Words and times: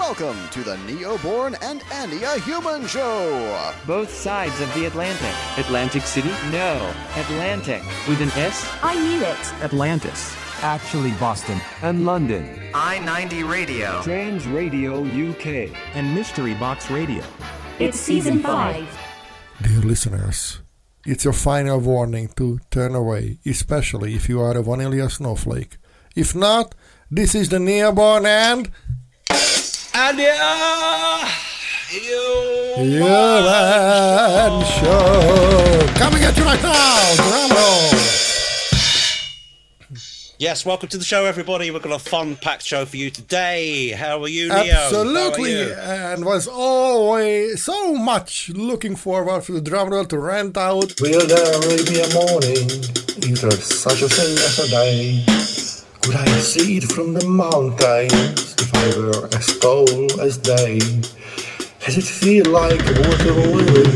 Welcome 0.00 0.48
to 0.52 0.62
the 0.62 0.76
Neoborn 0.76 1.58
and 1.60 1.84
Andy 1.92 2.22
a 2.22 2.40
Human 2.40 2.86
Show. 2.86 3.70
Both 3.86 4.10
sides 4.10 4.58
of 4.62 4.72
the 4.72 4.86
Atlantic. 4.86 5.34
Atlantic 5.58 6.04
City? 6.04 6.30
No, 6.50 6.94
Atlantic. 7.16 7.82
With 8.08 8.22
an 8.22 8.30
S? 8.30 8.66
I 8.82 8.94
knew 8.94 9.20
it. 9.22 9.62
Atlantis. 9.62 10.34
Actually, 10.62 11.10
Boston. 11.20 11.60
And 11.82 12.06
London. 12.06 12.58
I 12.72 12.98
90 13.00 13.42
Radio. 13.42 14.00
Trans 14.02 14.46
Radio 14.46 15.04
UK. 15.04 15.70
And 15.94 16.14
Mystery 16.14 16.54
Box 16.54 16.90
Radio. 16.90 17.22
It's 17.78 18.00
season 18.00 18.40
five. 18.40 18.88
Dear 19.60 19.80
listeners, 19.80 20.62
it's 21.04 21.24
your 21.24 21.34
final 21.34 21.78
warning 21.78 22.28
to 22.36 22.58
turn 22.70 22.94
away, 22.94 23.38
especially 23.44 24.14
if 24.14 24.30
you 24.30 24.40
are 24.40 24.56
a 24.56 24.62
vanilla 24.62 25.10
snowflake. 25.10 25.76
If 26.16 26.34
not, 26.34 26.74
this 27.10 27.34
is 27.34 27.50
the 27.50 27.58
Neoborn 27.58 28.24
and 28.24 28.70
Andia! 30.00 31.28
Human 32.78 33.04
Show. 34.64 35.86
Coming 35.94 36.24
at 36.24 36.34
you 36.38 36.44
right 36.44 36.62
now, 36.62 37.14
drum 37.16 37.50
roll. 37.50 37.90
Yes, 40.38 40.64
welcome 40.64 40.88
to 40.88 40.96
the 40.96 41.04
show, 41.04 41.26
everybody. 41.26 41.70
We've 41.70 41.82
got 41.82 41.92
a 41.92 41.98
fun 41.98 42.36
packed 42.36 42.62
show 42.62 42.86
for 42.86 42.96
you 42.96 43.10
today. 43.10 43.90
How 43.90 44.22
are 44.22 44.28
you, 44.28 44.48
Neo? 44.48 44.56
How 44.56 44.62
are 44.62 44.70
Absolutely, 44.86 45.52
you? 45.52 45.74
and 45.74 46.24
was 46.24 46.48
always 46.48 47.62
so 47.62 47.94
much 47.94 48.48
looking 48.48 48.96
forward 48.96 49.42
for 49.42 49.52
the 49.52 49.60
drum 49.60 49.90
roll 49.90 50.06
to 50.06 50.18
rent 50.18 50.56
out. 50.56 50.98
Will 51.02 51.26
there 51.26 51.60
really 51.60 51.84
be 51.84 52.00
a 52.00 52.08
morning? 52.14 52.70
Is 53.30 53.42
there 53.42 53.50
such 53.50 54.00
a 54.00 54.08
thing 54.08 54.32
as 54.32 54.58
a 54.60 54.68
day? 54.70 55.79
Could 56.02 56.16
I 56.16 56.26
see 56.40 56.78
it 56.78 56.84
from 56.84 57.14
the 57.14 57.26
mountains 57.26 58.54
if 58.58 58.74
I 58.74 58.98
were 58.98 59.28
as 59.36 59.58
tall 59.58 60.20
as 60.20 60.38
they? 60.40 60.78
Does 61.80 61.98
it 61.98 62.04
feel 62.04 62.46
like 62.46 62.80
water 62.80 63.32
lily? 63.32 63.90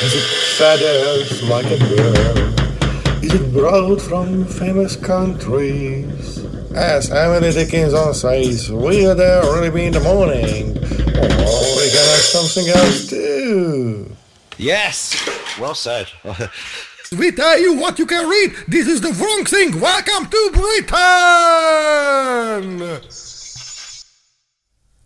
Has 0.00 0.14
it 0.14 0.28
feathers 0.58 1.42
like 1.44 1.66
a 1.66 1.78
bird? 1.78 3.24
Is 3.24 3.34
it 3.34 3.52
brought 3.52 4.00
from 4.00 4.46
famous 4.46 4.96
countries? 4.96 6.38
As 6.74 7.10
Emily 7.10 7.52
Dickinson 7.52 8.14
says, 8.14 8.70
will 8.70 9.14
there 9.14 9.42
really 9.42 9.70
be 9.70 9.86
in 9.86 9.92
the 9.92 10.00
morning? 10.00 10.76
Or 10.76 11.76
we 11.76 11.88
can 11.90 12.06
have 12.14 12.26
something 12.34 12.68
else 12.68 13.08
too. 13.08 14.16
Yes, 14.56 15.14
well 15.58 15.74
said. 15.74 16.08
We 17.16 17.30
tell 17.32 17.58
you 17.58 17.74
what 17.74 17.98
you 17.98 18.04
can 18.06 18.28
read. 18.28 18.54
This 18.68 18.86
is 18.86 19.00
the 19.00 19.12
wrong 19.12 19.44
thing. 19.46 19.80
Welcome 19.80 20.28
to 20.30 20.50
Britain. 20.52 20.88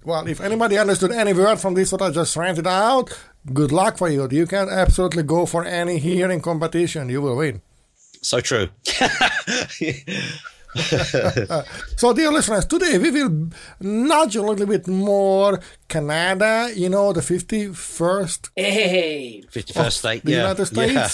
Well, 0.04 0.26
if 0.26 0.40
anybody 0.40 0.78
understood 0.78 1.12
any 1.12 1.32
word 1.32 1.60
from 1.60 1.74
this 1.74 1.92
what 1.92 2.02
I 2.02 2.10
just 2.10 2.36
ranted 2.36 2.66
out, 2.66 3.16
good 3.52 3.70
luck 3.70 3.98
for 3.98 4.08
you. 4.08 4.26
You 4.30 4.46
can 4.46 4.68
absolutely 4.68 5.22
go 5.22 5.46
for 5.46 5.64
any 5.64 5.98
hearing 5.98 6.40
competition. 6.40 7.08
You 7.08 7.22
will 7.22 7.36
win. 7.36 7.62
so 8.20 8.40
true. 8.40 8.68
So, 11.96 12.14
dear 12.14 12.32
listeners, 12.32 12.64
today 12.64 12.96
we 12.96 13.10
will 13.10 13.50
nudge 13.80 14.36
a 14.36 14.42
little 14.42 14.64
bit 14.64 14.88
more 14.88 15.60
Canada, 15.86 16.70
you 16.74 16.88
know, 16.88 17.12
the 17.12 17.20
51st 17.20 18.48
Hey, 18.56 19.44
51st 19.52 19.92
state, 19.92 20.24
the 20.24 20.30
yeah. 20.30 20.36
United 20.38 20.64
States. 20.64 20.94
Yeah. 20.94 21.08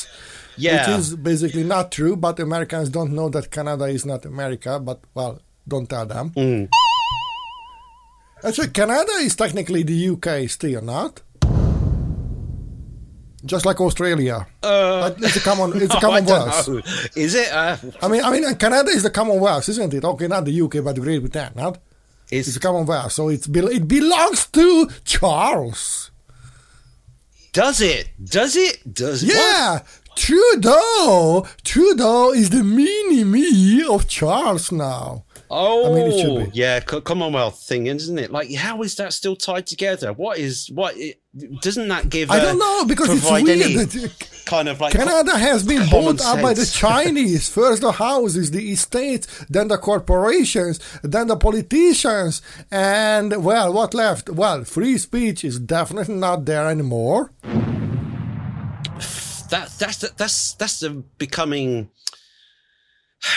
Which 0.86 0.98
is 0.98 1.16
basically 1.16 1.64
not 1.64 1.92
true, 1.92 2.16
but 2.16 2.38
Americans 2.40 2.88
don't 2.90 3.12
know 3.12 3.28
that 3.30 3.50
Canada 3.50 3.84
is 3.84 4.04
not 4.04 4.24
America, 4.24 4.78
but, 4.80 5.00
well, 5.14 5.40
don't 5.66 5.88
tell 5.88 6.06
them. 6.06 6.30
Mm. 6.30 6.68
Actually, 8.44 8.68
Canada 8.68 9.12
is 9.20 9.34
technically 9.36 9.82
the 9.82 10.08
UK 10.10 10.48
still, 10.48 10.80
not? 10.82 11.22
Just 13.44 13.64
like 13.64 13.80
Australia. 13.80 14.46
Uh, 14.62 15.10
But 15.10 15.22
it's 15.22 15.36
a 15.36 15.40
common, 15.40 15.80
it's 15.80 15.94
a 15.94 16.00
Commonwealth. 16.00 16.68
Is 17.16 17.34
it? 17.34 17.52
Uh, 17.52 17.76
I 18.02 18.08
mean, 18.08 18.22
I 18.24 18.30
mean, 18.30 18.54
Canada 18.56 18.90
is 18.90 19.02
the 19.04 19.10
Commonwealth, 19.10 19.68
isn't 19.68 19.94
it? 19.94 20.04
Okay, 20.04 20.26
not 20.26 20.44
the 20.44 20.60
UK, 20.60 20.82
but 20.82 20.96
Great 21.00 21.20
Britain, 21.20 21.52
not? 21.54 21.78
It's 22.30 22.48
is, 22.48 22.56
a 22.56 22.60
Commonwealth, 22.60 23.12
so 23.12 23.28
it's 23.28 23.46
bel- 23.46 23.68
it 23.68 23.86
belongs 23.88 24.46
to 24.48 24.88
Charles. 25.04 26.10
does 27.52 27.80
it? 27.80 28.10
Does 28.22 28.54
it? 28.56 28.92
Does 28.92 29.22
it? 29.22 29.34
Yeah, 29.34 29.80
Trudeau. 30.18 31.46
Trudeau 31.62 32.32
is 32.32 32.50
the 32.50 32.64
mini 32.64 33.22
me 33.22 33.84
of 33.88 34.08
Charles 34.08 34.72
now. 34.72 35.24
Oh, 35.50 35.92
I 35.92 35.94
mean, 35.94 36.06
it 36.12 36.20
should 36.20 36.36
be. 36.38 36.42
Oh, 36.42 36.50
yeah, 36.52 36.80
Co- 36.80 37.00
Commonwealth 37.00 37.62
thing, 37.62 37.86
isn't 37.86 38.18
it? 38.18 38.30
Like, 38.30 38.52
how 38.52 38.82
is 38.82 38.96
that 38.96 39.12
still 39.12 39.36
tied 39.36 39.66
together? 39.66 40.12
What 40.12 40.38
is 40.38 40.70
what? 40.74 40.96
It, 40.96 41.22
doesn't 41.62 41.88
that 41.88 42.10
give? 42.10 42.30
I 42.30 42.40
don't 42.40 42.58
know 42.58 42.84
because 42.84 43.10
it's 43.10 43.30
weird 43.30 43.46
that 43.46 44.42
kind 44.44 44.68
of 44.68 44.80
like 44.80 44.92
Canada 44.92 45.38
has 45.38 45.64
been 45.64 45.88
bought 45.88 46.20
up 46.20 46.42
by 46.42 46.52
the. 46.52 46.66
Chinese. 46.74 47.48
First 47.48 47.80
the 47.80 47.92
houses, 47.92 48.50
the 48.50 48.72
estates, 48.72 49.46
then 49.48 49.68
the 49.68 49.78
corporations, 49.78 50.80
then 51.02 51.28
the 51.28 51.36
politicians, 51.36 52.42
and 52.70 53.44
well, 53.44 53.72
what 53.72 53.94
left? 53.94 54.28
Well, 54.28 54.64
free 54.64 54.98
speech 54.98 55.44
is 55.44 55.58
definitely 55.58 56.16
not 56.16 56.44
there 56.44 56.68
anymore. 56.68 57.32
That 59.50 59.70
that's 59.78 59.98
that's 60.12 60.54
that's 60.54 60.80
the 60.80 60.90
becoming 61.18 61.90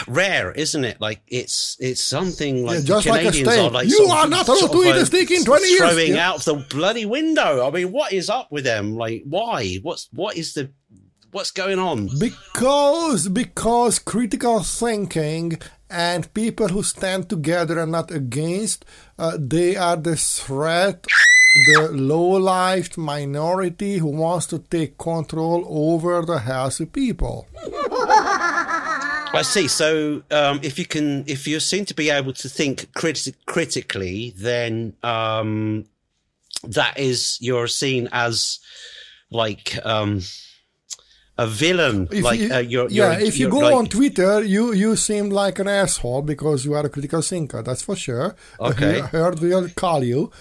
rare, 0.08 0.52
isn't 0.52 0.84
it? 0.86 1.02
Like 1.02 1.22
it's 1.28 1.76
it's 1.80 2.02
something 2.02 2.66
like 2.66 2.80
Yeah, 2.80 2.86
just 2.86 3.08
like 3.08 3.22
a 3.22 3.32
Canadians 3.32 3.50
steak. 3.52 3.64
are 3.66 3.72
like 3.72 3.88
You 3.88 4.06
are 4.12 4.28
not 4.28 4.48
allowed 4.48 4.72
to 4.72 4.84
eat 4.84 4.96
a 4.96 5.06
steak 5.06 5.32
in 5.32 5.44
20 5.44 5.68
years. 5.68 5.80
Throwing 5.80 6.14
Yeah. 6.14 6.30
out 6.30 6.42
the 6.42 6.56
bloody 6.70 7.06
window. 7.06 7.68
I 7.68 7.72
mean, 7.72 7.92
what 7.92 8.14
is 8.14 8.30
up 8.30 8.52
with 8.52 8.64
them? 8.64 8.96
Like, 8.96 9.24
why? 9.26 9.76
What's 9.82 10.08
what 10.14 10.38
is 10.38 10.54
the 10.54 10.72
what's 11.32 11.52
going 11.52 11.80
on? 11.80 12.10
Because 12.20 13.28
because 13.30 13.98
critical 14.00 14.62
thinking 14.62 15.58
and 15.90 16.32
people 16.34 16.68
who 16.70 16.84
stand 16.84 17.30
together 17.30 17.80
and 17.80 17.92
not 17.92 18.12
against, 18.12 18.86
uh, 19.20 19.38
they 19.40 19.76
are 19.76 19.98
the 19.98 20.16
threat. 20.16 21.06
The 21.54 21.90
low-lived 21.92 22.98
minority 22.98 23.98
who 23.98 24.08
wants 24.08 24.46
to 24.48 24.60
take 24.60 24.98
control 24.98 25.66
over 25.68 26.22
the 26.26 26.40
healthy 26.40 26.86
people. 26.86 27.48
I 29.34 29.42
see. 29.44 29.68
So, 29.68 30.24
um, 30.32 30.60
if 30.64 30.80
you 30.80 30.86
can, 30.86 31.24
if 31.28 31.48
you 31.48 31.60
seem 31.60 31.86
to 31.86 31.94
be 31.94 32.10
able 32.10 32.34
to 32.34 32.50
think 32.50 32.92
criti- 32.94 33.36
critically, 33.46 34.34
then 34.38 34.94
um, 35.04 35.86
that 36.64 36.98
is 36.98 37.38
you're 37.42 37.68
seen 37.68 38.08
as 38.12 38.60
like 39.30 39.78
um, 39.86 40.22
a 41.38 41.48
villain. 41.48 42.08
If 42.12 42.24
like 42.24 42.40
you, 42.40 42.54
uh, 42.54 42.60
you're, 42.60 42.90
yeah, 42.90 43.18
you're, 43.18 43.28
if 43.28 43.40
you 43.40 43.50
go 43.50 43.60
like- 43.60 43.76
on 43.76 43.88
Twitter, 43.88 44.44
you 44.44 44.74
you 44.74 44.96
seem 44.96 45.30
like 45.30 45.60
an 45.60 45.68
asshole 45.68 46.22
because 46.22 46.66
you 46.66 46.74
are 46.74 46.86
a 46.86 46.90
critical 46.90 47.22
thinker. 47.22 47.62
That's 47.62 47.82
for 47.82 47.96
sure. 47.96 48.36
Okay. 48.60 49.02
I 49.02 49.08
heard 49.08 49.40
will 49.40 49.70
call 49.70 50.04
you. 50.04 50.32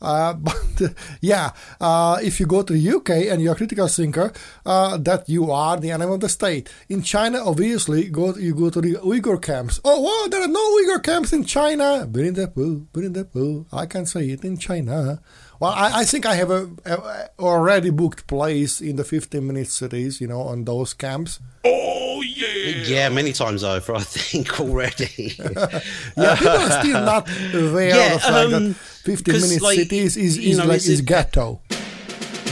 Uh, 0.00 0.32
but 0.46 0.94
yeah, 1.20 1.50
uh, 1.80 2.18
if 2.22 2.40
you 2.40 2.46
go 2.46 2.62
to 2.62 2.72
the 2.72 2.90
UK 2.96 3.10
and 3.30 3.42
you're 3.42 3.52
a 3.52 3.56
critical 3.56 3.88
thinker, 3.88 4.32
uh, 4.64 4.96
that 4.96 5.28
you 5.28 5.50
are 5.50 5.76
the 5.78 5.90
enemy 5.90 6.14
of 6.14 6.20
the 6.20 6.28
state. 6.28 6.72
In 6.88 7.02
China, 7.02 7.44
obviously, 7.44 8.08
go 8.08 8.36
you 8.36 8.54
go 8.54 8.70
to 8.70 8.80
the 8.80 8.94
Uyghur 8.96 9.40
camps. 9.40 9.80
Oh, 9.84 10.00
wow, 10.00 10.28
there 10.28 10.42
are 10.42 10.48
no 10.48 10.64
Uyghur 10.78 11.02
camps 11.02 11.32
in 11.32 11.44
China. 11.44 12.06
Winnie 12.10 12.30
the 12.30 12.48
Pooh, 12.48 12.86
Winnie 12.94 13.08
the 13.08 13.24
Pooh. 13.24 13.66
I 13.72 13.86
can 13.86 14.06
say 14.06 14.30
it 14.30 14.44
in 14.44 14.56
China. 14.56 15.20
Well, 15.60 15.72
I, 15.72 16.00
I 16.00 16.04
think 16.06 16.24
I 16.24 16.34
have 16.36 16.50
a, 16.50 16.70
a 16.86 17.28
already 17.38 17.90
booked 17.90 18.26
place 18.26 18.80
in 18.80 18.96
the 18.96 19.04
15 19.04 19.46
minute 19.46 19.68
cities, 19.68 20.18
you 20.20 20.26
know, 20.26 20.40
on 20.40 20.64
those 20.64 20.94
camps. 20.94 21.38
Oh 21.66 22.22
yeah, 22.22 22.82
yeah, 22.86 23.08
many 23.10 23.32
times 23.34 23.62
over. 23.62 23.94
I 23.94 24.00
think 24.00 24.58
already. 24.64 25.34
Yeah, 26.16 26.34
people 26.36 26.48
are 26.48 26.80
still 26.82 27.04
not 27.04 27.28
aware 27.54 27.88
Yeah, 27.94 28.06
of 28.06 28.12
the 28.14 28.18
fact 28.20 28.52
um, 28.54 28.68
that 28.68 28.74
15 28.76 29.34
'cause, 29.34 29.42
minute 29.48 29.62
like, 29.62 29.78
cities 29.78 30.16
is, 30.16 30.38
is 30.38 30.56
know, 30.58 30.64
like 30.64 30.76
is 30.78 30.88
is 30.88 31.00
it- 31.00 31.06
ghetto. 31.06 31.60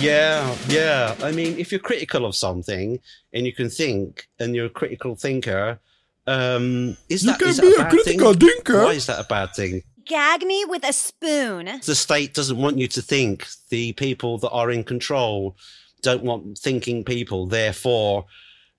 Yeah, 0.01 0.55
yeah. 0.69 1.15
I 1.23 1.33
mean, 1.33 1.59
if 1.59 1.73
you're 1.73 1.81
critical 1.81 2.25
of 2.27 2.37
something 2.37 3.01
and 3.33 3.47
you 3.47 3.53
can 3.53 3.69
think 3.71 4.29
and 4.39 4.55
you're 4.55 4.67
a 4.67 4.71
critical 4.71 5.17
thinker, 5.17 5.81
um, 6.27 6.97
is 7.09 7.25
You 7.25 7.31
that, 7.33 7.39
can 7.41 7.49
is 7.49 7.57
that 7.57 7.63
be 7.63 7.75
a 7.75 7.87
a 7.87 7.89
critical 7.91 8.33
thing? 8.35 8.49
thinker. 8.51 8.85
Why 8.85 8.93
is 8.93 9.07
that 9.07 9.19
a 9.19 9.25
bad 9.25 9.55
thing? 9.57 9.83
Gag 10.09 10.43
me 10.43 10.65
with 10.67 10.89
a 10.89 10.93
spoon. 10.93 11.67
The 11.85 11.95
state 11.95 12.33
doesn't 12.33 12.57
want 12.57 12.79
you 12.79 12.89
to 12.89 13.03
think. 13.03 13.47
The 13.69 13.93
people 13.93 14.39
that 14.39 14.51
are 14.51 14.71
in 14.71 14.83
control 14.83 15.57
don't 16.03 16.23
want 16.23 16.57
thinking 16.59 17.05
people. 17.05 17.47
Therefore, 17.47 18.25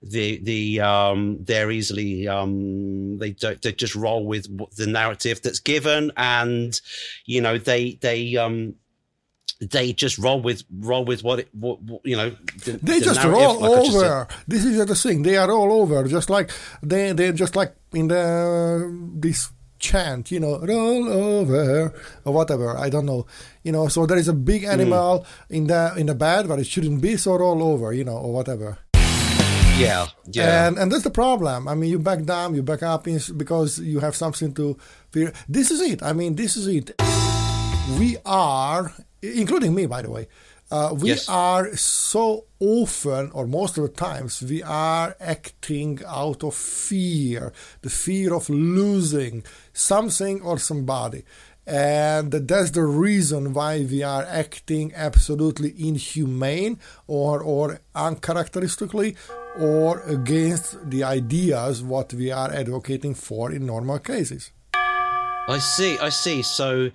the 0.02 0.40
the 0.42 0.80
um, 0.80 1.38
they're 1.40 1.70
easily 1.70 2.26
um, 2.26 3.18
they 3.18 3.30
don't 3.30 3.62
they 3.62 3.72
just 3.72 3.94
roll 3.94 4.26
with 4.26 4.48
the 4.76 4.86
narrative 4.86 5.40
that's 5.40 5.60
given, 5.60 6.10
and 6.16 6.80
you 7.26 7.40
know 7.40 7.58
they 7.58 7.98
they 8.00 8.36
um, 8.36 8.74
they 9.60 9.92
just 9.92 10.18
roll 10.18 10.40
with 10.40 10.64
roll 10.80 11.04
with 11.04 11.22
what 11.22 11.38
it 11.40 11.48
what, 11.52 11.80
what 11.82 12.00
you 12.04 12.16
know. 12.16 12.30
The, 12.64 12.72
They 12.82 12.98
the 12.98 13.04
just 13.04 13.22
roll 13.22 13.60
like 13.60 13.70
I 13.70 13.84
just 13.84 13.96
over. 13.96 14.28
This 14.48 14.64
is 14.64 14.84
the 14.84 14.94
thing. 14.94 15.22
They 15.22 15.36
are 15.36 15.50
all 15.50 15.72
over. 15.80 16.02
Just 16.08 16.30
like 16.30 16.50
they 16.82 17.12
they 17.12 17.30
just 17.32 17.54
like 17.54 17.76
in 17.92 18.08
the 18.08 19.12
this 19.14 19.52
chant, 19.80 20.30
you 20.30 20.38
know, 20.38 20.58
roll 20.60 21.08
over 21.08 21.92
or 22.24 22.32
whatever. 22.32 22.76
I 22.76 22.88
don't 22.88 23.06
know, 23.06 23.26
you 23.62 23.72
know. 23.72 23.88
So 23.88 24.06
there 24.06 24.18
is 24.18 24.28
a 24.28 24.32
big 24.32 24.64
hmm. 24.64 24.70
animal 24.70 25.26
in 25.48 25.66
the 25.66 25.94
in 25.96 26.06
the 26.06 26.14
bed 26.14 26.46
where 26.46 26.58
it 26.58 26.66
shouldn't 26.66 27.00
be, 27.00 27.16
so 27.16 27.36
roll 27.36 27.62
over, 27.62 27.92
you 27.92 28.04
know, 28.04 28.16
or 28.16 28.32
whatever. 28.32 28.78
Yeah, 29.80 30.06
yeah. 30.30 30.68
And 30.68 30.78
and 30.78 30.92
that's 30.92 31.04
the 31.04 31.10
problem. 31.10 31.66
I 31.66 31.74
mean, 31.74 31.90
you 31.90 31.98
back 31.98 32.24
down, 32.24 32.54
you 32.54 32.62
back 32.62 32.82
up 32.82 33.04
because 33.36 33.78
you 33.80 34.00
have 34.00 34.14
something 34.14 34.52
to 34.54 34.76
fear. 35.10 35.32
This 35.48 35.70
is 35.70 35.80
it. 35.80 36.02
I 36.02 36.12
mean, 36.12 36.36
this 36.36 36.54
is 36.56 36.66
it. 36.66 36.92
We 37.98 38.18
are, 38.26 38.92
including 39.22 39.74
me, 39.74 39.86
by 39.86 40.02
the 40.02 40.10
way. 40.10 40.28
Uh, 40.70 40.94
we 40.94 41.08
Yes. 41.10 41.28
are 41.28 41.74
so 41.76 42.44
often, 42.60 43.30
or 43.32 43.46
most 43.46 43.76
of 43.76 43.82
the 43.84 43.88
times, 44.08 44.40
we 44.42 44.62
are 44.62 45.16
acting 45.18 46.00
out 46.06 46.44
of 46.44 46.54
fear, 46.54 47.52
the 47.82 47.90
fear 47.90 48.32
of 48.34 48.48
losing 48.48 49.42
something 49.72 50.40
or 50.42 50.58
somebody. 50.58 51.24
And 51.66 52.30
that's 52.32 52.70
the 52.70 52.84
reason 52.84 53.52
why 53.52 53.80
we 53.90 54.02
are 54.02 54.24
acting 54.24 54.92
absolutely 54.94 55.74
inhumane 55.76 56.78
or, 57.06 57.42
or 57.42 57.80
uncharacteristically 57.94 59.16
or 59.58 60.00
against 60.02 60.90
the 60.90 61.02
ideas 61.04 61.82
what 61.82 62.14
we 62.14 62.30
are 62.30 62.50
advocating 62.52 63.14
for 63.14 63.50
in 63.52 63.66
normal 63.66 63.98
cases. 63.98 64.52
I 64.74 65.58
see. 65.58 65.98
I 65.98 66.10
see. 66.10 66.42
So, 66.42 66.90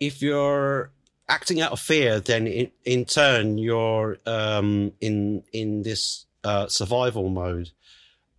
if 0.00 0.22
you're 0.22 0.90
acting 1.30 1.60
out 1.60 1.72
of 1.72 1.80
fear, 1.80 2.20
then 2.20 2.46
in, 2.46 2.70
in 2.84 3.04
turn 3.04 3.56
you're 3.56 4.18
um, 4.26 4.92
in 5.00 5.42
in 5.52 5.82
this 5.82 6.26
uh, 6.44 6.66
survival 6.66 7.30
mode, 7.30 7.70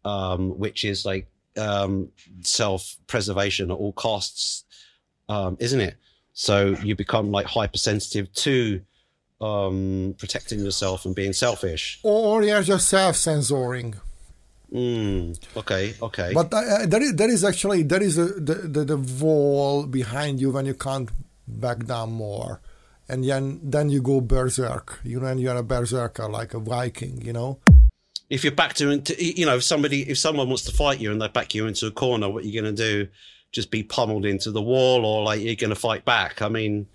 um, 0.06 0.60
which 0.60 0.84
is 0.84 1.06
like 1.06 1.28
um, 1.58 2.10
self 2.42 2.98
preservation 3.08 3.72
at 3.72 3.78
all 3.78 3.94
costs, 3.94 4.64
um, 5.30 5.58
isn't 5.60 5.80
it? 5.80 5.96
So 6.34 6.76
you 6.84 6.96
become 6.96 7.32
like 7.32 7.46
hypersensitive 7.46 8.32
to 8.34 8.82
um, 9.40 10.16
protecting 10.18 10.60
yourself 10.60 11.06
and 11.06 11.16
being 11.16 11.34
selfish. 11.34 12.00
Or 12.04 12.44
you're 12.44 12.64
just 12.64 12.88
self 12.90 13.16
censoring. 13.16 13.96
Mm, 14.72 15.38
okay. 15.58 15.94
Okay. 16.02 16.32
But 16.34 16.54
uh, 16.54 16.86
there 16.86 17.02
is 17.02 17.16
there 17.16 17.30
is 17.30 17.44
actually 17.44 17.84
there 17.84 18.02
is 18.02 18.18
a, 18.18 18.26
the, 18.26 18.56
the 18.56 18.86
the 18.86 18.98
wall 18.98 19.86
behind 19.86 20.40
you 20.40 20.52
when 20.52 20.66
you 20.66 20.74
can't 20.74 21.10
back 21.48 21.86
down 21.86 22.14
more, 22.14 22.62
and 23.12 23.24
then 23.24 23.60
then 23.64 23.90
you 23.90 24.02
go 24.02 24.22
berserk. 24.22 25.00
You 25.04 25.20
know, 25.20 25.28
and 25.28 25.40
you're 25.40 25.56
a 25.56 25.64
berserker 25.64 26.28
like 26.30 26.54
a 26.54 26.60
Viking. 26.60 27.22
You 27.22 27.34
know. 27.34 27.60
if 28.32 28.46
you're 28.46 28.56
backed 28.56 28.80
into 28.82 29.14
you 29.22 29.46
know 29.46 29.58
if 29.58 29.64
somebody 29.64 30.10
if 30.10 30.18
someone 30.18 30.48
wants 30.48 30.64
to 30.64 30.72
fight 30.72 31.00
you 31.00 31.12
and 31.12 31.22
they 31.22 31.28
back 31.28 31.54
you 31.54 31.68
into 31.68 31.86
a 31.86 31.92
corner 31.92 32.30
what 32.30 32.44
are 32.44 32.48
you 32.48 32.62
going 32.62 32.76
to 32.76 32.84
do 32.90 33.08
just 33.52 33.70
be 33.70 33.84
pummeled 33.84 34.26
into 34.26 34.52
the 34.52 34.62
wall 34.62 35.06
or 35.06 35.22
like 35.24 35.42
you're 35.42 35.56
going 35.56 35.70
to 35.70 35.76
fight 35.76 36.06
back 36.06 36.42
i 36.42 36.48
mean 36.48 36.88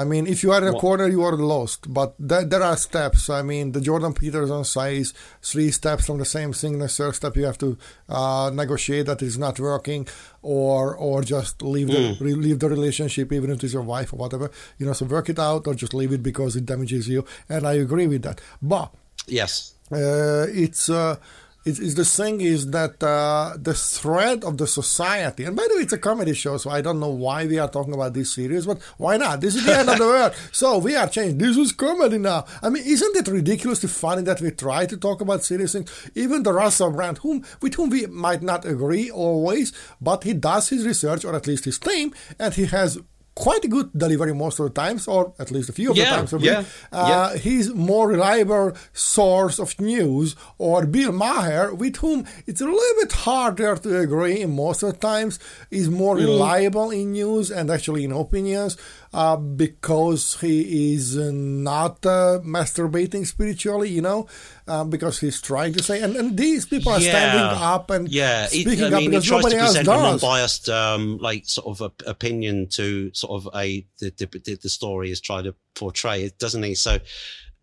I 0.00 0.04
mean, 0.12 0.24
if 0.34 0.38
you 0.44 0.50
are 0.54 0.62
in 0.64 0.68
a 0.68 0.72
What- 0.72 0.80
corner, 0.86 1.06
you 1.16 1.22
are 1.28 1.36
lost. 1.54 1.80
But 1.98 2.10
there, 2.30 2.44
there 2.52 2.62
are 2.70 2.76
steps. 2.88 3.22
I 3.38 3.42
mean, 3.50 3.72
the 3.76 3.80
Jordan 3.88 4.12
Peterson 4.20 4.64
says 4.64 5.06
three 5.50 5.70
steps 5.80 6.02
from 6.06 6.18
the 6.18 6.24
same 6.36 6.52
thing. 6.60 6.72
The 6.78 6.88
third 6.98 7.14
step, 7.20 7.36
you 7.36 7.44
have 7.50 7.58
to 7.58 7.70
uh, 8.08 8.50
negotiate 8.62 9.06
that 9.10 9.20
it's 9.26 9.36
not 9.46 9.56
working, 9.70 10.02
or 10.42 10.82
or 10.96 11.16
just 11.34 11.54
leave 11.74 11.88
the 11.96 12.02
re- 12.24 12.34
leave 12.46 12.58
the 12.64 12.68
relationship, 12.76 13.26
even 13.32 13.50
if 13.50 13.62
it's 13.64 13.74
your 13.78 13.86
wife 13.94 14.12
or 14.12 14.16
whatever. 14.24 14.46
You 14.78 14.86
know, 14.86 14.94
so 15.00 15.04
work 15.06 15.28
it 15.28 15.38
out, 15.38 15.66
or 15.66 15.74
just 15.74 15.94
leave 16.00 16.12
it 16.12 16.22
because 16.30 16.52
it 16.56 16.64
damages 16.66 17.08
you. 17.08 17.24
And 17.48 17.66
I 17.66 17.74
agree 17.86 18.06
with 18.06 18.22
that. 18.22 18.40
But 18.62 18.88
yes 19.26 19.52
uh, 19.92 20.46
it's 20.64 20.88
uh, 20.88 21.16
it's, 21.64 21.78
it's 21.78 21.94
the 21.94 22.04
thing 22.04 22.40
is 22.40 22.70
that 22.70 23.02
uh, 23.02 23.54
the 23.60 23.74
thread 23.74 24.44
of 24.44 24.56
the 24.56 24.66
society, 24.66 25.44
and 25.44 25.54
by 25.54 25.66
the 25.68 25.76
way, 25.76 25.82
it's 25.82 25.92
a 25.92 25.98
comedy 25.98 26.32
show, 26.32 26.56
so 26.56 26.70
I 26.70 26.80
don't 26.80 26.98
know 26.98 27.10
why 27.10 27.46
we 27.46 27.58
are 27.58 27.68
talking 27.68 27.92
about 27.92 28.14
this 28.14 28.34
series, 28.34 28.66
but 28.66 28.80
why 28.96 29.18
not? 29.18 29.40
This 29.40 29.56
is 29.56 29.66
the 29.66 29.76
end 29.76 29.90
of 29.90 29.98
the 29.98 30.04
world, 30.04 30.34
so 30.52 30.78
we 30.78 30.96
are 30.96 31.08
changed. 31.08 31.38
This 31.38 31.56
is 31.56 31.72
comedy 31.72 32.18
now. 32.18 32.46
I 32.62 32.70
mean, 32.70 32.84
isn't 32.86 33.16
it 33.16 33.28
ridiculously 33.28 33.88
funny 33.88 34.22
that 34.22 34.40
we 34.40 34.50
try 34.52 34.86
to 34.86 34.96
talk 34.96 35.20
about 35.20 35.44
serious 35.44 35.72
things? 35.72 36.10
Even 36.14 36.42
the 36.42 36.52
Russell 36.52 36.92
Brand, 36.92 37.18
whom 37.18 37.44
with 37.60 37.74
whom 37.74 37.90
we 37.90 38.06
might 38.06 38.42
not 38.42 38.64
agree 38.64 39.10
always, 39.10 39.72
but 40.00 40.24
he 40.24 40.32
does 40.32 40.70
his 40.70 40.86
research, 40.86 41.24
or 41.24 41.34
at 41.34 41.46
least 41.46 41.66
his 41.66 41.78
claim, 41.78 42.14
and 42.38 42.54
he 42.54 42.66
has 42.66 42.98
quite 43.34 43.64
a 43.64 43.68
good 43.68 43.90
delivery 43.96 44.34
most 44.34 44.58
of 44.60 44.64
the 44.66 44.70
times, 44.82 45.06
or 45.08 45.32
at 45.38 45.50
least 45.50 45.68
a 45.68 45.72
few 45.72 45.90
of 45.92 45.96
Yeah, 45.96 46.10
the 46.10 46.16
times. 46.16 46.32
week. 46.32 46.44
yeah, 46.44 46.64
Uh, 46.92 47.30
he's 47.36 47.72
more 47.72 48.08
reliable 48.08 48.72
source 48.92 49.58
of 49.58 49.80
news 49.80 50.36
or 50.58 50.84
Bill 50.84 51.12
Maher 51.12 51.74
with 51.74 51.96
whom 51.96 52.26
it's 52.46 52.60
a 52.60 52.64
little 52.66 52.96
bit 53.00 53.12
harder 53.12 53.76
to 53.76 53.98
agree 53.98 54.44
most 54.46 54.82
of 54.82 54.92
the 54.92 54.98
times 54.98 55.38
is 55.70 55.88
more 55.88 56.16
Mm-hmm. 56.16 56.26
reliable 56.26 56.90
in 56.90 57.12
news 57.12 57.50
and 57.50 57.70
actually 57.70 58.04
in 58.04 58.12
opinions 58.12 58.76
uh, 59.12 59.36
because 59.36 60.40
he 60.40 60.94
is 60.94 61.16
not 61.16 62.04
uh, 62.06 62.38
masturbating 62.44 63.26
spiritually 63.26 63.88
you 63.88 64.00
know 64.00 64.26
uh, 64.68 64.84
because 64.84 65.18
he's 65.18 65.40
trying 65.42 65.72
to 65.72 65.82
say 65.82 66.00
and, 66.00 66.14
and 66.16 66.36
these 66.36 66.64
people 66.66 66.92
are 66.92 67.00
standing 67.00 67.58
up 67.58 67.90
and 67.90 68.08
yeah 68.08 68.44
it- 68.44 68.50
speaking 68.50 68.84
i 68.84 68.90
mean 68.90 68.94
up 68.94 69.00
he 69.00 69.08
because 69.08 69.24
tries 69.24 69.38
nobody 69.42 69.54
to 69.56 69.60
else 69.62 69.70
present 69.76 69.88
a 69.88 69.90
does. 69.90 70.22
non-biased 70.22 70.68
um 70.68 71.18
like 71.18 71.44
sort 71.46 71.66
of 71.66 71.80
a, 71.80 72.08
opinion 72.10 72.68
to 72.68 73.10
sort 73.12 73.32
of 73.44 73.52
a 73.54 73.84
the, 73.98 74.10
the, 74.44 74.58
the 74.62 74.68
story 74.68 75.10
is 75.10 75.20
trying 75.20 75.44
to 75.44 75.54
portray 75.74 76.22
it 76.24 76.38
doesn't 76.38 76.62
he? 76.62 76.74
So 76.74 76.98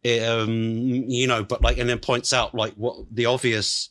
it, 0.04 0.24
um 0.28 0.52
you 1.08 1.28
know 1.28 1.44
but 1.44 1.62
like 1.62 1.78
and 1.78 1.90
then 1.90 2.00
points 2.00 2.34
out 2.34 2.54
like 2.54 2.74
what 2.74 2.98
the 3.12 3.26
obvious 3.26 3.90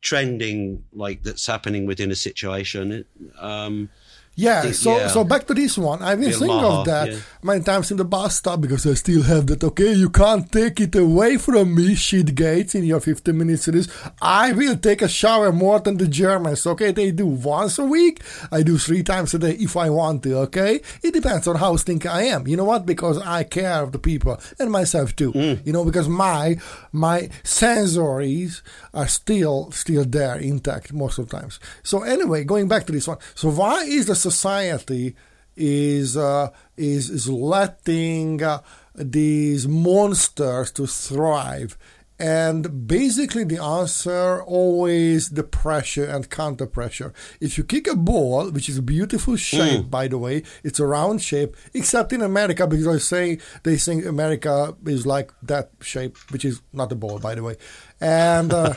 trending 0.00 0.84
like 0.92 1.22
that's 1.22 1.46
happening 1.46 1.86
within 1.86 2.10
a 2.10 2.14
situation 2.14 3.04
um 3.38 3.88
Yeah, 4.36 4.72
so 4.72 4.96
yeah. 4.96 5.08
so 5.08 5.22
back 5.22 5.46
to 5.46 5.54
this 5.54 5.78
one. 5.78 6.02
I've 6.02 6.18
been 6.18 6.30
Bill 6.30 6.38
thinking 6.40 6.64
of 6.64 6.86
that 6.86 7.12
yeah. 7.12 7.18
many 7.42 7.62
times 7.62 7.90
in 7.90 7.98
the 7.98 8.04
bus 8.04 8.36
stop 8.36 8.60
because 8.60 8.84
I 8.86 8.94
still 8.94 9.22
have 9.22 9.46
that. 9.46 9.62
Okay, 9.62 9.92
you 9.92 10.10
can't 10.10 10.50
take 10.50 10.80
it 10.80 10.94
away 10.96 11.36
from 11.36 11.74
me, 11.74 11.94
shit 11.94 12.34
gates, 12.34 12.74
in 12.74 12.84
your 12.84 13.00
15 13.00 13.36
minute 13.36 13.60
series. 13.60 13.88
I 14.20 14.52
will 14.52 14.76
take 14.76 15.02
a 15.02 15.08
shower 15.08 15.52
more 15.52 15.78
than 15.78 15.98
the 15.98 16.08
Germans. 16.08 16.66
Okay, 16.66 16.90
they 16.90 17.12
do 17.12 17.26
once 17.26 17.78
a 17.78 17.84
week. 17.84 18.22
I 18.50 18.62
do 18.62 18.76
three 18.76 19.04
times 19.04 19.34
a 19.34 19.38
day 19.38 19.52
if 19.52 19.76
I 19.76 19.88
want 19.90 20.24
to. 20.24 20.38
Okay, 20.38 20.80
it 21.02 21.14
depends 21.14 21.46
on 21.46 21.56
how 21.56 21.76
stinky 21.76 22.08
I 22.08 22.22
am. 22.22 22.48
You 22.48 22.56
know 22.56 22.64
what? 22.64 22.86
Because 22.86 23.18
I 23.18 23.44
care 23.44 23.82
of 23.82 23.92
the 23.92 24.00
people 24.00 24.40
and 24.58 24.70
myself 24.70 25.14
too. 25.14 25.32
Mm. 25.32 25.64
You 25.64 25.72
know, 25.72 25.84
because 25.84 26.08
my 26.08 26.56
my 26.90 27.28
sensories 27.44 28.62
are 28.92 29.06
still 29.06 29.70
still 29.70 30.04
there 30.04 30.36
intact 30.36 30.92
most 30.92 31.18
of 31.18 31.28
the 31.28 31.38
times. 31.38 31.60
So 31.84 32.02
anyway, 32.02 32.42
going 32.42 32.66
back 32.66 32.86
to 32.86 32.92
this 32.92 33.06
one. 33.06 33.18
So 33.36 33.50
why 33.50 33.84
is 33.84 34.06
the 34.06 34.23
society 34.28 35.14
is 35.56 36.16
uh, 36.16 36.48
is 36.76 37.10
is 37.10 37.28
letting 37.28 38.42
uh, 38.42 38.58
these 38.94 39.62
monsters 39.68 40.72
to 40.72 40.86
thrive? 40.86 41.76
And 42.16 42.86
basically, 42.86 43.42
the 43.42 43.60
answer 43.60 44.40
always 44.58 45.30
the 45.30 45.42
pressure 45.42 46.04
and 46.14 46.30
counter 46.30 46.66
pressure. 46.78 47.12
If 47.40 47.58
you 47.58 47.64
kick 47.64 47.88
a 47.88 47.96
ball, 47.96 48.50
which 48.54 48.68
is 48.68 48.78
a 48.78 48.82
beautiful 48.82 49.34
shape, 49.36 49.90
by 49.90 50.06
the 50.06 50.16
way, 50.16 50.44
it's 50.62 50.78
a 50.78 50.86
round 50.86 51.22
shape, 51.22 51.56
except 51.80 52.12
in 52.12 52.22
America 52.22 52.68
because 52.68 52.86
I 52.86 52.98
say 52.98 53.38
they 53.64 53.76
think 53.76 54.06
America 54.06 54.76
is 54.86 55.04
like 55.14 55.32
that 55.42 55.66
shape, 55.80 56.16
which 56.30 56.44
is 56.44 56.62
not 56.72 56.92
a 56.92 56.94
ball, 56.94 57.18
by 57.18 57.34
the 57.34 57.42
way. 57.42 57.56
And 58.00 58.52
uh, 58.52 58.74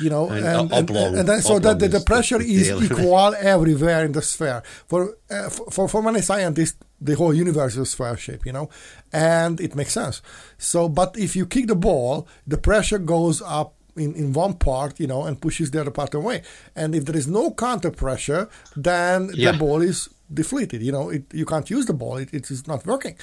you 0.00 0.10
know, 0.10 0.28
And, 0.30 0.46
and, 0.46 0.72
and, 0.72 0.90
oblong- 0.90 1.18
and 1.18 1.28
then 1.28 1.42
so 1.42 1.58
that 1.58 1.78
the, 1.78 1.88
the 1.88 2.00
pressure 2.00 2.40
is 2.40 2.68
deal. 2.68 2.82
equal 2.86 3.34
everywhere 3.38 4.04
in 4.04 4.12
the 4.12 4.22
sphere. 4.22 4.62
For, 4.88 5.16
uh, 5.30 5.48
for 5.50 5.88
for 5.88 6.02
many 6.02 6.20
scientists, 6.22 6.76
the 7.00 7.14
whole 7.16 7.34
universe 7.34 7.76
is 7.76 7.90
sphere 7.90 8.16
shape, 8.16 8.44
you 8.46 8.52
know, 8.52 8.68
and 9.12 9.60
it 9.60 9.74
makes 9.74 9.92
sense. 9.92 10.22
So, 10.58 10.88
but 10.88 11.16
if 11.18 11.34
you 11.36 11.46
kick 11.46 11.66
the 11.66 11.74
ball, 11.74 12.26
the 12.46 12.58
pressure 12.58 12.98
goes 12.98 13.42
up 13.42 13.74
in, 13.96 14.14
in 14.14 14.32
one 14.32 14.54
part, 14.54 15.00
you 15.00 15.06
know, 15.06 15.24
and 15.24 15.40
pushes 15.40 15.70
the 15.70 15.80
other 15.80 15.90
part 15.90 16.14
away. 16.14 16.42
And 16.76 16.94
if 16.94 17.04
there 17.06 17.16
is 17.16 17.26
no 17.26 17.50
counter 17.52 17.90
pressure, 17.90 18.48
then 18.76 19.30
Yeah. 19.34 19.52
the 19.52 19.58
ball 19.58 19.82
is 19.82 20.08
deflated. 20.32 20.80
You 20.82 20.92
know, 20.92 21.10
it, 21.10 21.24
you 21.32 21.44
can't 21.44 21.68
use 21.68 21.86
the 21.86 21.94
ball; 21.94 22.16
it, 22.18 22.32
it 22.32 22.50
is 22.50 22.66
not 22.68 22.86
working. 22.86 23.16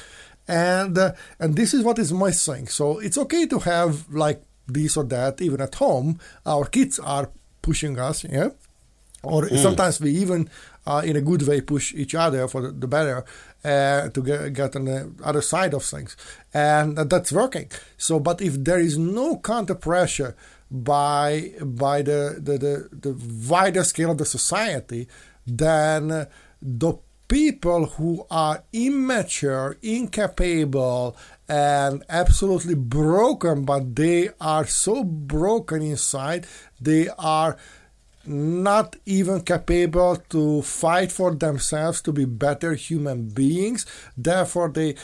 And 0.48 0.98
uh, 0.98 1.12
and 1.39 1.56
this 1.56 1.74
is 1.74 1.84
what 1.84 2.00
is 2.00 2.12
missing. 2.13 2.68
So 2.68 3.00
it's 3.00 3.18
okay 3.18 3.46
to 3.48 3.60
have 3.60 4.08
like 4.13 4.42
this 4.68 4.98
or 4.98 5.04
that 5.06 5.42
even 5.42 5.62
at 5.62 5.76
home. 5.76 6.20
Our 6.46 6.66
kids 6.66 7.00
are 7.00 7.30
pushing 7.62 7.98
us, 8.00 8.24
yeah? 8.24 8.50
Or 9.24 9.48
sometimes 9.58 10.00
we 10.00 10.12
even 10.12 10.50
uh, 10.86 11.02
in 11.04 11.16
a 11.16 11.22
good 11.22 11.42
way 11.48 11.60
push 11.62 11.94
each 11.94 12.16
other 12.16 12.48
for 12.48 12.62
the, 12.62 12.72
the 12.72 12.88
better 12.88 13.26
uh, 13.66 14.10
to 14.10 14.22
get, 14.22 14.54
get 14.54 14.76
on 14.76 14.86
the 14.86 15.12
other 15.24 15.42
side 15.42 15.74
of 15.74 15.84
things. 15.84 16.16
And 16.54 16.98
that- 16.98 17.10
that's 17.10 17.32
working. 17.32 17.70
So 17.98 18.20
but 18.20 18.42
if 18.42 18.54
there 18.64 18.80
is 18.80 18.98
no 18.98 19.38
counter 19.40 19.76
pressure 19.76 20.36
by 20.72 21.52
by 21.62 22.02
the, 22.04 22.38
the, 22.40 22.58
the, 22.58 22.90
the 22.92 23.14
wider 23.50 23.84
scale 23.84 24.12
of 24.12 24.18
the 24.18 24.26
society 24.26 25.08
then 25.46 26.28
the 26.62 26.94
people 27.30 27.86
who 27.86 28.26
are 28.30 28.64
immature 28.74 29.78
incapable 29.82 31.16
and 31.50 32.04
absolutely 32.10 32.75
broken 32.75 33.63
but 33.63 33.96
they 33.96 34.30
are 34.42 34.66
so 34.66 35.04
broken 35.04 35.82
inside 35.82 36.46
they 36.82 37.08
are 37.18 37.58
not 38.27 38.96
even 39.06 39.42
capable 39.42 40.18
to 40.30 40.62
fight 40.62 41.12
for 41.12 41.34
themselves 41.34 42.01
to 42.01 42.12
be 42.12 42.25
better 42.25 42.74
human 42.74 43.30
beings. 43.30 43.86
Therefore, 44.18 44.70
they 44.70 44.96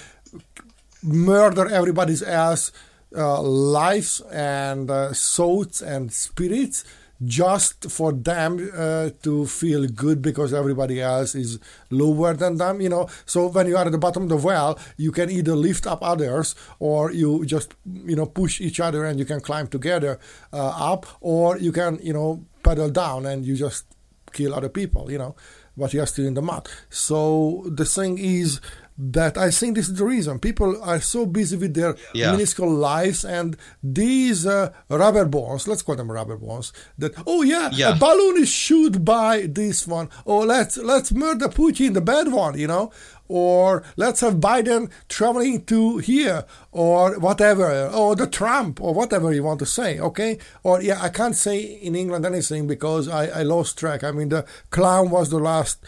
murder 1.01 1.67
everybody 1.67 2.15
else 2.25 2.71
uh, 3.15 3.41
lives 3.41 4.21
and 4.31 4.89
uh, 4.89 5.13
souls 5.13 5.81
and 5.81 6.11
spirits 6.11 6.83
just 7.25 7.89
for 7.89 8.11
them 8.11 8.69
uh, 8.75 9.09
to 9.21 9.45
feel 9.45 9.87
good 9.87 10.21
because 10.21 10.53
everybody 10.53 11.01
else 11.01 11.35
is 11.35 11.59
lower 11.89 12.33
than 12.33 12.57
them 12.57 12.81
you 12.81 12.89
know? 12.89 13.07
So 13.25 13.47
when 13.47 13.67
you 13.67 13.77
are 13.77 13.85
at 13.85 13.91
the 13.91 13.97
bottom 13.97 14.23
of 14.23 14.29
the 14.29 14.37
well 14.37 14.79
you 14.97 15.11
can 15.11 15.29
either 15.29 15.55
lift 15.55 15.87
up 15.87 15.99
others 16.01 16.55
or 16.79 17.11
you 17.11 17.45
just 17.45 17.75
you 17.85 18.15
know 18.15 18.25
push 18.25 18.59
each 18.61 18.79
other 18.79 19.05
and 19.05 19.19
you 19.19 19.25
can 19.25 19.39
climb 19.39 19.67
together 19.67 20.19
uh, 20.51 20.91
up 20.91 21.05
or 21.21 21.57
you 21.57 21.71
can 21.71 21.99
you 22.01 22.13
know 22.13 22.43
pedal 22.63 22.89
down 22.89 23.25
and 23.25 23.45
you 23.45 23.55
just 23.55 23.85
kill 24.31 24.53
other 24.53 24.69
people 24.69 25.11
you 25.11 25.17
know? 25.17 25.35
But 25.75 25.91
you 25.93 26.01
are 26.01 26.05
still 26.05 26.27
in 26.27 26.35
the 26.35 26.41
mud. 26.43 26.69
So 26.91 27.63
the 27.65 27.85
thing 27.85 28.19
is 28.19 28.61
that 28.97 29.37
I 29.37 29.49
think 29.49 29.75
this 29.75 29.87
is 29.89 29.95
the 29.97 30.05
reason 30.05 30.39
people 30.39 30.81
are 30.83 31.01
so 31.01 31.25
busy 31.25 31.57
with 31.57 31.73
their 31.73 31.95
Yeah. 32.13 32.31
minuscule 32.31 32.69
lives 32.69 33.25
and 33.25 33.57
these 33.81 34.45
uh, 34.45 34.71
rubber 34.89 35.25
balls, 35.25 35.67
let's 35.67 35.81
call 35.81 35.95
them 35.95 36.11
rubber 36.11 36.37
balls. 36.37 36.71
That 36.97 37.13
oh 37.25 37.41
yeah, 37.41 37.69
Yeah. 37.73 37.95
a 37.95 37.99
balloon 37.99 38.41
is 38.41 38.49
shot 38.49 39.03
by 39.03 39.47
this 39.49 39.87
one. 39.87 40.09
Oh 40.25 40.39
let's 40.39 40.77
let's 40.77 41.11
murder 41.11 41.47
Putin, 41.49 41.93
the 41.93 42.01
bad 42.01 42.31
one, 42.31 42.57
you 42.59 42.67
know, 42.67 42.91
or 43.27 43.83
let's 43.97 44.21
have 44.21 44.35
Biden 44.35 44.91
traveling 45.09 45.65
to 45.65 45.97
here 45.97 46.45
or 46.71 47.17
whatever, 47.19 47.87
or 47.87 48.15
the 48.15 48.27
Trump 48.27 48.79
or 48.81 48.93
whatever 48.93 49.33
you 49.33 49.43
want 49.43 49.59
to 49.59 49.65
say, 49.65 49.99
okay? 49.99 50.37
Or 50.61 50.81
yeah, 50.81 51.01
I 51.01 51.09
can't 51.09 51.35
say 51.35 51.57
in 51.59 51.95
England 51.95 52.25
anything 52.25 52.67
because 52.67 53.07
I, 53.07 53.39
I 53.39 53.43
lost 53.43 53.77
track. 53.79 54.03
I 54.03 54.11
mean 54.11 54.29
the 54.29 54.45
clown 54.69 55.09
was 55.09 55.29
the 55.31 55.39
last 55.39 55.83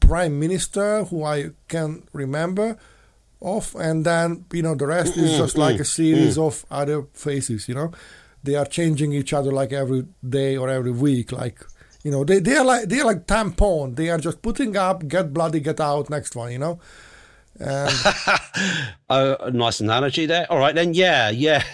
prime 0.00 0.38
minister 0.38 1.04
who 1.04 1.24
I 1.24 1.50
can 1.68 2.04
remember 2.12 2.76
of, 3.40 3.74
and 3.76 4.04
then 4.04 4.44
you 4.52 4.62
know 4.62 4.74
the 4.74 4.86
rest 4.86 5.16
is 5.16 5.36
just 5.36 5.52
mm-hmm. 5.52 5.62
like 5.62 5.80
a 5.80 5.84
series 5.84 6.36
mm-hmm. 6.36 6.46
of 6.46 6.64
other 6.70 7.06
faces. 7.14 7.68
You 7.68 7.74
know, 7.74 7.92
they 8.42 8.54
are 8.54 8.66
changing 8.66 9.12
each 9.12 9.32
other 9.32 9.52
like 9.52 9.72
every 9.72 10.06
day 10.28 10.56
or 10.56 10.68
every 10.68 10.92
week. 10.92 11.32
Like 11.32 11.64
you 12.02 12.10
know, 12.10 12.24
they 12.24 12.38
they 12.38 12.56
are 12.56 12.64
like 12.64 12.88
they 12.88 13.00
are 13.00 13.06
like 13.06 13.26
tampon. 13.26 13.96
They 13.96 14.10
are 14.10 14.18
just 14.18 14.42
putting 14.42 14.76
up, 14.76 15.06
get 15.08 15.32
bloody, 15.32 15.60
get 15.60 15.80
out. 15.80 16.10
Next 16.10 16.34
one, 16.36 16.52
you 16.52 16.58
know. 16.58 16.80
And 17.60 17.92
a 19.10 19.36
oh, 19.44 19.50
nice 19.52 19.80
analogy 19.80 20.26
there. 20.26 20.46
All 20.50 20.58
right, 20.58 20.74
then. 20.74 20.94
Yeah, 20.94 21.30
yeah. 21.30 21.64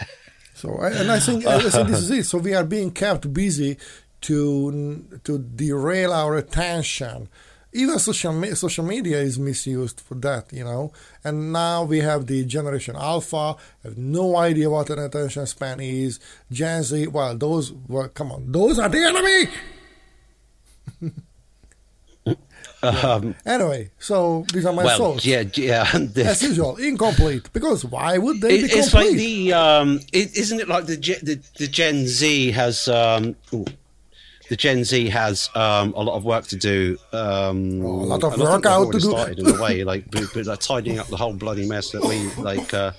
So, 0.54 0.78
and 0.78 1.10
I 1.10 1.18
think, 1.18 1.44
I 1.46 1.58
think 1.60 1.88
this 1.88 1.98
is 2.00 2.10
it. 2.10 2.24
So 2.24 2.38
we 2.38 2.54
are 2.54 2.64
being 2.64 2.90
kept 2.90 3.32
busy 3.34 3.76
to 4.22 5.04
to 5.24 5.38
derail 5.38 6.12
our 6.12 6.36
attention. 6.36 7.28
Even 7.76 7.98
social 7.98 8.32
me- 8.32 8.54
social 8.54 8.84
media 8.84 9.18
is 9.18 9.36
misused 9.38 10.00
for 10.00 10.14
that, 10.26 10.52
you 10.52 10.64
know. 10.64 10.92
And 11.24 11.52
now 11.52 11.82
we 11.84 11.98
have 12.00 12.26
the 12.26 12.44
generation 12.44 12.94
Alpha, 12.96 13.56
have 13.82 13.98
no 13.98 14.36
idea 14.36 14.70
what 14.70 14.90
an 14.90 15.00
attention 15.00 15.44
span 15.46 15.80
is. 15.80 16.20
Gen 16.52 16.82
Z, 16.84 17.08
well, 17.08 17.36
those 17.36 17.72
were 17.88 18.08
come 18.08 18.30
on, 18.32 18.52
those 18.52 18.78
are 18.78 18.88
the 18.88 18.98
enemy. 19.04 19.50
Um, 22.82 23.34
Anyway, 23.46 23.90
so 23.98 24.44
these 24.52 24.66
are 24.66 24.72
my 24.72 24.84
well, 24.84 24.98
thoughts. 24.98 25.24
yeah, 25.24 25.44
yeah. 25.54 25.86
As 26.16 26.42
usual, 26.42 26.76
incomplete. 26.76 27.50
Because 27.54 27.82
why 27.82 28.18
would 28.18 28.42
they 28.42 28.58
It, 28.58 28.70
be 28.70 28.78
it's 28.78 28.90
complete? 28.90 29.08
like 29.08 29.16
the 29.16 29.52
um, 29.54 30.00
it, 30.12 30.36
isn't 30.36 30.60
it 30.60 30.68
like 30.68 30.84
the, 30.84 30.96
the 30.96 31.40
the 31.58 31.66
Gen 31.66 32.06
Z 32.06 32.50
has 32.50 32.86
um, 32.88 33.36
ooh, 33.54 33.64
the 34.48 34.56
Gen 34.56 34.84
Z 34.84 35.08
has 35.08 35.50
um, 35.54 35.92
a 35.94 36.02
lot 36.02 36.16
of 36.16 36.24
work 36.24 36.46
to 36.48 36.56
do. 36.56 36.98
Um, 37.12 37.84
Oh, 37.84 37.86
a 37.86 38.06
lot 38.06 38.24
of 38.24 38.34
and 38.34 38.42
work 38.42 38.66
out 38.66 38.92
to 38.92 38.98
do. 38.98 39.10
Started 39.10 39.38
in 39.38 39.48
a 39.48 39.62
way, 39.62 39.84
like, 39.84 40.10
but, 40.10 40.24
but 40.34 40.46
like 40.46 40.60
tidying 40.60 40.98
up 40.98 41.06
the 41.08 41.16
whole 41.16 41.32
bloody 41.34 41.68
mess 41.68 41.90
that 41.90 42.02
we 42.02 42.30
like 42.42 42.72
uh, 42.74 42.92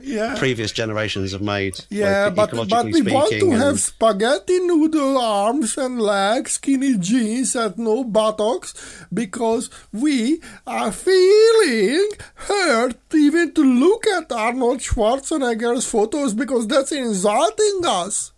yeah. 0.00 0.34
previous 0.38 0.72
generations 0.72 1.32
have 1.32 1.42
made. 1.42 1.74
Yeah, 1.90 2.26
like, 2.26 2.34
but 2.34 2.50
but 2.68 2.86
we 2.86 3.02
want 3.02 3.30
to 3.30 3.38
speaking, 3.38 3.52
have 3.52 3.80
spaghetti 3.80 4.58
noodle 4.60 5.18
arms 5.18 5.76
and 5.76 6.00
legs, 6.00 6.52
skinny 6.52 6.98
jeans, 6.98 7.54
and 7.56 7.76
no 7.78 8.04
buttocks 8.04 9.04
because 9.12 9.70
we 9.92 10.40
are 10.66 10.92
feeling 10.92 12.08
hurt 12.34 12.96
even 13.14 13.52
to 13.54 13.62
look 13.62 14.06
at 14.06 14.30
Arnold 14.32 14.80
Schwarzenegger's 14.80 15.86
photos 15.86 16.34
because 16.34 16.66
that's 16.66 16.92
insulting 16.92 17.80
us. 17.84 18.32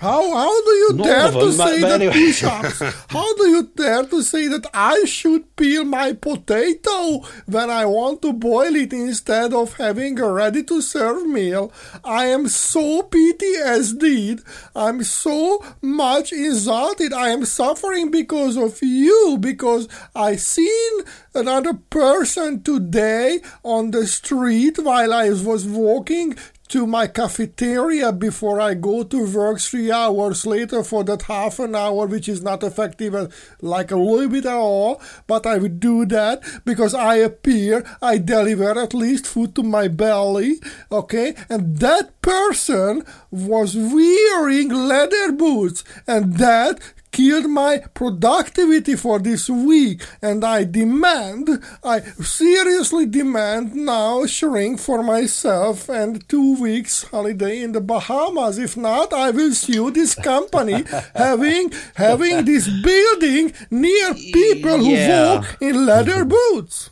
How 0.00 0.22
how 0.32 0.62
do 0.64 0.70
you 0.82 0.90
None 0.94 1.06
dare 1.06 1.32
to 1.32 1.38
them, 1.38 1.56
but- 1.56 1.66
say 1.66 1.80
but 1.80 1.88
that 1.88 2.00
anyway. 2.00 2.12
push-ups? 2.26 2.78
how 3.08 3.34
do 3.34 3.48
you 3.48 3.62
dare 3.74 4.04
to 4.04 4.22
say 4.22 4.46
that 4.48 4.66
I 4.72 5.02
should 5.06 5.56
peel 5.56 5.84
my 5.84 6.12
potato 6.12 7.22
when 7.46 7.68
I 7.68 7.84
want 7.84 8.22
to 8.22 8.32
boil 8.32 8.76
it 8.76 8.92
instead 8.92 9.52
of 9.52 9.74
having 9.74 10.20
a 10.20 10.30
ready-to-serve 10.32 11.26
meal? 11.26 11.72
I 12.04 12.26
am 12.26 12.46
so 12.48 13.02
PTSD. 13.02 14.40
I'm 14.76 15.02
so 15.02 15.64
much 15.82 16.32
insulted. 16.32 17.12
I 17.12 17.30
am 17.30 17.44
suffering 17.44 18.10
because 18.10 18.56
of 18.56 18.78
you 18.82 19.36
because 19.40 19.88
I 20.14 20.36
seen 20.36 20.92
another 21.34 21.74
person 21.74 22.62
today 22.62 23.40
on 23.64 23.90
the 23.90 24.06
street 24.06 24.78
while 24.78 25.12
I 25.12 25.30
was 25.30 25.66
walking 25.66 26.36
to 26.68 26.86
my 26.86 27.06
cafeteria 27.06 28.12
before 28.12 28.60
I 28.60 28.74
go 28.74 29.02
to 29.02 29.26
work 29.34 29.60
three 29.60 29.90
hours 29.90 30.46
later 30.46 30.82
for 30.82 31.04
that 31.04 31.22
half 31.22 31.58
an 31.58 31.74
hour, 31.74 32.06
which 32.06 32.28
is 32.28 32.42
not 32.42 32.62
effective 32.62 33.14
like 33.60 33.90
a 33.90 33.96
little 33.96 34.28
bit 34.28 34.46
at 34.46 34.54
all. 34.54 35.00
But 35.26 35.46
I 35.46 35.58
would 35.58 35.80
do 35.80 36.04
that 36.06 36.42
because 36.64 36.94
I 36.94 37.16
appear, 37.16 37.84
I 38.02 38.18
deliver 38.18 38.78
at 38.78 38.94
least 38.94 39.26
food 39.26 39.54
to 39.56 39.62
my 39.62 39.88
belly, 39.88 40.60
okay? 40.90 41.34
And 41.48 41.78
that 41.78 42.20
person 42.22 43.04
was 43.30 43.76
wearing 43.76 44.68
leather 44.68 45.32
boots, 45.32 45.84
and 46.06 46.34
that 46.34 46.80
killed 47.18 47.50
my 47.50 47.78
productivity 47.94 48.94
for 48.94 49.18
this 49.18 49.50
week 49.50 49.98
and 50.22 50.44
I 50.44 50.62
demand, 50.62 51.48
I 51.82 52.00
seriously 52.22 53.06
demand 53.06 53.74
now 53.74 54.24
shrink 54.26 54.78
for 54.78 55.02
myself 55.02 55.88
and 55.88 56.10
two 56.28 56.50
weeks 56.60 57.02
holiday 57.14 57.60
in 57.64 57.72
the 57.72 57.80
Bahamas. 57.80 58.56
If 58.58 58.76
not, 58.76 59.12
I 59.12 59.30
will 59.30 59.52
sue 59.52 59.90
this 59.90 60.14
company 60.14 60.84
having 61.26 61.72
having 61.96 62.44
this 62.44 62.68
building 62.90 63.52
near 63.70 64.14
people 64.14 64.78
who 64.78 64.92
Yeah. 64.92 65.34
walk 65.34 65.56
in 65.60 65.74
leather 65.86 66.24
boots. 66.24 66.90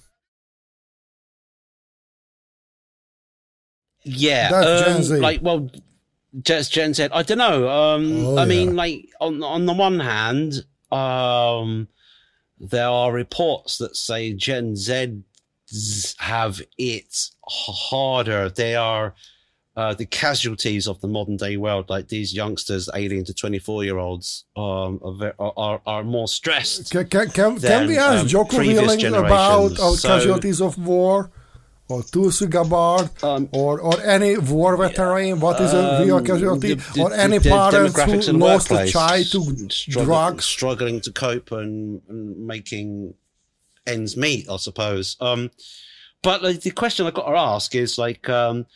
Yeah, 4.04 4.50
That's 4.50 4.82
Gen 4.82 4.96
um, 4.96 5.02
Z. 5.02 5.16
like 5.18 5.40
well, 5.42 5.68
just 6.42 6.72
Gen 6.72 6.94
Z. 6.94 7.08
I 7.12 7.22
don't 7.22 7.38
know. 7.38 7.68
Um, 7.68 8.24
Oh, 8.26 8.38
I 8.38 8.44
mean, 8.44 8.76
like 8.76 9.08
on 9.20 9.42
on 9.42 9.66
the 9.66 9.72
one 9.72 10.00
hand, 10.00 10.64
um, 10.92 11.88
there 12.58 12.88
are 12.88 13.12
reports 13.12 13.78
that 13.78 13.96
say 13.96 14.32
Gen 14.32 14.76
Z 14.76 15.22
have 16.18 16.62
it 16.78 17.28
harder. 17.46 18.48
They 18.48 18.74
are 18.76 19.14
uh, 19.76 19.92
the 19.92 20.06
casualties 20.06 20.86
of 20.88 21.00
the 21.00 21.08
modern 21.08 21.36
day 21.36 21.56
world. 21.56 21.90
Like 21.90 22.08
these 22.08 22.32
youngsters, 22.34 22.88
eighteen 22.94 23.24
to 23.24 23.34
twenty 23.34 23.58
four 23.58 23.84
year 23.84 23.98
olds, 23.98 24.44
um, 24.56 25.00
are, 25.02 25.34
are 25.56 25.80
are 25.86 26.04
more 26.04 26.28
stressed. 26.28 26.90
Can, 26.90 27.06
can, 27.08 27.28
can, 27.30 27.58
can 27.60 27.86
we 27.88 27.98
ask 27.98 28.34
um, 28.34 28.46
previous 28.46 28.80
Willing 28.80 29.06
about 29.14 29.78
our 29.80 29.96
So- 29.96 30.08
casualties 30.08 30.60
of 30.60 30.78
war? 30.78 31.30
Or 31.88 32.02
Tulsi 32.02 32.46
Gabbard, 32.48 33.10
Um, 33.22 33.48
or, 33.52 33.80
or 33.80 34.00
any 34.02 34.36
war 34.38 34.76
veteran, 34.76 35.38
what 35.38 35.60
is 35.60 35.72
a 35.72 36.02
real 36.04 36.16
Um, 36.16 36.24
casualty? 36.26 36.74
the- 36.74 36.92
the- 36.94 37.00
or 37.02 37.12
any 37.14 37.38
the 37.38 37.48
parents 37.50 38.26
who 38.26 38.32
lost 38.32 38.70
a 38.72 38.88
child 38.88 39.26
to 39.30 39.68
struggle- 39.70 40.04
drugs? 40.04 40.44
struggling 40.44 41.00
to 41.02 41.12
cope 41.12 41.52
and, 41.52 42.02
and 42.08 42.44
making 42.46 43.14
ends 43.86 44.16
meet, 44.16 44.48
I 44.50 44.56
suppose. 44.56 45.16
Um, 45.20 45.50
but 46.22 46.42
like, 46.42 46.62
the 46.62 46.72
question 46.72 47.06
I 47.06 47.12
got 47.12 47.26
to 47.30 47.36
ask 47.36 47.72
is 47.76 47.98
like, 47.98 48.28
um, 48.28 48.66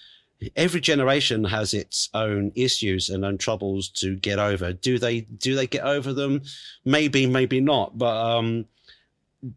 every 0.54 0.80
generation 0.80 1.42
has 1.44 1.74
its 1.74 2.08
own 2.14 2.52
issues 2.54 3.08
and 3.10 3.24
own 3.24 3.38
troubles 3.38 3.88
to 3.88 4.14
get 4.16 4.38
over. 4.38 4.72
Do 4.72 5.00
they 5.00 5.22
do 5.22 5.56
they 5.56 5.66
get 5.66 5.82
over 5.82 6.12
them? 6.12 6.42
Maybe, 6.84 7.26
maybe 7.26 7.60
not. 7.60 7.98
But 7.98 8.16
um, 8.36 8.66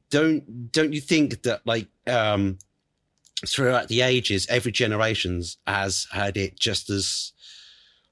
don't 0.10 0.72
don't 0.72 0.92
you 0.94 1.02
think 1.02 1.44
that 1.44 1.62
like 1.66 1.88
um, 2.08 2.58
throughout 3.46 3.88
the 3.88 4.02
ages, 4.02 4.46
every 4.50 4.72
generations 4.72 5.58
has 5.68 6.08
had 6.12 6.38
it 6.38 6.60
just 6.60 6.90
as 6.90 7.34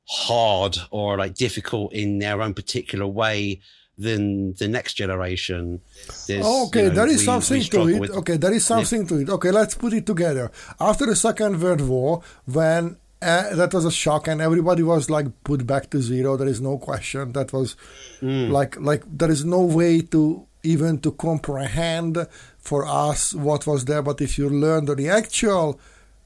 hard 0.07 0.77
or 0.89 1.17
like 1.17 1.35
difficult 1.35 1.93
in 1.93 2.19
their 2.19 2.41
own 2.41 2.53
particular 2.53 3.07
way 3.07 3.61
than 3.97 4.53
the 4.55 4.67
next 4.67 4.93
generation. 4.95 5.79
There's, 6.27 6.45
okay, 6.45 6.83
you 6.83 6.89
know, 6.89 6.95
there 6.95 7.07
is 7.07 7.13
we- 7.17 7.19
we 7.21 7.25
something 7.25 7.63
to 7.63 7.87
it. 7.87 7.99
with- 7.99 8.11
Okay, 8.11 8.37
there 8.37 8.53
is 8.53 8.65
something 8.65 9.05
to 9.07 9.15
it. 9.21 9.29
Okay, 9.29 9.51
let's 9.51 9.75
put 9.75 9.93
it 9.93 10.05
together. 10.05 10.51
After 10.79 11.05
the 11.05 11.15
Second 11.15 11.61
World 11.61 11.81
War, 11.81 12.21
when 12.45 12.97
uh, 13.21 13.55
that 13.55 13.71
was 13.71 13.85
a 13.85 13.91
shock, 13.91 14.27
and 14.27 14.41
everybody 14.41 14.81
was 14.81 15.07
like 15.11 15.27
put 15.43 15.67
back 15.67 15.91
to 15.91 16.01
zero. 16.01 16.35
There 16.37 16.47
is 16.47 16.59
no 16.59 16.79
question. 16.79 17.33
That 17.33 17.53
was 17.53 17.75
like 18.21 18.75
like 18.81 19.03
there 19.07 19.29
is 19.29 19.45
no 19.45 19.61
way 19.61 20.01
to 20.01 20.47
even 20.63 20.97
to 21.01 21.11
comprehend 21.11 22.25
for 22.61 22.85
us 22.85 23.33
what 23.33 23.67
was 23.67 23.85
there. 23.85 24.01
But 24.01 24.21
if 24.21 24.37
you 24.37 24.49
learn 24.49 24.85
the 24.85 25.09
actual 25.09 25.79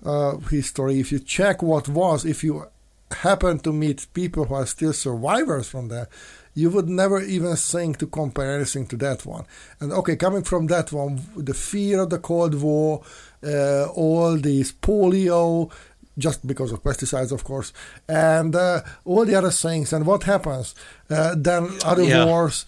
uh, 0.06 0.38
history, 0.38 1.00
if 1.00 1.12
you 1.12 1.20
check 1.20 1.64
what 1.64 1.88
was, 1.90 2.26
if 2.26 2.44
you 2.44 2.66
happen 3.12 3.60
to 3.60 3.72
meet 3.72 4.08
people 4.14 4.46
who 4.46 4.54
are 4.56 4.66
still 4.66 4.94
survivors 4.94 5.70
from 5.70 5.88
there, 5.88 6.08
you 6.54 6.70
would 6.70 6.88
never 6.88 7.22
even 7.22 7.56
think 7.56 7.98
to 7.98 8.08
compare 8.08 8.56
anything 8.56 8.86
to 8.88 8.96
that 8.98 9.26
one. 9.26 9.46
And 9.80 9.92
okay, 9.92 10.16
coming 10.16 10.44
from 10.44 10.68
that 10.68 10.92
one, 10.92 11.22
the 11.36 11.54
fear 11.54 12.02
of 12.02 12.10
the 12.10 12.20
Cold 12.20 12.56
War, 12.62 13.04
uh, 13.46 13.86
all 13.94 14.38
these 14.38 14.72
polio, 14.72 15.72
just 16.18 16.48
because 16.48 16.72
of 16.72 16.82
pesticides, 16.82 17.34
of 17.34 17.44
course, 17.44 17.74
and 18.08 18.56
uh, 18.56 18.82
all 19.04 19.26
the 19.26 19.36
other 19.36 19.52
things. 19.52 19.92
And 19.92 20.06
what 20.06 20.24
happens? 20.24 20.74
Uh, 21.10 21.36
then 21.38 21.70
other 21.84 22.04
Yeah. 22.04 22.26
wars. 22.26 22.66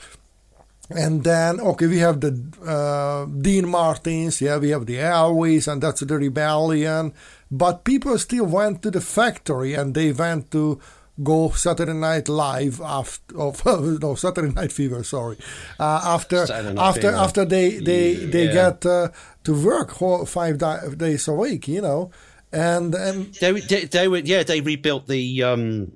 And 0.89 1.23
then, 1.23 1.59
okay, 1.59 1.87
we 1.87 1.97
have 1.99 2.21
the 2.21 2.31
uh, 2.65 3.25
Dean 3.41 3.67
Martins, 3.67 4.39
yeah, 4.41 4.57
we 4.57 4.69
have 4.69 4.85
the 4.85 4.99
Airways, 4.99 5.67
and 5.67 5.81
that's 5.81 5.99
the 6.01 6.17
rebellion. 6.17 7.13
But 7.51 7.83
people 7.83 8.17
still 8.17 8.45
went 8.45 8.81
to 8.83 8.91
the 8.91 9.01
factory 9.01 9.73
and 9.73 9.93
they 9.93 10.11
went 10.13 10.49
to 10.51 10.79
go 11.21 11.49
Saturday 11.49 11.93
Night 11.93 12.29
Live 12.29 12.79
after, 12.79 13.37
of, 13.37 13.65
no, 14.01 14.15
Saturday 14.15 14.53
Night 14.53 14.71
Fever, 14.71 15.03
sorry, 15.03 15.37
uh, 15.79 16.01
after 16.05 16.45
after 16.77 17.01
Fever. 17.01 17.15
after 17.15 17.43
they 17.45 17.79
they 17.79 18.13
they 18.13 18.45
Yeah. 18.45 18.53
get 18.53 18.85
uh, 18.85 19.09
to 19.43 19.53
work 19.65 19.91
five 20.27 20.57
di- 20.59 20.95
days 20.95 21.27
a 21.27 21.33
week, 21.33 21.67
you 21.67 21.81
know, 21.81 22.11
and 22.51 22.93
and 22.95 23.33
They, 23.33 23.51
they, 23.59 23.85
they 23.85 24.07
were, 24.07 24.19
yeah, 24.19 24.43
they 24.43 24.61
rebuilt 24.61 25.07
the, 25.07 25.43
um, 25.43 25.91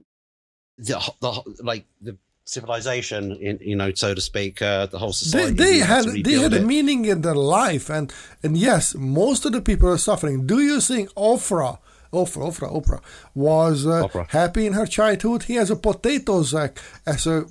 the, 0.78 0.98
the 1.22 1.32
like 1.64 1.86
the 2.02 2.18
civilization, 2.52 3.32
in, 3.38 3.58
you 3.62 3.76
know, 3.76 3.92
so 3.94 4.14
to 4.14 4.20
speak, 4.22 4.62
uh, 4.62 4.86
the 4.88 5.00
whole 5.00 5.14
society. 5.14 5.54
they 5.54 5.80
to 5.80 5.86
had 5.86 6.06
they 6.06 6.34
had 6.34 6.54
a 6.54 6.62
meaning 6.62 7.06
in 7.06 7.22
their 7.22 7.36
life 7.36 7.90
and 7.90 8.14
and 8.44 8.58
yes 8.58 8.94
most 8.96 9.46
of 9.46 9.52
the 9.54 9.62
people 9.62 9.88
are 9.90 9.98
suffering 9.98 10.46
do 10.46 10.60
you 10.60 10.82
think 10.82 11.10
Oprah 11.14 11.78
Oprah 12.12 12.44
Oprah 12.50 12.72
Oprah 12.78 13.02
was 13.34 13.86
uh, 13.86 14.08
Oprah. 14.08 14.28
happy 14.30 14.66
in 14.66 14.74
her 14.74 14.86
childhood 14.86 15.44
he 15.44 15.56
has 15.56 15.72
a 15.72 15.76
potato 15.76 16.44
sack 16.44 16.78
as 17.06 17.26
a 17.26 17.46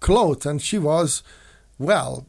clothes 0.00 0.46
and 0.46 0.62
she 0.62 0.78
was 0.78 1.22
well 1.78 2.26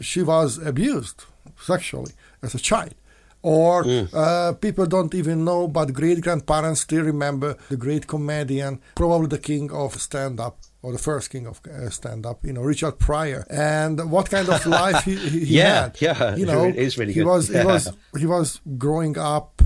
she 0.00 0.22
was 0.22 0.58
abused 0.58 1.24
sexually 1.58 2.12
as 2.42 2.54
a 2.54 2.58
child 2.58 2.94
or 3.42 3.84
uh, 4.14 4.52
people 4.60 4.86
don't 4.86 5.14
even 5.14 5.44
know, 5.44 5.66
but 5.68 5.92
great 5.92 6.20
grandparents 6.20 6.80
still 6.82 7.02
remember 7.04 7.56
the 7.68 7.76
great 7.76 8.06
comedian, 8.06 8.80
probably 8.94 9.26
the 9.28 9.38
king 9.38 9.70
of 9.72 10.00
stand 10.00 10.38
up, 10.40 10.58
or 10.82 10.92
the 10.92 10.98
first 10.98 11.30
king 11.30 11.46
of 11.46 11.60
uh, 11.66 11.90
stand 11.90 12.24
up, 12.26 12.44
you 12.44 12.52
know, 12.52 12.62
Richard 12.62 12.98
Pryor. 12.98 13.44
And 13.50 14.10
what 14.10 14.30
kind 14.30 14.48
of 14.48 14.64
life 14.82 15.04
he, 15.04 15.16
he, 15.16 15.44
he 15.44 15.56
Yeah, 15.58 15.82
had. 15.82 16.00
yeah, 16.00 16.36
You 16.36 16.46
know, 16.46 16.64
it 16.64 16.76
is 16.76 16.96
really 16.98 17.12
he 17.12 17.20
good. 17.20 17.26
was, 17.26 17.48
he 17.48 17.64
was, 17.64 17.92
he 18.18 18.26
was 18.26 18.60
growing 18.78 19.18
up 19.18 19.60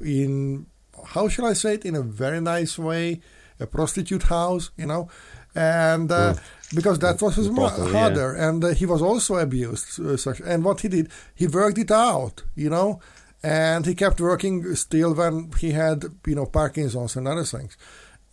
in, 0.00 0.66
how 1.14 1.28
shall 1.28 1.46
I 1.46 1.52
say 1.54 1.74
it, 1.74 1.84
in 1.84 1.94
a 1.96 2.02
very 2.02 2.40
nice 2.40 2.78
way, 2.78 3.20
a 3.60 3.66
prostitute 3.66 4.24
house, 4.24 4.70
you 4.76 4.86
know, 4.86 5.08
and 5.54 6.12
uh, 6.12 6.34
because 6.74 6.98
that 6.98 7.20
was 7.22 7.36
his 7.36 7.48
mo- 7.48 7.68
brothel, 7.68 7.90
yeah. 8.36 8.48
and 8.48 8.62
uh, 8.62 8.68
he 8.74 8.84
was 8.84 9.00
also 9.00 9.36
abused. 9.36 9.98
Uh, 9.98 10.16
such, 10.16 10.40
and 10.40 10.62
what 10.64 10.80
he 10.82 10.88
did, 10.88 11.08
he 11.34 11.46
worked 11.46 11.78
it 11.78 11.90
out, 11.90 12.42
you 12.54 12.68
know, 12.68 13.00
and 13.46 13.86
he 13.86 13.94
kept 13.94 14.20
working 14.20 14.74
still 14.74 15.14
when 15.14 15.52
he 15.60 15.70
had, 15.70 16.04
you 16.26 16.34
know, 16.34 16.46
Parkinson's 16.46 17.14
and 17.14 17.28
other 17.28 17.44
things. 17.44 17.76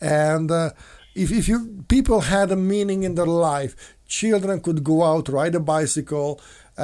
And 0.02 0.50
uh, 0.50 0.72
if 1.14 1.32
if 1.32 1.48
you 1.48 1.86
people 1.88 2.22
had 2.22 2.52
a 2.52 2.56
meaning 2.56 3.04
in 3.04 3.14
their 3.14 3.28
life, 3.28 3.76
children 4.08 4.60
could 4.60 4.84
go 4.84 5.04
out, 5.04 5.30
ride 5.30 5.54
a 5.54 5.60
bicycle, 5.60 6.42
uh, 6.80 6.82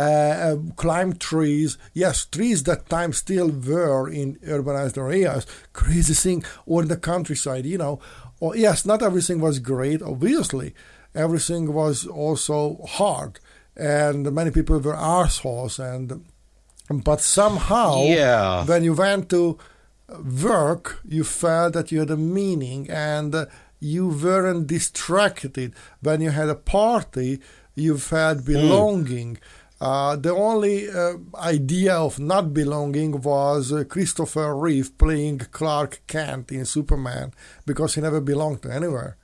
uh, 0.48 0.58
climb 0.76 1.14
trees. 1.14 1.80
Yes, 1.94 2.26
trees 2.26 2.62
that 2.64 2.88
time 2.88 3.14
still 3.14 3.50
were 3.50 4.08
in 4.08 4.36
urbanized 4.46 5.00
areas. 5.00 5.48
Crazy 5.74 6.14
thing, 6.14 6.44
or 6.68 6.84
in 6.84 6.88
the 6.88 6.98
countryside, 6.98 7.66
you 7.66 7.80
know. 7.80 8.00
Or 8.40 8.56
yes, 8.56 8.86
not 8.86 9.02
everything 9.02 9.40
was 9.40 9.58
great. 9.58 10.04
Obviously, 10.04 10.76
everything 11.16 11.74
was 11.74 12.06
also 12.06 12.86
hard, 12.88 13.40
and 13.76 14.32
many 14.32 14.52
people 14.52 14.78
were 14.78 14.94
arseholes 14.94 15.80
and. 15.80 16.26
But 16.90 17.22
somehow, 17.22 18.04
Yeah. 18.04 18.66
when 18.66 18.84
you 18.84 18.94
went 18.94 19.30
to 19.30 19.58
work, 20.44 21.00
you 21.08 21.24
felt 21.24 21.74
that 21.74 21.92
you 21.92 22.00
had 22.00 22.10
a 22.10 22.18
meaning 22.18 22.90
and 22.90 23.48
you 23.80 24.08
weren't 24.10 24.68
distracted. 24.68 25.74
When 26.02 26.22
you 26.22 26.32
had 26.32 26.50
a 26.50 26.56
party, 26.56 27.40
you 27.76 27.98
felt 27.98 28.44
belonging. 28.46 29.38
Uh, 29.80 30.18
the 30.18 30.34
only 30.34 30.90
uh, 30.90 31.14
idea 31.36 31.94
of 31.96 32.20
not 32.20 32.54
belonging 32.54 33.22
was 33.22 33.72
uh, 33.72 33.86
Christopher 33.86 34.54
Reeve 34.54 34.98
playing 34.98 35.38
Clark 35.52 36.02
Kent 36.08 36.52
in 36.52 36.66
Superman 36.66 37.32
because 37.66 37.96
he 37.96 38.02
never 38.02 38.20
belonged 38.20 38.62
to 38.64 38.74
anywhere. 38.74 39.16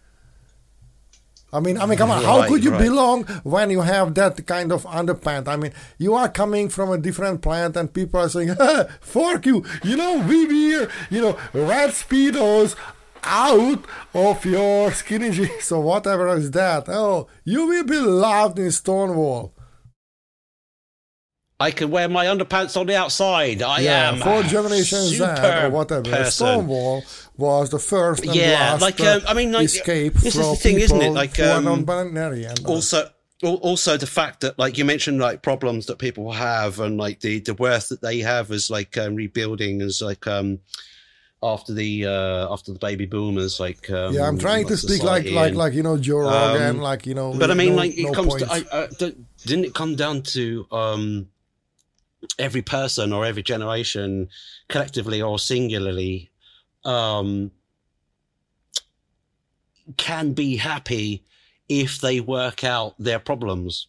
I 1.53 1.59
mean, 1.61 1.77
I 1.77 1.85
mean, 1.85 1.97
come 1.97 2.11
on. 2.11 2.21
how 2.21 2.39
Right, 2.39 2.49
could 2.49 2.63
you 2.65 2.71
right. 2.71 2.81
belong 2.81 3.23
when 3.43 3.69
you 3.69 3.81
have 3.81 4.13
that 4.15 4.45
kind 4.45 4.71
of 4.73 4.83
underpants? 4.83 5.47
I 5.47 5.55
mean, 5.55 5.71
you 5.97 6.13
are 6.13 6.27
coming 6.27 6.67
from 6.69 6.91
a 6.91 6.97
different 6.97 7.41
plant, 7.41 7.77
and 7.77 7.93
people 7.93 8.19
are 8.19 8.27
saying, 8.29 8.55
"Fuck 9.01 9.45
you!" 9.45 9.63
You 9.83 9.95
know, 9.95 10.17
we 10.27 10.45
wear, 10.47 10.89
you 11.09 11.21
know, 11.21 11.37
red 11.53 11.91
speedos 11.91 12.75
out 13.23 13.85
of 14.13 14.45
your 14.45 14.91
skinny 14.91 15.31
jeans 15.31 15.71
or 15.71 15.81
whatever 15.81 16.35
is 16.35 16.51
that. 16.51 16.89
Oh, 16.89 17.27
you 17.45 17.65
will 17.67 17.85
be 17.85 17.97
loved 17.99 18.59
in 18.59 18.71
Stonewall. 18.71 19.54
I 21.59 21.71
can 21.71 21.89
wear 21.89 22.09
my 22.09 22.25
underpants 22.25 22.75
on 22.79 22.85
the 22.87 22.97
outside. 22.97 23.61
I 23.61 23.79
yeah, 23.79 24.09
am 24.11 24.17
for 24.19 24.41
a 24.41 24.43
Generation 24.43 24.99
Z 25.05 25.23
or 25.23 25.69
whatever. 25.69 26.09
person. 26.09 26.31
Stonewall 26.31 27.03
was 27.37 27.69
the 27.69 27.79
first 27.79 28.25
and 28.25 28.35
Yeah, 28.35 28.51
last 28.73 28.81
like, 28.81 28.99
uh, 28.99 29.19
um, 29.21 29.21
I 29.27 29.33
mean, 29.33 29.53
like, 29.53 29.65
escape 29.65 30.13
this 30.15 30.35
is 30.35 30.49
the 30.49 30.55
thing, 30.57 30.79
isn't 30.81 31.01
it? 31.01 31.11
Like, 31.11 31.39
um, 31.39 31.63
non-binary 31.63 32.43
and, 32.45 32.65
uh, 32.65 32.69
also 32.69 33.09
also 33.43 33.95
the 33.97 34.07
fact 34.07 34.39
that 34.41 34.57
like 34.57 34.77
you 34.77 34.85
mentioned 34.85 35.19
like 35.19 35.41
problems 35.43 35.85
that 35.85 35.99
people 35.99 36.31
have 36.31 36.79
and 36.79 36.97
like 36.97 37.19
the 37.19 37.39
the 37.41 37.53
worth 37.55 37.89
that 37.89 38.01
they 38.01 38.19
have 38.19 38.49
as 38.49 38.69
like 38.71 38.97
um, 38.97 39.13
rebuilding 39.13 39.81
as 39.81 40.01
like 40.01 40.25
um 40.25 40.57
after 41.43 41.73
the 41.73 42.05
uh 42.05 42.51
after 42.51 42.71
the 42.73 42.79
baby 42.79 43.05
boomers 43.05 43.59
like 43.59 43.89
um, 43.91 44.13
Yeah, 44.13 44.27
I'm 44.27 44.37
trying 44.37 44.67
to 44.67 44.77
speak 44.77 45.03
like 45.03 45.29
like 45.29 45.53
like 45.53 45.73
you 45.73 45.83
know 45.83 45.97
Joe 45.97 46.19
Rogan, 46.19 46.77
Um, 46.77 46.81
like 46.81 47.05
you 47.05 47.13
know. 47.13 47.33
but 47.33 47.51
I 47.51 47.53
mean, 47.53 47.71
no- 47.71 47.75
like 47.75 47.97
it 47.97 48.03
no 48.03 48.11
comes 48.13 48.35
to, 48.35 48.51
I, 48.51 48.87
don't- 48.97 49.25
didn't 49.45 49.65
it 49.65 49.73
come 49.75 49.95
down 49.95 50.21
to 50.33 50.65
um, 50.71 51.27
every 52.39 52.61
person 52.61 53.13
or 53.13 53.25
every 53.25 53.43
generation, 53.43 54.29
collectively 54.69 55.21
or 55.21 55.39
singularly, 55.39 56.29
um, 56.83 57.51
can 59.97 60.33
be 60.33 60.57
happy 60.57 61.23
if 61.69 61.99
they 61.99 62.19
work 62.19 62.63
out 62.63 62.95
their 62.99 63.19
problems, 63.19 63.87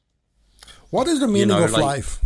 what 0.90 1.08
is 1.08 1.20
the 1.20 1.28
meaning 1.28 1.48
know, 1.48 1.64
of 1.64 1.72
like- 1.72 1.82
life? 1.82 2.20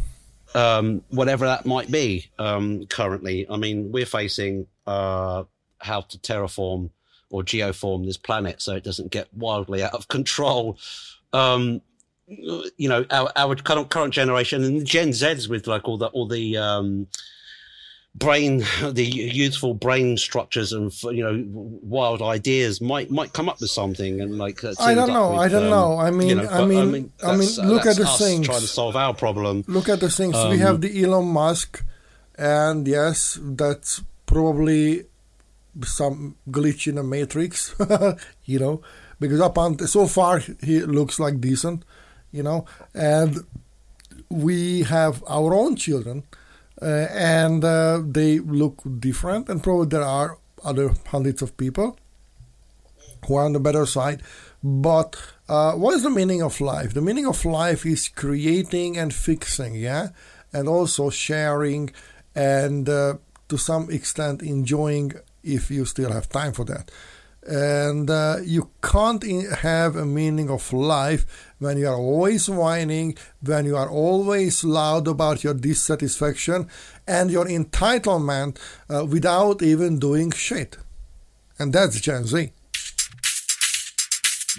um, 0.54 1.02
whatever 1.10 1.46
that 1.46 1.64
might 1.64 1.90
be. 1.90 2.30
Um, 2.38 2.86
currently, 2.86 3.46
I 3.48 3.56
mean, 3.56 3.92
we're 3.92 4.06
facing 4.06 4.66
uh, 4.86 5.44
how 5.78 6.00
to 6.02 6.18
terraform 6.18 6.90
or 7.30 7.42
geoform 7.42 8.04
this 8.04 8.16
planet 8.16 8.60
so 8.60 8.74
it 8.74 8.82
doesn't 8.82 9.12
get 9.12 9.32
wildly 9.32 9.82
out 9.82 9.94
of 9.94 10.08
control. 10.08 10.76
Um, 11.32 11.82
you 12.30 12.88
know, 12.88 13.04
our, 13.10 13.30
our 13.34 13.56
current 13.56 13.90
current 13.90 14.14
generation 14.14 14.62
and 14.62 14.80
the 14.80 14.84
Gen 14.84 15.08
Zs 15.08 15.48
with 15.48 15.66
like 15.66 15.88
all 15.88 15.98
the 15.98 16.06
all 16.08 16.26
the 16.28 16.56
um, 16.56 17.08
brain, 18.14 18.64
the 18.82 19.04
youthful 19.04 19.74
brain 19.74 20.16
structures 20.16 20.72
and 20.72 20.92
you 21.04 21.22
know 21.22 21.44
wild 21.82 22.22
ideas 22.22 22.80
might 22.80 23.10
might 23.10 23.32
come 23.32 23.48
up 23.48 23.60
with 23.60 23.70
something 23.70 24.20
and 24.20 24.38
like 24.38 24.62
I 24.78 24.94
don't 24.94 25.08
know, 25.08 25.30
with, 25.30 25.40
I 25.40 25.48
don't 25.48 25.64
um, 25.64 25.70
know. 25.70 25.98
I 25.98 26.10
mean- 26.10 26.28
you 26.28 26.34
know, 26.36 26.48
I 26.48 26.64
mean- 26.64 26.78
I 26.78 26.84
mean, 26.84 27.12
that's- 27.20 27.58
look 27.58 27.86
at 27.86 27.96
the 27.96 28.06
things. 28.06 28.46
trying 28.46 28.60
to 28.60 28.66
solve 28.66 28.96
our 28.96 29.14
problem. 29.14 29.64
Look 29.66 29.88
at 29.88 30.00
the 30.00 30.10
things 30.10 30.34
we 30.34 30.40
um, 30.40 30.58
have. 30.58 30.80
The 30.80 31.02
Elon 31.02 31.26
Musk, 31.26 31.84
and 32.36 32.86
yes, 32.86 33.38
that's 33.42 34.02
probably 34.26 35.06
some 35.84 36.36
glitch 36.48 36.86
in 36.86 36.94
the 36.96 37.02
matrix. 37.02 37.74
you 38.44 38.58
know, 38.58 38.82
because 39.18 39.40
up 39.40 39.58
until 39.58 39.86
so 39.86 40.06
far 40.06 40.38
he 40.62 40.80
looks 40.80 41.18
like 41.18 41.40
decent. 41.40 41.84
You 42.32 42.42
know, 42.42 42.64
and 42.94 43.38
we 44.28 44.82
have 44.84 45.22
our 45.26 45.52
own 45.54 45.76
children, 45.76 46.24
uh, 46.80 46.84
and 46.84 47.64
uh, 47.64 48.02
they 48.04 48.38
look 48.38 48.82
different, 49.00 49.48
and 49.48 49.62
probably 49.62 49.86
there 49.86 50.02
are 50.02 50.38
other 50.64 50.92
hundreds 51.06 51.42
of 51.42 51.56
people 51.56 51.98
who 53.26 53.36
are 53.36 53.44
on 53.44 53.52
the 53.52 53.60
better 53.60 53.86
side. 53.86 54.22
But 54.62 55.16
uh, 55.48 55.72
what 55.72 55.94
is 55.94 56.02
the 56.02 56.10
meaning 56.10 56.42
of 56.42 56.60
life? 56.60 56.94
The 56.94 57.00
meaning 57.00 57.26
of 57.26 57.44
life 57.44 57.86
is 57.86 58.08
creating 58.08 58.98
and 58.98 59.12
fixing, 59.12 59.74
yeah, 59.74 60.08
and 60.52 60.68
also 60.68 61.10
sharing 61.10 61.90
and 62.34 62.88
uh, 62.88 63.14
to 63.48 63.58
some 63.58 63.90
extent 63.90 64.42
enjoying 64.42 65.12
if 65.42 65.70
you 65.70 65.84
still 65.84 66.12
have 66.12 66.28
time 66.28 66.52
for 66.52 66.64
that. 66.66 66.90
And 67.46 68.10
uh, 68.10 68.36
you 68.44 68.70
can't 68.82 69.24
have 69.24 69.96
a 69.96 70.04
meaning 70.04 70.50
of 70.50 70.72
life 70.72 71.49
when 71.60 71.78
you 71.78 71.86
are 71.86 71.96
always 71.96 72.48
whining, 72.50 73.16
when 73.42 73.66
you 73.66 73.76
are 73.76 73.88
always 73.88 74.64
loud 74.64 75.06
about 75.06 75.44
your 75.44 75.54
dissatisfaction 75.54 76.68
and 77.06 77.30
your 77.30 77.44
entitlement 77.44 78.58
uh, 78.88 79.04
without 79.04 79.62
even 79.62 79.98
doing 79.98 80.32
shit. 80.32 80.76
And 81.58 81.72
that's 81.72 82.00
Gen 82.00 82.24
Z. 82.24 82.52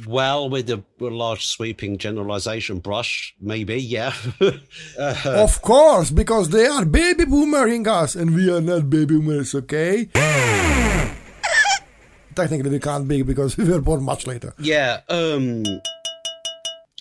Well, 0.07 0.49
with 0.49 0.69
a, 0.69 0.83
large 0.99 1.45
sweeping 1.45 1.97
generalization 1.97 2.79
brush, 2.79 3.35
maybe, 3.41 3.81
yeah. 3.81 4.13
Of 5.25 5.61
course, 5.61 6.11
because 6.11 6.49
they 6.49 6.65
are 6.65 6.85
baby 6.85 7.25
boomering 7.25 7.87
us 7.87 8.15
and 8.15 8.33
we 8.33 8.49
are 8.49 8.61
not 8.61 8.89
baby 8.89 9.15
boomers, 9.15 9.53
okay? 9.53 10.05
Technically, 12.35 12.69
we 12.69 12.79
can't 12.79 13.07
be 13.07 13.21
because 13.21 13.57
we 13.57 13.65
were 13.65 13.81
born 13.81 14.03
much 14.03 14.25
later. 14.27 14.53
yeah, 14.59 15.01
um, 15.09 15.63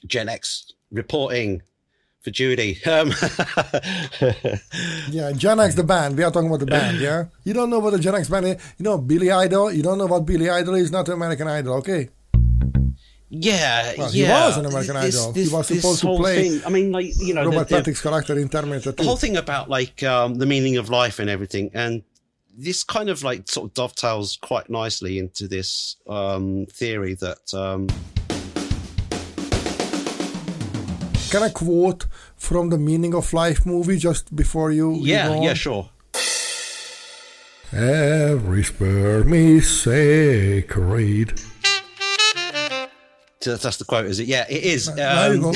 Gen 0.07 0.29
X 0.29 0.73
reporting 0.91 1.63
for 2.23 2.31
Judy. 2.31 2.79
Um, 2.87 3.13
Yeah, 5.11 5.33
Gen 5.33 5.59
X, 5.61 5.75
the 5.75 5.83
band. 5.85 6.17
We 6.17 6.23
are 6.25 6.31
talking 6.31 6.49
about 6.49 6.61
the 6.61 6.67
band, 6.67 6.99
yeah? 7.01 7.25
You 7.45 7.53
don't 7.55 7.71
know 7.71 7.79
what 7.79 7.91
the 7.93 7.99
Gen 7.99 8.15
X 8.15 8.29
band 8.29 8.47
is. 8.47 8.57
You 8.79 8.85
know, 8.85 8.99
Billy 8.99 9.31
Idol. 9.31 9.73
You 9.73 9.83
don't 9.83 9.99
know 9.99 10.07
what 10.07 10.21
Billy 10.27 10.49
Idol 10.51 10.75
is, 10.75 10.91
not 10.93 11.09
American 11.09 11.49
Idol, 11.49 11.75
okay? 11.77 12.09
yeah, 13.33 13.95
Well, 13.97 14.11
he 14.11 14.23
was 14.25 14.57
an 14.59 14.67
American 14.67 14.97
Idol. 14.97 15.33
He 15.33 15.49
was 15.49 15.67
supposed 15.69 16.01
to 16.01 16.17
play 16.17 16.49
Thing, 16.49 16.63
I 16.67 16.71
mean, 16.71 16.91
like 16.91 17.17
you 17.19 17.33
know, 17.33 17.45
the- 17.45 17.51
Robert 17.51 17.69
the- 17.69 17.77
Patrick's 17.77 18.03
character 18.03 18.37
in 18.39 18.49
Terminator 18.49 18.91
the 18.91 18.97
2. 19.03 19.05
whole 19.05 19.17
thing 19.17 19.37
about 19.37 19.71
like 19.71 20.03
um, 20.03 20.35
the 20.35 20.47
meaning 20.47 20.77
of 20.79 20.91
life 20.91 21.21
and 21.21 21.31
everything 21.31 21.71
and 21.73 22.03
this 22.59 22.83
kind 22.83 23.09
of 23.09 23.23
like 23.23 23.49
sort 23.49 23.69
of 23.71 23.75
dovetails 23.75 24.37
quite 24.43 24.69
nicely 24.69 25.19
into 25.19 25.47
this 25.47 25.95
um, 26.09 26.67
theory 26.73 27.15
that 27.15 27.55
Can 31.31 31.45
I 31.45 31.51
quote 31.51 32.07
from 32.37 32.71
the 32.71 32.79
Meaning 32.79 33.15
of 33.15 33.33
Life 33.33 33.65
movie 33.65 33.99
just 33.99 34.35
before 34.35 34.73
you? 34.73 34.95
you 34.95 35.07
yeah 35.07 35.29
go 35.29 35.35
on? 35.35 35.43
yeah 35.43 35.55
sure 35.55 35.89
Every 37.73 38.65
sperm 38.65 39.33
is 39.33 39.83
sacred. 39.83 41.41
So 43.43 43.57
that's 43.57 43.79
the 43.79 43.87
quote 43.87 44.05
is 44.05 44.21
it 44.21 44.27
yeah 44.27 44.45
it 44.51 44.63
is 44.63 44.89
um, 44.99 45.55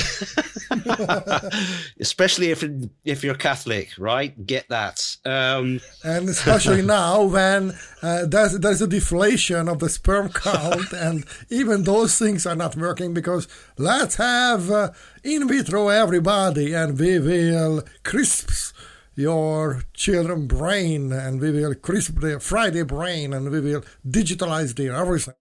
especially 1.99 2.49
if 2.49 2.63
if 3.03 3.23
you're 3.23 3.35
Catholic 3.35 3.89
right 3.99 4.33
get 4.47 4.67
that 4.69 5.17
um, 5.23 5.79
and 6.03 6.27
especially 6.27 6.81
now 6.97 7.21
when 7.25 7.77
uh, 8.01 8.25
there's, 8.25 8.57
there's 8.57 8.81
a 8.81 8.87
deflation 8.87 9.69
of 9.69 9.77
the 9.77 9.89
sperm 9.89 10.29
count 10.29 10.93
and 10.93 11.25
even 11.51 11.83
those 11.83 12.17
things 12.17 12.47
are 12.47 12.55
not 12.55 12.75
working 12.75 13.13
because 13.13 13.47
let's 13.77 14.15
have 14.15 14.71
uh, 14.71 14.89
in 15.25 15.47
vitro 15.47 15.87
everybody 15.89 16.75
and 16.75 16.99
we 16.99 17.17
will 17.17 17.81
crisp 18.03 18.75
your 19.15 19.81
children 19.93 20.45
brain 20.45 21.11
and 21.11 21.41
we 21.41 21.49
will 21.49 21.73
crisp 21.73 22.19
their 22.19 22.39
friday 22.39 22.83
brain 22.83 23.33
and 23.33 23.49
we 23.49 23.59
will 23.59 23.83
digitalize 24.07 24.75
their 24.75 24.93
everything. 24.93 25.33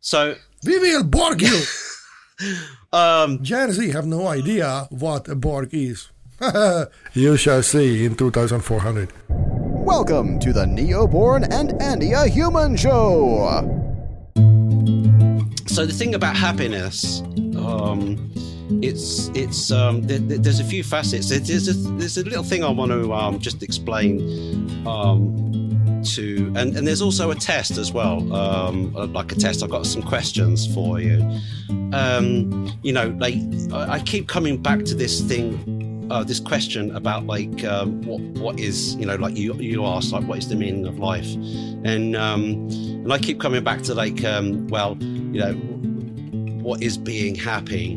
So 0.00 0.34
we 0.66 0.78
will 0.78 1.04
borg 1.04 1.42
you. 1.42 1.62
Um, 2.92 3.42
gen 3.42 3.70
z 3.72 3.90
have 3.90 4.04
no 4.04 4.26
idea 4.26 4.88
what 4.90 5.28
a 5.28 5.36
borg 5.36 5.68
is. 5.72 6.10
You 7.14 7.36
shall 7.36 7.62
see 7.62 8.04
in 8.04 8.16
2400 8.16 9.12
Welcome 9.28 10.40
to 10.40 10.52
the 10.52 10.64
Neoborn 10.64 11.44
and 11.52 11.70
Andia 11.80 12.26
Human 12.28 12.76
Show. 12.76 13.62
so 15.68 15.86
the 15.86 15.92
thing 15.92 16.14
about 16.14 16.36
happiness 16.36 17.22
um 17.66 18.30
it's 18.82 19.28
it's 19.34 19.70
um 19.70 20.02
there, 20.02 20.18
there- 20.18 20.38
there's 20.38 20.60
a 20.60 20.64
few 20.64 20.82
facets. 20.84 21.28
There- 21.28 21.38
there's 21.40 21.68
a, 21.68 21.74
there's 21.98 22.16
a 22.18 22.24
little 22.24 22.44
thing 22.44 22.64
i 22.64 22.70
want 22.70 22.90
to 22.92 23.12
um 23.12 23.38
just 23.38 23.62
explain 23.62 24.20
um 24.86 25.48
to 26.04 26.52
and 26.56 26.76
and 26.76 26.86
there's 26.86 27.02
also 27.02 27.30
a 27.30 27.34
test 27.34 27.78
as 27.78 27.92
well 27.92 28.32
um 28.34 28.94
uh, 28.96 29.06
like 29.06 29.30
a 29.32 29.36
test. 29.36 29.62
I've 29.62 29.70
got 29.70 29.86
some 29.86 30.02
questions 30.02 30.72
for 30.74 31.00
you. 31.00 31.18
Um 31.92 32.72
you 32.82 32.92
know 32.92 33.14
like 33.18 33.34
i, 33.72 33.94
I 33.94 34.00
keep 34.00 34.26
coming 34.28 34.56
back 34.60 34.84
to 34.84 34.94
this 34.94 35.20
thing 35.20 36.08
uh, 36.10 36.22
this 36.24 36.40
question 36.40 36.94
about 36.96 37.26
like 37.26 37.64
um, 37.64 38.02
what 38.02 38.20
what 38.42 38.60
is 38.60 38.96
you 38.96 39.06
know 39.06 39.14
like 39.16 39.36
you 39.36 39.54
you 39.54 39.86
asked 39.86 40.12
like 40.12 40.24
what 40.24 40.38
is 40.38 40.48
the 40.48 40.56
meaning 40.56 40.86
of 40.86 40.98
life? 40.98 41.26
And 41.84 42.16
um 42.16 42.42
and 43.04 43.12
i 43.12 43.18
keep 43.18 43.40
coming 43.40 43.62
back 43.64 43.82
to 43.82 43.94
like 43.94 44.22
um 44.24 44.66
well 44.68 44.96
you 45.00 45.40
know 45.40 45.52
what 46.62 46.82
is 46.82 46.96
being 46.96 47.34
happy. 47.34 47.94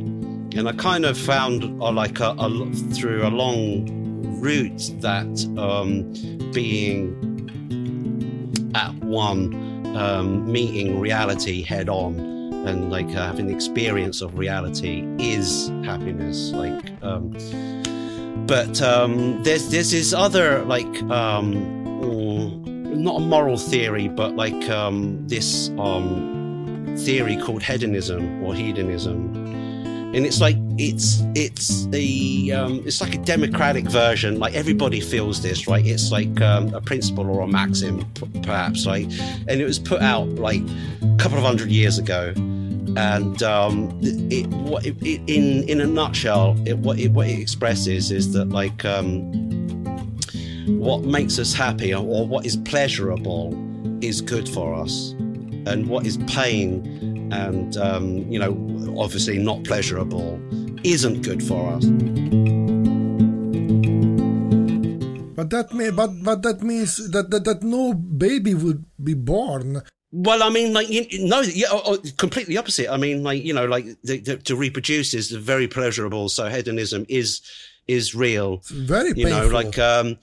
And 0.58 0.70
i 0.70 0.72
kind 0.72 1.06
of 1.06 1.18
found 1.18 1.64
uh, 1.82 1.92
like 1.92 2.20
a, 2.20 2.36
a 2.38 2.72
through 2.94 3.28
a 3.28 3.30
long 3.30 4.06
route 4.40 4.92
that 5.00 5.34
um 5.58 6.12
being 6.52 7.12
at 8.74 8.94
one 9.04 9.54
um 9.96 10.50
meeting 10.52 11.00
reality 11.00 11.62
head 11.62 11.90
on 11.90 12.20
and 12.68 12.90
like 12.90 13.08
uh, 13.08 13.26
having 13.28 13.48
the 13.48 13.54
experience 13.54 14.22
of 14.22 14.38
reality 14.38 15.06
is 15.20 15.70
happiness 15.84 16.52
like 16.52 16.92
um 17.04 17.32
but 18.46 18.82
um 18.82 19.42
there's 19.44 19.70
there's 19.70 19.92
this 19.92 20.14
other 20.14 20.64
like 20.66 21.02
um 21.04 21.54
mm, 22.02 22.66
not 22.96 23.18
a 23.18 23.20
moral 23.20 23.58
theory 23.58 24.08
but 24.08 24.36
like 24.36 24.70
um 24.70 25.28
this 25.28 25.70
um 25.78 26.35
theory 26.98 27.38
called 27.38 27.64
hedonism 27.64 28.44
or 28.44 28.54
hedonism. 28.54 29.36
And 30.14 30.26
it's 30.26 30.40
like 30.40 30.56
it's 30.78 31.22
it's 31.36 31.88
a 31.92 32.52
um, 32.52 32.82
it's 32.86 33.02
like 33.02 33.16
a 33.16 33.18
democratic 33.18 33.86
version. 33.86 34.40
Like 34.40 34.54
everybody 34.54 35.02
feels 35.02 35.42
this 35.42 35.68
right? 35.68 35.86
It's 35.86 36.12
like 36.12 36.40
um, 36.42 36.74
a 36.74 36.80
principle 36.80 37.30
or 37.30 37.42
a 37.42 37.48
maxim 37.48 38.06
perhaps 38.44 38.86
like 38.86 39.08
and 39.48 39.60
it 39.60 39.66
was 39.66 39.78
put 39.78 40.02
out 40.02 40.28
like 40.30 40.62
a 41.02 41.16
couple 41.18 41.38
of 41.38 41.44
hundred 41.44 41.70
years 41.70 41.98
ago. 41.98 42.34
And 42.98 43.44
um, 43.44 44.00
it, 44.02 44.48
what 44.48 44.86
it, 44.86 44.96
it, 45.02 45.22
in 45.28 45.68
in 45.68 45.82
a 45.82 45.86
nutshell 45.86 46.56
it, 46.66 46.78
what 46.78 46.98
it 46.98 47.10
what 47.10 47.28
it 47.28 47.38
expresses 47.38 48.10
is 48.10 48.32
that 48.34 48.50
like 48.50 48.86
um, 48.86 49.34
what 50.80 51.04
makes 51.04 51.40
us 51.40 51.54
happy 51.54 51.94
or, 51.94 52.06
or 52.06 52.26
what 52.26 52.46
is 52.46 52.56
pleasurable 52.56 53.54
is 54.02 54.22
good 54.22 54.48
for 54.48 54.74
us 54.74 55.14
and 55.66 55.88
what 55.88 56.06
is 56.06 56.18
pain 56.28 57.32
and 57.34 57.78
um, 57.78 58.20
you 58.32 58.40
know 58.40 58.52
obviously 58.98 59.38
not 59.38 59.64
pleasurable 59.64 60.40
isn't 60.84 61.22
good 61.24 61.42
for 61.44 61.74
us 61.74 61.86
But 65.36 65.50
that 65.50 65.74
may, 65.74 65.90
but 65.92 66.12
but 66.24 66.42
that 66.44 66.62
means 66.64 67.12
that, 67.12 67.30
that 67.30 67.44
that 67.44 67.62
no 67.62 67.94
baby 67.94 68.54
would 68.54 68.86
be 69.04 69.14
born. 69.14 69.82
well 70.12 70.42
i 70.44 70.50
mean 70.50 70.72
like 70.74 70.90
you, 70.90 71.04
no 71.28 71.42
yeah 71.42 71.68
oh, 71.72 71.82
oh, 71.86 71.98
completely 72.18 72.56
opposite 72.58 72.88
i 72.90 72.96
mean 72.96 73.22
like 73.22 73.44
you 73.44 73.54
know 73.54 73.66
like 73.66 73.86
the, 74.04 74.20
the, 74.22 74.38
to 74.38 74.56
reproduce 74.56 75.14
is 75.14 75.30
very 75.32 75.68
pleasurable 75.68 76.30
so 76.30 76.48
hedonism 76.48 77.06
is 77.10 77.42
is 77.88 78.16
real 78.16 78.50
It's 78.62 78.70
very 78.72 79.10
you 79.10 79.26
painful. 79.28 79.40
know 79.42 79.48
like 79.62 79.78
um 79.78 80.18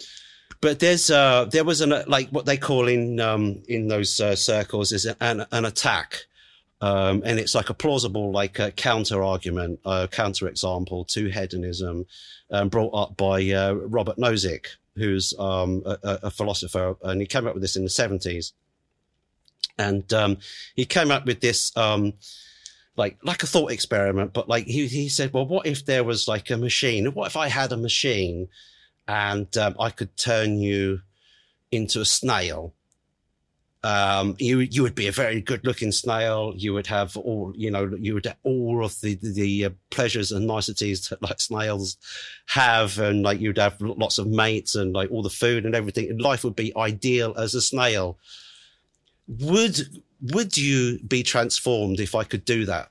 but 0.62 0.78
there's 0.78 1.10
uh 1.10 1.44
there 1.46 1.64
was 1.64 1.82
an 1.82 1.92
uh, 1.92 2.04
like 2.06 2.30
what 2.30 2.46
they 2.46 2.56
call 2.56 2.88
in 2.88 3.20
um 3.20 3.62
in 3.68 3.88
those 3.88 4.18
uh, 4.20 4.34
circles 4.34 4.92
is 4.92 5.04
an 5.04 5.44
an 5.52 5.64
attack. 5.66 6.24
Um 6.80 7.22
and 7.26 7.38
it's 7.38 7.54
like 7.54 7.68
a 7.68 7.74
plausible 7.74 8.32
like 8.32 8.58
a 8.58 8.70
counter 8.70 9.22
argument 9.22 9.80
uh 9.84 10.06
counter 10.06 10.48
example 10.48 11.04
to 11.06 11.28
hedonism 11.28 12.06
um, 12.50 12.68
brought 12.70 12.94
up 12.94 13.16
by 13.16 13.38
uh, 13.50 13.72
robert 13.74 14.16
nozick 14.16 14.66
who's 14.96 15.34
um 15.38 15.82
a, 15.84 15.98
a- 16.02 16.20
a 16.24 16.30
philosopher. 16.30 16.96
And 17.02 17.20
he 17.20 17.26
came 17.26 17.46
up 17.46 17.54
with 17.54 17.62
this 17.62 17.76
in 17.76 17.82
the 17.82 17.90
70s 17.90 18.52
and 19.78 20.12
um 20.12 20.38
he 20.74 20.84
came 20.84 21.10
up 21.10 21.26
with 21.26 21.40
this 21.40 21.76
um 21.76 22.12
like 22.96 23.16
like 23.22 23.42
a 23.42 23.46
thought 23.46 23.72
experiment 23.72 24.32
but 24.32 24.48
like 24.48 24.66
he, 24.66 24.86
he 24.86 25.08
said 25.08 25.32
well 25.32 25.46
what 25.46 25.66
if 25.66 25.84
there 25.86 26.04
was 26.04 26.28
like 26.28 26.50
a 26.50 26.56
machine? 26.56 27.06
What 27.14 27.26
if 27.26 27.36
i 27.36 27.48
had 27.48 27.72
a 27.72 27.76
machine 27.76 28.48
and 29.12 29.54
um, 29.58 29.76
I 29.78 29.90
could 29.90 30.16
turn 30.16 30.58
you 30.58 31.02
into 31.70 32.00
a 32.00 32.04
snail. 32.06 32.72
Um, 33.84 34.36
you 34.38 34.60
you 34.60 34.82
would 34.84 34.94
be 34.94 35.06
a 35.06 35.12
very 35.12 35.42
good 35.42 35.66
looking 35.66 35.92
snail. 35.92 36.54
You 36.56 36.72
would 36.72 36.86
have 36.86 37.14
all 37.18 37.52
you 37.54 37.70
know. 37.70 37.94
You 37.98 38.14
would 38.14 38.32
all 38.42 38.82
of 38.84 38.98
the 39.02 39.16
the, 39.16 39.32
the 39.32 39.64
uh, 39.66 39.70
pleasures 39.90 40.32
and 40.32 40.46
niceties 40.46 41.08
that 41.08 41.20
like 41.20 41.40
snails 41.40 41.98
have, 42.46 42.98
and 42.98 43.22
like 43.22 43.38
you'd 43.38 43.58
have 43.58 43.78
lots 43.82 44.16
of 44.16 44.28
mates 44.28 44.76
and 44.76 44.94
like 44.94 45.10
all 45.10 45.22
the 45.22 45.28
food 45.28 45.66
and 45.66 45.74
everything. 45.74 46.08
And 46.08 46.22
life 46.22 46.42
would 46.42 46.56
be 46.56 46.72
ideal 46.74 47.34
as 47.36 47.54
a 47.54 47.60
snail. 47.60 48.18
Would 49.28 49.78
would 50.22 50.56
you 50.56 51.00
be 51.00 51.22
transformed 51.22 52.00
if 52.00 52.14
I 52.14 52.24
could 52.24 52.46
do 52.46 52.64
that 52.64 52.88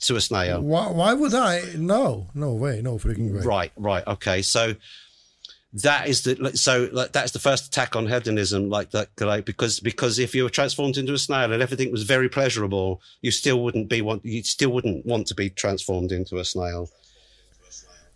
to 0.00 0.16
a 0.16 0.20
snail? 0.20 0.60
Why, 0.60 0.88
why 0.90 1.12
would 1.12 1.34
I? 1.34 1.62
No, 1.76 2.28
no 2.34 2.52
way, 2.54 2.80
no 2.82 2.96
freaking 2.96 3.34
way. 3.34 3.42
Right, 3.42 3.72
right, 3.76 4.06
okay. 4.06 4.42
So 4.42 4.74
that 5.72 6.08
is 6.08 6.22
the 6.22 6.50
so 6.56 6.88
like 6.92 7.12
that's 7.12 7.30
the 7.30 7.38
first 7.38 7.66
attack 7.68 7.94
on 7.94 8.06
hedonism 8.08 8.68
like 8.68 8.90
that 8.90 9.08
like 9.20 9.44
because 9.44 9.78
because 9.78 10.18
if 10.18 10.34
you 10.34 10.42
were 10.42 10.50
transformed 10.50 10.96
into 10.96 11.12
a 11.12 11.18
snail 11.18 11.52
and 11.52 11.62
everything 11.62 11.92
was 11.92 12.02
very 12.02 12.28
pleasurable 12.28 13.00
you 13.22 13.30
still 13.30 13.62
wouldn't 13.62 13.88
be 13.88 14.02
want 14.02 14.24
you 14.24 14.42
still 14.42 14.70
wouldn't 14.70 15.06
want 15.06 15.28
to 15.28 15.34
be 15.34 15.48
transformed 15.48 16.10
into 16.10 16.38
a 16.38 16.44
snail 16.44 16.90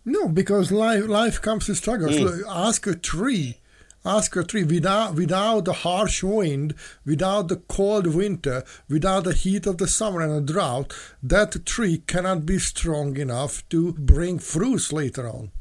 No, 0.03 0.27
because 0.27 0.71
life 0.71 1.07
life 1.07 1.41
comes 1.41 1.67
with 1.67 1.77
struggles. 1.77 2.15
Mm. 2.15 2.43
Ask 2.47 2.85
a 2.87 2.93
tree. 2.95 3.57
Ask 4.05 4.35
a 4.35 4.43
tree 4.43 4.63
without 4.63 5.15
without 5.15 5.65
the 5.65 5.73
harsh 5.73 6.21
wind, 6.21 6.75
without 7.05 7.47
the 7.47 7.55
cold 7.55 8.05
winter, 8.05 8.63
without 8.87 9.23
the 9.23 9.33
heat 9.33 9.65
of 9.65 9.79
the 9.79 9.87
summer 9.87 10.21
and 10.21 10.31
a 10.31 10.53
drought, 10.53 10.93
that 11.23 11.65
tree 11.65 12.03
cannot 12.05 12.45
be 12.45 12.59
strong 12.59 13.17
enough 13.17 13.67
to 13.69 13.93
bring 13.93 14.37
fruits 14.37 14.93
later 14.93 15.27
on. 15.27 15.51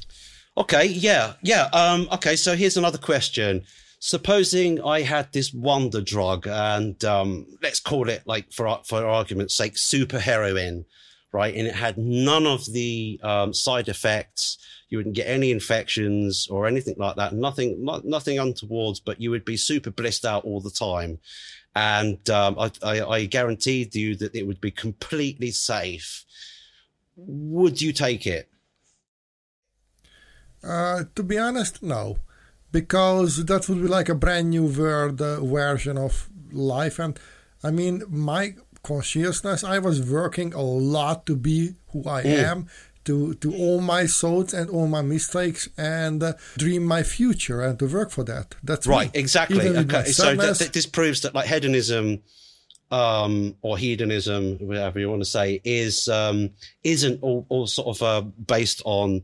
Okay, 0.59 0.85
yeah, 0.85 1.35
yeah. 1.43 1.69
Um, 1.73 2.07
okay, 2.13 2.37
so 2.37 2.55
here's 2.55 2.77
another 2.77 2.99
question. 2.99 3.65
Supposing 3.99 4.83
I 4.83 5.01
had 5.01 5.33
this 5.33 5.51
wonder 5.55 6.03
drug, 6.03 6.47
and 6.47 7.03
um, 7.05 7.47
let's 7.63 7.81
call 7.81 8.11
it, 8.11 8.23
like, 8.27 8.53
for 8.53 8.79
for 8.85 9.07
argument's 9.07 9.55
sake, 9.55 9.79
super 9.79 10.19
heroin, 10.19 10.85
right? 11.33 11.55
And 11.55 11.67
it 11.67 11.75
had 11.75 11.97
none 11.97 12.47
of 12.47 12.71
the 12.71 13.19
um, 13.23 13.55
side 13.55 13.89
effects. 13.89 14.59
You 14.95 14.99
wouldn't 14.99 15.17
get 15.17 15.27
any 15.27 15.51
infections 15.51 16.47
or 16.49 16.69
anything 16.69 16.95
like 16.99 17.17
that. 17.17 17.33
Nothing, 17.33 17.85
not, 17.85 18.05
nothing 18.05 18.39
untowards. 18.39 19.01
But 19.01 19.21
you 19.21 19.33
would 19.33 19.45
be 19.45 19.57
super 19.57 19.91
blissed 19.91 20.25
out 20.25 20.45
all 20.45 20.61
the 20.61 20.71
time. 20.71 21.19
And 21.75 22.31
um, 22.31 22.57
I, 22.57 22.71
I, 22.85 23.03
I 23.03 23.25
guaranteed 23.25 23.97
you 23.97 24.15
that 24.15 24.37
it 24.37 24.47
would 24.47 24.61
be 24.61 24.71
completely 24.71 25.51
safe. 25.51 26.25
Would 27.17 27.83
you 27.83 27.93
take 27.93 28.25
it? 28.25 28.49
Uh, 30.63 31.03
to 31.17 31.25
be 31.25 31.39
honest, 31.39 31.83
no, 31.83 32.19
because 32.71 33.45
that 33.45 33.69
would 33.69 33.83
be 33.83 33.89
like 33.89 34.09
a 34.09 34.15
Brave 34.15 34.45
New 34.45 34.67
World 34.67 35.21
uh, 35.21 35.43
version 35.45 35.99
of 35.99 36.29
life. 36.53 37.01
And 37.01 37.19
I 37.65 37.73
mean, 37.73 38.05
my 38.09 38.55
consciousness, 38.85 39.65
I 39.65 39.81
was 39.81 40.09
working 40.09 40.55
a 40.55 40.63
lot 40.63 41.27
to 41.27 41.35
be 41.35 41.75
who 41.89 42.05
I 42.09 42.23
Mm. 42.23 42.45
am, 42.51 42.67
to 43.05 43.35
to 43.35 43.55
all 43.55 43.81
my 43.81 44.07
thoughts 44.07 44.53
and 44.53 44.71
all 44.71 44.87
my 44.87 45.03
mistakes, 45.03 45.69
and 45.77 46.23
uh, 46.23 46.33
dream 46.57 46.85
my 46.85 47.03
future 47.03 47.63
and 47.63 47.79
to 47.79 47.87
work 47.87 48.11
for 48.11 48.25
that. 48.25 48.55
That's 48.63 48.87
right 48.87 49.13
me. 49.13 49.21
exactly 49.21 49.57
Even 49.57 49.77
with 49.77 49.93
my 49.93 50.01
okay 50.01 50.11
so 50.11 50.35
that 50.35 50.73
this 50.73 50.87
proves 50.87 51.23
that 51.23 51.35
like 51.35 51.47
hedonism 51.47 52.23
um 52.91 53.57
or 53.63 53.79
hedonism 53.79 54.57
whatever 54.59 55.01
you 55.01 55.09
want 55.09 55.23
to 55.23 55.29
say 55.29 55.61
is 55.65 56.07
um 56.09 56.51
isn't 56.83 57.23
all, 57.23 57.47
all 57.49 57.67
sort 57.67 57.89
of 57.97 58.03
uh, 58.03 58.21
based 58.21 58.83
on 58.85 59.23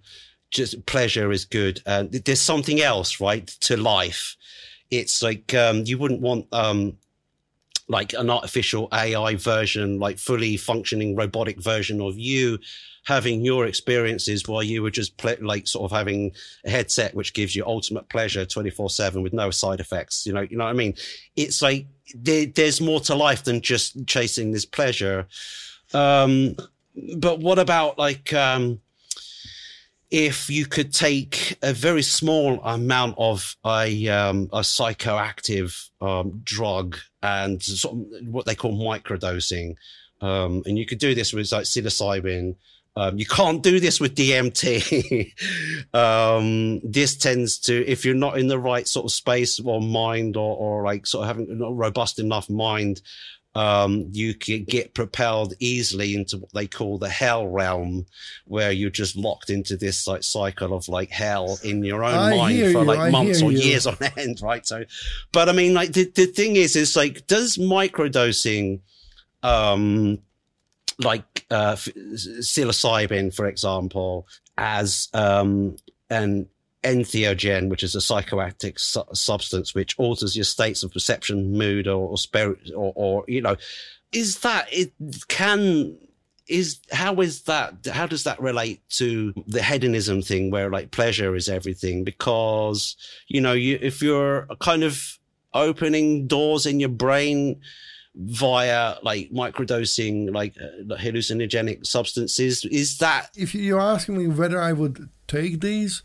just 0.50 0.84
pleasure 0.86 1.30
is 1.30 1.44
good 1.44 1.80
and 1.86 2.10
there's 2.10 2.40
something 2.40 2.80
else 2.80 3.20
right 3.20 3.46
to 3.46 3.76
life 3.76 4.36
it's 4.90 5.22
like 5.22 5.52
um 5.54 5.82
you 5.84 5.98
wouldn't 5.98 6.20
want 6.20 6.46
um 6.52 6.96
like 7.90 8.12
an 8.12 8.30
artificial 8.30 8.88
AI 8.92 9.34
version, 9.34 9.98
like 9.98 10.16
fully 10.16 10.56
functioning 10.56 11.16
robotic 11.16 11.60
version 11.60 12.00
of 12.00 12.16
you 12.16 12.58
having 13.04 13.44
your 13.44 13.66
experiences 13.66 14.46
while 14.46 14.62
you 14.62 14.82
were 14.82 14.90
just 14.90 15.16
ple- 15.16 15.34
like 15.40 15.66
sort 15.66 15.90
of 15.90 15.96
having 15.96 16.30
a 16.64 16.70
headset 16.70 17.14
which 17.14 17.34
gives 17.34 17.56
you 17.56 17.64
ultimate 17.66 18.08
pleasure 18.08 18.46
24 18.46 18.90
7 18.90 19.22
with 19.22 19.32
no 19.32 19.50
side 19.50 19.80
effects. 19.80 20.24
You 20.24 20.32
know, 20.32 20.42
you 20.42 20.56
know 20.56 20.64
what 20.64 20.70
I 20.70 20.74
mean? 20.74 20.94
It's 21.34 21.60
like 21.62 21.86
there, 22.14 22.46
there's 22.46 22.80
more 22.80 23.00
to 23.00 23.14
life 23.16 23.42
than 23.42 23.60
just 23.60 24.06
chasing 24.06 24.52
this 24.52 24.64
pleasure. 24.64 25.26
Um, 25.92 26.54
but 27.16 27.40
what 27.40 27.58
about 27.58 27.98
like, 27.98 28.32
um, 28.32 28.80
if 30.10 30.50
you 30.50 30.66
could 30.66 30.92
take 30.92 31.56
a 31.62 31.72
very 31.72 32.02
small 32.02 32.60
amount 32.62 33.14
of 33.18 33.56
a, 33.64 34.08
um, 34.08 34.48
a 34.52 34.60
psychoactive 34.60 35.88
um, 36.00 36.40
drug 36.42 36.96
and 37.22 37.62
sort 37.62 37.94
of 37.94 38.26
what 38.26 38.46
they 38.46 38.54
call 38.54 38.72
microdosing, 38.72 39.76
um, 40.20 40.62
and 40.66 40.78
you 40.78 40.86
could 40.86 40.98
do 40.98 41.14
this 41.14 41.32
with 41.32 41.50
like 41.52 41.64
psilocybin. 41.64 42.56
Um, 42.96 43.18
you 43.18 43.24
can't 43.24 43.62
do 43.62 43.78
this 43.78 44.00
with 44.00 44.16
DMT. 44.16 45.32
um, 45.94 46.80
this 46.80 47.16
tends 47.16 47.58
to, 47.60 47.86
if 47.86 48.04
you're 48.04 48.14
not 48.14 48.38
in 48.38 48.48
the 48.48 48.58
right 48.58 48.86
sort 48.86 49.06
of 49.06 49.12
space 49.12 49.60
or 49.60 49.80
mind 49.80 50.36
or, 50.36 50.56
or 50.56 50.84
like 50.84 51.06
sort 51.06 51.22
of 51.22 51.28
having 51.28 51.62
a 51.62 51.70
robust 51.70 52.18
enough 52.18 52.50
mind, 52.50 53.00
um, 53.54 54.06
you 54.12 54.34
can 54.34 54.64
get 54.64 54.94
propelled 54.94 55.54
easily 55.58 56.14
into 56.14 56.38
what 56.38 56.52
they 56.52 56.68
call 56.68 56.98
the 56.98 57.08
hell 57.08 57.48
realm, 57.48 58.06
where 58.46 58.70
you're 58.70 58.90
just 58.90 59.16
locked 59.16 59.50
into 59.50 59.76
this 59.76 60.06
like 60.06 60.22
cycle 60.22 60.72
of 60.72 60.88
like 60.88 61.10
hell 61.10 61.58
in 61.64 61.82
your 61.82 62.04
own 62.04 62.14
I 62.14 62.36
mind 62.36 62.58
for 62.58 62.80
you, 62.80 62.84
like 62.84 62.98
I 62.98 63.10
months 63.10 63.42
or 63.42 63.50
you. 63.50 63.58
years 63.58 63.86
on 63.86 63.96
end, 64.16 64.40
right? 64.40 64.64
So, 64.64 64.84
but 65.32 65.48
I 65.48 65.52
mean, 65.52 65.74
like 65.74 65.92
the, 65.92 66.04
the 66.04 66.26
thing 66.26 66.56
is, 66.56 66.76
is 66.76 66.94
like, 66.96 67.26
does 67.26 67.56
microdosing, 67.56 68.80
um, 69.42 70.18
like 71.00 71.44
uh, 71.50 71.74
psilocybin, 71.74 73.34
for 73.34 73.46
example, 73.46 74.28
as 74.56 75.08
um, 75.12 75.76
an 76.08 76.46
entheogen, 76.82 77.68
which 77.68 77.82
is 77.82 77.94
a 77.94 77.98
psychoactive 77.98 78.78
su- 78.78 79.04
substance 79.12 79.74
which 79.74 79.98
alters 79.98 80.36
your 80.36 80.44
states 80.44 80.82
of 80.82 80.92
perception, 80.92 81.52
mood, 81.52 81.86
or, 81.86 82.10
or 82.10 82.18
spirit, 82.18 82.70
or, 82.74 82.92
or 82.96 83.24
you 83.28 83.40
know, 83.40 83.56
is 84.12 84.40
that 84.40 84.66
it 84.72 84.92
can 85.28 85.96
is 86.48 86.80
how 86.90 87.20
is 87.20 87.42
that 87.42 87.86
how 87.92 88.06
does 88.06 88.24
that 88.24 88.40
relate 88.40 88.80
to 88.88 89.32
the 89.46 89.62
hedonism 89.62 90.20
thing 90.20 90.50
where 90.50 90.68
like 90.70 90.90
pleasure 90.90 91.36
is 91.36 91.48
everything? 91.48 92.02
Because 92.02 92.96
you 93.28 93.40
know 93.40 93.52
you 93.52 93.78
if 93.80 94.02
you're 94.02 94.46
kind 94.60 94.82
of 94.82 95.18
opening 95.54 96.26
doors 96.26 96.66
in 96.66 96.80
your 96.80 96.88
brain 96.88 97.60
via 98.14 98.96
like 99.02 99.30
microdosing 99.30 100.34
like 100.34 100.56
uh, 100.60 100.96
hallucinogenic 100.96 101.86
substances 101.86 102.64
is 102.64 102.98
that 102.98 103.30
if 103.36 103.54
you're 103.54 103.80
asking 103.80 104.18
me 104.18 104.26
whether 104.26 104.60
I 104.60 104.72
would 104.72 105.08
take 105.28 105.60
these, 105.60 106.02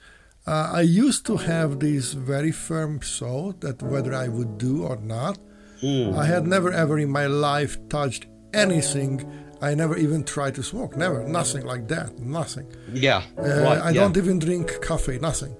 uh, 0.48 0.70
I 0.74 0.82
used 0.82 1.26
to 1.28 1.38
have 1.38 1.80
this 1.80 2.14
very 2.14 2.52
firm 2.52 3.00
thought 3.00 3.62
that 3.62 3.82
whether 3.82 4.14
I 4.14 4.28
would 4.28 4.58
do 4.58 4.84
or 4.84 4.98
not. 4.98 5.38
Hmm. 5.82 6.14
I 6.18 6.26
had 6.26 6.48
never 6.48 6.72
ever 6.72 6.98
in 7.00 7.10
my 7.10 7.28
life 7.28 7.78
touched 7.90 8.28
anything. 8.54 9.26
I 9.62 9.74
never 9.74 9.98
even 9.98 10.24
tried 10.24 10.56
to 10.56 10.64
smoke. 10.64 10.96
Never, 10.98 11.24
nothing 11.24 11.66
like 11.66 11.88
that. 11.88 12.20
Nothing. 12.20 12.68
yeah 12.94 13.24
Uh, 13.38 13.42
right 13.64 13.82
I 13.82 13.90
yeah. 13.92 14.02
don't 14.02 14.18
even 14.18 14.40
drink 14.40 14.80
coffee. 14.82 15.18
Nothing. 15.20 15.56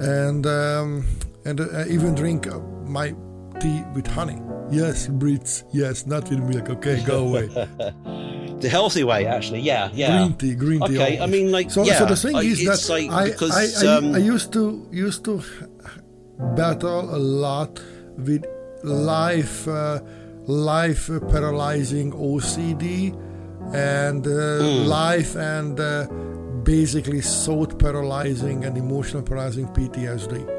And 0.00 0.46
um, 0.46 1.06
and 1.44 1.60
uh, 1.60 1.84
even 1.88 2.14
drink 2.14 2.46
uh, 2.46 2.58
my 2.84 3.14
tea 3.60 3.82
with 3.94 4.06
honey. 4.06 4.40
Yes, 4.70 5.08
Brits. 5.08 5.64
Yes, 5.72 6.06
not 6.06 6.28
with 6.30 6.40
milk. 6.40 6.68
Okay, 6.70 7.02
go 7.04 7.26
away. 7.28 7.46
the 8.60 8.68
healthy 8.68 9.04
way 9.04 9.24
actually 9.24 9.60
yeah 9.60 9.88
yeah 9.94 10.10
green 10.18 10.34
tea, 10.34 10.54
green 10.56 10.80
tea. 10.80 10.98
okay 10.98 11.20
i 11.20 11.26
mean 11.26 11.52
like 11.52 11.70
so, 11.70 11.84
yeah 11.84 11.96
so 12.00 12.06
the 12.06 12.16
thing 12.16 12.34
uh, 12.34 12.40
is 12.40 12.58
that 12.64 12.84
like 12.92 13.08
I, 13.08 13.30
because 13.30 13.54
I, 13.54 13.86
I, 13.86 13.96
um, 13.98 14.14
I 14.16 14.18
used 14.18 14.52
to 14.54 14.84
used 14.90 15.24
to 15.26 15.40
battle 16.56 17.14
a 17.14 17.18
lot 17.18 17.80
with 18.16 18.44
life 18.82 19.68
uh, 19.68 20.00
life 20.46 21.06
paralyzing 21.30 22.10
OCD 22.12 23.14
and 23.74 24.26
uh, 24.26 24.58
Hmm. 24.58 24.86
life 24.88 25.36
and 25.36 25.78
uh, 25.78 26.06
basically 26.64 27.20
thought 27.20 27.78
paralyzing 27.78 28.64
and 28.64 28.76
emotional 28.76 29.22
paralyzing 29.22 29.68
PTSD. 29.68 30.57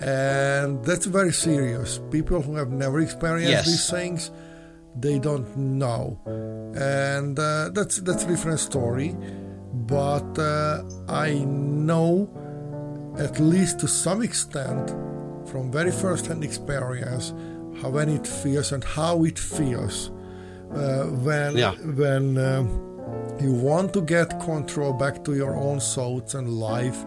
And 0.00 0.84
that's 0.84 1.06
very 1.06 1.32
serious. 1.32 2.00
People 2.10 2.42
who 2.42 2.56
have 2.56 2.70
never 2.70 3.00
experienced 3.00 3.50
Yes. 3.50 3.66
these 3.66 3.90
things, 3.90 4.30
they 5.00 5.18
don't 5.18 5.56
know, 5.56 6.18
and 6.76 7.38
uh, 7.38 7.70
that's 7.72 7.98
that's 7.98 8.24
a 8.24 8.28
different 8.28 8.60
story. 8.60 9.16
But 9.86 10.38
uh, 10.38 10.82
I 11.08 11.44
know, 11.44 12.28
at 13.18 13.38
least 13.40 13.80
to 13.80 13.88
some 13.88 14.22
extent, 14.22 14.90
from 15.46 15.70
very 15.72 15.90
first-hand 15.90 16.44
experience, 16.44 17.32
how 17.80 17.90
when 17.90 18.08
it 18.08 18.26
feels 18.26 18.72
and 18.72 18.84
how 18.84 19.24
it 19.24 19.38
feels 19.38 20.10
uh, 20.74 21.04
when 21.26 21.56
Yeah. 21.56 21.74
when 21.96 22.36
um, 22.38 22.66
you 23.40 23.52
want 23.52 23.92
to 23.94 24.00
get 24.00 24.38
control 24.40 24.92
back 24.92 25.24
to 25.24 25.34
your 25.34 25.56
own 25.56 25.80
thoughts 25.80 26.34
and 26.34 26.48
life 26.48 27.04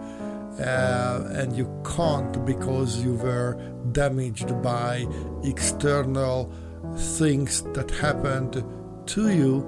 uh, 0.59 1.29
and 1.33 1.55
you 1.55 1.67
can't 1.95 2.45
because 2.45 3.03
you 3.03 3.13
were 3.15 3.57
damaged 3.91 4.61
by 4.61 5.05
external 5.43 6.51
things 7.17 7.63
that 7.73 7.91
happened 7.91 8.63
to 9.05 9.29
you 9.29 9.65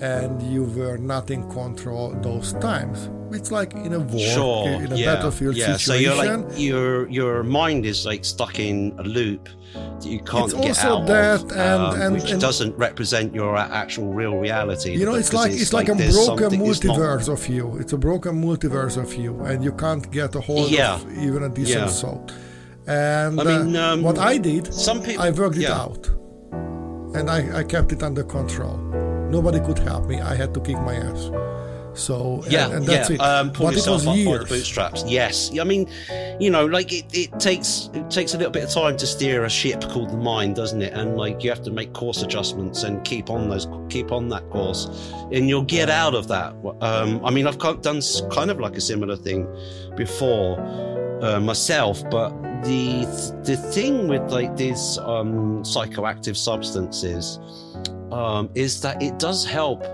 and 0.00 0.42
you 0.42 0.64
were 0.64 0.96
not 0.96 1.30
in 1.30 1.48
control 1.50 2.10
those 2.22 2.52
times 2.54 3.10
it's 3.32 3.50
like 3.50 3.72
in 3.74 3.92
a 3.92 3.98
war, 4.00 4.18
sure 4.34 4.68
in 4.68 4.92
a 4.92 4.96
yeah, 4.96 5.14
battlefield 5.14 5.54
yeah. 5.56 5.76
situation. 5.76 5.80
so 5.80 5.94
you're 5.94 6.16
like 6.16 6.58
your 6.58 7.08
your 7.08 7.42
mind 7.42 7.84
is 7.86 8.04
like 8.06 8.24
stuck 8.24 8.58
in 8.58 8.94
a 8.98 9.02
loop 9.02 9.48
that 9.74 10.04
you 10.14 10.20
can't 10.20 10.46
It's 10.52 10.54
get 10.54 10.68
also 10.68 10.88
out 10.98 11.06
that 11.06 11.40
of 11.44 11.50
and- 11.52 11.82
um, 11.82 12.00
and- 12.02 12.14
which 12.14 12.30
and- 12.32 12.40
doesn't 12.40 12.76
represent 12.76 13.34
your 13.34 13.56
actual 13.56 14.12
real 14.12 14.36
reality 14.36 14.92
you 14.96 15.04
know, 15.06 15.14
it's 15.14 15.32
like 15.32 15.52
it's, 15.52 15.72
like, 15.72 15.88
a 15.88 15.94
broken 15.94 16.50
multiverse 16.60 17.28
of 17.28 17.46
you. 17.48 17.76
It's 17.80 17.92
a 17.92 17.98
broken 17.98 18.34
multiverse 18.42 18.96
of 18.96 19.14
you, 19.14 19.32
and 19.48 19.62
you 19.62 19.72
can't 19.72 20.10
get 20.10 20.34
a 20.34 20.40
hold 20.40 20.70
Yeah. 20.70 20.94
of 20.96 21.00
even 21.26 21.42
a 21.44 21.48
decent 21.48 21.86
Yeah. 21.86 22.00
soul. 22.02 22.26
And 22.86 23.40
I 23.40 23.44
mean, 23.44 23.76
uh, 23.76 23.92
um, 23.92 24.02
what 24.02 24.18
I 24.18 24.38
did, 24.38 24.72
some 24.74 24.98
people- 25.02 25.22
I 25.22 25.30
worked 25.30 25.58
it 25.58 25.70
out, 25.82 26.02
and 27.16 27.30
I, 27.30 27.60
I 27.60 27.62
kept 27.62 27.92
it 27.92 28.02
under 28.02 28.24
control. 28.24 28.76
Nobody 29.30 29.60
could 29.60 29.78
help 29.78 30.06
me. 30.08 30.16
I 30.20 30.34
had 30.34 30.52
to 30.54 30.60
kick 30.60 30.78
my 30.82 30.94
ass. 30.96 31.30
So 32.00 32.42
yeah, 32.48 32.70
and, 32.70 32.86
that's 32.86 33.10
yeah. 33.10 33.16
it. 33.16 33.20
Um, 33.20 33.52
pull 33.52 33.66
but 33.66 33.74
it 33.74 33.76
yourself 33.76 34.06
was 34.06 34.06
up 34.06 34.24
by 34.24 34.38
the 34.38 34.46
bootstraps. 34.46 35.04
Yes, 35.06 35.56
I 35.58 35.64
mean, 35.64 35.86
you 36.40 36.50
know, 36.50 36.64
like 36.64 36.92
it, 36.92 37.04
it 37.12 37.38
takes 37.38 37.90
it 37.92 38.10
takes 38.10 38.32
a 38.32 38.38
little 38.38 38.52
bit 38.52 38.64
of 38.64 38.70
time 38.70 38.96
to 38.96 39.06
steer 39.06 39.44
a 39.44 39.50
ship 39.50 39.82
called 39.82 40.10
the 40.10 40.16
mind, 40.16 40.56
doesn't 40.56 40.80
it? 40.80 40.94
And 40.94 41.16
like 41.16 41.44
you 41.44 41.50
have 41.50 41.62
to 41.64 41.70
make 41.70 41.92
course 41.92 42.22
adjustments 42.22 42.84
and 42.84 43.04
keep 43.04 43.28
on 43.28 43.50
those 43.50 43.68
keep 43.90 44.12
on 44.12 44.30
that 44.30 44.48
course, 44.48 45.12
and 45.30 45.48
you'll 45.48 45.62
get 45.62 45.90
out 45.90 46.14
of 46.14 46.26
that. 46.28 46.54
Um, 46.80 47.24
I 47.24 47.30
mean, 47.30 47.46
I've 47.46 47.58
done 47.58 48.00
kind 48.30 48.50
of 48.50 48.58
like 48.58 48.76
a 48.76 48.80
similar 48.80 49.16
thing 49.16 49.46
before 49.94 50.58
uh, 51.22 51.38
myself, 51.38 52.02
but 52.10 52.30
the 52.64 53.04
the 53.44 53.56
thing 53.56 54.08
with 54.08 54.22
like 54.32 54.56
these 54.56 54.96
um, 54.98 55.62
psychoactive 55.64 56.36
substances 56.36 57.38
um, 58.10 58.48
is 58.54 58.80
that 58.80 59.02
it 59.02 59.18
does 59.18 59.44
help 59.44 59.84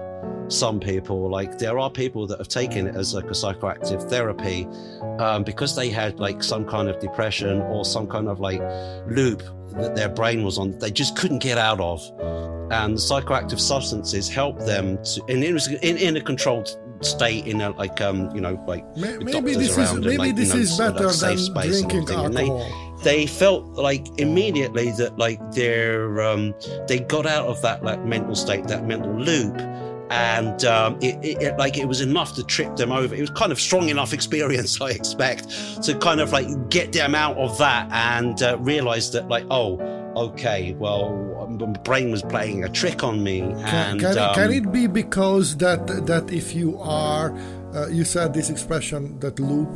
some 0.48 0.78
people 0.80 1.28
like 1.30 1.58
there 1.58 1.78
are 1.78 1.90
people 1.90 2.26
that 2.26 2.38
have 2.38 2.48
taken 2.48 2.86
it 2.86 2.94
as 2.94 3.14
like 3.14 3.24
a 3.24 3.28
psychoactive 3.28 4.08
therapy 4.08 4.66
um, 5.18 5.42
because 5.44 5.74
they 5.74 5.88
had 5.88 6.18
like 6.20 6.42
some 6.42 6.64
kind 6.64 6.88
of 6.88 6.98
depression 7.00 7.60
or 7.62 7.84
some 7.84 8.06
kind 8.06 8.28
of 8.28 8.38
like 8.40 8.60
loop 9.08 9.42
that 9.72 9.94
their 9.96 10.08
brain 10.08 10.44
was 10.44 10.58
on 10.58 10.78
they 10.78 10.90
just 10.90 11.16
couldn't 11.16 11.40
get 11.40 11.58
out 11.58 11.80
of 11.80 12.00
and 12.72 12.96
the 12.96 13.00
psychoactive 13.00 13.60
substances 13.60 14.28
help 14.28 14.58
them 14.60 15.02
to 15.02 15.22
and 15.28 15.42
it 15.44 15.52
was 15.52 15.66
in, 15.68 15.96
in 15.96 16.16
a 16.16 16.20
controlled 16.20 16.78
state 17.02 17.46
in 17.46 17.60
a 17.60 17.70
like 17.70 18.00
um 18.00 18.34
you 18.34 18.40
know 18.40 18.62
like 18.66 18.84
Maybe 18.96 19.54
this 19.54 19.76
is 19.76 19.92
maybe 19.94 20.16
like, 20.16 20.28
you 20.28 20.32
this 20.34 20.54
know, 20.54 20.60
is 20.60 20.78
better 20.78 21.06
like, 21.06 21.14
safe 21.14 21.36
than 21.38 21.38
space 21.38 21.80
and 21.82 21.90
drinking. 21.90 22.18
And 22.24 22.34
they- 22.36 22.82
they 23.02 23.26
felt 23.26 23.66
like 23.74 24.06
immediately 24.18 24.90
that 24.92 25.18
like 25.18 25.38
their 25.52 26.18
um, 26.22 26.54
they 26.88 26.98
got 27.00 27.26
out 27.26 27.46
of 27.46 27.60
that 27.60 27.84
like 27.84 28.02
mental 28.04 28.34
state, 28.34 28.66
that 28.68 28.86
mental 28.86 29.12
loop, 29.12 29.54
and 30.10 30.64
um, 30.64 30.98
it, 31.00 31.42
it, 31.42 31.58
like 31.58 31.76
it 31.76 31.86
was 31.86 32.00
enough 32.00 32.34
to 32.36 32.44
trip 32.44 32.76
them 32.76 32.92
over. 32.92 33.14
It 33.14 33.20
was 33.20 33.30
kind 33.30 33.52
of 33.52 33.60
strong 33.60 33.88
enough 33.88 34.12
experience, 34.12 34.80
I 34.80 34.90
expect, 34.90 35.50
to 35.82 35.96
kind 35.98 36.20
of 36.20 36.32
like 36.32 36.70
get 36.70 36.92
them 36.92 37.14
out 37.14 37.36
of 37.36 37.58
that 37.58 37.90
and 37.92 38.42
uh, 38.42 38.56
realize 38.60 39.10
that 39.12 39.28
like 39.28 39.44
oh 39.50 39.78
okay 40.16 40.74
well 40.78 41.46
my 41.48 41.66
brain 41.80 42.10
was 42.10 42.22
playing 42.22 42.64
a 42.64 42.68
trick 42.68 43.04
on 43.04 43.22
me 43.22 43.40
Can, 43.40 43.56
and 43.58 44.00
can, 44.00 44.10
it, 44.12 44.34
can 44.34 44.46
um, 44.46 44.52
it 44.52 44.72
be 44.72 44.86
because 44.86 45.56
that 45.58 45.86
that 46.06 46.32
if 46.32 46.54
you 46.54 46.78
are 46.80 47.36
uh, 47.76 47.86
you 47.88 48.04
said 48.04 48.32
this 48.34 48.48
expression 48.50 49.18
that 49.20 49.38
loop 49.38 49.70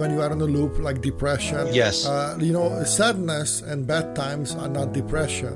when 0.00 0.10
you 0.14 0.20
are 0.24 0.32
in 0.32 0.40
a 0.40 0.44
loop 0.56 0.78
like 0.78 0.98
depression 1.10 1.64
Yes. 1.72 2.06
uh, 2.06 2.36
you 2.40 2.52
know 2.52 2.68
sadness 2.84 3.60
and 3.62 3.86
bad 3.86 4.06
times 4.16 4.54
are 4.62 4.68
not 4.78 4.92
depression 4.92 5.54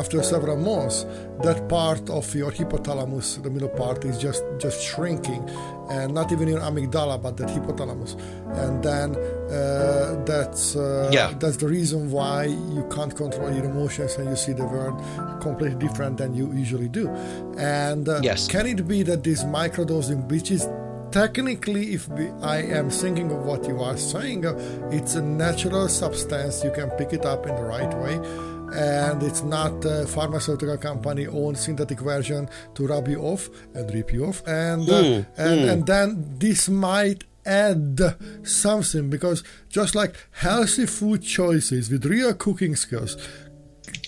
after 0.00 0.22
several 0.24 0.56
months 0.56 1.06
that 1.46 1.68
part 1.68 2.04
of 2.18 2.24
your 2.34 2.50
hypothalamus 2.50 3.40
the 3.44 3.50
middle 3.50 3.68
part 3.82 4.04
is 4.04 4.16
just 4.26 4.42
just 4.58 4.78
shrinking 4.82 5.42
and 5.90 6.08
not 6.18 6.32
even 6.32 6.46
your 6.48 6.60
amygdala 6.68 7.16
but 7.24 7.36
that 7.36 7.48
hypothalamus 7.48 8.12
and 8.62 8.82
then 8.88 9.08
uh, 9.14 10.20
that's 10.24 10.74
uh, 10.76 11.10
Yeah. 11.12 11.32
that's 11.38 11.58
the 11.58 11.68
reason 11.68 12.10
why 12.10 12.44
you 12.76 12.82
can't 12.94 13.14
control 13.22 13.50
your 13.52 13.64
emotions 13.74 14.16
and 14.18 14.28
you 14.32 14.36
see 14.36 14.52
the 14.52 14.66
world 14.74 14.96
completely 15.40 15.78
different 15.86 16.14
than 16.18 16.34
you 16.34 16.46
usually 16.52 16.88
do 17.00 17.08
and 17.58 18.08
uh, 18.08 18.20
Yes. 18.22 18.48
can 18.48 18.66
it 18.66 18.80
be 18.88 19.02
that 19.10 19.22
this 19.22 19.44
microdosing 19.44 20.20
which 20.28 20.50
is 20.50 20.66
technically 21.14 21.94
if 21.94 22.08
we, 22.08 22.24
i 22.42 22.58
am 22.78 22.90
thinking 22.90 23.30
of 23.30 23.40
what 23.48 23.62
you 23.68 23.80
are 23.80 23.96
saying 23.96 24.42
it's 24.90 25.14
a 25.14 25.22
natural 25.22 25.88
substance 25.88 26.64
you 26.64 26.72
can 26.72 26.90
pick 26.98 27.12
it 27.12 27.24
up 27.24 27.46
in 27.46 27.54
the 27.54 27.62
right 27.62 27.94
way 28.02 28.14
and 28.74 29.22
it's 29.22 29.44
not 29.44 29.72
a 29.84 30.04
pharmaceutical 30.08 30.76
company 30.76 31.24
own 31.28 31.54
synthetic 31.54 32.00
version 32.00 32.48
to 32.74 32.84
rub 32.88 33.06
you 33.06 33.20
off 33.20 33.48
and 33.74 33.94
rip 33.94 34.12
you 34.12 34.24
off 34.26 34.42
and 34.48 34.82
uh, 34.90 35.02
Mm, 35.04 35.26
and, 35.36 35.60
mm. 35.60 35.72
and 35.72 35.86
then 35.86 36.08
this 36.38 36.68
might 36.68 37.22
add 37.46 38.00
something 38.42 39.08
because 39.08 39.44
just 39.68 39.94
like 39.94 40.16
healthy 40.32 40.86
food 40.86 41.22
choices 41.22 41.90
with 41.92 42.04
real 42.06 42.34
cooking 42.34 42.74
skills 42.74 43.12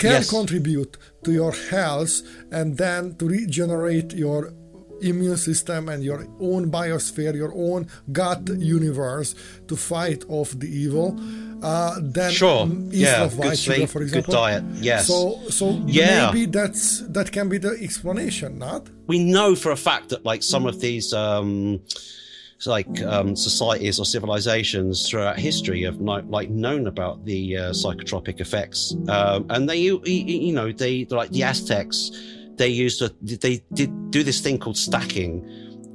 can 0.01 0.11
Yes. 0.23 0.31
contribute 0.31 0.97
to 1.25 1.31
your 1.33 1.53
health 1.71 2.15
and 2.51 2.77
then 2.79 3.15
to 3.19 3.29
regenerate 3.29 4.13
your 4.15 4.53
immune 5.01 5.37
system 5.37 5.89
and 5.89 6.03
your 6.03 6.27
own 6.41 6.71
biosphere, 6.71 7.35
your 7.35 7.53
own 7.55 7.89
gut 8.13 8.49
universe 8.59 9.35
to 9.69 9.77
fight 9.77 10.25
off 10.29 10.51
the 10.59 10.69
evil. 10.69 11.19
Uh, 11.63 11.99
then 12.03 12.31
Sure. 12.33 12.69
Yeah. 12.91 13.29
Good 13.29 13.59
sugar, 13.59 13.77
sleep, 13.77 13.89
for 13.89 14.05
good 14.05 14.27
diet. 14.27 14.63
Yes. 14.75 15.07
So, 15.07 15.41
so 15.49 15.81
Yeah. 15.87 16.31
maybe 16.31 16.47
that's 16.47 17.01
that 17.09 17.33
can 17.33 17.49
be 17.49 17.59
the 17.59 17.79
explanation, 17.81 18.59
not? 18.59 18.89
we 19.07 19.19
know 19.23 19.55
for 19.55 19.71
a 19.71 19.77
fact 19.77 20.09
that 20.09 20.25
like 20.25 20.43
some 20.43 20.67
of 20.67 20.81
these 20.81 21.13
um 21.13 21.81
like 22.65 23.01
um, 23.03 23.37
societies 23.37 24.01
or 24.01 24.05
civilizations 24.07 25.09
throughout 25.09 25.39
history 25.39 25.83
have 25.85 26.01
no, 26.01 26.15
like 26.29 26.49
known 26.51 26.87
about 26.87 27.25
the 27.25 27.57
uh, 27.57 27.61
psychotropic 27.71 28.41
effects 28.41 28.95
um, 29.09 29.47
and 29.51 29.69
they 29.69 29.77
you, 29.77 30.03
you 30.05 30.53
know 30.53 30.73
they 30.73 31.05
like 31.11 31.31
the 31.31 31.43
aztecs 31.45 32.11
they 32.57 32.69
used 32.69 32.99
to 32.99 33.15
they 33.23 33.63
did 33.73 34.11
do 34.11 34.23
this 34.23 34.41
thing 34.41 34.59
called 34.59 34.77
stacking 34.77 35.45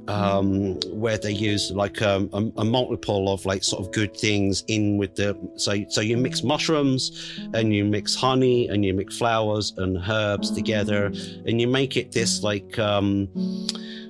um, 0.08 0.80
where 0.90 1.16
they 1.16 1.32
use 1.32 1.70
like 1.70 2.02
um, 2.02 2.28
a, 2.32 2.60
a 2.60 2.64
multiple 2.64 3.32
of 3.32 3.44
like 3.46 3.62
sort 3.62 3.84
of 3.84 3.92
good 3.92 4.16
things 4.16 4.64
in 4.68 4.96
with 4.98 5.14
the 5.14 5.38
so 5.56 5.84
so 5.88 6.00
you 6.00 6.16
mix 6.16 6.42
mushrooms 6.42 7.38
and 7.54 7.74
you 7.74 7.84
mix 7.84 8.14
honey 8.14 8.68
and 8.68 8.84
you 8.84 8.94
mix 8.94 9.16
flowers 9.18 9.72
and 9.78 9.98
herbs 10.08 10.50
together 10.50 11.06
and 11.46 11.60
you 11.60 11.68
make 11.68 11.96
it 11.96 12.12
this 12.12 12.42
like 12.42 12.78
um 12.78 13.28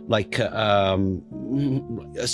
like 0.09 0.41
um 0.41 1.23
a 2.19 2.27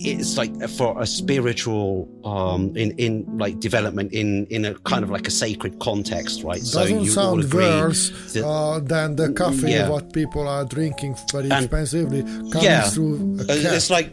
it's 0.00 0.36
like 0.38 0.52
for 0.70 1.00
a 1.00 1.06
spiritual 1.06 2.08
um 2.24 2.74
in 2.76 2.92
in 2.98 3.26
like 3.38 3.60
development 3.60 4.12
in 4.12 4.46
in 4.46 4.64
a 4.64 4.74
kind 4.80 5.02
of 5.04 5.10
like 5.10 5.26
a 5.28 5.30
sacred 5.30 5.78
context 5.80 6.42
right 6.44 6.62
Doesn't 6.62 7.00
you 7.04 7.10
sound 7.10 7.52
worse 7.52 8.32
that- 8.32 8.44
uh, 8.46 8.80
than 8.80 9.16
the 9.16 9.32
coffee 9.32 9.70
Yeah. 9.72 9.88
what 9.90 10.12
people 10.12 10.48
are 10.48 10.64
drinking 10.64 11.14
very 11.32 11.50
And- 11.50 11.64
expensively 11.64 12.24
yeah. 12.62 12.88
through 12.88 13.36
a 13.48 13.52
Uh. 13.52 13.74
It's 13.76 13.90
like 13.90 14.10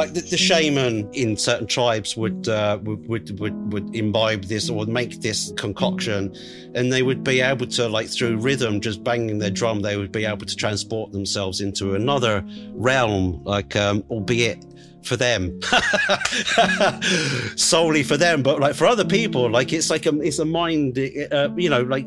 like 0.00 0.14
the, 0.14 0.20
the 0.22 0.36
shaman 0.36 1.08
in 1.12 1.36
certain 1.36 1.66
tribes 1.66 2.16
would, 2.16 2.48
uh, 2.48 2.78
would 2.82 3.06
would 3.08 3.38
would 3.40 3.72
would 3.72 3.94
imbibe 3.94 4.44
this 4.44 4.68
or 4.70 4.84
make 4.86 5.20
this 5.20 5.52
concoction, 5.56 6.34
and 6.74 6.92
they 6.92 7.02
would 7.02 7.22
be 7.22 7.40
able 7.40 7.66
to 7.78 7.88
like 7.88 8.08
through 8.08 8.36
rhythm, 8.38 8.80
just 8.80 9.04
banging 9.04 9.38
their 9.38 9.50
drum, 9.50 9.80
they 9.80 9.96
would 9.96 10.12
be 10.12 10.24
able 10.24 10.46
to 10.46 10.56
transport 10.56 11.12
themselves 11.12 11.60
into 11.60 11.94
another 11.94 12.44
realm, 12.72 13.42
like 13.44 13.76
um, 13.76 14.04
albeit 14.10 14.64
for 15.04 15.16
them 15.16 15.58
solely 17.56 18.02
for 18.02 18.18
them 18.18 18.42
but 18.42 18.60
like 18.60 18.74
for 18.74 18.84
other 18.84 19.04
people 19.04 19.48
like 19.48 19.72
it's 19.72 19.88
like 19.88 20.04
a 20.04 20.20
it's 20.20 20.40
a 20.40 20.44
mind 20.44 20.98
uh, 21.30 21.48
you 21.56 21.70
know 21.70 21.82
like 21.82 22.04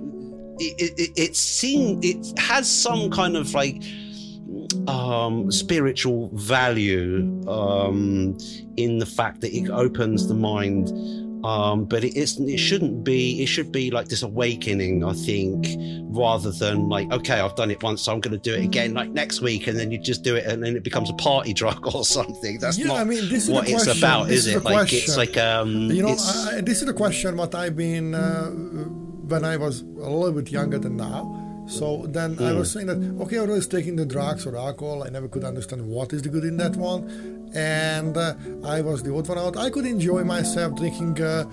it, 0.59 0.93
it, 0.99 1.11
it, 1.17 1.35
seems 1.35 2.05
it 2.05 2.37
has 2.37 2.69
some 2.69 3.09
kind 3.09 3.35
of 3.35 3.51
like 3.55 3.81
um, 4.87 5.51
spiritual 5.51 6.29
value 6.33 7.41
um, 7.47 8.37
in 8.77 8.99
the 8.99 9.05
fact 9.05 9.41
that 9.41 9.53
it 9.55 9.69
opens 9.69 10.27
the 10.27 10.33
mind. 10.33 10.89
Um, 11.43 11.85
but 11.85 12.03
it 12.03 12.15
isn't. 12.15 12.47
It 12.49 12.59
shouldn't 12.59 13.03
be. 13.03 13.41
It 13.41 13.47
should 13.47 13.71
be 13.71 13.89
like 13.91 14.07
this 14.07 14.21
awakening, 14.23 15.03
I 15.03 15.13
think, 15.13 15.67
rather 16.15 16.51
than 16.51 16.87
like, 16.89 17.11
okay, 17.11 17.39
I've 17.39 17.55
done 17.55 17.71
it 17.71 17.81
once, 17.81 18.03
so 18.03 18.11
I'm 18.11 18.19
going 18.19 18.39
to 18.39 18.49
do 18.49 18.53
it 18.53 18.63
again, 18.63 18.93
like 18.93 19.09
next 19.09 19.41
week, 19.41 19.67
and 19.67 19.77
then 19.77 19.91
you 19.91 19.97
just 19.97 20.23
do 20.23 20.35
it, 20.35 20.45
and 20.45 20.63
then 20.63 20.75
it 20.75 20.83
becomes 20.83 21.09
a 21.09 21.13
party 21.13 21.53
drug 21.61 21.93
or 21.95 22.05
something. 22.05 22.59
That's 22.59 22.77
Yeah, 22.77 22.87
not 22.87 22.97
I 22.97 23.03
mean, 23.03 23.27
this 23.29 23.45
is 23.45 23.49
what 23.49 23.67
it's 23.69 23.87
about, 23.87 24.27
This 24.27 24.41
is 24.41 24.47
is 24.47 24.55
it? 24.57 24.63
Like 24.63 24.93
it's 24.93 25.17
like 25.17 25.37
um, 25.37 25.89
you 25.91 26.03
know, 26.03 26.09
I, 26.09 26.61
this 26.61 26.81
is 26.81 26.85
the 26.85 26.93
question 26.93 27.37
what 27.37 27.55
I've 27.55 27.75
been 27.75 28.13
uh, 28.13 28.49
when 28.49 29.43
I 29.43 29.57
was 29.57 29.81
a 29.81 29.85
little 29.85 30.33
bit 30.33 30.51
younger 30.51 30.77
than 30.77 30.97
now. 30.97 31.40
So 31.67 32.05
then 32.07 32.31
I 32.39 32.51
Mm. 32.51 32.57
was 32.59 32.71
saying 32.71 32.87
that 32.87 32.99
okay, 33.23 33.37
I 33.39 33.45
was 33.45 33.67
taking 33.67 33.95
the 33.95 34.05
drugs 34.05 34.45
or 34.45 34.55
alcohol. 34.57 35.03
I 35.03 35.09
never 35.09 35.27
could 35.27 35.43
understand 35.43 35.87
what 35.87 36.11
is 36.13 36.21
the 36.21 36.29
good 36.29 36.43
in 36.43 36.57
that 36.57 36.75
one, 36.75 37.01
and 37.53 38.17
uh, 38.17 38.33
I 38.63 38.81
was 38.81 39.03
the 39.03 39.13
odd 39.15 39.27
one 39.27 39.37
out. 39.37 39.55
I 39.57 39.69
could 39.69 39.85
enjoy 39.85 40.23
myself 40.23 40.75
drinking. 40.75 41.21
Uh, 41.21 41.45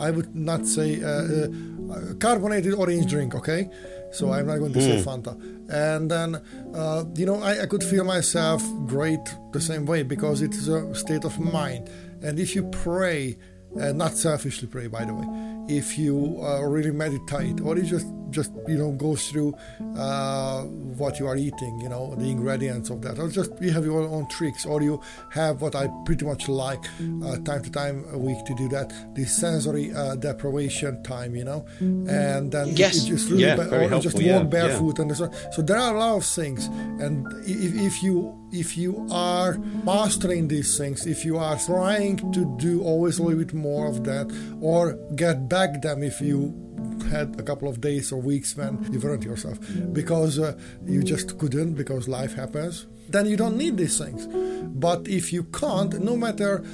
I 0.00 0.10
would 0.10 0.34
not 0.34 0.66
say 0.66 1.02
uh, 1.02 1.08
uh, 1.08 2.14
carbonated 2.18 2.74
orange 2.74 3.06
drink, 3.06 3.34
okay? 3.34 3.70
So 4.12 4.32
I'm 4.32 4.46
not 4.46 4.58
going 4.58 4.72
to 4.72 4.80
say 4.80 4.96
Fanta. 5.02 5.34
And 5.70 6.10
then, 6.10 6.40
uh, 6.74 7.04
you 7.16 7.26
know, 7.26 7.40
I, 7.42 7.62
I 7.62 7.66
could 7.66 7.82
feel 7.84 8.04
myself 8.04 8.62
great 8.86 9.20
the 9.52 9.60
same 9.60 9.86
way 9.86 10.02
because 10.02 10.42
it 10.42 10.54
is 10.54 10.66
a 10.68 10.94
state 10.94 11.24
of 11.24 11.38
mind. 11.38 11.88
And 12.22 12.38
if 12.38 12.54
you 12.56 12.64
pray, 12.70 13.36
uh, 13.80 13.92
not 13.92 14.12
selfishly 14.14 14.66
pray, 14.68 14.86
by 14.88 15.04
the 15.04 15.14
way, 15.14 15.26
if 15.68 15.96
you 15.98 16.40
uh, 16.42 16.62
really 16.62 16.90
meditate 16.92 17.60
or 17.60 17.76
you 17.76 17.82
just 17.84 18.06
just 18.38 18.52
you 18.72 18.78
know 18.82 18.90
go 19.06 19.10
through 19.26 19.50
uh, 19.96 20.62
what 21.00 21.18
you 21.20 21.26
are 21.26 21.36
eating, 21.36 21.74
you 21.84 21.88
know 21.88 22.14
the 22.16 22.28
ingredients 22.36 22.90
of 22.90 22.98
that, 23.02 23.18
or 23.18 23.28
just 23.28 23.50
you 23.60 23.70
have 23.76 23.84
your 23.84 24.02
own 24.16 24.26
tricks, 24.36 24.66
or 24.66 24.82
you 24.82 25.00
have 25.30 25.62
what 25.62 25.74
I 25.74 25.84
pretty 26.04 26.24
much 26.24 26.48
like 26.48 26.84
uh, 27.24 27.36
time 27.48 27.62
to 27.62 27.70
time 27.70 28.04
a 28.12 28.18
week 28.18 28.40
to 28.48 28.54
do 28.54 28.68
that, 28.70 28.92
the 29.14 29.24
sensory 29.24 29.92
uh, 29.94 30.14
deprivation 30.16 31.02
time, 31.02 31.34
you 31.34 31.44
know, 31.44 31.64
and 31.80 32.50
then 32.54 32.66
you- 32.68 32.74
Yes. 32.84 32.94
you 33.06 33.14
just 33.16 33.30
really 33.30 33.44
Yeah, 33.44 33.56
ba- 33.56 33.64
very 33.70 33.86
or 33.86 33.90
you 33.94 34.00
just 34.00 34.16
helpful, 34.18 34.22
yeah, 34.22 34.34
walk 34.36 34.44
yeah. 34.44 34.58
barefoot 34.58 34.98
and 34.98 35.16
so, 35.16 35.30
so 35.52 35.62
there 35.62 35.78
are 35.78 35.94
a 35.94 35.98
lot 35.98 36.16
of 36.16 36.24
things, 36.24 36.66
and 37.02 37.26
if, 37.46 37.70
if 37.88 38.02
you 38.02 38.16
if 38.52 38.76
you 38.78 38.92
are 39.10 39.52
mastering 39.84 40.46
these 40.48 40.78
things, 40.78 41.06
if 41.06 41.24
you 41.24 41.36
are 41.38 41.58
trying 41.58 42.16
to 42.32 42.42
do 42.58 42.82
always 42.82 43.18
a 43.18 43.22
little 43.22 43.38
bit 43.44 43.52
more 43.54 43.86
of 43.86 44.04
that, 44.04 44.26
or 44.60 44.82
get 45.16 45.48
back 45.48 45.82
them 45.82 46.02
if 46.02 46.20
you 46.20 46.38
had 47.10 47.38
a 47.38 47.42
couple 47.42 47.68
of 47.68 47.80
days 47.80 48.12
or 48.12 48.20
weeks 48.20 48.56
when 48.56 48.78
you 48.92 48.98
weren't 49.00 49.24
yourself. 49.24 49.58
Because 49.92 50.38
uh, 50.38 50.56
you 50.86 51.02
just 51.02 51.38
couldn't 51.38 51.74
because 51.74 52.08
life 52.08 52.34
happens. 52.34 52.86
Then 53.08 53.26
you 53.26 53.36
don't 53.36 53.56
need 53.56 53.76
these 53.76 53.98
things. 53.98 54.26
But 54.74 55.06
if 55.08 55.32
you 55.32 55.44
can't 55.44 56.00
no 56.02 56.16
matter 56.16 56.64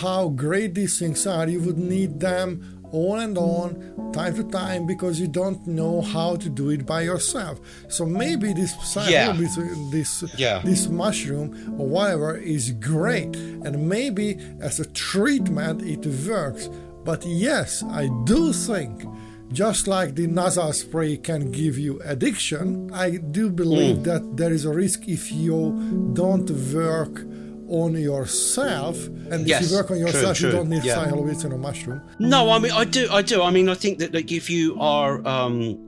how 0.00 0.28
great 0.30 0.74
these 0.74 0.98
things 0.98 1.26
are 1.26 1.48
you 1.48 1.60
would 1.60 1.78
need 1.78 2.20
them 2.20 2.72
on 2.92 3.18
and 3.20 3.38
on 3.38 4.12
time 4.12 4.34
to 4.34 4.44
time 4.44 4.86
because 4.86 5.18
you 5.20 5.26
don't 5.26 5.66
know 5.66 6.00
how 6.00 6.36
to 6.36 6.48
do 6.48 6.70
it 6.70 6.86
by 6.86 7.02
yourself. 7.02 7.60
So 7.88 8.04
maybe 8.06 8.52
this 8.52 8.72
Yeah. 9.08 9.32
this 9.32 9.56
this, 9.90 10.24
Yeah. 10.36 10.60
this 10.64 10.88
mushroom 10.88 11.76
or 11.78 11.86
whatever 11.86 12.36
is 12.36 12.70
great. 12.72 13.34
And 13.64 13.88
maybe 13.88 14.38
as 14.60 14.80
a 14.80 14.86
treatment 14.86 15.82
it 15.82 16.04
works. 16.28 16.68
But 17.04 17.24
yes 17.24 17.84
i 18.02 18.08
do 18.24 18.52
think 18.52 18.92
just 19.52 19.86
like 19.86 20.14
the 20.14 20.26
nasal 20.26 20.72
spray 20.72 21.16
can 21.16 21.50
give 21.50 21.78
you 21.78 22.00
addiction 22.04 22.90
i 22.92 23.16
do 23.16 23.48
believe 23.50 24.02
that 24.04 24.36
there 24.36 24.52
is 24.52 24.64
a 24.64 24.72
risk 24.72 25.08
if 25.08 25.30
you 25.32 26.10
don't 26.14 26.50
work 26.74 27.24
on 27.68 27.94
yourself. 27.94 29.06
And 29.30 29.46
Yes, 29.46 29.64
if 29.64 29.70
you 29.70 29.76
work 29.76 29.90
on 29.90 29.96
true, 29.98 30.06
yourself 30.06 30.40
you 30.40 30.50
don't 30.50 30.68
need 30.68 30.84
yeah. 30.84 31.06
psilocybin 31.06 31.52
or 31.52 31.58
mushroom. 31.58 32.00
No, 32.18 32.50
I 32.50 32.58
mean 32.58 32.72
I 32.72 32.84
do, 32.84 33.08
I 33.10 33.22
do. 33.22 33.42
I 33.42 33.50
mean 33.50 33.68
I 33.68 33.74
think 33.74 33.98
that 33.98 34.14
like 34.14 34.30
if 34.32 34.48
you 34.48 34.80
are 34.80 35.26
um, 35.26 35.78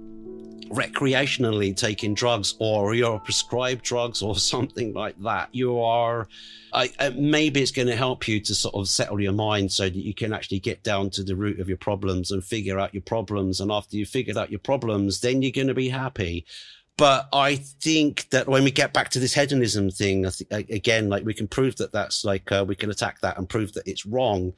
recreationally 0.71 1.77
taking 1.77 2.15
drugs 2.15 2.55
or 2.59 2.95
you're 2.95 3.19
prescribed 3.19 3.85
drugs 3.85 4.23
or 4.23 4.37
something 4.39 4.93
like 4.93 5.21
that, 5.23 5.49
you 5.53 5.81
are. 5.81 6.29
I, 6.73 6.91
uh, 6.99 7.11
maybe 7.17 7.63
it's 7.63 7.71
going 7.71 7.89
to 7.89 7.97
help 7.97 8.29
you 8.29 8.41
to 8.41 8.55
sort 8.55 8.75
of 8.75 8.89
settle 8.89 9.21
your 9.21 9.33
mind 9.33 9.73
so 9.73 9.85
that 9.85 9.97
you 9.97 10.13
can 10.13 10.33
actually 10.33 10.61
get 10.61 10.83
down 10.83 11.11
to 11.11 11.23
the 11.23 11.35
root 11.35 11.61
of 11.61 11.69
your 11.69 11.79
problems 11.79 12.31
and 12.31 12.45
figure 12.45 12.79
out 12.79 12.93
your 12.93 13.03
problems. 13.03 13.61
And 13.61 13.73
after 13.73 13.97
you've 13.97 14.09
figured 14.09 14.37
out 14.37 14.51
your 14.51 14.61
problems, 14.61 15.21
then 15.21 15.41
you're 15.41 15.53
going 15.53 15.69
to 15.69 15.75
be 15.75 15.89
happy. 15.89 16.45
But 16.99 17.29
I 17.33 17.55
think 17.55 18.29
that 18.31 18.49
when 18.49 18.65
we 18.65 18.73
get 18.73 18.93
back 18.93 19.09
to 19.11 19.21
this 19.21 19.33
hedonism 19.33 19.89
thing, 19.89 20.27
I 20.27 20.31
think, 20.31 20.51
again, 20.69 21.09
like 21.09 21.25
we 21.25 21.33
can 21.33 21.47
prove 21.47 21.77
that 21.77 21.93
that's 21.93 22.25
like 22.25 22.51
uh, 22.51 22.65
we 22.67 22.75
can 22.75 22.91
attack 22.91 23.21
that 23.21 23.39
and 23.39 23.49
prove 23.49 23.73
that 23.75 23.87
it's 23.87 24.05
wrong 24.05 24.53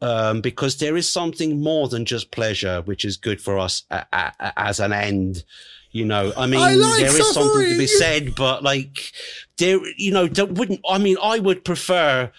um, 0.00 0.40
because 0.40 0.78
there 0.78 0.96
is 0.96 1.08
something 1.08 1.60
more 1.60 1.88
than 1.88 2.04
just 2.04 2.30
pleasure, 2.30 2.82
which 2.82 3.04
is 3.04 3.16
good 3.16 3.40
for 3.40 3.58
us 3.58 3.84
a, 3.90 4.06
a, 4.12 4.32
a- 4.40 4.58
as 4.58 4.80
an 4.80 4.92
end. 4.92 5.44
You 5.92 6.04
know, 6.04 6.32
I 6.36 6.46
mean, 6.46 6.60
I 6.60 6.74
like 6.74 7.00
there 7.00 7.10
is 7.20 7.34
something 7.34 7.64
to 7.72 7.78
be 7.78 7.86
said, 7.88 8.34
but 8.36 8.62
like, 8.62 9.12
there, 9.58 9.80
you 9.96 10.12
know, 10.12 10.26
wouldn't. 10.26 10.80
I 10.88 10.98
mean, 10.98 11.16
I 11.22 11.40
would 11.40 11.64
prefer 11.64 12.30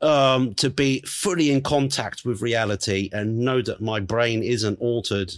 um, 0.00 0.54
to 0.54 0.70
be 0.70 1.00
fully 1.00 1.50
in 1.50 1.62
contact 1.62 2.24
with 2.24 2.40
reality 2.42 3.10
and 3.12 3.38
know 3.38 3.60
that 3.62 3.80
my 3.80 4.00
brain 4.00 4.42
isn't 4.42 4.78
altered 4.80 5.32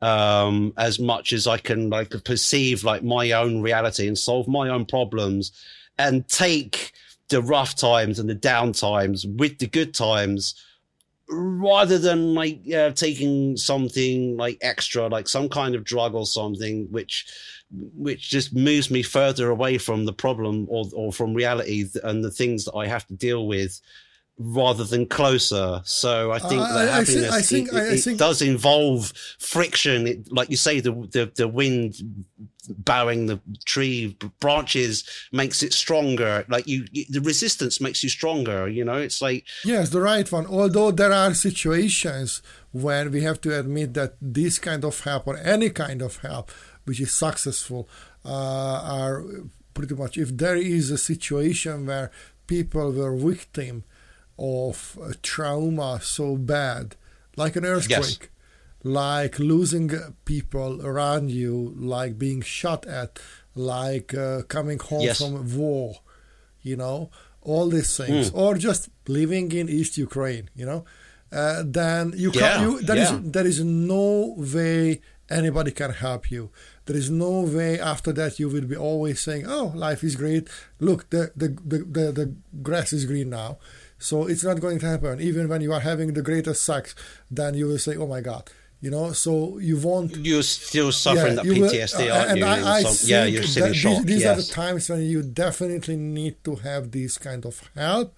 um, 0.00 0.72
as 0.76 0.98
much 0.98 1.32
as 1.32 1.46
I 1.46 1.58
can 1.58 1.90
like 1.90 2.10
perceive 2.24 2.84
like 2.84 3.02
my 3.02 3.32
own 3.32 3.60
reality 3.62 4.06
and 4.08 4.16
solve 4.18 4.48
my 4.48 4.68
own 4.68 4.84
problems 4.86 5.52
and 5.98 6.26
take 6.28 6.92
the 7.28 7.42
rough 7.42 7.74
times 7.76 8.18
and 8.18 8.28
the 8.28 8.34
down 8.34 8.72
times 8.72 9.26
with 9.26 9.58
the 9.58 9.66
good 9.66 9.94
times 9.94 10.54
rather 11.32 11.98
than 11.98 12.34
like 12.34 12.60
uh, 12.72 12.90
taking 12.90 13.56
something 13.56 14.36
like 14.36 14.58
extra 14.60 15.08
like 15.08 15.28
some 15.28 15.48
kind 15.48 15.74
of 15.74 15.84
drug 15.84 16.14
or 16.14 16.26
something 16.26 16.86
which 16.90 17.26
which 17.94 18.28
just 18.28 18.54
moves 18.54 18.90
me 18.90 19.02
further 19.02 19.50
away 19.50 19.78
from 19.78 20.04
the 20.04 20.12
problem 20.12 20.66
or 20.68 20.84
or 20.94 21.12
from 21.12 21.34
reality 21.34 21.86
and 22.04 22.22
the 22.22 22.30
things 22.30 22.64
that 22.64 22.74
I 22.74 22.86
have 22.86 23.06
to 23.06 23.14
deal 23.14 23.46
with 23.46 23.80
rather 24.38 24.84
than 24.84 25.06
closer. 25.06 25.80
So 25.84 26.32
i 26.32 26.38
think 26.38 26.60
I- 26.62 26.72
that 26.72 26.88
I- 26.88 27.04
think- 27.04 27.20
happiness 27.24 27.32
I 27.32 27.42
think- 27.42 27.68
it, 27.68 27.74
I- 27.74 27.78
I 27.90 27.92
it 27.94 27.98
think- 28.00 28.18
does 28.18 28.42
involve 28.42 29.12
friction. 29.38 30.06
It, 30.06 30.32
like 30.32 30.50
you 30.50 30.56
say 30.56 30.80
the, 30.80 30.92
the 31.12 31.30
the 31.34 31.46
wind 31.48 31.96
bowing 32.68 33.26
the 33.26 33.40
tree 33.64 34.16
branches 34.40 35.04
makes 35.32 35.62
it 35.62 35.72
stronger. 35.72 36.44
Like 36.48 36.66
you, 36.66 36.86
you 36.92 37.04
the 37.10 37.20
resistance 37.20 37.80
makes 37.80 38.02
you 38.02 38.08
stronger 38.08 38.68
you 38.68 38.84
know? 38.84 38.96
It's 38.98 39.20
like 39.20 39.44
Yes, 39.64 39.90
the 39.90 40.00
right 40.00 40.30
one. 40.30 40.46
Although 40.46 40.92
there 40.92 41.12
are 41.12 41.34
situations 41.34 42.40
when 42.70 43.10
we 43.12 43.20
have 43.22 43.40
to 43.42 43.58
admit 43.58 43.94
that 43.94 44.14
this 44.20 44.58
kind 44.58 44.84
of 44.84 44.98
help 45.00 45.26
or 45.26 45.36
any 45.38 45.70
kind 45.70 46.00
of 46.02 46.16
help 46.18 46.50
which 46.84 47.00
is 47.00 47.12
successful 47.12 47.88
uh, 48.24 48.78
are 48.98 49.24
pretty 49.74 49.94
much 49.94 50.16
if 50.16 50.36
there 50.36 50.56
is 50.56 50.90
a 50.90 50.98
situation 50.98 51.86
where 51.86 52.10
people 52.46 52.92
were 52.92 53.14
victim 53.16 53.84
of 54.38 54.98
trauma 55.22 56.00
so 56.02 56.36
bad 56.36 56.96
like 57.36 57.54
an 57.56 57.64
earthquake 57.64 58.30
like 58.84 59.38
losing 59.38 59.90
people 60.24 60.84
around 60.84 61.30
you 61.30 61.72
like 61.76 62.18
being 62.18 62.40
shot 62.42 62.84
at 62.86 63.18
like 63.54 64.14
uh, 64.14 64.42
coming 64.48 64.78
home 64.78 65.02
Yes. 65.02 65.18
from 65.18 65.56
war 65.56 65.96
you 66.62 66.76
know 66.76 67.10
all 67.44 67.68
these 67.68 67.96
things. 67.96 68.28
Hmm. 68.30 68.38
or 68.38 68.54
just 68.56 68.88
living 69.08 69.50
in 69.52 69.68
east 69.68 69.98
ukraine 69.98 70.48
you 70.54 70.64
know? 70.64 70.84
Uh, 71.32 71.62
then 71.64 72.12
you 72.16 72.30
Yeah, 72.34 72.40
can 72.40 72.60
you 72.62 72.80
there 72.82 72.96
is 72.98 73.10
yeah. 73.10 73.20
there 73.22 73.46
is 73.46 73.58
no 73.64 74.34
way 74.54 75.00
anybody 75.30 75.70
can 75.72 75.90
help 75.92 76.30
you. 76.30 76.50
There 76.86 76.96
is 76.96 77.08
no 77.10 77.40
way 77.40 77.80
after 77.80 78.12
that 78.12 78.38
you 78.38 78.48
will 78.50 78.66
be 78.74 78.76
always 78.76 79.20
saying 79.20 79.44
oh 79.48 79.72
life 79.74 80.04
is 80.04 80.14
great. 80.14 80.48
Look 80.78 81.08
the 81.10 81.32
the 81.34 81.48
the, 81.72 81.78
the, 81.96 82.04
the 82.18 82.26
grass 82.62 82.92
is 82.92 83.06
green 83.06 83.30
now 83.30 83.58
so 84.02 84.26
it's 84.30 84.44
not 84.44 84.60
going 84.60 84.78
to 84.78 84.86
happen 84.86 85.20
even 85.20 85.48
when 85.48 85.60
you 85.66 85.72
are 85.72 85.80
having 85.92 86.12
the 86.12 86.22
greatest 86.30 86.60
sex 86.64 86.94
then 87.30 87.54
you 87.54 87.66
will 87.66 87.78
say 87.86 87.94
oh 87.96 88.06
my 88.06 88.20
god 88.20 88.44
you 88.80 88.90
know 88.90 89.12
so 89.12 89.58
you 89.58 89.76
won't 89.78 90.16
you're 90.16 90.42
still 90.42 90.90
suffering 90.92 91.38
you 91.44 91.52
will- 91.62 91.70
PTSD, 91.70 92.10
uh, 92.10 92.26
and 92.30 92.38
you? 92.38 92.44
I, 92.44 92.56
I 92.78 92.82
some- 92.82 93.08
yeah, 93.08 93.22
think 93.24 93.34
you're 93.34 93.42
still 93.44 93.64
in 93.66 93.72
that 93.72 93.76
shock. 93.78 94.02
These, 94.02 94.16
these 94.16 94.26
are 94.26 94.36
the 94.42 94.42
times 94.62 94.88
when 94.90 95.02
you 95.02 95.22
definitely 95.22 95.96
need 95.96 96.34
to 96.44 96.56
have 96.56 96.90
this 96.90 97.16
kind 97.16 97.46
of 97.46 97.54
help, 97.76 98.08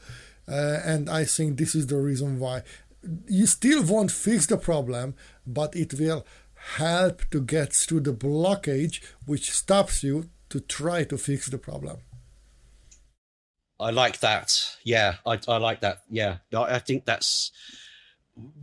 uh, 0.49 0.79
and 0.93 1.03
I 1.21 1.25
think 1.35 1.59
this 1.59 1.75
is 1.75 1.87
the 1.89 1.97
reason 2.11 2.39
why 2.39 2.63
you 3.29 3.47
still 3.47 3.83
won't 3.85 4.11
fix 4.11 4.47
the 4.47 4.57
problem, 4.57 5.15
but 5.47 5.77
it 5.77 5.91
will 6.01 6.25
help 6.79 7.17
to 7.33 7.43
get 7.43 7.75
through 7.75 8.01
the 8.01 8.15
blockage 8.15 9.03
which 9.27 9.51
stops 9.53 10.03
you 10.03 10.31
to 10.49 10.61
try 10.61 11.05
to 11.05 11.19
fix 11.19 11.47
the 11.49 11.59
problem. 11.59 11.99
I 13.81 13.91
like 13.91 14.21
that. 14.21 14.77
Yeah, 14.85 15.17
I, 15.27 15.39
I 15.49 15.57
like 15.59 15.81
that. 15.81 16.03
Yeah, 16.11 16.37
I, 16.55 16.77
I 16.77 16.79
think 16.79 17.05
that's 17.05 17.51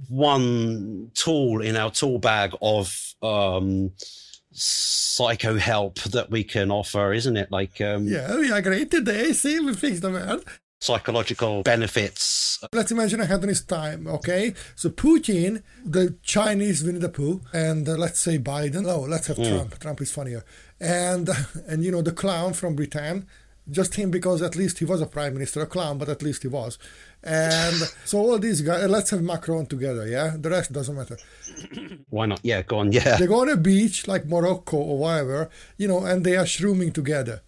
one 0.09 1.12
tool 1.14 1.62
in 1.62 1.76
our 1.76 1.91
tool 1.91 2.20
bag 2.20 2.53
of 2.62 3.14
um, 3.22 3.91
psycho 4.51 5.57
help 5.57 5.99
that 6.03 6.30
we 6.30 6.43
can 6.43 6.72
offer, 6.72 7.14
isn't 7.14 7.38
it? 7.38 7.51
Like 7.51 7.80
um, 7.82 8.07
Yeah, 8.07 8.36
we 8.38 8.51
are 8.51 8.62
great 8.62 8.91
today. 8.91 9.32
See, 9.34 9.59
we 9.59 9.74
fixed 9.74 10.01
the 10.01 10.12
world. 10.12 10.43
psychological 10.82 11.64
benefits. 11.64 12.59
Let's 12.74 12.91
imagine 12.91 13.22
a 13.22 13.26
hedonist 13.26 13.68
time, 13.70 14.07
okay? 14.07 14.53
So 14.76 14.89
Putin, 14.89 15.64
the 15.86 16.18
Chinese 16.24 16.84
Winnie 16.84 16.99
the 16.99 17.09
Pooh, 17.09 17.41
and 17.53 17.88
uh, 17.88 17.93
let's 17.93 18.20
say 18.20 18.38
Biden. 18.38 18.88
Oh, 18.88 19.01
let's 19.01 19.28
have 19.28 19.38
Trump. 19.38 19.80
Trump 19.80 20.01
is 20.01 20.12
funnier. 20.12 20.43
And 20.80 21.30
and 21.68 21.84
you 21.84 21.91
know 21.91 22.01
the 22.01 22.12
clown 22.12 22.53
from 22.53 22.76
Britain, 22.76 23.28
just 23.70 23.95
him 23.95 24.12
because 24.12 24.41
at 24.41 24.55
least 24.55 24.80
he 24.80 24.86
was 24.86 25.01
a 25.01 25.05
prime 25.05 25.34
minister, 25.34 25.62
a 25.62 25.66
clown, 25.66 25.97
but 25.97 26.09
at 26.09 26.22
least 26.22 26.41
he 26.41 26.47
was. 26.47 26.78
And 27.24 27.76
so 28.05 28.18
all 28.20 28.39
these 28.39 28.62
guys, 28.62 28.89
let's 28.89 29.12
have 29.12 29.22
Macron 29.22 29.66
together, 29.66 30.07
yeah. 30.07 30.36
The 30.38 30.49
rest 30.49 30.72
doesn't 30.72 30.95
matter. 30.95 31.18
Why 32.09 32.26
not? 32.26 32.39
Yeah, 32.43 32.62
go 32.64 32.80
on. 32.80 32.91
Yeah, 32.91 33.18
They 33.18 33.28
go 33.28 33.41
on 33.41 33.49
a 33.49 33.57
beach 33.57 34.07
like 34.07 34.26
Morocco 34.26 34.78
or 34.78 34.97
whatever, 34.97 35.49
you 35.78 35.88
know, 35.88 36.05
and 36.05 36.26
they 36.26 36.36
are 36.36 36.45
shrooming 36.45 36.93
together. 36.93 37.41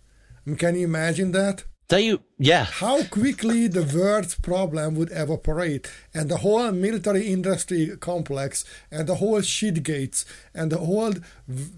I 0.46 0.50
mean, 0.50 0.58
can 0.58 0.76
you 0.76 0.86
imagine 0.86 1.32
that? 1.32 1.64
They, 1.94 2.18
yeah, 2.40 2.64
how 2.64 3.04
quickly 3.04 3.68
the 3.68 3.84
world's 3.84 4.34
problem 4.34 4.96
would 4.96 5.12
evaporate 5.12 5.88
and 6.12 6.28
the 6.28 6.38
whole 6.38 6.72
military 6.72 7.28
industry 7.28 7.96
complex 8.00 8.66
and 8.90 9.06
the 9.06 9.14
whole 9.14 9.42
shit 9.42 9.84
gates 9.84 10.26
and 10.56 10.72
the 10.72 10.80
whole 10.80 11.14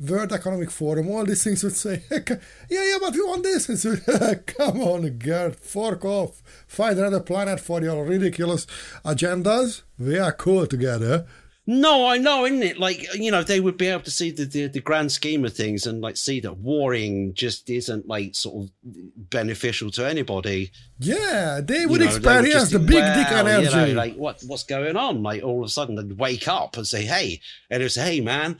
world 0.09 0.31
economic 0.31 0.71
forum 0.71 1.09
all 1.09 1.25
these 1.25 1.43
things 1.43 1.65
would 1.65 1.75
say 1.75 2.01
yeah 2.11 2.37
yeah 2.69 2.97
but 3.01 3.13
we 3.13 3.23
want 3.23 3.43
this. 3.43 3.67
And 3.69 3.77
so, 3.77 3.97
come 4.45 4.79
on 4.79 5.17
Gert 5.17 5.59
fork 5.59 6.05
off. 6.05 6.41
Find 6.65 6.97
another 6.97 7.19
planet 7.19 7.59
for 7.59 7.81
your 7.81 8.05
ridiculous 8.05 8.65
agendas. 9.03 9.81
We 9.99 10.17
are 10.17 10.31
cool 10.31 10.65
together 10.65 11.25
No, 11.67 12.07
I 12.07 12.17
know, 12.19 12.45
isn't 12.45 12.61
it? 12.61 12.77
Like, 12.79 13.07
you 13.15 13.31
know, 13.31 13.41
they 13.41 13.59
would 13.59 13.75
be 13.75 13.87
able 13.87 14.03
to 14.03 14.11
see 14.11 14.29
the, 14.29 14.45
the, 14.45 14.67
the 14.67 14.81
grand 14.81 15.11
scheme 15.11 15.43
of 15.45 15.53
things 15.53 15.87
and 15.87 15.99
like 15.99 16.15
see 16.15 16.39
that 16.41 16.57
warring 16.57 17.33
just 17.33 17.69
isn't 17.71 18.07
like 18.07 18.35
sort 18.35 18.65
of 18.65 18.71
beneficial 18.83 19.89
to 19.91 20.07
anybody. 20.07 20.71
yeah 20.99 21.61
they 21.63 21.81
You 21.81 21.87
would 21.89 22.01
know, 22.01 22.07
they 22.07 22.15
experience 22.15 22.53
just 22.53 22.71
the 22.71 22.77
think, 22.77 22.89
big 22.91 23.03
dick 23.15 23.31
"Wow," 23.31 23.45
energy 23.45 23.65
You 23.65 23.75
know, 23.75 23.93
like 23.93 24.15
what 24.15 24.43
what's 24.45 24.63
going 24.63 24.95
on? 24.95 25.23
Like 25.23 25.43
all 25.43 25.63
of 25.63 25.65
a 25.65 25.69
sudden 25.69 25.95
they'd 25.95 26.17
wake 26.17 26.47
up 26.47 26.77
and 26.77 26.85
say, 26.85 27.03
Hey, 27.03 27.41
and 27.71 27.79
they 27.79 27.85
would 27.85 27.91
say, 27.91 28.15
Hey 28.15 28.21
man, 28.21 28.59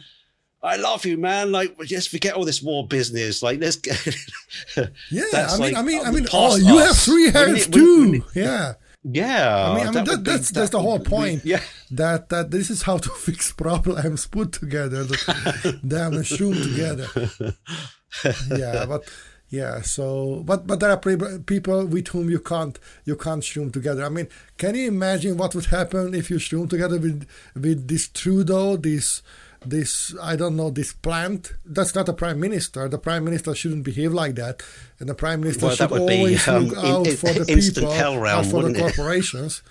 I 0.64 0.78
love 0.78 1.06
you, 1.06 1.16
man. 1.18 1.52
Like 1.52 1.80
just 1.82 2.10
forget 2.10 2.34
all 2.34 2.44
this 2.44 2.64
war 2.64 2.88
business. 2.88 3.44
Like 3.44 3.60
let's 3.60 3.76
get 3.76 4.04
yeah 5.12 5.24
I 5.34 5.52
mean 5.52 5.60
like, 5.60 5.76
I 5.76 5.82
mean 5.84 6.06
I 6.06 6.12
mean 6.12 6.24
past 6.24 6.34
oh 6.34 6.56
you 6.58 6.78
have 6.80 6.98
three 6.98 7.30
hands 7.30 7.68
too 7.68 8.10
wouldn't 8.10 8.36
yeah 8.36 8.74
Yeah. 9.08 9.70
I 9.70 9.76
mean, 9.76 9.88
I 9.88 9.92
mean 9.92 9.94
that 9.94 10.06
that, 10.06 10.24
that's 10.24 10.50
that 10.50 10.60
that's 10.60 10.72
the 10.72 10.80
whole 10.80 10.94
would 10.94 11.04
be- 11.04 11.10
point. 11.10 11.46
Yeah. 11.46 11.62
That 11.92 12.30
that 12.30 12.52
this 12.52 12.70
is 12.70 12.82
how 12.82 12.98
to 12.98 13.10
fix 13.26 13.52
problems 13.52 14.26
put 14.26 14.52
together. 14.54 15.04
The 15.04 15.80
damn 15.88 16.16
mushroom 16.16 16.56
together. 16.56 17.08
yeah, 18.58 18.86
but 18.86 19.04
yeah. 19.50 19.82
So, 19.82 20.42
but 20.46 20.66
but 20.66 20.80
there 20.80 20.90
are 20.90 20.98
pre- 20.98 21.40
people 21.46 21.86
with 21.86 22.08
whom 22.10 22.30
you 22.30 22.40
can't 22.40 22.80
you 23.06 23.16
can't 23.16 23.44
shroom 23.44 23.72
together. 23.72 24.04
I 24.04 24.10
mean, 24.10 24.28
can 24.58 24.74
you 24.76 24.88
imagine 24.88 25.38
what 25.38 25.54
would 25.54 25.66
happen 25.66 26.14
if 26.16 26.30
you 26.32 26.38
shroom 26.38 26.70
together 26.70 26.98
with 26.98 27.28
with 27.54 27.88
this 27.88 28.08
Trudeau, 28.08 28.76
this 28.78 29.22
this 29.70 30.14
I 30.22 30.36
don't 30.36 30.56
know 30.56 30.70
this 30.70 30.94
plant. 30.94 31.54
That's 31.66 31.94
not 31.96 32.10
a 32.10 32.14
prime 32.14 32.40
minister. 32.40 32.88
The 32.88 32.98
prime 32.98 33.24
minister 33.26 33.54
shouldn't 33.56 33.84
behave 33.84 34.14
like 34.14 34.36
that, 34.36 34.64
and 35.00 35.10
the 35.10 35.16
prime 35.16 35.42
minister 35.42 35.66
Well, 35.68 35.76
should 35.76 35.92
would 35.92 36.08
be, 36.08 36.18
always 36.18 36.48
um, 36.48 36.66
look 36.68 36.78
out 36.78 37.08
in- 37.08 37.18
for 37.18 37.34
the 37.34 37.46
people, 37.46 37.92
hell 37.92 38.18
round, 38.18 38.50
for 38.50 38.64
the 38.64 38.80
corporations. 38.80 39.62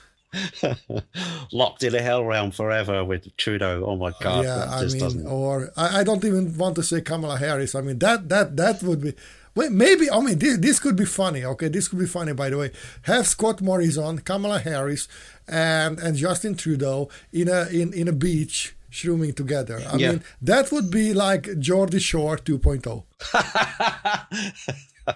Locked 1.52 1.84
in 1.84 1.94
a 1.94 2.02
hell 2.02 2.24
realm 2.24 2.50
forever 2.50 3.04
with 3.04 3.36
Trudeau. 3.36 3.84
Oh 3.86 3.96
my 3.96 4.12
god. 4.20 4.44
yeah, 4.44 4.66
I 4.68 4.84
mean, 4.86 4.98
doesn't 4.98 5.26
or 5.26 5.70
I, 5.76 6.00
I 6.00 6.04
don't 6.04 6.24
even 6.24 6.56
want 6.58 6.74
to 6.76 6.82
say 6.82 7.00
Kamala 7.00 7.38
Harris. 7.38 7.74
I 7.74 7.80
mean, 7.80 7.98
that 8.00 8.28
that 8.28 8.56
that 8.56 8.82
would 8.82 9.00
be. 9.00 9.14
Wait, 9.54 9.70
maybe 9.70 10.10
I 10.10 10.18
mean 10.18 10.38
this, 10.40 10.58
this 10.58 10.80
could 10.80 10.96
be 10.96 11.04
funny. 11.04 11.44
Okay, 11.44 11.68
this 11.68 11.86
could 11.86 12.00
be 12.00 12.06
funny. 12.06 12.32
By 12.32 12.50
the 12.50 12.58
way, 12.58 12.72
have 13.02 13.28
Scott 13.28 13.60
Morrison, 13.60 14.18
Kamala 14.18 14.58
Harris, 14.58 15.06
and 15.46 16.00
and 16.00 16.16
Justin 16.16 16.56
Trudeau 16.56 17.08
in 17.32 17.48
a 17.48 17.68
in 17.68 17.92
in 17.92 18.08
a 18.08 18.12
beach 18.12 18.73
shrooming 18.94 19.34
together. 19.34 19.82
I 19.92 19.96
Yeah. 19.96 20.10
mean, 20.12 20.24
that 20.40 20.72
would 20.72 20.90
be 20.90 21.12
like 21.12 21.58
Geordie 21.58 21.98
Shore 21.98 22.38
oh. 22.40 22.42
2.0. 22.42 23.04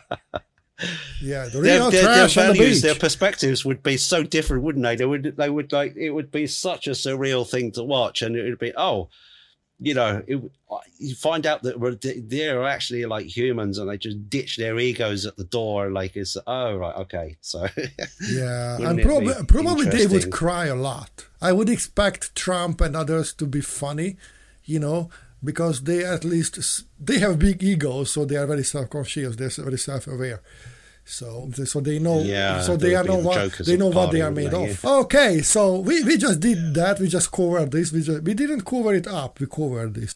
yeah, 1.20 1.46
the 1.46 1.60
their, 1.60 1.80
real 1.80 1.90
their, 1.90 2.02
their 2.02 2.02
trash 2.02 2.36
on 2.36 2.48
the 2.48 2.54
values, 2.54 2.76
beach. 2.76 2.82
their 2.82 2.94
perspectives 2.94 3.64
would 3.64 3.82
be 3.82 3.96
so 3.96 4.22
different, 4.22 4.62
wouldn't 4.64 4.84
they? 4.84 4.96
They 4.96 5.06
would, 5.06 5.36
they 5.36 5.50
would 5.50 5.72
like, 5.72 5.96
it 5.96 6.10
would 6.10 6.30
be 6.30 6.46
such 6.46 6.86
a 6.86 6.90
surreal 6.92 7.48
thing 7.48 7.72
to 7.72 7.82
watch, 7.84 8.22
and 8.22 8.36
it 8.36 8.44
would 8.44 8.58
be, 8.58 8.72
oh, 8.76 9.08
you 9.80 9.94
know, 9.94 10.22
it, 10.26 10.40
you 10.98 11.14
find 11.14 11.46
out 11.46 11.62
that 11.62 11.78
we're- 11.78 11.96
they're 12.20 12.66
actually 12.66 13.04
like 13.06 13.26
humans, 13.26 13.78
and 13.78 13.88
they 13.88 13.96
just 13.98 14.28
ditch 14.28 14.56
their 14.56 14.78
egos 14.78 15.24
at 15.26 15.36
the 15.36 15.44
door. 15.44 15.90
Like 15.90 16.16
it's, 16.16 16.36
oh 16.46 16.76
right, 16.76 16.96
okay, 16.96 17.36
so 17.40 17.66
Yeah, 18.30 18.76
and 18.90 18.98
prob- 19.02 19.48
probably 19.48 19.86
they 19.86 20.06
would 20.06 20.30
cry 20.32 20.66
a 20.66 20.74
lot. 20.74 21.26
I 21.40 21.52
would 21.52 21.68
expect 21.68 22.34
Trump 22.34 22.80
and 22.80 22.96
others 22.96 23.32
to 23.34 23.46
be 23.46 23.60
funny, 23.60 24.16
you 24.64 24.80
know, 24.80 25.10
because 25.44 25.82
they 25.82 26.04
at 26.04 26.24
least 26.24 26.58
they 26.98 27.18
have 27.20 27.38
big 27.38 27.62
egos, 27.62 28.10
so 28.12 28.24
they 28.24 28.36
are 28.36 28.46
very 28.46 28.64
self-conscious. 28.64 29.36
They're 29.36 29.64
very 29.64 29.78
self-aware. 29.78 30.40
So, 31.09 31.50
so 31.64 31.80
they 31.80 31.98
know. 31.98 32.20
Yeah, 32.20 32.61
so 32.61 32.76
they 32.76 32.94
are 32.94 33.02
know 33.02 33.16
what 33.16 33.52
they 33.64 33.78
know 33.78 33.88
what 33.88 34.12
they 34.12 34.20
are 34.20 34.30
made 34.30 34.52
of. 34.52 34.84
Okay, 34.84 35.40
so 35.40 35.78
we, 35.78 36.04
we 36.04 36.18
just 36.18 36.38
did 36.38 36.74
that. 36.74 37.00
We 37.00 37.09
just 37.09 37.32
covered 37.32 37.72
this. 37.72 37.90
We 37.90 38.02
just, 38.02 38.22
we 38.22 38.34
didn't 38.34 38.61
cover 38.61 38.94
it 38.94 39.06
up. 39.06 39.40
We 39.40 39.46
covered 39.46 39.94
this. 39.94 40.14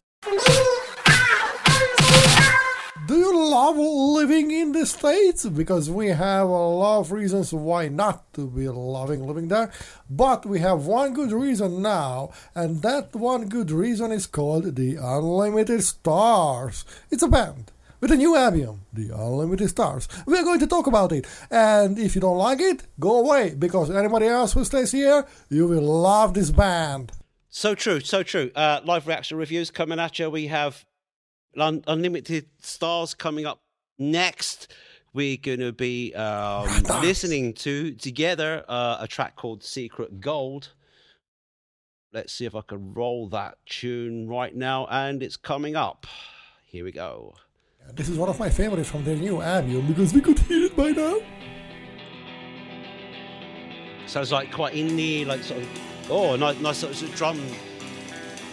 Do 3.08 3.18
you 3.18 3.50
love 3.50 3.76
living 3.78 4.50
in 4.50 4.72
the 4.72 4.84
States? 4.86 5.46
Because 5.46 5.90
we 5.90 6.08
have 6.08 6.46
a 6.46 6.66
lot 6.68 7.00
of 7.00 7.10
reasons 7.10 7.52
why 7.52 7.88
not 7.88 8.32
to 8.34 8.46
be 8.46 8.68
loving 8.68 9.26
living 9.26 9.48
there. 9.48 9.72
But 10.08 10.44
we 10.46 10.60
have 10.60 10.86
one 10.86 11.14
good 11.14 11.32
reason 11.32 11.80
now, 11.82 12.32
and 12.54 12.82
that 12.82 13.16
one 13.16 13.48
good 13.48 13.70
reason 13.70 14.12
is 14.12 14.26
called 14.26 14.76
the 14.76 14.96
Unlimited 14.96 15.82
Stars. 15.82 16.84
It's 17.10 17.22
a 17.22 17.28
band 17.28 17.72
with 18.02 18.10
a 18.10 18.16
new 18.16 18.36
album, 18.36 18.84
The 18.92 19.10
Unlimited 19.14 19.70
Stars. 19.70 20.08
We're 20.26 20.42
going 20.42 20.58
to 20.58 20.66
talk 20.66 20.88
about 20.88 21.12
it. 21.12 21.24
And 21.52 21.96
if 21.96 22.16
you 22.16 22.20
don't 22.20 22.36
like 22.36 22.60
it, 22.60 22.82
go 22.98 23.20
away, 23.20 23.54
because 23.56 23.92
anybody 23.92 24.26
else 24.26 24.52
who 24.52 24.64
stays 24.64 24.90
here, 24.90 25.24
you 25.48 25.68
will 25.68 25.82
love 25.82 26.34
this 26.34 26.50
band. 26.50 27.12
So 27.48 27.76
true, 27.76 28.00
so 28.00 28.24
true. 28.24 28.50
Uh, 28.56 28.80
live 28.84 29.06
reaction 29.06 29.38
reviews 29.38 29.70
coming 29.70 30.00
at 30.00 30.18
you. 30.18 30.28
We 30.28 30.48
have 30.48 30.84
Un- 31.56 31.84
Unlimited 31.86 32.46
Stars 32.60 33.14
coming 33.14 33.46
up 33.46 33.62
next. 34.00 34.74
We're 35.14 35.36
going 35.36 35.60
to 35.60 35.72
be 35.72 36.12
um, 36.14 36.66
listening 37.02 37.52
to 37.54 37.92
together 37.92 38.64
uh, 38.66 38.96
a 38.98 39.06
track 39.06 39.36
called 39.36 39.62
Secret 39.62 40.20
Gold. 40.20 40.72
Let's 42.12 42.32
see 42.32 42.46
if 42.46 42.56
I 42.56 42.62
can 42.62 42.94
roll 42.94 43.28
that 43.28 43.58
tune 43.64 44.26
right 44.26 44.54
now, 44.54 44.88
and 44.90 45.22
it's 45.22 45.36
coming 45.36 45.76
up. 45.76 46.06
Here 46.66 46.84
we 46.84 46.90
go. 46.90 47.34
This 47.94 48.08
is 48.08 48.16
one 48.16 48.28
of 48.28 48.38
my 48.38 48.48
favorites 48.48 48.88
from 48.88 49.04
their 49.04 49.16
new 49.16 49.42
album, 49.42 49.86
because 49.86 50.14
we 50.14 50.20
could 50.20 50.38
hear 50.38 50.64
it 50.64 50.76
by 50.76 50.90
now. 50.90 51.20
Sounds 54.06 54.32
like 54.32 54.50
quite 54.52 54.74
indie, 54.74 55.26
like 55.26 55.42
sort 55.42 55.62
of 55.62 55.68
oh, 56.10 56.36
nice, 56.36 56.58
nice 56.60 56.78
sort 56.78 57.00
of 57.02 57.14
drum, 57.14 57.40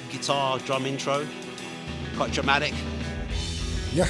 guitar, 0.09 0.59
drum 0.59 0.85
intro, 0.85 1.25
quite 2.15 2.31
dramatic. 2.31 2.73
Yeah. 3.93 4.07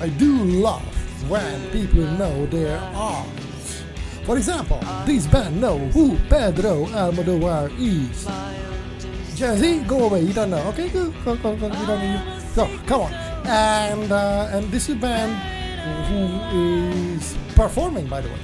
I 0.00 0.08
do 0.08 0.44
love 0.44 0.82
when 1.30 1.70
people 1.70 2.02
know 2.02 2.46
their 2.46 2.78
arts. 2.94 3.82
For 4.24 4.36
example, 4.36 4.80
this 5.04 5.26
band 5.26 5.60
know 5.60 5.78
who 5.78 6.16
Pedro 6.28 6.86
Almodovar 6.86 7.70
is. 7.78 8.26
Jazzy, 9.34 9.86
go 9.86 10.04
away, 10.04 10.22
you 10.22 10.32
don't 10.32 10.50
know. 10.50 10.62
Okay, 10.68 10.88
go, 10.88 11.10
go, 11.24 11.34
go, 11.36 11.56
go, 11.56 11.66
you 11.66 11.86
don't 11.86 12.00
need 12.00 12.42
So, 12.54 12.68
come 12.86 13.02
on. 13.02 13.12
And, 13.46 14.12
uh, 14.12 14.48
and 14.52 14.64
this 14.70 14.88
is 14.88 14.94
a 14.94 14.98
band 14.98 15.34
who 16.08 17.16
is 17.16 17.36
performing, 17.56 18.06
by 18.06 18.20
the 18.20 18.28
way. 18.28 18.38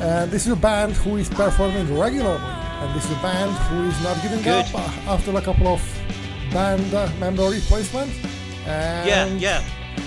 And 0.00 0.30
this 0.30 0.46
is 0.46 0.52
a 0.52 0.56
band 0.56 0.92
who 0.92 1.16
is 1.16 1.30
performing 1.30 1.96
regularly. 1.96 2.44
And 2.44 2.94
this 2.94 3.04
is 3.06 3.12
a 3.12 3.22
band 3.22 3.52
who 3.68 3.84
is 3.88 4.02
not 4.02 4.20
giving 4.20 4.42
Good. 4.42 4.66
up 4.66 4.74
uh, 4.74 5.12
after 5.12 5.34
a 5.34 5.40
couple 5.40 5.68
of 5.68 5.80
band 6.52 6.92
uh, 6.92 7.08
member 7.18 7.48
replacements. 7.48 8.14
And, 8.66 9.08
Yeah, 9.08 9.26
yeah. 9.26 9.64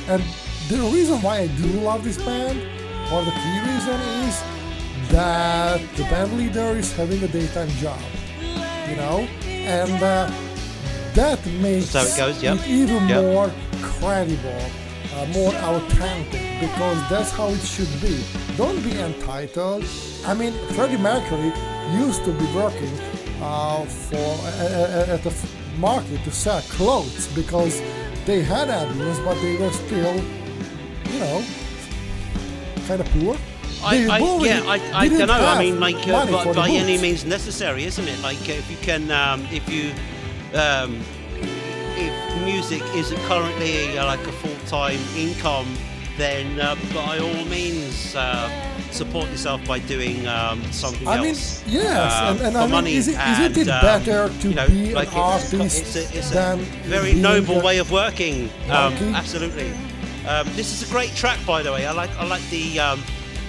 And 0.07 0.21
the 0.69 0.77
reason 0.93 1.19
why 1.21 1.39
I 1.39 1.47
do 1.47 1.67
love 1.81 2.03
this 2.03 2.17
band, 2.17 2.59
or 3.11 3.23
the 3.23 3.31
key 3.31 3.59
reason, 3.59 3.99
is 4.27 4.43
that 5.09 5.81
the 5.95 6.03
band 6.03 6.37
leader 6.37 6.77
is 6.77 6.93
having 6.95 7.23
a 7.23 7.27
daytime 7.27 7.69
job. 7.81 7.99
You 8.89 8.95
know? 8.97 9.27
And 9.45 10.01
uh, 10.03 10.29
that 11.13 11.45
makes 11.61 11.89
So 11.89 12.01
it 12.01 12.17
goes, 12.17 12.43
yep. 12.43 12.57
it 12.59 12.67
even 12.67 13.07
Yep. 13.07 13.23
more 13.33 13.51
credible, 13.81 14.61
uh, 15.15 15.25
more 15.33 15.53
authentic, 15.55 16.59
because 16.59 16.97
that's 17.09 17.31
how 17.31 17.49
it 17.49 17.61
should 17.61 17.93
be. 18.01 18.23
Don't 18.57 18.81
be 18.83 18.99
entitled. 18.99 19.83
I 20.25 20.33
mean, 20.33 20.53
Freddie 20.73 20.97
Mercury 20.97 21.51
used 21.93 22.23
to 22.25 22.31
be 22.31 22.45
working 22.53 22.91
uh, 23.41 23.86
for 23.86 24.25
at 25.13 25.23
the 25.23 25.33
market 25.77 26.23
to 26.23 26.31
sell 26.31 26.61
clothes 26.61 27.27
because 27.36 27.81
they 28.25 28.41
had 28.41 28.69
albums, 28.69 29.19
but 29.19 29.36
they 29.41 29.55
were 29.57 29.71
still, 29.71 30.15
you 31.11 31.19
know, 31.19 31.43
kind 32.88 33.01
of 33.01 33.07
poor. 33.09 33.36
I, 33.86 34.07
I, 34.07 34.17
yeah, 34.43 34.63
I, 34.65 35.05
I 35.05 35.07
don't 35.07 35.27
know. 35.27 35.33
I 35.33 35.59
mean, 35.59 35.79
like, 35.79 36.07
uh, 36.07 36.25
by, 36.25 36.53
by 36.53 36.69
any 36.69 36.97
means 36.97 37.23
necessary, 37.25 37.83
isn't 37.83 38.07
it? 38.07 38.19
Like, 38.21 38.38
uh, 38.49 38.53
if 38.53 38.69
you 38.69 38.77
can, 38.77 39.11
um, 39.11 39.45
if 39.51 39.69
you, 39.69 39.91
um, 40.57 41.01
if 41.97 42.43
music 42.43 42.81
isn't 42.95 43.19
currently 43.21 43.97
uh, 43.97 44.05
like 44.05 44.25
a 44.25 44.31
full-time 44.31 44.99
income, 45.15 45.67
then 46.17 46.59
uh, 46.59 46.75
by 46.93 47.19
all 47.19 47.45
means 47.45 48.15
uh, 48.15 48.49
support 48.91 49.29
yourself 49.29 49.65
by 49.67 49.79
doing 49.79 50.25
um, 50.27 50.63
something 50.71 51.07
I 51.07 51.17
mean, 51.17 51.29
else. 51.29 51.63
yes, 51.67 52.13
uh, 52.13 52.31
and, 52.31 52.41
and 52.47 52.57
I 52.57 52.61
mean, 52.61 52.71
money. 52.71 52.95
is 52.95 53.07
it, 53.09 53.17
and, 53.17 53.55
isn't 53.55 53.67
it 53.67 53.71
um, 53.71 53.81
better 53.81 54.29
to 54.29 54.49
you 54.49 54.55
know, 54.55 54.67
be 54.67 54.93
like 54.93 55.09
an 55.09 55.36
it's, 55.36 55.53
artist 55.53 55.81
it's 55.81 55.95
a, 55.95 56.17
it's 56.17 56.31
a 56.31 56.33
than 56.33 56.59
very 56.83 57.13
noble 57.13 57.61
way 57.61 57.77
of 57.79 57.91
working. 57.91 58.49
Um, 58.69 58.93
absolutely. 59.13 59.71
Um, 60.27 60.47
this 60.55 60.71
is 60.73 60.89
a 60.89 60.91
great 60.91 61.13
track, 61.15 61.38
by 61.45 61.61
the 61.61 61.71
way. 61.71 61.86
I 61.86 61.91
like 61.91 62.09
I 62.17 62.25
like 62.25 62.41
the 62.49 62.79
um, 62.79 63.03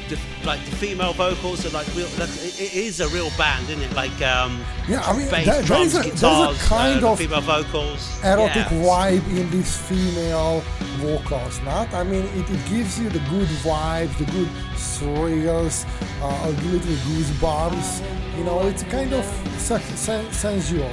the, 0.09 0.19
like 0.45 0.65
the 0.65 0.77
female 0.77 1.13
vocals 1.13 1.65
are 1.67 1.71
like 1.71 1.87
real. 1.95 2.09
Like, 2.19 2.29
it, 2.45 2.61
it 2.61 2.75
is 2.75 3.01
a 3.01 3.09
real 3.09 3.31
band, 3.37 3.69
isn't 3.69 3.83
it? 3.83 3.93
Like 3.95 4.21
um, 4.23 4.61
Yeah, 4.89 5.03
I 5.03 5.17
mean, 5.17 5.29
bass, 5.31 5.47
there 5.47 5.63
drums, 5.63 5.95
is 5.95 5.95
a- 5.95 6.03
there's 6.03 6.23
a 6.23 6.27
guitars, 6.27 6.63
kind 6.63 7.05
uh, 7.05 7.13
of 7.13 7.19
female 7.19 7.41
vocals, 7.41 8.21
erotic 8.25 8.57
Yeah. 8.57 8.83
vibe 8.87 9.27
in 9.37 9.51
these 9.51 9.77
female 9.77 10.63
vocals, 10.99 11.61
not? 11.63 11.93
I 11.95 12.03
mean, 12.05 12.25
it, 12.37 12.49
it 12.51 12.69
gives 12.69 12.99
you 13.01 13.09
the 13.11 13.21
good 13.31 13.49
vibes, 13.65 14.17
the 14.19 14.25
good 14.33 14.49
thrills, 14.77 15.85
uh, 16.23 16.47
a 16.47 16.51
little 16.67 16.97
goosebumps. 17.07 18.03
You 18.39 18.45
know, 18.45 18.61
it's 18.67 18.83
kind 18.85 19.13
of 19.13 19.25
se- 19.59 19.81
sen- 19.97 20.33
sensual. 20.33 20.91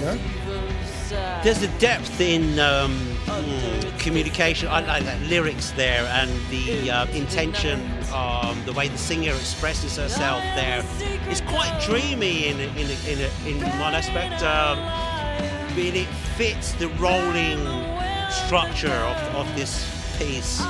Yeah? 0.00 0.16
There's 1.42 1.62
a 1.62 1.68
depth 1.78 2.20
in 2.20 2.58
um, 2.58 2.98
mm, 3.26 3.98
communication. 3.98 4.68
I 4.68 4.80
like 4.80 5.04
that 5.04 5.20
lyrics 5.22 5.70
there 5.72 6.04
and 6.06 6.30
the 6.50 6.90
uh, 6.90 7.06
intention, 7.08 7.80
um, 8.12 8.60
the 8.64 8.72
way 8.72 8.88
the 8.88 8.98
singer 8.98 9.32
expresses 9.32 9.96
herself 9.96 10.42
there. 10.54 10.84
It's 11.28 11.40
quite 11.42 11.80
dreamy 11.84 12.48
in 12.48 12.60
in 12.60 12.76
in, 12.78 13.18
in, 13.46 13.56
in 13.62 13.78
one 13.78 13.94
aspect. 13.94 14.42
Um, 14.42 14.78
but 15.74 15.94
it 15.94 16.08
fits 16.38 16.72
the 16.72 16.88
rolling 16.98 17.60
structure 18.30 18.88
of, 18.88 19.16
of 19.36 19.56
this 19.56 19.84
piece 20.18 20.62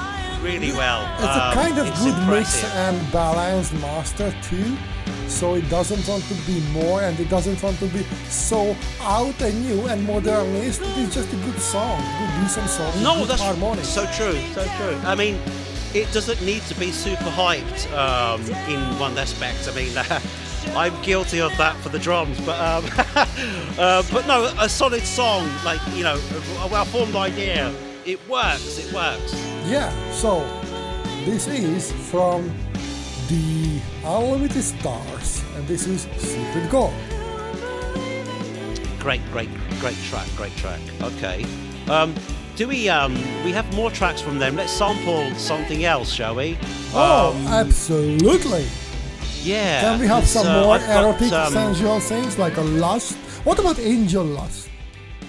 really 0.43 0.73
well. 0.73 1.03
It's 1.15 1.25
a 1.25 1.45
Um, 1.49 1.55
kind 1.55 1.79
of 1.79 1.87
it's 1.89 2.03
good 2.03 2.29
mix 2.29 2.65
and 2.65 3.13
balanced 3.13 3.73
master 3.75 4.35
too. 4.43 4.77
So 5.29 5.55
it 5.55 5.69
doesn't 5.69 6.07
want 6.09 6.25
to 6.25 6.35
be 6.47 6.61
more 6.73 7.03
and 7.03 7.19
it 7.19 7.29
doesn't 7.29 7.63
want 7.63 7.79
to 7.81 7.87
be 7.87 8.03
so 8.29 8.77
out 9.01 9.41
and 9.43 9.67
new 9.67 9.87
and 9.87 10.07
modernist. 10.07 10.81
It's 10.83 11.15
just 11.15 11.33
a 11.33 11.37
good 11.37 11.59
song, 11.59 12.01
good 12.19 12.43
decent 12.43 12.69
song. 12.69 13.03
No, 13.03 13.25
that's 13.25 13.43
harmonic. 13.43 13.85
so 13.85 14.07
true, 14.13 14.39
so 14.55 14.65
true. 14.77 14.97
I 15.05 15.15
mean, 15.15 15.39
it 15.95 16.11
doesn't 16.13 16.43
need 16.43 16.63
to 16.63 16.75
be 16.75 16.91
super 16.91 17.25
hyped 17.25 17.91
um, 17.93 18.41
in 18.71 18.81
one 18.99 19.17
aspect. 19.19 19.69
I 19.69 19.75
mean, 19.75 19.93
I'm 20.77 21.03
guilty 21.03 21.41
of 21.41 21.57
that 21.59 21.77
for 21.77 21.89
the 21.89 21.99
drums, 21.99 22.41
but 22.41 22.59
um, 22.61 22.85
uh, 23.79 24.03
but 24.13 24.27
no, 24.27 24.53
a 24.59 24.69
solid 24.69 25.03
song, 25.03 25.49
like 25.65 25.81
you 25.95 26.03
know, 26.03 26.21
a 26.61 26.69
well-formed 26.69 27.17
idea. 27.17 27.75
It 28.05 28.21
works. 28.29 28.79
It 28.79 28.93
works. 28.93 29.35
Yeah, 29.67 29.91
so 30.13 30.41
this 31.25 31.49
is 31.49 31.93
from 32.11 32.53
the 33.29 33.81
Unlimited 34.05 34.63
Stars, 34.63 35.43
and 35.57 35.67
this 35.67 35.87
is 35.87 36.03
Secret 36.17 36.71
Gold. 36.71 36.95
Great, 39.01 39.21
great, 39.33 39.49
great 39.81 39.97
track. 40.09 40.29
Great 40.37 40.57
track. 40.57 40.81
Okay. 41.03 41.45
Um, 41.89 42.15
do 42.57 42.67
we 42.69 42.89
um, 42.89 43.15
we 43.45 43.53
have 43.53 43.73
more 43.75 43.91
tracks 43.91 44.21
from 44.21 44.39
them? 44.39 44.57
Let's 44.57 44.73
sample 44.73 45.33
something 45.37 45.85
else, 45.85 46.13
shall 46.13 46.35
we? 46.35 46.59
Oh, 46.93 47.33
Um, 47.37 47.47
absolutely! 47.49 48.67
yeah. 49.43 49.81
Can 49.83 50.01
we 50.01 50.07
have 50.07 50.27
some 50.27 50.47
uh, 50.47 50.63
more 50.63 50.75
I've 50.75 50.87
got, 50.87 51.05
erotic, 51.05 51.33
um, 51.33 51.53
sensual 51.53 52.01
things 52.01 52.39
like 52.39 52.57
a 52.57 52.63
lust? 52.63 53.17
What 53.45 53.59
about 53.59 53.79
angel 53.79 54.25
lust? 54.25 54.71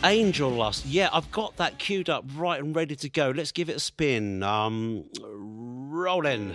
Angel 0.03 0.49
Lust. 0.51 0.85
Yeah, 0.85 1.09
I've 1.11 1.29
got 1.31 1.57
that 1.57 1.79
queued 1.79 2.07
up 2.07 2.23
right 2.35 2.61
and 2.61 2.75
ready 2.75 2.95
to 2.97 3.09
go. 3.09 3.31
Let's 3.31 3.51
give 3.51 3.67
it 3.67 3.77
a 3.77 3.79
spin. 3.79 4.43
Um, 4.43 5.05
rolling. 5.23 6.53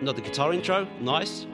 Another 0.00 0.20
guitar 0.20 0.52
intro. 0.52 0.86
Nice. 1.00 1.46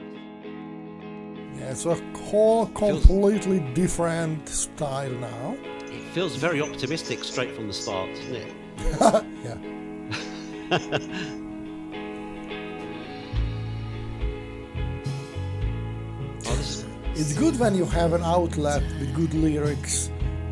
Yeah, 1.57 1.71
it's 1.71 1.85
a 1.85 1.95
whole 2.25 2.67
completely 2.67 3.59
different 3.73 4.47
style 4.47 5.11
now. 5.11 5.57
It 5.85 6.03
feels 6.13 6.35
very 6.35 6.61
optimistic 6.61 7.23
straight 7.23 7.55
from 7.55 7.67
the 7.67 7.73
start, 7.73 8.09
doesn't 8.15 8.35
it? 8.35 8.53
Yeah. 9.45 9.57
Oh, 16.47 16.59
It's 17.15 17.33
good 17.33 17.57
when 17.59 17.75
you 17.75 17.85
have 17.85 18.13
an 18.13 18.23
outlet 18.23 18.83
with 18.99 19.13
good 19.15 19.33
lyrics 19.33 20.09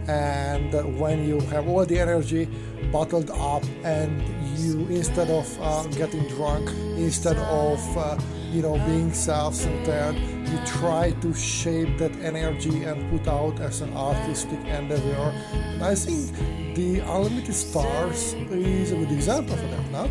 and 0.07 0.73
when 0.99 1.27
you 1.27 1.39
have 1.41 1.67
all 1.67 1.85
the 1.85 1.99
energy 1.99 2.47
bottled 2.93 3.31
up 3.31 3.63
and 3.83 4.21
you 4.57 4.87
instead 4.87 5.29
of 5.29 5.47
uh, 5.59 5.83
getting 6.01 6.25
drunk 6.29 6.69
instead 6.97 7.37
of 7.37 7.97
uh, 7.97 8.17
you 8.51 8.61
know 8.61 8.77
being 8.85 9.11
self-centered 9.11 10.15
you 10.49 10.59
try 10.65 11.11
to 11.19 11.33
shape 11.33 11.97
that 11.97 12.15
energy 12.17 12.83
and 12.83 12.97
put 13.09 13.27
out 13.27 13.59
as 13.59 13.81
an 13.81 13.91
artistic 13.97 14.59
endeavor 14.65 15.33
and 15.53 15.83
i 15.83 15.95
think 15.95 16.31
the 16.75 16.99
unlimited 16.99 17.55
stars 17.55 18.33
is 18.51 18.91
a 18.91 18.95
good 18.95 19.11
example 19.11 19.57
for 19.57 19.67
that 19.67 19.91
not 19.91 20.09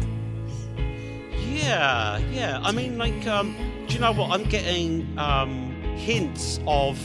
yeah, 1.63 2.19
yeah. 2.33 2.61
I 2.63 2.73
mean, 2.73 2.99
like, 2.99 3.27
um, 3.27 3.55
do 3.87 3.95
you 3.95 4.01
know 4.01 4.13
what? 4.13 4.31
I'm 4.31 4.49
getting 4.49 5.17
um, 5.19 5.71
hints 5.97 6.59
of 6.67 6.99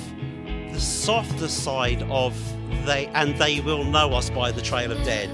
the 0.72 0.80
softer 0.80 1.48
side 1.48 2.04
of 2.04 2.36
they, 2.86 3.08
and 3.08 3.38
they 3.38 3.60
will 3.60 3.84
know 3.84 4.14
us 4.14 4.30
by 4.30 4.52
the 4.52 4.62
Trail 4.62 4.92
of 4.92 5.04
Dead. 5.04 5.30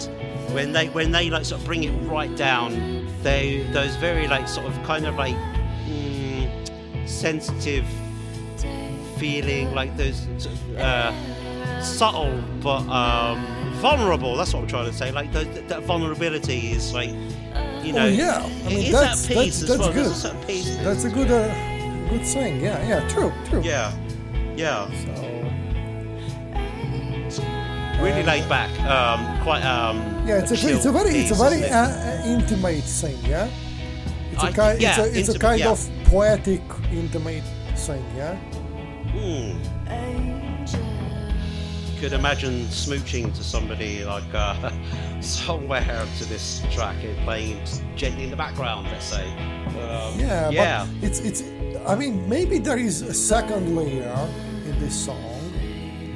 When 0.51 0.71
they, 0.71 0.89
when 0.89 1.11
they 1.11 1.29
like 1.29 1.45
sort 1.45 1.61
of 1.61 1.65
bring 1.67 1.83
it 1.83 1.91
right 2.09 2.35
down, 2.35 3.07
they 3.23 3.63
those 3.71 3.95
very 3.95 4.27
like 4.27 4.47
sort 4.47 4.67
of 4.67 4.73
kind 4.83 5.05
of 5.05 5.15
like 5.15 5.35
mm, 5.85 6.49
sensitive 7.07 7.85
feeling, 9.17 9.73
like 9.73 9.95
those 9.97 10.27
uh, 10.77 11.13
subtle 11.81 12.41
but 12.61 12.81
um, 12.89 13.43
vulnerable. 13.75 14.35
That's 14.35 14.53
what 14.53 14.61
I'm 14.61 14.67
trying 14.67 14.85
to 14.85 14.93
say. 14.93 15.11
Like 15.11 15.31
the, 15.31 15.45
that 15.67 15.83
vulnerability 15.83 16.71
is 16.71 16.93
like. 16.93 17.11
You 17.83 17.91
know, 17.91 18.05
oh 18.05 18.07
yeah 18.07 18.37
i 18.65 18.69
mean 18.69 18.91
that's 18.93 19.27
that 19.27 19.35
that's, 19.35 19.59
that's 19.59 19.77
well. 19.77 19.91
good 19.91 20.05
There's 20.05 20.11
a 20.11 20.15
certain 20.15 20.83
that's 20.85 21.03
a 21.03 21.09
good 21.09 21.29
uh, 21.29 22.09
good 22.09 22.25
thing 22.25 22.61
yeah 22.61 22.87
yeah 22.87 23.07
true 23.09 23.31
true 23.49 23.61
Yeah, 23.61 23.93
yeah. 24.55 24.89
so 25.03 25.32
Really 28.01 28.23
laid 28.23 28.47
back. 28.49 28.69
Um, 28.81 29.41
quite. 29.43 29.63
Um, 29.63 29.97
Yeah, 30.27 30.39
it's 30.39 30.51
a, 30.51 30.55
it's 30.69 30.85
a 30.85 30.91
very 30.91 31.11
it's 31.11 31.31
a 31.31 31.35
very 31.35 31.63
uh, 31.69 32.25
intimate 32.25 32.83
thing. 32.83 33.17
Yeah, 33.25 33.49
it's 34.31 34.43
a 34.43 34.51
kind 34.51 34.81
yeah, 34.81 34.89
it's 34.89 34.99
a, 35.15 35.19
it's 35.19 35.29
a 35.35 35.39
kind 35.39 35.59
yeah. 35.59 35.71
of 35.71 35.89
poetic, 36.05 36.61
intimate 36.91 37.43
thing. 37.75 38.03
Yeah. 38.15 38.35
Hmm. 39.13 39.59
Could 41.99 42.13
imagine 42.13 42.65
smooching 42.67 43.33
to 43.33 43.43
somebody 43.43 44.03
like 44.03 44.27
uh, 44.33 44.71
somewhere 45.21 46.05
to 46.17 46.25
this 46.25 46.61
track, 46.71 47.01
it 47.03 47.17
playing 47.23 47.57
gently 47.95 48.25
in 48.25 48.29
the 48.29 48.35
background. 48.35 48.87
Let's 48.91 49.05
say. 49.05 49.25
Um, 49.79 50.19
Yeah, 50.19 50.49
Yeah. 50.49 50.85
but 50.99 51.07
it's 51.09 51.19
it's. 51.19 51.43
I 51.87 51.95
mean, 51.95 52.27
maybe 52.27 52.59
there 52.59 52.77
is 52.77 53.01
a 53.01 53.13
second 53.13 53.75
layer 53.75 54.27
in 54.65 54.79
this 54.79 54.95
song, 55.05 55.42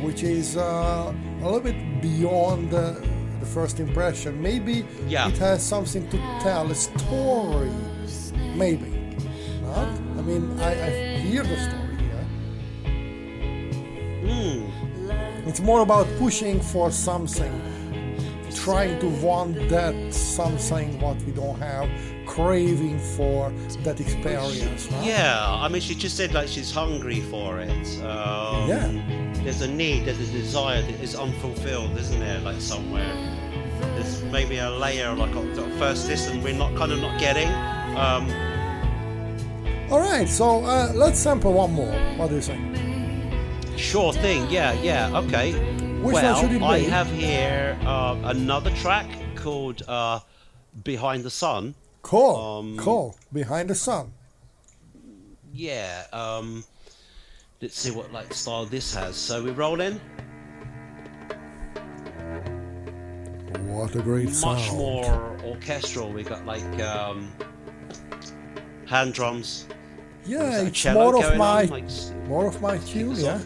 which 0.02 0.24
is 0.24 0.58
uh, 0.58 1.14
a 1.42 1.46
little 1.46 1.60
bit 1.60 2.02
beyond 2.02 2.70
the, 2.72 3.04
the 3.40 3.46
first 3.46 3.80
impression. 3.80 4.42
Maybe 4.42 4.86
Yeah. 5.08 5.28
it 5.30 5.38
has 5.38 5.64
something 5.64 6.08
to 6.10 6.18
tell, 6.42 6.70
a 6.72 6.76
story. 6.76 7.72
Maybe. 8.56 8.90
Not? 9.64 9.88
I 10.18 10.22
mean, 10.22 10.60
I, 10.60 10.72
I 10.88 10.90
hear 11.20 11.44
the 11.44 11.58
story 11.58 11.98
here. 12.06 12.26
Hmm. 14.26 15.48
It's 15.48 15.60
more 15.62 15.82
about 15.82 16.08
pushing 16.18 16.60
for 16.60 16.92
something, 16.92 17.54
trying 18.54 19.00
to 19.00 19.08
want 19.26 19.70
that 19.70 20.14
something 20.14 21.00
what 21.00 21.18
we 21.24 21.32
don't 21.32 21.58
have, 21.60 21.90
craving 22.38 23.00
for 23.00 23.52
that 23.84 24.00
experience. 24.00 24.88
huh? 24.88 25.02
Yeah, 25.04 25.44
I 25.64 25.68
mean, 25.70 25.82
she 25.82 25.96
just 25.96 26.16
said 26.16 26.34
like 26.36 26.48
she's 26.48 26.72
hungry 26.72 27.22
for 27.32 27.60
it. 27.60 27.88
Um, 28.04 28.70
Yeah. 28.70 29.34
There's 29.44 29.62
a 29.62 29.68
need, 29.68 30.06
there's 30.06 30.20
a 30.20 30.32
desire 30.32 30.82
that 30.84 31.02
is 31.02 31.16
unfulfilled, 31.16 31.98
isn't 31.98 32.20
there? 32.20 32.40
Like 32.42 32.62
somewhere. 32.62 33.12
There's 33.96 34.22
maybe 34.26 34.58
a 34.58 34.70
layer 34.70 35.16
like 35.16 35.36
on 35.36 35.48
first 35.80 36.08
listen 36.08 36.44
we're 36.44 36.54
not 36.54 36.76
kind 36.76 36.92
of 36.92 37.00
not 37.00 37.20
getting. 37.20 37.50
Um, 37.98 38.30
All 39.92 40.00
right, 40.00 40.30
so 40.30 40.64
uh, 40.64 40.92
let's 40.94 41.18
sample 41.18 41.54
one 41.54 41.74
more. 41.74 41.96
What 42.18 42.30
do 42.30 42.36
you 42.36 42.42
think? 42.42 42.78
sure 43.78 44.14
thing. 44.14 44.48
Yeah, 44.50 44.74
yeah. 44.82 45.18
Okay. 45.26 45.54
Which 46.02 46.14
one 46.14 46.24
well, 46.60 46.64
I 46.64 46.80
have 46.80 47.10
here 47.10 47.78
uh, 47.82 48.16
another 48.26 48.72
track 48.72 49.08
called 49.36 49.82
uh, 49.88 50.20
"Behind 50.84 51.24
the 51.24 51.32
Sun." 51.32 51.74
Cool, 52.08 52.36
Um, 52.38 52.78
cool. 52.78 53.18
Behind 53.34 53.70
the 53.70 53.76
sun. 53.76 54.14
Yeah. 55.54 56.06
Um, 56.14 56.64
let's 57.62 57.78
see 57.78 57.92
what 57.92 58.14
like 58.14 58.34
style 58.34 58.66
this 58.66 58.96
has. 58.96 59.18
So 59.18 59.44
we 59.44 59.52
roll 59.52 59.82
in. 59.82 60.00
What 63.68 63.94
a 63.94 64.02
great 64.02 64.30
sound. 64.30 64.58
much 64.58 64.72
more 64.72 65.38
orchestral. 65.44 66.14
We 66.14 66.24
got 66.24 66.46
like 66.46 66.64
um, 66.80 67.30
hand 68.86 69.14
drums. 69.14 69.68
Yeah, 70.26 70.62
it's 70.62 70.86
more 70.86 71.18
of 71.18 71.38
my 71.38 71.64
on? 71.64 71.70
Like, 71.70 71.90
more 72.28 72.48
of 72.48 72.62
my 72.62 72.78
tune. 72.78 73.18
Yeah. 73.18 73.42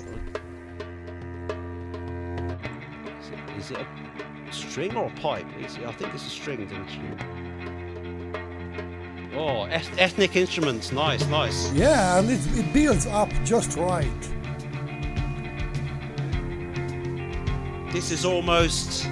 Is 3.57 3.71
it 3.71 3.79
a 3.79 4.53
string 4.53 4.95
or 4.95 5.07
a 5.07 5.19
pipe? 5.19 5.47
It's, 5.57 5.77
I 5.77 5.91
think 5.93 6.13
it's 6.13 6.27
a 6.27 6.29
string, 6.29 6.67
don't 6.67 6.81
instrument. 6.81 7.50
Oh, 9.33 9.63
eth- 9.65 9.97
ethnic 9.97 10.35
instruments. 10.35 10.91
Nice, 10.91 11.25
nice. 11.27 11.71
Yeah, 11.71 12.19
and 12.19 12.29
it, 12.29 12.39
it 12.57 12.73
builds 12.73 13.05
up 13.07 13.29
just 13.45 13.77
right. 13.77 14.09
This 17.93 18.11
is 18.11 18.25
almost 18.25 19.05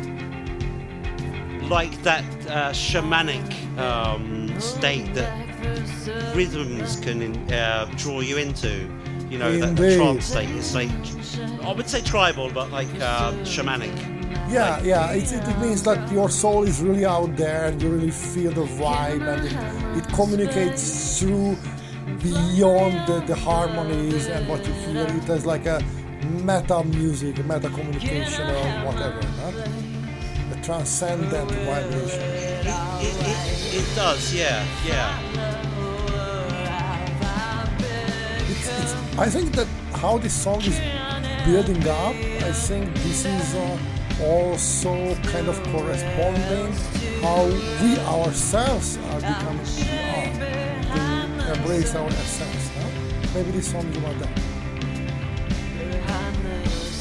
like 1.69 2.01
that 2.03 2.23
uh, 2.47 2.71
shamanic 2.71 3.77
um, 3.77 4.59
state 4.59 5.13
that 5.13 6.35
rhythms 6.35 6.99
can 6.99 7.35
uh, 7.51 7.89
draw 7.95 8.21
you 8.21 8.37
into. 8.37 8.89
You 9.29 9.37
know, 9.37 9.57
that 9.59 9.75
the 9.75 9.95
trance 9.95 10.25
state 10.25 10.49
is 10.49 10.73
like, 10.73 10.89
I 11.63 11.71
would 11.71 11.87
say 11.87 12.01
tribal, 12.01 12.49
but 12.51 12.71
like 12.71 12.87
uh, 12.99 13.31
shamanic. 13.43 14.18
Yeah, 14.49 14.81
yeah, 14.81 15.11
it, 15.11 15.31
it, 15.31 15.59
means 15.59 15.83
that 15.83 16.11
your 16.11 16.27
soul 16.27 16.63
is 16.63 16.81
really 16.81 17.05
out 17.05 17.35
there 17.35 17.65
and 17.65 17.79
you 17.79 17.89
really 17.89 18.09
feel 18.09 18.51
the 18.51 18.65
vibe 18.65 19.21
and 19.21 19.45
it, 19.45 20.03
it 20.03 20.13
communicates 20.13 21.19
through 21.19 21.55
beyond 22.23 23.07
the, 23.07 23.23
the 23.27 23.35
harmonies 23.35 24.25
and 24.25 24.47
what 24.49 24.65
you 24.65 24.73
hear. 24.73 25.05
It 25.05 25.23
has 25.25 25.45
like 25.45 25.67
a 25.67 25.83
meta 26.43 26.83
music, 26.83 27.37
a 27.37 27.43
meta 27.43 27.69
communication 27.69 28.49
or 28.49 28.85
whatever, 28.87 29.21
huh? 29.23 29.51
a 30.51 30.63
transcendent 30.63 31.51
vibration. 31.51 32.21
It, 32.21 32.65
it, 32.65 33.15
it, 33.27 33.75
it 33.75 33.95
does, 33.95 34.33
yeah, 34.33 34.65
yeah. 34.83 35.19
It's, 38.49 38.67
it's, 38.81 38.93
I 39.19 39.29
think 39.29 39.51
that 39.51 39.67
how 39.93 40.17
this 40.17 40.33
song 40.33 40.61
is 40.61 40.79
building 41.45 41.87
up, 41.87 42.15
I 42.15 42.51
think 42.51 42.91
this 42.95 43.25
is 43.25 43.53
uh, 43.53 43.77
also 44.21 45.15
kind 45.23 45.47
of 45.47 45.61
corresponding 45.71 46.73
how 47.21 47.45
we 47.81 47.97
ourselves 47.99 48.97
are 48.97 49.19
becoming 49.19 49.65
who 49.65 49.83
we 49.83 49.99
are, 49.99 50.31
to 51.45 51.53
embrace 51.53 51.95
our 51.95 52.07
essence. 52.07 52.69
Huh? 52.75 52.89
Maybe 53.33 53.51
this 53.51 53.71
song 53.71 53.85
is 53.87 53.97
about 53.97 54.19
that. 54.19 54.29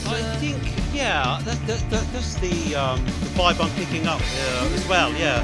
I 0.06 0.22
think, 0.36 0.62
yeah, 0.94 1.40
that, 1.44 1.66
that, 1.66 1.90
that, 1.90 2.12
that's 2.12 2.34
the, 2.36 2.74
um, 2.74 3.04
the 3.04 3.30
vibe 3.36 3.60
I'm 3.60 3.70
picking 3.76 4.06
up 4.06 4.20
uh, 4.20 4.70
as 4.72 4.86
well, 4.88 5.12
yeah. 5.12 5.42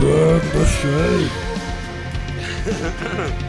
Burn 0.00 0.40
the 0.52 0.66
shade. 0.66 1.30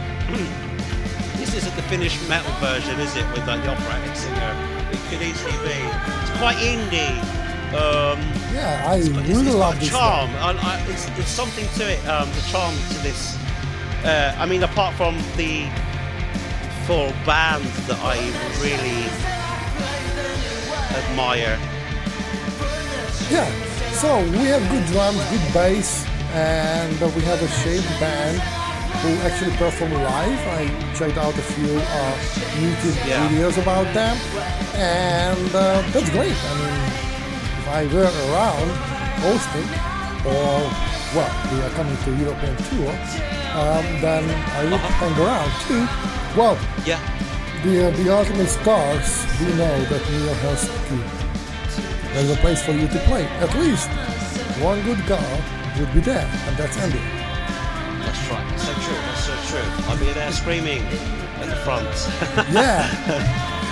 This 1.40 1.54
isn't 1.54 1.74
the 1.74 1.82
finished 1.82 2.28
metal 2.28 2.52
version, 2.60 3.00
is 3.00 3.16
it, 3.16 3.26
with 3.32 3.46
like 3.48 3.62
the 3.64 3.70
operatic 3.70 4.14
singer? 4.14 4.69
Could 5.10 5.22
easily 5.22 5.52
be. 5.66 5.74
It's 5.74 6.38
quite 6.38 6.56
indie. 6.58 7.18
Um, 7.74 8.20
Yeah, 8.54 8.84
I 8.86 8.96
it's, 8.96 9.08
really 9.08 9.30
it's 9.30 9.54
love 9.54 9.74
got 9.74 9.80
this. 9.80 9.88
charm. 9.90 10.30
Song. 10.30 10.56
I, 10.62 10.86
it's, 10.88 11.08
it's 11.18 11.28
something 11.28 11.66
to 11.78 11.90
it. 11.92 11.98
Um, 12.08 12.28
the 12.30 12.40
charm 12.50 12.74
to 12.92 12.98
this. 13.02 13.36
Uh, 14.04 14.34
I 14.38 14.46
mean, 14.46 14.62
apart 14.62 14.94
from 14.94 15.16
the 15.36 15.66
four 16.86 17.10
bands 17.26 17.70
that 17.86 17.98
I 18.02 18.16
really 18.62 19.06
admire. 20.96 21.58
Yeah, 23.30 23.46
so 23.92 24.18
we 24.30 24.46
have 24.50 24.62
good 24.70 24.86
drums, 24.86 25.18
good 25.30 25.52
bass, 25.52 26.04
and 26.32 26.92
we 27.14 27.22
have 27.22 27.42
a 27.42 27.48
shaved 27.62 27.86
band 28.00 28.40
who 29.02 29.10
actually 29.26 29.56
perform 29.56 29.92
live. 29.92 30.40
I 30.60 30.68
checked 30.94 31.16
out 31.18 31.34
a 31.36 31.42
few 31.54 31.72
uh, 31.76 32.14
YouTube 32.62 32.96
Yeah. 33.08 33.28
videos 33.28 33.56
about 33.62 33.86
them, 33.94 34.16
and 34.74 35.54
uh, 35.54 35.82
that's 35.92 36.10
great. 36.10 36.36
I 36.50 36.52
mean, 36.60 36.80
if 37.60 37.66
I 37.68 37.82
were 37.94 38.10
around 38.26 38.68
hosting, 39.24 39.68
or 40.26 40.68
well, 41.16 41.32
we 41.52 41.56
are 41.64 41.70
coming 41.70 41.96
to 42.04 42.10
European 42.24 42.56
tour, 42.68 42.92
um, 43.60 43.84
then 44.04 44.22
I 44.58 44.64
would 44.70 44.80
hang 45.00 45.16
around 45.24 45.50
too. 45.66 45.84
Well, 46.38 46.56
Yeah. 46.84 47.00
the, 47.64 47.88
uh, 47.88 47.90
the 47.96 48.06
ultimate 48.14 48.48
stars, 48.48 49.26
we 49.40 49.46
know 49.54 49.76
that 49.90 50.02
New 50.10 50.22
York 50.28 50.38
has 50.48 50.60
to. 50.88 50.96
There's 52.14 52.30
a 52.30 52.36
place 52.36 52.62
for 52.62 52.72
you 52.72 52.86
to 52.88 52.98
play. 53.08 53.24
At 53.40 53.54
least 53.56 53.88
one 54.60 54.82
good 54.82 55.04
girl 55.06 55.32
would 55.78 55.92
be 55.94 56.00
there, 56.00 56.28
and 56.46 56.56
that's 56.56 56.76
Andy. 56.76 57.19
That's 58.10 58.28
right. 58.28 58.48
That's 58.50 58.66
so 58.66 58.72
true. 58.74 58.94
That's 59.06 59.24
so 59.24 59.34
true. 59.46 59.84
I'll 59.86 59.98
be 59.98 60.12
there 60.12 60.32
screaming 60.32 60.82
at 61.38 61.46
the 61.46 61.54
front. 61.62 61.86
Yeah, 62.50 62.90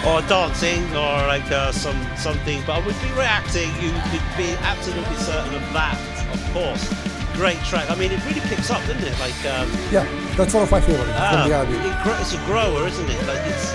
or 0.07 0.23
dancing 0.29 0.85
or 0.95 1.27
like 1.27 1.51
uh, 1.51 1.73
some 1.73 1.99
something. 2.17 2.63
But 2.65 2.83
I 2.83 2.87
would 2.87 3.01
be 3.03 3.11
reacting. 3.19 3.69
You 3.83 3.91
could 4.15 4.23
be 4.39 4.55
absolutely 4.63 5.17
certain 5.17 5.55
of 5.55 5.73
that 5.73 5.99
of 6.33 6.53
course. 6.53 6.87
Great 7.35 7.59
track. 7.65 7.91
I 7.91 7.97
mean 7.97 8.13
it 8.13 8.25
really 8.27 8.41
picks 8.47 8.71
up 8.71 8.81
doesn't 8.87 9.03
it? 9.03 9.19
Like 9.19 9.43
um, 9.47 9.69
yeah, 9.91 10.07
that's 10.37 10.55
one 10.55 10.63
of 10.63 10.71
my 10.71 10.81
favorites 10.81 11.11
ah, 11.15 11.43
from 11.43 11.51
the 11.51 12.13
it, 12.15 12.21
it's 12.21 12.35
a 12.35 12.39
grower 12.47 12.87
isn't 12.87 13.11
it? 13.11 13.27
Like 13.27 13.43
it's 13.43 13.75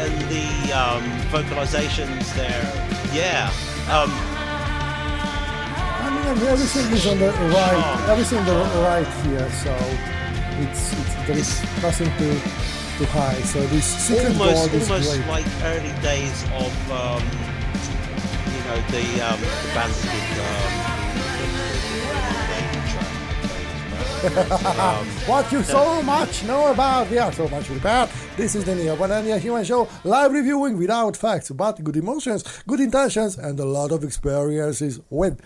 and 0.00 0.16
the 0.32 0.72
um, 0.72 1.04
vocalizations 1.28 2.34
there. 2.34 2.64
Yeah. 3.12 3.52
Um, 3.90 4.08
I 4.08 4.31
everything 6.26 6.92
is 6.92 7.06
on 7.06 7.18
the 7.18 7.30
right, 7.30 8.06
everything 8.08 8.38
on 8.38 8.46
the 8.46 8.82
right 8.82 9.06
here, 9.24 9.50
so 9.50 9.74
it's, 10.62 10.92
it's 10.92 11.14
there 11.26 11.36
is 11.38 11.62
nothing 11.82 12.10
to 12.18 12.40
to 12.98 13.06
hide. 13.06 13.42
So 13.44 13.60
this 13.66 13.84
secret 13.84 14.32
almost 14.32 14.70
gold 14.70 14.74
is 14.74 14.90
almost 14.90 15.14
great. 15.14 15.28
like 15.28 15.46
early 15.64 15.92
days 16.02 16.44
of 16.54 16.90
um, 16.90 17.22
you 18.52 18.62
know 18.66 18.78
the 18.90 19.04
um, 19.26 19.40
the 19.40 19.70
band 19.74 19.92
did 20.02 20.32
um, 24.22 25.04
What 25.26 25.50
you 25.50 25.64
so 25.64 26.00
much 26.02 26.44
know 26.44 26.70
about? 26.70 27.10
Yeah, 27.10 27.30
so 27.32 27.48
much 27.48 27.68
about. 27.70 28.08
This 28.36 28.54
is 28.54 28.64
the 28.64 28.72
Neoborn 28.72 29.10
and 29.10 29.26
Andia 29.26 29.40
Human 29.40 29.64
Show, 29.64 29.88
live 30.04 30.30
reviewing 30.30 30.78
without 30.78 31.16
facts, 31.16 31.50
but 31.50 31.82
good 31.82 31.96
emotions, 31.96 32.44
good 32.68 32.78
intentions, 32.78 33.36
and 33.36 33.58
a 33.58 33.64
lot 33.64 33.90
of 33.90 34.04
experiences 34.04 35.00
with. 35.10 35.40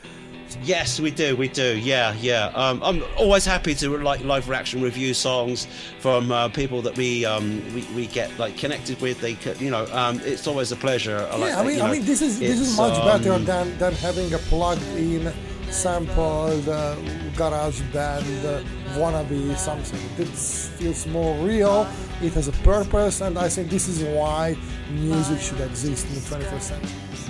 Yes, 0.63 1.01
we 1.01 1.11
do. 1.11 1.37
We 1.37 1.49
do. 1.49 1.77
Yeah, 1.79 2.15
yeah. 2.15 2.47
Um, 2.55 2.83
I'm 2.83 3.03
always 3.17 3.45
happy 3.45 3.75
to 3.77 3.99
like 3.99 4.25
live 4.25 4.49
reaction 4.49 4.81
review 4.81 5.15
songs 5.15 5.67
from 6.01 6.33
uh, 6.33 6.49
people 6.49 6.83
that 6.83 6.97
we, 6.97 7.25
um, 7.25 7.63
we 7.75 7.83
we 7.95 8.07
get 8.07 8.37
like 8.39 8.57
connected 8.57 9.01
with. 9.01 9.21
They, 9.21 9.37
you 9.65 9.71
know, 9.71 9.87
um, 9.93 10.21
it's 10.25 10.47
always 10.47 10.73
a 10.73 10.77
pleasure. 10.77 11.19
I 11.31 11.37
like 11.37 11.51
Yeah, 11.51 11.61
I 11.61 11.65
mean, 11.65 11.77
you 11.77 11.83
I 11.83 11.93
mean, 11.93 12.05
this 12.05 12.23
is 12.23 12.39
this 12.39 12.61
is 12.61 12.77
much 12.77 12.97
better 13.05 13.33
um, 13.33 13.45
than 13.45 13.77
than 13.79 13.93
having 13.95 14.33
a 14.35 14.39
plugged-in, 14.39 15.33
sampled 15.71 16.69
uh, 16.69 16.97
garage 17.37 17.81
band 17.93 18.25
uh, 18.47 18.63
wannabe 18.95 19.57
something. 19.57 20.01
This 20.17 20.69
feels 20.79 21.07
more 21.07 21.37
real. 21.45 21.87
It 22.23 22.33
has 22.35 22.49
a 22.49 22.53
purpose, 22.65 23.21
and 23.21 23.39
I 23.39 23.49
think 23.49 23.69
this 23.69 23.89
is 23.89 24.03
why 24.03 24.57
music 24.91 25.41
should 25.41 25.61
exist 25.61 26.07
in 26.09 26.15
the 26.15 26.21
21st 26.21 26.63
century. 26.63 27.26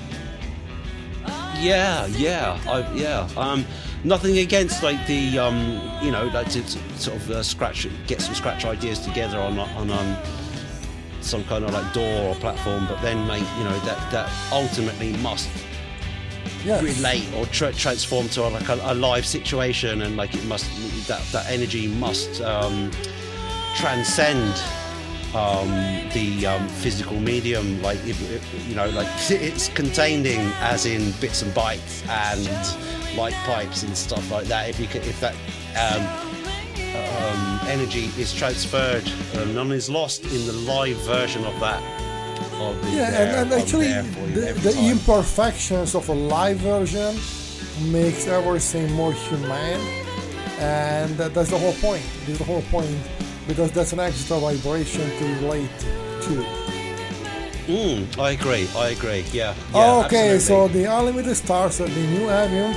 Yeah, 1.60 2.06
yeah, 2.06 2.58
I, 2.68 2.92
yeah. 2.94 3.28
Um, 3.36 3.64
nothing 4.04 4.38
against 4.38 4.82
like 4.82 5.04
the 5.06 5.38
um, 5.38 5.80
you 6.02 6.10
know, 6.10 6.26
like 6.34 6.48
to, 6.50 6.62
to 6.62 6.78
sort 6.98 7.16
of 7.16 7.30
uh, 7.30 7.42
scratch, 7.42 7.86
get 8.06 8.20
some 8.20 8.34
scratch 8.34 8.64
ideas 8.64 8.98
together 8.98 9.38
on 9.38 9.58
on 9.58 9.90
um, 9.90 10.16
some 11.20 11.42
kind 11.44 11.64
of 11.64 11.72
like 11.72 11.92
DAW 11.92 12.28
or 12.28 12.34
platform, 12.36 12.86
but 12.88 13.00
then 13.02 13.26
like 13.26 13.42
you 13.58 13.64
know 13.64 13.78
that 13.80 14.10
that 14.12 14.30
ultimately 14.52 15.12
must 15.18 15.48
Yes. 16.64 16.82
relate 16.82 17.24
or 17.36 17.46
tra- 17.46 17.72
transform 17.72 18.28
to 18.30 18.42
like 18.48 18.68
a, 18.68 18.74
a 18.82 18.94
live 18.94 19.24
situation, 19.24 20.02
and 20.02 20.16
like 20.16 20.34
it 20.34 20.44
must 20.46 20.66
that 21.06 21.22
that 21.32 21.48
energy 21.48 21.86
must 21.86 22.40
um, 22.42 22.90
transcend 23.76 24.52
um, 25.36 25.68
the 26.14 26.46
um, 26.46 26.66
physical 26.68 27.20
medium. 27.20 27.82
Like 27.82 27.98
if, 28.06 28.20
if, 28.30 28.68
you 28.68 28.74
know, 28.74 28.88
like 28.90 29.08
it's 29.28 29.68
containing 29.68 30.40
as 30.60 30.86
in 30.86 31.12
bits 31.20 31.42
and 31.42 31.52
bytes 31.52 32.06
and 32.08 33.16
light 33.16 33.34
pipes 33.44 33.82
and 33.82 33.96
stuff 33.96 34.30
like 34.30 34.46
that. 34.46 34.68
If 34.70 34.80
you 34.80 34.86
can, 34.86 35.02
if 35.02 35.20
that 35.20 35.34
um, 35.76 36.02
um, 36.96 37.68
energy 37.68 38.06
is 38.18 38.32
transferred 38.32 39.06
and 39.34 39.54
none 39.54 39.72
is 39.72 39.90
lost 39.90 40.24
in 40.24 40.46
the 40.46 40.52
live 40.52 40.96
version 40.98 41.44
of 41.44 41.58
that. 41.60 41.82
Yeah, 42.58 43.10
there, 43.10 43.36
and, 43.42 43.52
and 43.52 43.60
actually, 43.60 43.88
there 43.88 44.04
for 44.04 44.20
you 44.20 44.40
the, 44.40 44.52
the 44.70 44.88
imperfections 44.88 45.94
of 45.94 46.08
a 46.08 46.14
live 46.14 46.56
version 46.56 47.14
makes 47.92 48.26
everything 48.26 48.90
more 48.92 49.12
humane, 49.12 49.78
and 50.58 51.14
that, 51.18 51.34
that's 51.34 51.50
the 51.50 51.58
whole 51.58 51.74
point. 51.74 52.02
That's 52.24 52.38
the 52.38 52.44
whole 52.44 52.62
point 52.62 52.96
because 53.46 53.70
that's 53.72 53.92
an 53.92 54.00
extra 54.00 54.38
vibration 54.38 55.08
to 55.18 55.24
relate 55.40 55.70
to. 56.22 56.44
Mm, 57.66 58.18
I 58.18 58.30
agree. 58.30 58.68
I 58.76 58.88
agree. 58.90 59.24
Yeah. 59.32 59.54
yeah 59.74 60.04
okay, 60.06 60.38
so 60.38 60.64
absolutely. 60.64 60.82
the 60.82 60.98
Unlimited 60.98 61.36
Stars, 61.36 61.78
the 61.78 61.88
new 61.88 62.28
album, 62.28 62.74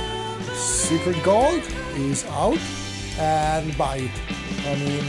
Secret 0.54 1.22
Gold, 1.22 1.62
is 1.94 2.24
out, 2.26 2.58
and 3.18 3.76
buy 3.78 3.98
it. 3.98 4.10
I 4.66 4.74
mean, 4.76 5.04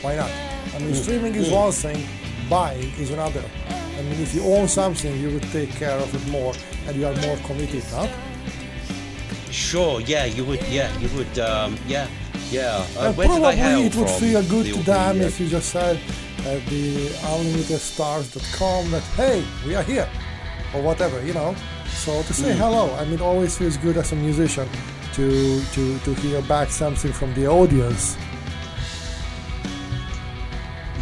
why 0.00 0.16
not? 0.16 0.30
I 0.74 0.78
mean, 0.78 0.94
streaming 0.94 1.34
is 1.34 1.50
one 1.50 1.72
thing, 1.72 2.06
buying 2.48 2.92
is 2.98 3.10
another. 3.10 3.44
I 3.68 4.02
mean, 4.02 4.20
if 4.20 4.34
you 4.34 4.42
own 4.44 4.68
something, 4.68 5.14
you 5.20 5.30
would 5.30 5.42
take 5.50 5.70
care 5.72 5.98
of 5.98 6.14
it 6.14 6.30
more, 6.30 6.54
and 6.86 6.96
you 6.96 7.06
are 7.06 7.14
more 7.16 7.36
committed, 7.38 7.84
not? 7.92 8.08
Sure, 9.50 10.00
yeah, 10.00 10.24
you 10.24 10.44
would, 10.44 10.62
yeah, 10.68 10.96
you 10.98 11.08
would, 11.16 11.38
um, 11.40 11.76
yeah, 11.86 12.06
yeah. 12.50 12.86
Uh, 12.96 13.08
And 13.08 13.16
where 13.16 13.28
did 13.28 13.42
I 13.42 13.54
hail 13.54 13.80
probably 13.80 13.86
it 13.86 13.96
would 13.96 14.10
feel 14.10 14.42
good 14.42 14.66
to 14.74 14.82
them 14.82 15.18
the, 15.18 15.24
uh, 15.24 15.28
if 15.28 15.40
you 15.40 15.48
just 15.48 15.70
said 15.70 15.98
at 16.46 16.64
the 16.66 17.08
unlimitedstars.com 17.32 18.90
that 18.90 19.02
hey, 19.16 19.44
we 19.66 19.74
are 19.74 19.82
here, 19.82 20.08
or 20.74 20.82
whatever, 20.82 21.24
you 21.24 21.34
know. 21.34 21.54
So 21.88 22.22
to 22.22 22.32
say 22.32 22.52
hello, 22.56 22.94
I 22.96 23.04
mean, 23.04 23.20
always 23.20 23.56
feels 23.58 23.76
good 23.76 23.96
as 23.96 24.12
a 24.12 24.16
musician 24.16 24.68
to 25.14 25.60
to 25.74 25.98
to 25.98 26.14
hear 26.14 26.40
back 26.42 26.70
something 26.70 27.12
from 27.12 27.34
the 27.34 27.46
audience. 27.46 28.16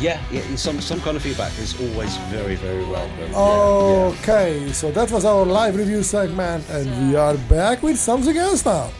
Yeah, 0.00 0.20
yeah, 0.30 0.42
some 0.56 0.80
some 0.80 1.00
kind 1.00 1.16
of 1.16 1.22
feedback 1.22 1.52
is 1.58 1.74
always 1.80 2.16
very, 2.30 2.54
very 2.54 2.84
welcome. 2.84 3.30
Oh. 3.34 3.44
Yeah, 3.48 4.08
yeah. 4.08 4.20
Okay, 4.22 4.72
so 4.72 4.92
that 4.92 5.10
was 5.10 5.24
our 5.24 5.44
live 5.44 5.74
review 5.76 6.02
segment, 6.04 6.68
and 6.70 6.86
we 7.10 7.16
are 7.16 7.36
back 7.48 7.82
with 7.82 7.98
something 7.98 8.36
else 8.36 8.64
now. 8.64 8.90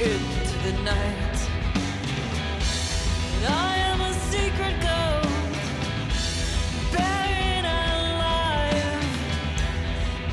Into 0.00 0.58
the 0.62 0.72
night. 0.82 1.38
And 3.36 3.46
I 3.46 3.76
am 3.78 4.00
a 4.02 4.12
secret 4.30 4.74
ghost, 4.82 5.28
buried 6.92 7.64
alive, 7.64 9.06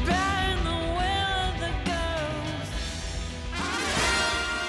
buried 0.05 0.59
the 0.65 0.79
well 0.97 1.49
of 1.49 1.59
the 1.59 1.71
ghost. 1.85 2.71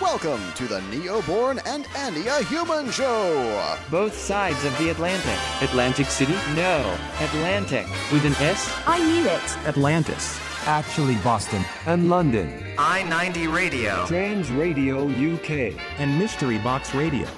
Welcome 0.01 0.43
to 0.55 0.67
the 0.69 0.81
Neoborn 0.93 1.61
and 1.67 1.87
Andia 1.87 2.45
Human 2.47 2.91
Show. 2.93 3.77
Both 3.91 4.17
sides 4.17 4.65
of 4.65 4.77
the 4.79 4.91
Atlantic. 4.91 5.39
Atlantic 5.61 6.07
City 6.07 6.35
No, 6.55 6.97
Atlantic. 7.21 7.87
with 8.13 8.25
an 8.25 8.35
S 8.35 8.73
I 8.87 8.99
knew 8.99 9.27
it. 9.29 9.67
Atlantis. 9.67 10.39
Actually, 10.67 11.17
Boston. 11.17 11.63
and 11.87 12.09
London. 12.09 12.49
I 12.79 13.03
90 13.05 13.49
Radio. 13.49 14.07
Trans 14.07 14.51
Radio 14.51 15.09
UK. 15.09 15.75
And 15.99 16.19
Mystery 16.19 16.59
Box 16.59 16.95
Radio. 16.95 17.29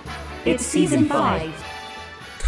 It's 0.45 0.65
season 0.65 1.07
five. 1.07 1.53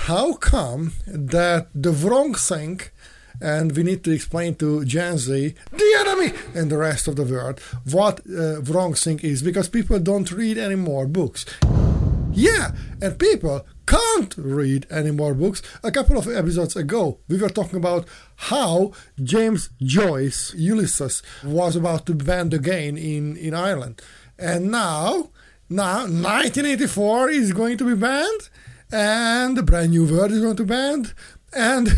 How 0.06 0.34
come 0.34 0.92
that 1.06 1.66
the 1.74 1.90
wrong 1.90 2.34
thing, 2.34 2.80
and 3.40 3.76
we 3.76 3.82
need 3.82 4.04
to 4.04 4.12
explain 4.12 4.54
to 4.56 4.84
Gen 4.84 5.18
Z, 5.18 5.54
the 5.72 5.94
enemy, 5.98 6.32
and 6.54 6.70
the 6.70 6.78
rest 6.78 7.08
of 7.08 7.16
the 7.16 7.24
world, 7.24 7.60
what 7.90 8.20
uh, 8.30 8.62
wrong 8.62 8.94
thing 8.94 9.18
is? 9.20 9.42
Because 9.42 9.68
people 9.68 9.98
don't 9.98 10.30
read 10.30 10.58
any 10.58 10.76
more 10.76 11.06
books. 11.06 11.44
Yeah, 12.32 12.70
and 13.02 13.18
people 13.18 13.66
can't 13.88 14.36
read 14.36 14.86
any 14.90 15.10
more 15.10 15.32
books. 15.32 15.62
A 15.82 15.90
couple 15.90 16.18
of 16.18 16.28
episodes 16.28 16.76
ago, 16.76 17.20
we 17.26 17.40
were 17.40 17.48
talking 17.48 17.78
about 17.78 18.06
how 18.36 18.92
James 19.22 19.70
Joyce, 19.80 20.52
Ulysses, 20.54 21.22
was 21.42 21.74
about 21.74 22.04
to 22.06 22.14
be 22.14 22.24
banned 22.24 22.52
again 22.52 22.98
in, 22.98 23.38
in 23.38 23.54
Ireland. 23.54 24.02
And 24.38 24.70
now, 24.70 25.30
now 25.70 26.00
1984 26.00 27.30
is 27.30 27.52
going 27.54 27.78
to 27.78 27.84
be 27.84 27.94
banned, 27.94 28.50
and 28.92 29.56
the 29.56 29.62
Brave 29.62 29.88
New 29.88 30.04
World 30.04 30.32
is 30.32 30.42
going 30.42 30.56
to 30.56 30.64
be 30.64 30.68
banned, 30.68 31.14
and 31.54 31.88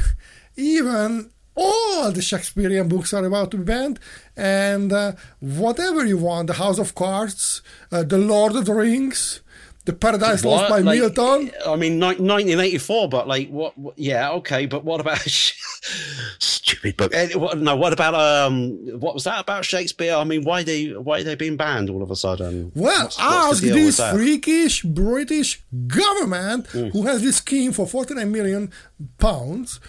even 0.57 1.32
all 1.57 2.12
the 2.12 2.22
Shakespearean 2.22 2.88
books 2.88 3.12
are 3.12 3.24
about 3.24 3.51
to 3.51 3.57
be 3.57 3.64
banned, 3.64 3.99
and 4.36 4.93
uh, 4.93 5.12
whatever 5.41 6.07
you 6.07 6.18
want, 6.18 6.47
the 6.47 6.55
House 6.55 6.78
of 6.78 6.95
Cards, 6.95 7.62
uh, 7.91 8.05
the 8.05 8.18
Lord 8.18 8.55
of 8.55 8.66
the 8.66 8.74
Rings, 8.74 9.41
the 9.87 9.93
Paradise 9.95 10.45
Lost 10.45 10.68
by 10.68 10.76
What? 10.83 10.85
Like, 10.85 10.99
Milton. 11.01 11.51
I 11.66 11.76
mean, 11.76 11.95
ni- 11.99 12.07
1984, 12.07 13.09
but 13.09 13.26
like, 13.26 13.49
what, 13.49 13.76
what? 13.78 13.99
Yeah, 13.99 14.31
okay, 14.33 14.66
but 14.66 14.85
what 14.85 15.01
about 15.01 15.18
stupid 16.39 16.97
book? 16.97 17.14
Eh, 17.14 17.35
what, 17.35 17.59
no, 17.59 17.76
what 17.76 17.93
about 17.93 18.14
um? 18.14 18.72
What 19.01 19.14
was 19.14 19.24
that 19.24 19.41
about 19.41 19.64
Shakespeare? 19.64 20.14
I 20.14 20.24
mean, 20.24 20.45
why 20.45 20.62
they 20.62 20.89
why 20.89 21.22
they 21.22 21.35
been 21.35 21.57
banned 21.57 21.91
all 21.91 22.03
of 22.03 22.11
a 22.11 22.16
sudden? 22.16 22.72
Well, 22.74 23.05
What's- 23.05 23.18
what's 23.18 23.20
ask 23.53 23.62
the 23.62 23.68
deal 23.72 23.87
with 23.87 23.97
this 23.97 24.11
freakish 24.12 24.83
British 24.83 25.62
government 25.87 26.66
Mm. 26.70 26.93
who 26.93 27.07
has 27.07 27.22
this 27.22 27.37
scheme 27.37 27.72
for 27.72 27.87
49 27.87 28.31
million 28.31 28.70
pounds 29.18 29.81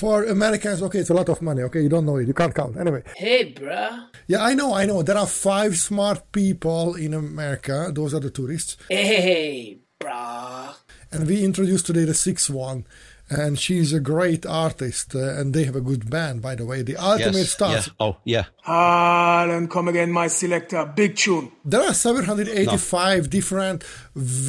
for 0.00 0.24
Americans. 0.24 0.82
Okay, 0.82 1.00
it's 1.00 1.10
a 1.10 1.14
lot 1.14 1.28
of 1.28 1.42
money. 1.42 1.62
Okay, 1.62 1.82
you 1.82 1.90
don't 1.90 2.06
know 2.06 2.16
it. 2.16 2.26
You 2.26 2.32
can't 2.32 2.54
count. 2.54 2.78
Anyway. 2.78 3.02
Hey, 3.16 3.52
bruh. 3.52 4.06
Yeah, 4.26 4.42
I 4.42 4.54
know, 4.54 4.72
I 4.72 4.86
know. 4.86 5.02
There 5.02 5.18
are 5.18 5.26
five 5.26 5.76
smart 5.76 6.32
people 6.32 6.94
in 6.94 7.12
America. 7.12 7.90
Those 7.92 8.14
are 8.14 8.20
the 8.20 8.30
tourists. 8.30 8.78
Hey, 8.88 9.78
bruh. 10.00 10.74
And 11.12 11.26
we 11.26 11.44
introduced 11.44 11.86
today 11.86 12.04
the 12.04 12.14
sixth 12.14 12.48
one. 12.48 12.86
And 13.30 13.58
she's 13.60 13.92
a 13.92 14.00
great 14.00 14.44
artist. 14.44 15.14
Uh, 15.14 15.38
and 15.38 15.54
they 15.54 15.62
have 15.64 15.76
a 15.76 15.80
good 15.80 16.10
band, 16.10 16.42
by 16.42 16.56
the 16.56 16.66
way. 16.66 16.82
The 16.82 16.96
Ultimate 16.96 17.34
Yes, 17.36 17.50
Stars. 17.52 17.86
yeah. 17.86 17.92
Oh, 18.00 18.16
yeah. 18.24 18.44
Harlem, 18.62 19.68
come 19.68 19.86
again, 19.88 20.10
my 20.10 20.26
selector. 20.26 20.84
Big 20.96 21.14
tune. 21.16 21.52
There 21.64 21.80
are 21.82 21.94
785 21.94 23.30
different 23.30 23.84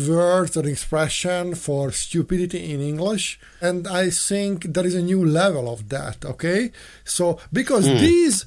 words 0.07 0.57
or 0.57 0.67
expression 0.67 1.53
for 1.55 1.91
stupidity 1.91 2.73
in 2.73 2.81
English, 2.81 3.39
and 3.61 3.87
I 3.87 4.09
think 4.09 4.73
there 4.73 4.85
is 4.85 4.95
a 4.95 5.01
new 5.01 5.23
level 5.23 5.71
of 5.71 5.89
that. 5.89 6.25
Okay, 6.25 6.71
so 7.03 7.39
because 7.53 7.85
these 7.85 8.45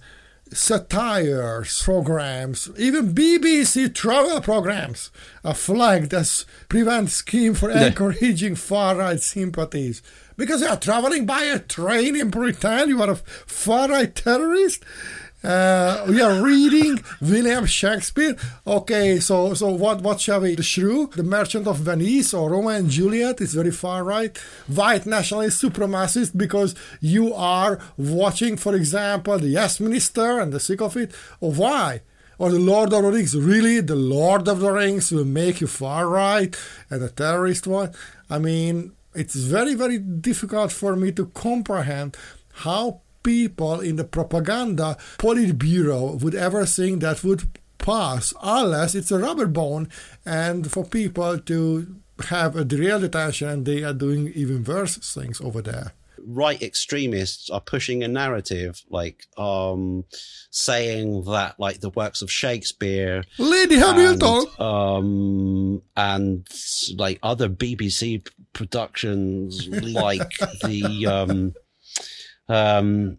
satires 0.52 1.82
programs, 1.82 2.70
even 2.78 3.14
BBC 3.14 3.94
travel 3.94 4.40
programs, 4.40 5.10
are 5.44 5.54
flagged 5.54 6.14
as 6.14 6.46
prevent 6.68 7.10
scheme 7.10 7.54
for 7.54 7.70
encouraging 7.70 8.54
far 8.54 8.96
right 8.96 9.20
sympathies. 9.20 10.02
Because 10.36 10.60
you 10.60 10.68
are 10.68 10.76
traveling 10.76 11.26
by 11.26 11.42
a 11.42 11.58
train 11.58 12.16
in 12.16 12.30
Britain, 12.30 12.88
you 12.88 13.00
are 13.02 13.10
a 13.10 13.16
far 13.16 13.88
right 13.88 14.14
terrorist. 14.14 14.84
Uh, 15.44 16.06
we 16.08 16.22
are 16.22 16.42
reading 16.42 16.98
William 17.20 17.66
Shakespeare. 17.66 18.34
Okay, 18.66 19.20
so 19.20 19.52
so 19.52 19.68
what 19.68 20.00
what 20.00 20.18
shall 20.18 20.40
we? 20.40 20.54
The 20.54 20.62
Shrew, 20.62 21.08
The 21.08 21.22
Merchant 21.22 21.66
of 21.66 21.76
Venice, 21.78 22.32
or 22.32 22.50
Romeo 22.50 22.70
and 22.70 22.88
Juliet 22.88 23.42
is 23.42 23.52
very 23.52 23.70
far 23.70 24.04
right. 24.04 24.36
White 24.66 25.04
nationalist 25.04 25.62
supremacist 25.62 26.34
because 26.34 26.74
you 27.00 27.34
are 27.34 27.78
watching, 27.98 28.56
for 28.56 28.74
example, 28.74 29.38
the 29.38 29.48
Yes 29.48 29.80
Minister 29.80 30.40
and 30.40 30.50
the 30.50 30.58
Thick 30.58 30.80
of 30.80 30.96
It. 30.96 31.12
Or 31.40 31.52
why? 31.52 32.00
Or 32.38 32.50
the 32.50 32.58
Lord 32.58 32.94
of 32.94 33.02
the 33.02 33.10
Rings. 33.10 33.36
Really, 33.36 33.80
the 33.80 33.94
Lord 33.94 34.48
of 34.48 34.60
the 34.60 34.72
Rings 34.72 35.12
will 35.12 35.26
make 35.26 35.60
you 35.60 35.66
far 35.66 36.08
right 36.08 36.56
and 36.88 37.02
a 37.02 37.10
terrorist 37.10 37.66
one. 37.66 37.92
I 38.30 38.38
mean, 38.38 38.92
it's 39.14 39.34
very 39.34 39.74
very 39.74 39.98
difficult 39.98 40.72
for 40.72 40.96
me 40.96 41.12
to 41.12 41.26
comprehend 41.26 42.16
how 42.64 43.00
people 43.22 43.80
in 43.80 43.96
the 43.96 44.04
propaganda 44.04 44.96
politburo 45.18 46.20
would 46.22 46.34
ever 46.34 46.66
think 46.66 47.00
that 47.00 47.24
would 47.24 47.48
pass 47.78 48.32
unless 48.42 48.94
it's 48.94 49.10
a 49.10 49.18
rubber 49.18 49.46
bone 49.46 49.88
and 50.24 50.70
for 50.70 50.84
people 50.84 51.38
to 51.38 51.96
have 52.28 52.56
a 52.56 52.64
real 52.64 53.00
detention 53.00 53.48
and 53.48 53.66
they 53.66 53.82
are 53.82 53.92
doing 53.92 54.28
even 54.34 54.62
worse 54.64 54.96
things 54.96 55.40
over 55.40 55.60
there 55.60 55.92
right 56.26 56.62
extremists 56.62 57.50
are 57.50 57.60
pushing 57.60 58.02
a 58.02 58.08
narrative 58.08 58.82
like 58.90 59.26
um 59.36 60.04
saying 60.50 61.24
that 61.24 61.58
like 61.58 61.80
the 61.80 61.90
works 61.90 62.22
of 62.22 62.30
shakespeare 62.30 63.24
lady 63.38 63.76
hamilton! 63.76 64.46
and, 64.58 64.60
um 64.60 65.82
and 65.96 66.48
like 66.96 67.18
other 67.22 67.48
bbc 67.48 68.26
productions 68.52 69.68
like 69.92 70.38
the 70.62 71.06
um 71.06 71.54
um 72.48 73.18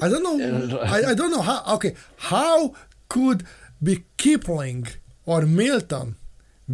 i 0.00 0.08
don't 0.08 0.22
know. 0.22 0.78
I, 0.78 1.10
I 1.10 1.14
don't 1.14 1.30
know 1.30 1.42
how 1.42 1.62
okay 1.74 1.94
how 2.16 2.74
could 3.08 3.44
be 3.82 4.04
kipling 4.16 4.86
or 5.24 5.42
milton 5.42 6.16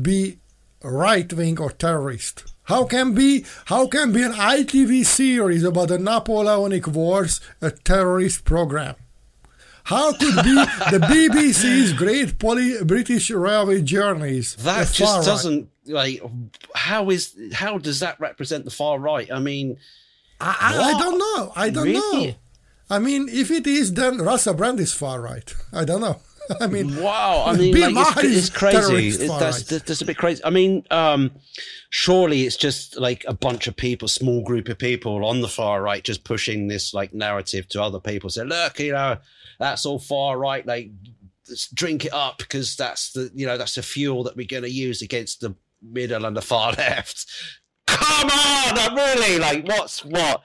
be 0.01 0.38
right 0.82 1.32
wing 1.32 1.61
or 1.61 1.70
terrorist 1.70 2.51
how 2.65 2.85
can 2.85 3.15
be 3.15 3.45
how 3.67 3.87
can 3.87 4.13
be 4.13 4.23
an 4.23 4.33
ITV 4.33 5.05
series 5.05 5.65
about 5.65 5.89
the 5.89 5.99
Napoleonic 5.99 6.87
Wars 6.87 7.41
a 7.61 7.71
terrorist 7.71 8.45
program? 8.45 8.95
How 9.85 10.13
could 10.13 10.37
be 10.45 10.55
the 10.55 11.01
BBC's 11.11 11.93
Great 11.93 12.39
Poly- 12.39 12.85
British 12.85 13.31
Railway 13.31 13.83
Journeys? 13.83 14.55
that 14.57 14.93
just 14.93 15.01
right? 15.17 15.25
doesn't 15.25 15.69
like 15.87 16.23
how 16.75 17.11
is 17.11 17.35
how 17.53 17.79
does 17.79 17.99
that 18.01 18.21
represent 18.21 18.65
the 18.65 18.71
far 18.71 19.01
right 19.01 19.29
i 19.33 19.41
mean 19.41 19.77
I, 20.41 20.57
I, 20.61 20.93
I 20.93 20.99
don't 21.01 21.19
know. 21.19 21.53
I 21.57 21.71
don't 21.71 21.85
Really? 21.85 22.27
know. 22.29 22.35
I 22.91 22.99
mean, 22.99 23.29
if 23.29 23.51
it 23.53 23.65
is, 23.67 23.93
then 23.95 24.19
Russell 24.19 24.55
Brand 24.55 24.81
is 24.81 24.93
far 24.93 25.21
right. 25.21 25.55
I 25.73 25.85
don't 25.85 26.01
know. 26.01 26.21
I 26.61 26.66
mean, 26.66 27.00
Wow, 27.03 27.44
I 27.46 27.57
mean, 27.57 27.94
like, 27.94 28.16
it's, 28.16 28.24
is 28.24 28.48
it's 28.48 28.57
crazy. 28.57 29.24
It- 29.24 29.28
that's, 29.28 29.72
right. 29.72 29.82
that's 29.84 30.00
a 30.00 30.05
bit 30.05 30.16
crazy. 30.16 30.44
I 30.44 30.50
mean, 30.50 30.84
um, 30.90 31.30
surely 31.90 32.42
it's 32.42 32.57
just 32.57 32.98
like 32.98 33.24
a 33.28 33.34
bunch 33.34 33.66
of 33.66 33.76
people, 33.76 34.09
small 34.09 34.42
group 34.42 34.68
of 34.68 34.78
people 34.78 35.24
on 35.24 35.40
the 35.40 35.48
far 35.48 35.82
right, 35.82 36.03
just 36.03 36.24
pushing 36.24 36.68
this 36.68 36.94
like 36.94 37.12
narrative 37.14 37.68
to 37.68 37.82
other 37.82 38.00
people. 38.00 38.30
Say, 38.30 38.44
look, 38.44 38.78
you 38.78 38.92
know, 38.92 39.18
that's 39.59 39.86
all 39.86 39.98
far 39.98 40.38
right. 40.38 40.66
Like, 40.66 40.90
let's 41.48 41.68
drink 41.70 42.05
it 42.05 42.12
up 42.12 42.38
because 42.38 42.76
that's 42.76 43.12
the 43.12 43.30
you 43.34 43.46
know 43.46 43.59
that's 43.59 43.74
the 43.74 43.82
fuel 43.82 44.24
that 44.24 44.36
we're 44.36 44.46
going 44.46 44.62
to 44.62 44.70
use 44.70 45.03
against 45.03 45.40
the 45.40 45.55
middle 45.82 46.24
and 46.24 46.36
the 46.36 46.42
far 46.42 46.72
left. 46.78 47.26
come 47.86 48.28
on, 48.30 48.74
like, 48.76 48.94
really, 48.96 49.38
like 49.38 49.66
what's 49.66 50.05
what? 50.05 50.42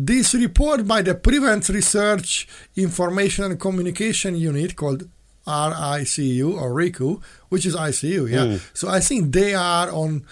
This 0.00 0.32
report 0.34 0.86
by 0.86 1.02
the 1.02 1.16
Prevent 1.16 1.68
Research 1.70 2.46
Information 2.76 3.44
and 3.46 3.58
Communication 3.58 4.36
Unit 4.36 4.76
called 4.76 5.08
RICU 5.48 6.60
or 6.60 6.70
Riku, 6.72 7.22
which 7.48 7.64
is 7.66 7.74
ICU, 7.74 8.30
yeah. 8.30 8.44
Mm. 8.46 8.60
So 8.74 8.88
I 8.88 9.00
think 9.00 9.32
they 9.32 9.54
are 9.54 9.90
on 9.90 10.24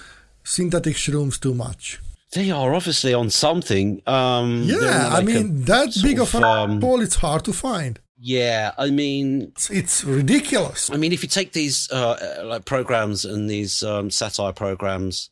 synthetic 0.45 0.97
shrooms 0.97 1.41
too 1.41 1.55
much. 1.55 2.01
They 2.33 2.51
are 2.51 2.75
obviously 2.75 3.15
on 3.15 3.31
something. 3.31 4.03
Um, 4.07 4.63
Yeah, 4.65 5.07
on, 5.07 5.13
I 5.13 5.23
mean 5.23 5.63
that 5.65 5.97
big 6.03 6.21
of 6.21 6.35
an 6.35 6.45
um, 6.45 6.77
apple, 6.77 7.01
it's 7.01 7.17
hard 7.17 7.45
to 7.45 7.53
find. 7.53 7.99
Yeah, 8.19 8.73
I 8.79 8.91
mean, 8.91 9.53
It's, 9.55 9.71
it's 9.71 10.05
ridiculous. 10.05 10.91
I 10.91 10.97
mean, 10.97 11.13
if 11.13 11.23
you 11.23 11.29
take 11.29 11.53
these 11.53 11.89
uh, 11.93 12.39
uh, 12.41 12.47
like 12.47 12.65
programs 12.65 13.25
and 13.25 13.49
these 13.49 13.83
um, 13.83 14.11
satire 14.11 14.53
programs 14.53 15.31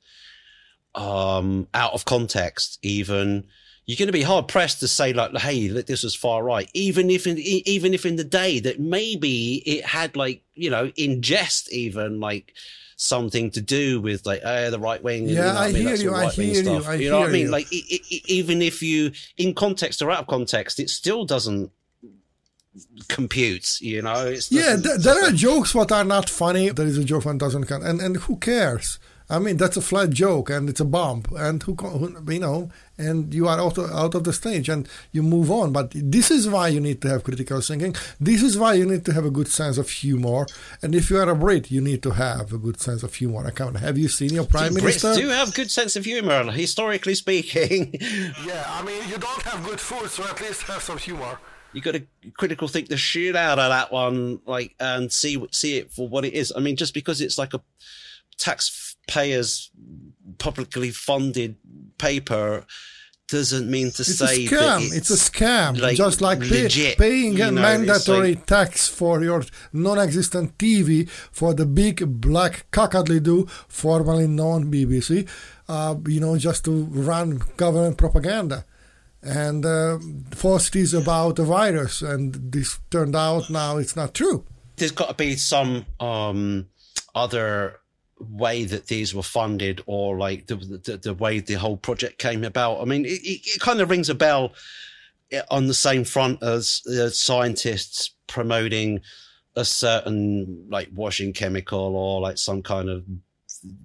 um, 0.94 1.66
out 1.72 1.92
of 1.94 2.04
context, 2.04 2.78
even 2.82 3.44
you're 3.86 3.96
going 3.98 4.08
to 4.08 4.12
be 4.12 4.22
hard 4.22 4.48
pressed 4.48 4.80
to 4.80 4.88
say 4.88 5.12
like, 5.12 5.36
"Hey, 5.36 5.68
that 5.68 5.86
this 5.86 6.02
was 6.02 6.14
far 6.14 6.42
right," 6.42 6.68
even 6.74 7.10
if 7.10 7.26
in 7.26 7.38
even 7.38 7.92
if 7.94 8.06
in 8.06 8.16
the 8.16 8.24
day 8.24 8.60
that 8.60 8.80
maybe 8.80 9.56
it 9.66 9.84
had 9.84 10.16
like 10.16 10.42
you 10.54 10.70
know 10.70 10.90
in 10.96 11.20
jest 11.22 11.72
even 11.72 12.20
like 12.20 12.54
something 12.96 13.50
to 13.50 13.60
do 13.60 14.00
with 14.00 14.24
like 14.24 14.40
uh, 14.44 14.70
the 14.70 14.78
right 14.78 15.02
wing. 15.02 15.24
Yeah, 15.28 15.30
you 15.30 15.36
know 15.36 15.60
I 15.60 15.66
mean, 15.72 15.82
hear 15.82 15.96
that 15.96 16.02
you, 16.02 16.14
I 16.14 16.30
hear 16.30 16.44
you, 16.44 16.54
stuff. 16.62 16.88
I 16.88 16.94
You 16.94 17.10
know 17.10 17.20
what 17.20 17.28
I 17.28 17.32
mean? 17.32 17.46
you. 17.46 17.50
Like 17.50 17.72
e- 17.72 18.00
e- 18.08 18.22
even 18.26 18.62
if 18.62 18.82
you 18.82 19.10
in 19.36 19.52
context 19.54 20.00
or 20.00 20.10
out 20.10 20.20
of 20.20 20.26
context, 20.28 20.78
it 20.80 20.88
still 20.90 21.24
doesn't 21.24 21.70
compute. 23.08 23.80
You 23.80 24.02
know, 24.02 24.26
it's 24.26 24.50
Yeah, 24.50 24.76
doesn't- 24.76 25.02
there 25.02 25.24
are 25.28 25.30
jokes 25.32 25.74
what 25.74 25.92
are 25.92 26.04
not 26.04 26.28
funny. 26.30 26.70
There 26.70 26.86
is 26.86 26.98
a 26.98 27.04
joke 27.04 27.24
one 27.24 27.38
doesn't 27.38 27.66
count, 27.66 27.84
and 27.84 28.00
and 28.00 28.16
who 28.16 28.36
cares? 28.36 28.98
I 29.30 29.38
mean, 29.38 29.56
that's 29.56 29.78
a 29.78 29.80
flat 29.80 30.10
joke, 30.10 30.50
and 30.50 30.68
it's 30.68 30.80
a 30.80 30.84
bump, 30.84 31.30
and 31.32 31.62
who, 31.62 31.74
who 31.74 32.32
you 32.32 32.40
know, 32.40 32.70
and 32.98 33.32
you 33.32 33.48
are 33.48 33.58
out 33.58 33.78
of, 33.78 33.90
out 33.90 34.14
of 34.14 34.24
the 34.24 34.34
stage, 34.34 34.68
and 34.68 34.86
you 35.12 35.22
move 35.22 35.50
on. 35.50 35.72
But 35.72 35.92
this 35.94 36.30
is 36.30 36.46
why 36.46 36.68
you 36.68 36.78
need 36.78 37.00
to 37.02 37.08
have 37.08 37.24
critical 37.24 37.60
thinking. 37.62 37.96
This 38.20 38.42
is 38.42 38.58
why 38.58 38.74
you 38.74 38.84
need 38.84 39.06
to 39.06 39.14
have 39.14 39.24
a 39.24 39.30
good 39.30 39.48
sense 39.48 39.78
of 39.78 39.88
humor. 39.88 40.46
And 40.82 40.94
if 40.94 41.08
you 41.08 41.18
are 41.18 41.28
a 41.28 41.34
Brit, 41.34 41.70
you 41.70 41.80
need 41.80 42.02
to 42.02 42.10
have 42.10 42.52
a 42.52 42.58
good 42.58 42.80
sense 42.80 43.02
of 43.02 43.14
humor. 43.14 43.46
I 43.46 43.50
can't. 43.50 43.76
Have 43.78 43.96
you 43.96 44.08
seen 44.08 44.34
your 44.34 44.44
prime 44.44 44.74
minister? 44.74 45.08
Brits 45.08 45.16
do 45.16 45.28
have 45.28 45.54
good 45.54 45.70
sense 45.70 45.96
of 45.96 46.04
humour, 46.04 46.50
historically 46.52 47.14
speaking. 47.14 47.98
Yeah, 48.44 48.64
I 48.68 48.82
mean, 48.82 49.08
you 49.08 49.16
don't 49.16 49.42
have 49.42 49.64
good 49.64 49.80
food, 49.80 50.10
so 50.10 50.24
at 50.24 50.40
least 50.40 50.62
have 50.62 50.82
some 50.82 50.98
humor. 50.98 51.38
you 51.72 51.80
got 51.80 51.92
to 51.94 52.02
critical 52.36 52.68
think 52.68 52.88
the 52.88 52.96
shit 52.96 53.36
out 53.36 53.58
of 53.58 53.70
that 53.70 53.90
one, 53.90 54.40
like, 54.46 54.74
and 54.80 55.10
see 55.12 55.42
see 55.50 55.78
it 55.78 55.90
for 55.90 56.08
what 56.08 56.24
it 56.24 56.34
is. 56.34 56.52
I 56.54 56.60
mean, 56.60 56.76
just 56.76 56.94
because 56.94 57.20
it's 57.20 57.38
like 57.38 57.54
a 57.54 57.60
taxpayers 59.06 59.70
publicly 60.38 60.90
funded 60.90 61.56
paper 61.98 62.64
doesn't 63.28 63.70
mean 63.70 63.90
to 63.90 64.02
It's 64.02 64.18
say 64.18 64.44
a 64.44 64.48
scam. 64.48 64.94
It's, 64.94 65.10
a 65.10 65.14
scam. 65.14 65.80
like, 65.80 65.96
Just 65.96 66.20
like 66.20 66.40
pay, 66.40 66.94
paying 66.96 67.40
a 67.40 67.50
know, 67.50 67.62
mandatory 67.62 68.34
like- 68.34 68.46
tax 68.46 68.86
for 68.86 69.22
your 69.22 69.42
non-existent 69.72 70.58
TV 70.58 71.08
for 71.08 71.54
the 71.54 71.64
big 71.64 72.20
black 72.20 72.66
cockadoo, 72.70 73.48
formerly 73.68 74.26
known 74.26 74.70
BBC, 74.70 75.26
uh, 75.68 75.96
you 76.06 76.20
know, 76.20 76.36
just 76.36 76.64
to 76.66 76.84
run 76.84 77.40
government 77.56 77.96
propaganda. 77.96 78.64
And 79.22 79.64
uh, 79.64 79.98
falsities 80.32 80.92
about 80.92 81.36
the 81.36 81.44
virus, 81.44 82.02
and 82.02 82.34
this 82.52 82.78
turned 82.90 83.16
out 83.16 83.48
now 83.48 83.78
it's 83.78 83.96
not 83.96 84.12
true. 84.12 84.44
there's 84.76 84.90
got 84.92 85.08
to 85.08 85.14
be 85.14 85.34
some 85.36 85.86
um 85.98 86.66
other 87.14 87.78
way 88.30 88.64
that 88.64 88.86
these 88.86 89.14
were 89.14 89.22
funded 89.22 89.82
or 89.86 90.18
like 90.18 90.46
the 90.46 90.56
the, 90.56 90.96
the 90.96 91.14
way 91.14 91.40
the 91.40 91.54
whole 91.54 91.76
project 91.76 92.18
came 92.18 92.44
about. 92.44 92.80
I 92.80 92.84
mean 92.84 93.04
it, 93.04 93.20
it, 93.22 93.60
kind 93.60 93.80
of 93.80 93.90
rings 93.90 94.08
a 94.08 94.14
bell 94.14 94.52
eh, 95.30 95.42
on 95.50 95.66
the 95.66 95.74
same 95.74 96.04
front 96.04 96.42
as 96.42 96.82
the 96.84 97.10
scientists 97.10 98.10
promoting 98.26 99.00
a 99.56 99.64
certain 99.64 100.66
like 100.68 100.88
washing 100.92 101.32
chemical 101.32 101.96
or 101.96 102.20
like 102.20 102.38
some 102.38 102.62
kind 102.62 102.88
of 102.88 103.04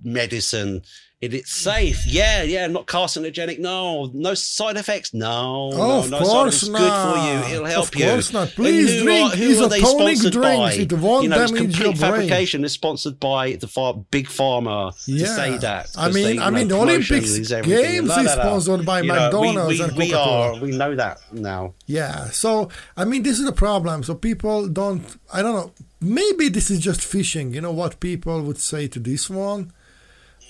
medicine 0.04 0.82
it, 1.22 1.34
it's 1.34 1.52
safe 1.52 2.06
yeah 2.08 2.44
yeah 2.44 2.66
not 2.68 2.86
carcinogenic 2.88 3.60
no 3.60 4.10
no 4.14 4.34
side 4.34 4.78
effects 4.78 5.14
no 5.14 5.70
Oh, 5.74 5.78
no, 5.78 6.00
of 6.00 6.10
no 6.12 6.18
side 6.20 6.26
course 6.26 6.64
effects 6.64 6.80
good 6.80 6.90
for 6.90 7.18
you 7.18 7.34
not. 7.40 7.52
it'll 7.52 7.66
help 7.66 7.88
Of 7.90 7.96
you 7.96 8.06
course 8.06 8.34
not. 8.34 8.48
And 8.48 8.56
Please 8.56 8.94
who 9.00 9.04
drink 9.04 9.34
are, 9.34 9.36
who 9.36 9.64
are 9.64 9.70
they 9.70 9.80
sponsored 9.82 10.34
drinks. 10.34 10.58
by? 10.58 10.74
It 10.74 10.94
won't 10.94 11.24
you 11.24 11.30
know, 11.30 11.36
damage 11.36 11.56
complete 11.62 11.80
your 11.84 11.94
brain. 11.94 11.96
fabrication 11.98 12.64
is 12.64 12.72
sponsored 12.72 13.20
by 13.20 13.54
the 13.54 13.68
far, 13.68 13.96
big 14.12 14.28
pharma 14.28 14.94
to 15.06 15.26
say 15.26 15.58
that. 15.58 15.90
I 15.98 16.10
mean- 16.12 16.38
they, 16.38 16.40
I 16.42 16.50
mean, 16.52 16.68
know, 16.70 16.78
the 16.78 16.82
Olympics 16.84 17.30
is. 17.32 17.50
Games 17.50 18.10
is 18.10 18.32
sponsored 18.32 18.86
by 18.86 19.02
You 19.02 19.08
know, 19.08 19.14
we- 19.14 19.20
McDonald's 19.20 19.80
we, 19.80 19.84
and 19.86 19.98
we 19.98 20.10
Coca-Cola. 20.12 20.56
are. 20.58 20.62
We 20.62 20.72
know 20.72 20.96
that 20.96 21.20
now. 21.34 21.74
Yeah. 21.86 22.26
So 22.30 22.70
I 22.96 23.04
mean, 23.06 23.24
this 23.24 23.40
is 23.40 23.46
the 23.46 23.52
problem. 23.52 24.04
So 24.04 24.16
people 24.16 24.68
don't. 24.70 25.04
I 25.34 25.42
don't 25.42 25.54
know. 25.56 25.72
Maybe 26.02 26.48
this 26.48 26.72
is 26.72 26.80
just 26.80 27.02
fishing. 27.02 27.54
You 27.54 27.60
know 27.62 27.74
what 27.74 28.00
people 28.00 28.42
would 28.44 28.58
say 28.60 28.88
to 28.88 29.00
this 29.00 29.30
one, 29.30 29.74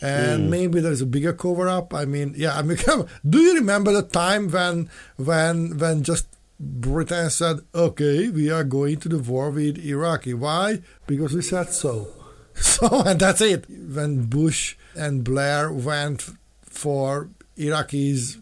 and 0.02 0.44
Mm. 0.46 0.50
maybe 0.50 0.80
there's 0.80 1.02
a 1.02 1.06
bigger 1.06 1.34
cover 1.34 1.68
up. 1.68 1.94
I 1.94 2.06
mean, 2.06 2.34
yeah. 2.38 2.58
I 2.58 2.62
mean, 2.62 2.78
do 3.30 3.38
you 3.40 3.56
remember 3.56 3.92
the 3.92 4.04
time 4.04 4.50
when 4.50 4.90
when 5.18 5.78
when 5.78 6.04
just 6.04 6.28
Britain 6.60 7.30
said, 7.30 7.60
"Okay, 7.74 8.30
we 8.30 8.50
are 8.52 8.64
going 8.64 8.98
to 9.02 9.10
the 9.10 9.20
war 9.20 9.50
with 9.50 9.78
Iraqi"? 9.80 10.34
Why? 10.34 10.82
Because 11.08 11.34
we 11.34 11.42
said 11.42 11.70
so. 11.74 12.08
So 12.56 13.04
and 13.06 13.18
that's 13.20 13.40
it. 13.42 13.66
When 13.70 14.26
Bush 14.26 14.76
and 14.96 15.24
Blair 15.24 15.72
went 15.72 16.28
for 16.64 17.30
Iraqis 17.58 18.38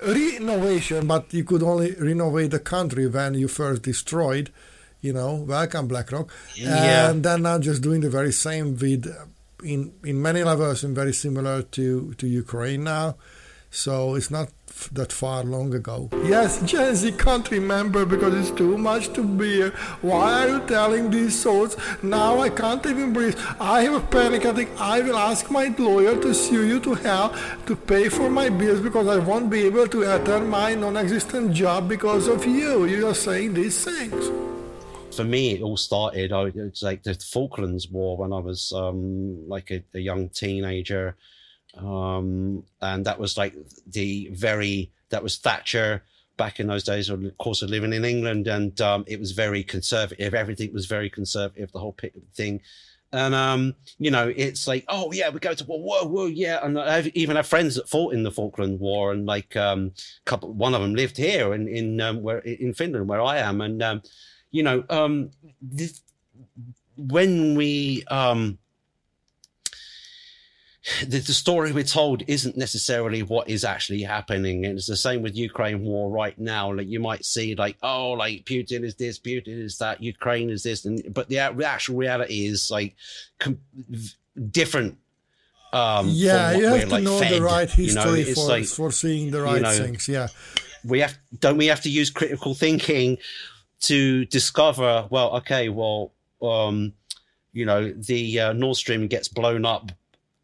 renovation, 0.00 1.06
but 1.06 1.32
you 1.32 1.44
could 1.44 1.62
only 1.62 1.92
renovate 1.94 2.50
the 2.50 2.58
country 2.58 3.06
when 3.06 3.34
you 3.34 3.48
first 3.48 3.82
destroyed. 3.82 4.50
You 5.00 5.12
know, 5.12 5.34
welcome 5.34 5.86
BlackRock, 5.86 6.28
Yeah. 6.56 7.08
and 7.10 7.22
then 7.22 7.42
now 7.42 7.58
just 7.60 7.82
doing 7.82 8.00
the 8.00 8.10
very 8.10 8.32
same 8.32 8.76
with, 8.76 9.06
in 9.62 9.92
in 10.04 10.20
many 10.22 10.42
levels, 10.42 10.84
and 10.84 10.94
very 10.94 11.12
similar 11.12 11.62
to 11.62 12.14
to 12.14 12.26
Ukraine 12.26 12.84
now. 12.84 13.16
So 13.70 14.14
it's 14.14 14.30
not 14.30 14.48
f- 14.70 14.88
that 14.92 15.12
far 15.12 15.44
long 15.44 15.74
ago. 15.74 16.08
Yes, 16.24 16.62
Gen 16.62 16.94
Z 16.94 17.12
can't 17.12 17.50
remember 17.50 18.06
because 18.06 18.32
it's 18.34 18.50
too 18.56 18.78
much 18.78 19.12
to 19.12 19.22
bear. 19.22 19.70
Why 20.00 20.24
are 20.40 20.48
you 20.48 20.60
telling 20.66 21.10
these 21.10 21.38
souls? 21.38 21.76
Now 22.02 22.40
I 22.40 22.48
can't 22.48 22.84
even 22.86 23.12
breathe. 23.12 23.38
I 23.60 23.82
have 23.82 23.94
a 24.02 24.06
panic 24.06 24.46
attack. 24.46 24.68
I 24.80 25.02
will 25.02 25.16
ask 25.18 25.50
my 25.50 25.66
lawyer 25.78 26.16
to 26.22 26.32
sue 26.32 26.66
you 26.66 26.80
to 26.80 26.94
hell 26.94 27.34
to 27.66 27.76
pay 27.76 28.08
for 28.08 28.30
my 28.30 28.48
bills 28.48 28.80
because 28.80 29.06
I 29.06 29.18
won't 29.18 29.50
be 29.50 29.66
able 29.66 29.86
to 29.88 30.14
attend 30.14 30.48
my 30.48 30.74
non-existent 30.74 31.52
job 31.52 31.90
because 31.90 32.26
of 32.26 32.46
you. 32.46 32.86
You 32.86 33.06
are 33.08 33.14
saying 33.14 33.52
these 33.52 33.84
things. 33.84 34.30
For 35.18 35.24
me, 35.24 35.50
it 35.50 35.62
all 35.62 35.76
started. 35.76 36.32
I 36.32 36.52
it's 36.54 36.80
like 36.80 37.02
the 37.02 37.14
Falklands 37.14 37.88
War 37.88 38.16
when 38.16 38.32
I 38.32 38.38
was 38.38 38.72
um, 38.72 39.48
like 39.48 39.72
a, 39.72 39.82
a 39.94 39.98
young 39.98 40.28
teenager, 40.28 41.16
um, 41.76 42.62
and 42.80 43.04
that 43.04 43.18
was 43.18 43.36
like 43.36 43.56
the 43.88 44.28
very 44.30 44.92
that 45.08 45.24
was 45.24 45.38
Thatcher 45.38 46.04
back 46.36 46.60
in 46.60 46.68
those 46.68 46.84
days. 46.84 47.10
Of 47.10 47.36
course, 47.38 47.62
of 47.62 47.70
living 47.70 47.92
in 47.92 48.04
England, 48.04 48.46
and 48.46 48.80
um, 48.80 49.02
it 49.08 49.18
was 49.18 49.32
very 49.32 49.64
conservative. 49.64 50.34
Everything 50.34 50.72
was 50.72 50.86
very 50.86 51.10
conservative. 51.10 51.72
The 51.72 51.80
whole 51.80 51.96
thing. 52.32 52.60
And 53.10 53.34
um, 53.34 53.74
you 53.98 54.12
know, 54.12 54.32
it's 54.36 54.68
like, 54.68 54.84
oh 54.86 55.10
yeah, 55.10 55.30
we 55.30 55.40
go 55.40 55.52
to 55.52 55.64
war, 55.64 55.80
whoa, 55.80 56.08
whoa, 56.08 56.26
yeah. 56.26 56.60
And 56.62 56.78
I 56.78 57.10
even 57.14 57.34
have 57.34 57.48
friends 57.48 57.74
that 57.74 57.88
fought 57.88 58.14
in 58.14 58.22
the 58.22 58.30
Falkland 58.30 58.78
War, 58.78 59.10
and 59.10 59.26
like 59.26 59.56
um, 59.56 59.94
couple, 60.26 60.52
one 60.52 60.74
of 60.76 60.80
them 60.80 60.94
lived 60.94 61.16
here 61.16 61.54
in 61.54 61.66
in 61.66 62.00
um, 62.00 62.22
where 62.22 62.38
in 62.38 62.72
Finland, 62.72 63.08
where 63.08 63.20
I 63.20 63.38
am, 63.38 63.60
and 63.62 63.82
um, 63.82 64.02
you 64.50 64.62
know, 64.62 64.84
um, 64.88 65.30
this, 65.60 66.00
when 66.96 67.54
we 67.54 68.04
um, 68.08 68.58
the, 71.06 71.18
the 71.18 71.34
story 71.34 71.72
we're 71.72 71.84
told 71.84 72.22
isn't 72.26 72.56
necessarily 72.56 73.22
what 73.22 73.48
is 73.48 73.64
actually 73.64 74.02
happening. 74.02 74.64
And 74.64 74.78
it's 74.78 74.86
the 74.86 74.96
same 74.96 75.22
with 75.22 75.36
Ukraine 75.36 75.82
war 75.82 76.10
right 76.10 76.38
now. 76.38 76.72
Like 76.72 76.88
you 76.88 77.00
might 77.00 77.24
see 77.24 77.54
like, 77.54 77.76
oh, 77.82 78.12
like 78.12 78.44
Putin 78.44 78.84
is 78.84 78.94
this, 78.94 79.18
Putin 79.18 79.62
is 79.62 79.78
that, 79.78 80.02
Ukraine 80.02 80.50
is 80.50 80.62
this. 80.62 80.84
And, 80.84 81.02
but 81.12 81.28
the, 81.28 81.38
actual 81.38 81.96
reality 81.96 82.46
is 82.46 82.70
like 82.70 82.96
com- 83.38 83.60
different. 84.50 84.98
Um, 85.72 86.08
yeah, 86.08 86.52
you 86.52 86.64
have 86.64 86.80
to 86.80 86.88
like, 86.88 87.02
know 87.02 87.18
the 87.18 87.26
fed, 87.26 87.42
right 87.42 87.78
you 87.78 87.94
know? 87.94 88.14
history 88.14 88.34
for 88.34 88.48
like, 88.48 88.64
for 88.64 88.90
seeing 88.90 89.30
the 89.30 89.38
you 89.38 89.44
right 89.44 89.60
know, 89.60 89.72
things. 89.72 90.08
Yeah. 90.08 90.28
we 90.84 91.00
have 91.00 91.18
don't 91.40 91.58
we 91.58 91.66
have 91.66 91.82
to 91.82 91.90
use 91.90 92.08
critical 92.08 92.54
thinking 92.54 93.18
to 93.80 94.24
discover 94.26 95.06
well 95.10 95.30
okay 95.36 95.68
well 95.68 96.12
um 96.42 96.92
you 97.52 97.64
know 97.64 97.90
the 97.92 98.40
uh, 98.40 98.52
nord 98.52 98.76
stream 98.76 99.06
gets 99.06 99.28
blown 99.28 99.64
up 99.64 99.92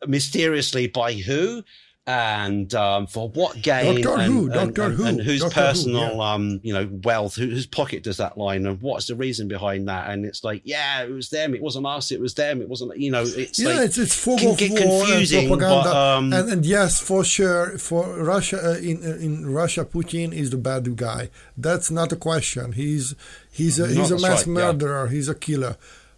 mysteriously 0.06 0.86
by 0.86 1.12
who 1.12 1.62
and 2.06 2.74
um, 2.74 3.06
for 3.06 3.30
what 3.30 3.60
gain 3.62 4.02
Doctor 4.02 4.20
and, 4.20 4.32
Who, 4.32 4.44
and- 4.44 4.52
Doctor 4.52 4.82
and- 4.82 4.94
Who, 4.94 5.04
and 5.06 5.20
whose 5.22 5.40
Doctor 5.40 5.60
Who, 5.60 5.66
personal 5.66 6.16
yeah. 6.16 6.34
um 6.34 6.60
you 6.62 6.74
know 6.74 6.88
wealth 7.02 7.34
who, 7.36 7.46
whose 7.46 7.66
pocket 7.66 8.02
does 8.02 8.18
that 8.18 8.36
line 8.36 8.66
and 8.66 8.80
what's 8.82 9.06
the 9.06 9.14
reason 9.14 9.48
behind 9.48 9.88
that 9.88 10.10
and 10.10 10.26
it's 10.26 10.44
like 10.44 10.60
yeah 10.64 11.02
it 11.02 11.10
was 11.10 11.30
them 11.30 11.54
it 11.54 11.62
wasn't 11.62 11.86
us 11.86 12.12
it 12.12 12.20
was 12.20 12.34
them 12.34 12.60
it 12.60 12.68
wasn't 12.68 12.94
you 12.98 13.10
know 13.10 13.22
it's 13.26 13.58
yeah, 13.58 13.68
like 13.68 13.86
it's 13.86 13.96
it's 13.96 14.22
can 14.22 14.34
of 14.34 14.44
war 14.48 15.04
confusing, 15.06 15.38
and 15.38 15.48
propaganda, 15.48 15.82
but, 15.84 15.96
um, 15.96 16.32
and, 16.32 16.48
and 16.50 16.66
yes, 16.66 17.00
for 17.00 17.24
sure, 17.24 17.78
for 17.78 18.22
Russia 18.22 18.72
uh, 18.72 18.76
in 18.76 19.02
in 19.02 19.52
Russia, 19.52 19.84
Putin 19.84 20.32
is 20.32 20.50
the 20.50 20.56
bad 20.56 20.96
guy. 20.96 21.30
That's 21.56 21.90
not 21.90 22.12
a 22.12 22.16
question. 22.16 22.72
He's 22.72 23.14
he's 23.50 23.78
a 23.78 23.88
he's 23.88 24.10
a 24.10 24.18
mass 24.18 24.46
right, 24.46 24.46
yeah. 24.46 24.52
murderer. 24.52 25.08
He's 25.08 25.28
a 25.28 25.34
killer. 25.34 25.76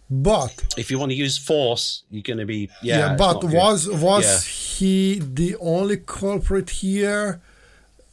But 0.09 0.53
if 0.77 0.89
you 0.89 0.97
want 0.99 1.11
to 1.11 1.17
use 1.17 1.37
force 1.37 2.03
you're 2.09 2.23
going 2.23 2.39
to 2.39 2.45
be 2.45 2.69
yeah, 2.81 2.99
yeah, 2.99 3.15
but 3.17 3.43
was 3.43 3.89
was 3.89 4.25
Yeah. 4.25 4.39
he 4.77 5.19
the 5.19 5.55
only 5.59 5.97
culprit 5.97 6.69
here? 6.69 7.41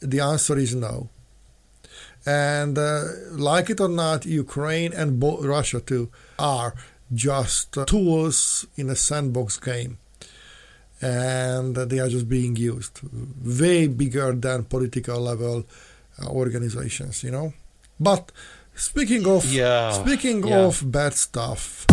The 0.01 0.19
answer 0.19 0.57
is 0.57 0.75
no. 0.75 1.09
And 2.25 2.77
uh, 2.77 3.03
like 3.31 3.69
it 3.69 3.79
or 3.79 3.87
not, 3.87 4.25
Ukraine 4.25 4.91
and 4.93 5.19
bo- 5.21 5.41
Russia 5.41 5.79
too 5.79 6.09
are 6.39 6.73
just 7.13 7.77
uh, 7.77 7.85
tools 7.85 8.65
in 8.75 8.89
a 8.89 8.95
sandbox 8.95 9.57
game, 9.59 9.97
and 11.01 11.75
they 11.75 11.99
are 11.99 12.09
just 12.09 12.27
being 12.27 12.55
used 12.55 12.99
way 13.61 13.87
bigger 13.87 14.33
than 14.33 14.63
political 14.65 15.19
level 15.21 15.65
uh, 16.21 16.27
organizations, 16.27 17.23
you 17.23 17.31
know. 17.31 17.53
But 17.99 18.31
speaking 18.75 19.25
of 19.27 19.45
Yeah, 19.51 19.91
speaking 19.91 20.45
yeah. 20.47 20.59
of 20.65 20.83
bad 20.91 21.13
stuff. 21.13 21.85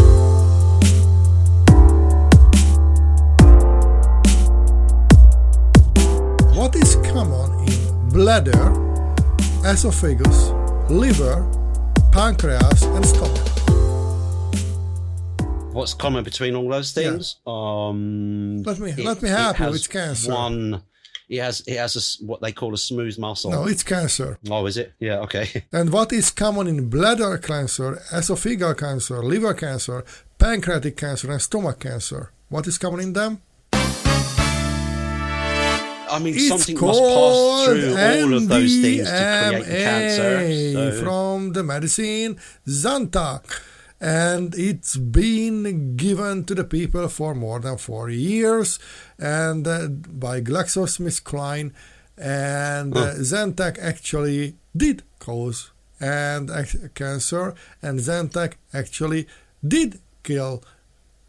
What 6.54 6.76
is 6.76 6.96
common 6.96 7.50
in 7.68 8.08
bladder, 8.10 8.64
esophagus, 9.64 10.50
liver, 10.90 11.36
pancreas, 12.12 12.82
and 12.82 13.04
stomach? 13.06 13.48
what's 15.72 15.94
common 15.94 16.22
between 16.22 16.54
all 16.54 16.68
those 16.68 16.92
things 16.92 17.36
um 17.46 18.62
Let 18.62 18.78
me- 18.78 18.92
let 19.02 19.22
me 19.22 19.30
it 19.30 19.32
help 19.38 19.58
you, 19.58 19.68
it's 19.72 19.86
cancer. 19.86 20.30
one 20.30 20.82
it 21.28 21.40
has 21.40 21.62
he 21.66 21.74
has 21.74 21.96
a 21.96 22.24
what 22.26 22.40
they 22.40 22.52
call 22.52 22.74
a 22.74 22.78
smooth 22.78 23.18
muscle 23.18 23.50
No, 23.50 23.66
it's 23.66 23.82
cancer. 23.82 24.38
oh 24.50 24.66
is 24.66 24.76
it 24.76 24.92
yeah 24.98 25.18
okay 25.20 25.64
And 25.72 25.90
what 25.92 26.12
is 26.12 26.30
common 26.30 26.66
in 26.66 26.88
bladder 26.88 27.38
cancer, 27.38 28.02
esophageal 28.12 28.76
cancer, 28.76 29.22
liver 29.22 29.54
cancer, 29.54 30.04
pancreatic 30.38 30.96
cancer, 30.96 31.30
and 31.32 31.40
stomach 31.40 31.78
cancer? 31.80 32.30
What 32.48 32.66
is 32.66 32.78
common 32.78 33.00
in 33.00 33.12
them? 33.14 33.40
I 36.14 36.18
mean, 36.18 36.34
It's 36.34 36.48
something 36.48 36.78
must 36.78 37.00
pass 37.00 37.64
through 37.64 37.96
all 37.96 38.34
of 38.34 38.48
those 38.48 38.80
things 38.82 39.08
to 39.08 39.48
create 39.48 39.64
cancer. 39.64 40.72
So, 40.92 41.02
from 41.02 41.52
the 41.54 41.62
medicine 41.62 42.38
Zantac. 42.68 43.44
And 44.02 44.54
it's 44.56 44.96
been 44.96 45.96
given 45.96 46.44
to 46.44 46.54
the 46.54 46.64
people 46.64 47.08
for 47.08 47.34
more 47.34 47.60
than 47.60 47.78
four 47.78 48.10
years. 48.10 48.78
And 49.18 49.66
uh, 49.66 49.88
by 49.88 50.40
GlaxoSmithKline. 50.40 51.72
And 52.18 52.96
uh, 52.96 53.14
Zantac 53.14 53.78
actually 53.78 54.56
did 54.76 55.04
cause 55.18 55.70
and 56.02 56.50
ac- 56.50 56.90
cancer, 56.94 57.54
and 57.80 58.00
Zantac 58.00 58.54
actually 58.74 59.28
did 59.66 60.00
kill 60.24 60.62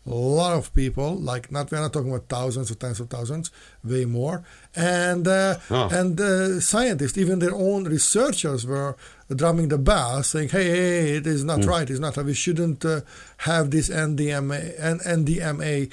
a 0.06 0.10
lot 0.14 0.54
of 0.58 0.74
people. 0.74 1.16
Like 1.16 1.52
not 1.52 1.72
we're 1.72 1.80
not 1.80 1.94
talking 1.94 2.10
about 2.12 2.28
thousands 2.28 2.70
or 2.72 2.76
tens 2.76 3.00
of 3.00 3.10
thousands, 3.10 3.52
way 3.84 4.06
more. 4.06 4.44
And 4.76 5.28
uh, 5.28 5.58
Oh. 5.70 5.88
and 5.92 6.20
uh, 6.20 6.60
scientists, 6.60 7.18
even 7.18 7.40
their 7.40 7.56
own 7.56 7.86
researchers, 7.86 8.66
were 8.66 8.96
drumming 9.34 9.70
the 9.70 9.78
bell, 9.78 10.22
saying, 10.24 10.50
"Hey, 10.50 10.70
hey, 10.70 11.16
it 11.18 11.26
is 11.28 11.44
not 11.44 11.64
right. 11.66 11.90
It's 11.90 12.00
not. 12.00 12.18
We 12.18 12.34
shouldn't 12.34 12.84
uh, 12.86 13.02
have 13.38 13.72
this 13.72 13.90
NDMA 13.90 14.76
and 14.80 15.00
NDMA 15.02 15.92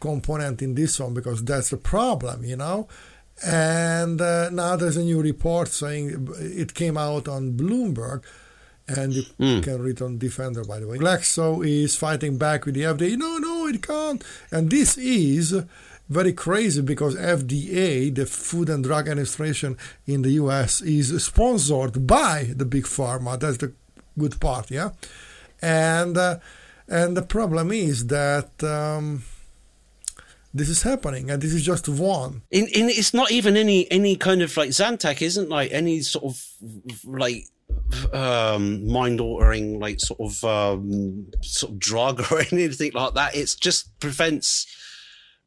component 0.00 0.60
in 0.62 0.74
this 0.74 0.98
one 0.98 1.14
because 1.14 1.44
that's 1.44 1.70
the 1.70 1.76
problem, 1.76 2.44
you 2.44 2.56
know." 2.56 2.88
And 3.44 4.20
uh, 4.20 4.50
now 4.50 4.76
there's 4.76 4.96
a 4.96 5.02
new 5.02 5.20
report 5.20 5.68
saying 5.68 6.28
it 6.38 6.74
came 6.74 6.96
out 6.96 7.26
on 7.28 7.52
Bloomberg, 7.52 8.22
and 8.96 9.14
you 9.14 9.60
can 9.60 9.82
read 9.82 10.02
on 10.02 10.18
Defender, 10.18 10.64
by 10.64 10.80
the 10.80 10.86
way. 10.86 10.98
Glaxo 10.98 11.66
is 11.66 11.96
fighting 11.96 12.38
back 12.38 12.66
with 12.66 12.74
the 12.74 12.82
FDA. 12.82 13.16
No, 13.16 13.38
no, 13.38 13.66
it 13.66 13.82
can't. 13.82 14.22
And 14.50 14.70
this 14.70 14.96
is 14.98 15.54
very 16.08 16.32
crazy 16.32 16.82
because 16.82 17.16
FDA, 17.16 18.14
the 18.14 18.26
Food 18.26 18.68
and 18.68 18.84
Drug 18.84 19.08
Administration 19.08 19.76
in 20.06 20.22
the 20.22 20.30
US, 20.32 20.80
is 20.82 21.24
sponsored 21.24 22.06
by 22.06 22.52
the 22.54 22.64
big 22.64 22.84
pharma. 22.84 23.38
That's 23.38 23.58
the 23.58 23.72
good 24.18 24.38
part, 24.40 24.70
yeah. 24.70 24.90
And 25.60 26.16
uh, 26.18 26.38
and 26.88 27.16
the 27.16 27.22
problem 27.22 27.72
is 27.72 28.06
that. 28.08 28.62
Um, 28.62 29.24
this 30.54 30.68
is 30.68 30.82
happening, 30.82 31.30
and 31.30 31.40
this 31.40 31.54
is 31.54 31.64
just 31.64 31.88
one. 31.88 32.42
in, 32.50 32.66
in, 32.68 32.90
it's 32.90 33.14
not 33.14 33.30
even 33.30 33.56
any 33.56 33.90
any 33.90 34.16
kind 34.16 34.42
of 34.42 34.54
like 34.56 34.68
Zantac 34.70 35.22
isn't 35.22 35.48
like 35.48 35.72
any 35.72 36.02
sort 36.02 36.24
of 36.24 36.46
like 37.04 37.46
um 38.14 38.86
mind 38.86 39.20
altering 39.20 39.78
like 39.80 40.00
sort 40.00 40.20
of 40.20 40.44
um 40.44 41.26
sort 41.42 41.72
of 41.72 41.78
drug 41.78 42.20
or 42.32 42.40
anything 42.52 42.92
like 42.94 43.14
that. 43.14 43.34
It 43.34 43.56
just 43.60 43.98
prevents 44.00 44.66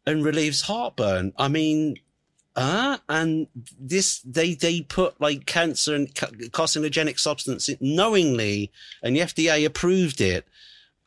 and 0.05 0.23
relieves 0.23 0.61
heartburn. 0.61 1.33
I 1.37 1.47
mean 1.47 1.95
uh 2.55 2.97
and 3.09 3.47
this 3.79 4.19
they 4.21 4.53
they 4.53 4.81
put 4.81 5.19
like 5.19 5.45
cancer 5.45 5.93
and 5.93 6.13
carcinogenic 6.15 7.19
substance 7.19 7.69
knowingly 7.81 8.71
and 9.03 9.13
the 9.13 9.19
fda 9.19 9.65
approved 9.65 10.21
it 10.21 10.45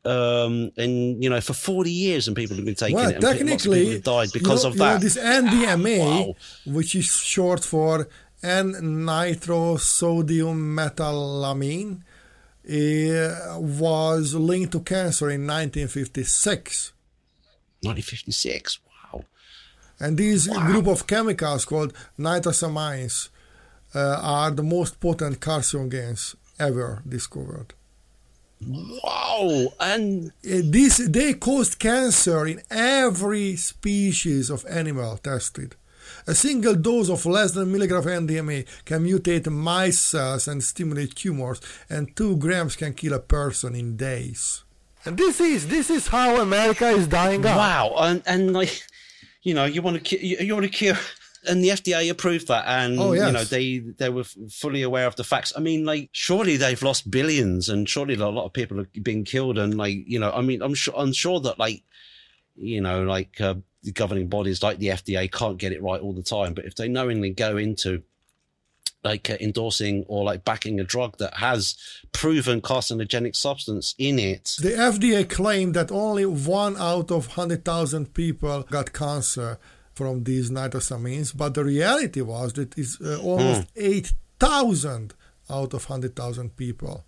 um 0.04 0.70
and 0.76 1.22
you 1.24 1.30
know 1.30 1.40
for 1.40 1.54
40 1.54 1.90
years 1.90 2.28
and 2.28 2.36
people 2.36 2.54
have 2.56 2.66
been 2.66 2.74
taking 2.74 2.96
Well, 2.96 3.08
it 3.08 3.14
and 3.14 3.24
of 3.24 3.72
people 3.72 3.92
have 3.92 4.02
died 4.02 4.28
because 4.32 4.62
you 4.62 4.68
know, 4.68 4.72
of 4.72 4.74
you 4.74 4.80
know, 4.80 4.92
that. 4.92 5.00
this 5.00 5.16
NDMA, 5.16 6.26
Wow. 6.26 6.34
which 6.66 6.94
is 6.94 7.06
short 7.06 7.64
for 7.64 8.08
N-nitrosodium 8.42 10.56
metallamine, 10.76 12.02
eh, 12.68 13.56
was 13.56 14.34
linked 14.34 14.72
to 14.72 14.80
cancer 14.80 15.30
in 15.30 15.46
1956. 15.46 16.92
1956 17.82 18.78
wow 18.86 19.24
And 20.00 20.18
this 20.18 20.46
group 20.46 20.86
of 20.86 21.06
chemicals 21.06 21.64
called 21.64 21.94
nitrosamines 22.18 23.30
uh, 23.94 24.18
are 24.20 24.50
the 24.50 24.62
most 24.62 25.00
potent 25.00 25.40
carcinogens 25.40 26.34
ever 26.58 27.02
discovered. 27.08 27.72
Wow! 28.66 29.72
And 29.78 30.32
Uh, 30.44 30.62
this 30.64 30.96
they 30.98 31.34
caused 31.34 31.78
cancer 31.78 32.46
in 32.46 32.60
every 32.70 33.56
species 33.56 34.50
of 34.50 34.66
animal 34.66 35.16
tested. 35.18 35.76
A 36.28 36.34
single 36.34 36.74
dose 36.74 37.08
of 37.08 37.24
less 37.24 37.52
than 37.52 37.62
a 37.62 37.66
milligram 37.66 37.98
of 38.00 38.04
NDMA 38.04 38.66
can 38.84 39.02
mutate 39.02 39.50
mice 39.50 39.98
cells 39.98 40.46
and 40.46 40.62
stimulate 40.62 41.14
tumors, 41.14 41.58
and 41.88 42.14
two 42.14 42.36
grams 42.36 42.76
can 42.76 42.92
kill 42.92 43.14
a 43.14 43.18
person 43.18 43.74
in 43.74 43.96
days. 43.96 44.62
And 45.06 45.16
this 45.16 45.40
is 45.40 45.68
this 45.68 45.88
is 45.88 46.08
how 46.08 46.36
America 46.42 46.86
is 46.88 47.08
dying 47.08 47.46
out. 47.46 47.56
wow! 47.56 47.94
And 47.96 48.22
and 48.26 48.52
like, 48.52 48.82
you 49.42 49.54
know, 49.54 49.64
you 49.64 49.80
want 49.80 50.04
to 50.04 50.26
you, 50.26 50.36
you 50.38 50.52
want 50.52 50.66
to 50.66 50.70
cure, 50.70 50.98
and 51.48 51.64
the 51.64 51.70
FDA 51.70 52.10
approved 52.10 52.48
that, 52.48 52.64
and 52.66 53.00
Oh, 53.00 53.12
you 53.14 53.32
know 53.32 53.44
they 53.44 53.78
they 53.78 54.10
were 54.10 54.24
fully 54.24 54.82
aware 54.82 55.06
of 55.06 55.16
the 55.16 55.24
facts. 55.24 55.54
I 55.56 55.60
mean, 55.60 55.86
like, 55.86 56.10
surely 56.12 56.58
they've 56.58 56.82
lost 56.82 57.10
billions, 57.10 57.70
and 57.70 57.88
surely 57.88 58.16
a 58.16 58.28
lot 58.28 58.44
of 58.44 58.52
people 58.52 58.76
have 58.76 58.92
been 59.02 59.24
killed, 59.24 59.56
and 59.56 59.78
like, 59.78 59.96
you 60.06 60.18
know, 60.18 60.30
I 60.30 60.42
mean, 60.42 60.60
I'm 60.60 60.74
sure 60.74 60.94
I'm 60.94 61.14
sure 61.14 61.40
that 61.40 61.58
like, 61.58 61.84
you 62.54 62.82
know, 62.82 63.04
like 63.04 63.40
uh, 63.40 63.54
the 63.88 63.92
governing 63.92 64.28
bodies 64.28 64.62
like 64.62 64.78
the 64.78 64.88
FDA 64.88 65.32
can't 65.32 65.56
get 65.56 65.72
it 65.72 65.82
right 65.82 66.00
all 66.00 66.12
the 66.12 66.22
time, 66.22 66.52
but 66.52 66.66
if 66.66 66.74
they 66.74 66.88
knowingly 66.88 67.30
go 67.30 67.56
into 67.56 68.02
like 69.02 69.30
uh, 69.30 69.36
endorsing 69.40 70.04
or 70.08 70.24
like 70.24 70.44
backing 70.44 70.78
a 70.78 70.84
drug 70.84 71.16
that 71.18 71.34
has 71.34 71.76
proven 72.12 72.60
carcinogenic 72.60 73.34
substance 73.34 73.94
in 73.96 74.18
it 74.18 74.56
The 74.60 74.70
FDA 74.70 75.28
claimed 75.28 75.74
that 75.74 75.90
only 75.92 76.26
one 76.26 76.76
out 76.76 77.10
of 77.10 77.28
100,000 77.28 78.12
people 78.12 78.64
got 78.64 78.92
cancer 78.92 79.58
from 79.94 80.24
these 80.24 80.50
nitrosamines, 80.50 81.34
but 81.34 81.54
the 81.54 81.64
reality 81.64 82.20
was 82.20 82.52
that 82.54 82.76
it's 82.76 83.00
uh, 83.00 83.18
almost 83.22 83.68
8,000 83.76 85.14
out 85.48 85.72
of 85.74 85.88
100,000 85.88 86.56
people 86.56 87.04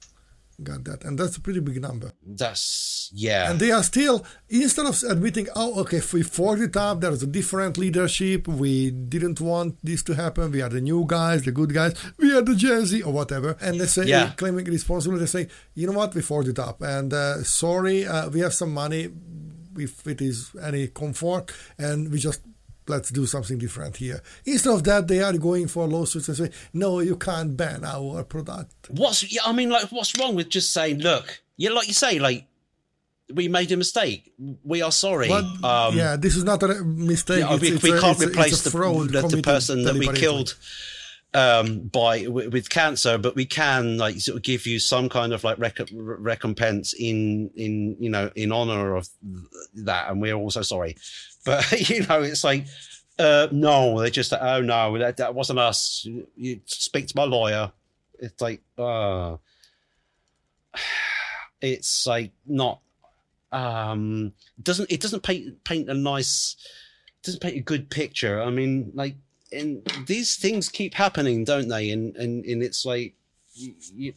got 0.63 0.85
that. 0.85 1.05
And 1.05 1.19
that's 1.19 1.37
a 1.37 1.41
pretty 1.41 1.61
big 1.61 1.81
number. 1.81 2.13
that's 2.27 3.11
yeah 3.13 3.51
And 3.51 3.59
they 3.61 3.71
are 3.73 3.83
still, 3.83 4.25
instead 4.49 4.87
of 4.87 5.03
admitting, 5.09 5.49
oh, 5.57 5.81
okay, 5.81 5.97
if 5.99 6.13
we 6.13 6.23
forked 6.23 6.63
it 6.63 6.77
up, 6.77 7.01
there's 7.01 7.23
a 7.23 7.27
different 7.27 7.77
leadership, 7.79 8.47
we 8.49 8.91
didn't 8.91 9.41
want 9.41 9.79
this 9.83 10.03
to 10.05 10.15
happen, 10.15 10.51
we 10.53 10.63
are 10.63 10.69
the 10.69 10.81
new 10.81 11.05
guys, 11.07 11.43
the 11.43 11.53
good 11.53 11.73
guys, 11.75 11.95
we 12.19 12.29
are 12.37 12.43
the 12.43 12.55
Gen 12.55 12.85
Z, 12.87 13.03
or 13.03 13.13
whatever. 13.13 13.57
And 13.61 13.81
they 13.81 13.87
say, 13.87 14.05
Yeah. 14.07 14.33
claiming 14.37 14.65
responsibility, 14.67 15.25
they 15.25 15.31
say, 15.39 15.49
you 15.75 15.87
know 15.87 15.93
what, 16.01 16.15
we 16.15 16.23
forked 16.23 16.49
it 16.49 16.59
up. 16.59 16.83
And 16.83 17.13
uh, 17.13 17.43
sorry, 17.43 18.07
uh, 18.07 18.29
we 18.31 18.41
have 18.41 18.55
some 18.55 18.73
money, 18.73 19.11
if 19.77 20.07
it 20.07 20.21
is 20.21 20.51
any 20.63 20.89
comfort, 20.89 21.53
and 21.79 22.11
we 22.13 22.19
just 22.19 22.41
let's 22.91 23.11
do 23.11 23.25
something 23.27 23.57
different 23.59 23.97
here. 23.97 24.21
Instead 24.45 24.75
of 24.75 24.85
that, 24.85 25.09
they 25.09 25.23
are 25.23 25.33
going 25.39 25.67
for 25.69 25.87
lawsuits 25.87 26.29
and 26.29 26.37
say, 26.37 26.51
no, 26.75 27.01
you 27.01 27.17
can't 27.17 27.57
ban 27.57 27.85
our 27.85 28.23
product. 28.25 28.75
What's 28.91 29.33
yeah? 29.33 29.43
I 29.47 29.53
mean, 29.53 29.71
like, 29.71 29.91
what's 29.91 30.19
wrong 30.19 30.35
with 30.35 30.49
just 30.51 30.73
saying, 30.73 30.99
look, 30.99 31.41
yeah, 31.57 31.71
like 31.71 31.89
you 31.89 31.95
say, 31.95 32.19
like 32.19 32.47
we 33.33 33.49
made 33.49 33.71
a 33.73 33.77
mistake. 33.77 34.33
We 34.65 34.83
are 34.83 34.91
sorry. 34.93 35.29
But 35.29 35.45
um, 35.65 35.97
yeah, 35.97 36.17
this 36.17 36.37
is 36.37 36.45
not 36.45 36.63
a 36.65 36.83
mistake. 36.85 37.39
Yeah, 37.41 37.55
It's- 37.55 37.61
we, 37.61 37.69
it's 37.77 37.83
we 37.83 37.93
a- 37.93 38.01
can't 38.01 38.13
it's 38.17 38.23
it's 38.23 38.31
replace 38.33 38.61
a 38.61 38.65
the, 38.65 38.71
fraud 38.71 39.11
the, 39.11 39.23
the 39.29 39.43
person 39.43 39.85
that 39.85 39.95
we 39.95 40.09
killed 40.09 40.57
um, 41.33 41.83
by 41.93 42.27
with, 42.27 42.53
with 42.53 42.71
cancer, 42.71 43.17
but 43.17 43.37
we 43.37 43.45
can 43.47 43.99
like 43.99 44.17
sort 44.21 44.37
of 44.37 44.43
give 44.43 44.67
you 44.67 44.81
some 44.81 45.09
kind 45.09 45.33
of 45.33 45.45
like 45.45 45.59
rec- 45.61 45.79
recompense 45.93 46.93
in 46.93 47.51
in 47.55 47.97
you 48.01 48.11
know 48.11 48.33
in 48.35 48.51
honor 48.51 48.97
of 48.97 49.09
that, 49.75 50.11
and 50.11 50.21
we're 50.21 50.35
also 50.35 50.63
sorry. 50.63 50.97
But 51.45 51.89
you 51.91 52.07
know, 52.07 52.23
it's 52.23 52.45
like 52.45 52.67
uh, 53.19 53.49
no, 53.53 54.01
they're 54.01 54.11
just 54.11 54.33
like, 54.33 54.43
oh 54.43 54.63
no, 54.63 54.97
that, 54.99 55.19
that 55.19 55.35
wasn't 55.35 55.59
us. 55.59 56.07
You, 56.37 56.61
speak 56.65 57.07
to 57.09 57.17
my 57.17 57.25
lawyer. 57.25 57.71
It's 58.19 58.41
like 58.41 58.63
uh 58.79 59.37
it's 61.61 62.07
like 62.07 62.33
not 62.47 62.81
um 63.53 64.33
doesn't 64.63 64.91
it 64.91 65.01
doesn't 65.01 65.23
paint 65.23 65.63
paint 65.65 65.89
a 65.89 65.95
nice 65.95 66.57
doesn't 67.23 67.41
paint 67.41 67.57
a 67.57 67.61
good 67.61 67.91
picture 67.91 68.41
i 68.41 68.49
mean 68.49 68.93
like 68.95 69.17
and 69.53 69.83
these 70.07 70.37
things 70.37 70.69
keep 70.69 70.95
happening 70.95 71.45
don't 71.45 71.69
they 71.69 71.91
and 71.91 72.15
and, 72.17 72.45
and 72.45 72.63
it's 72.63 72.87
like 72.87 73.15
you, 73.55 73.75
you, 73.93 74.13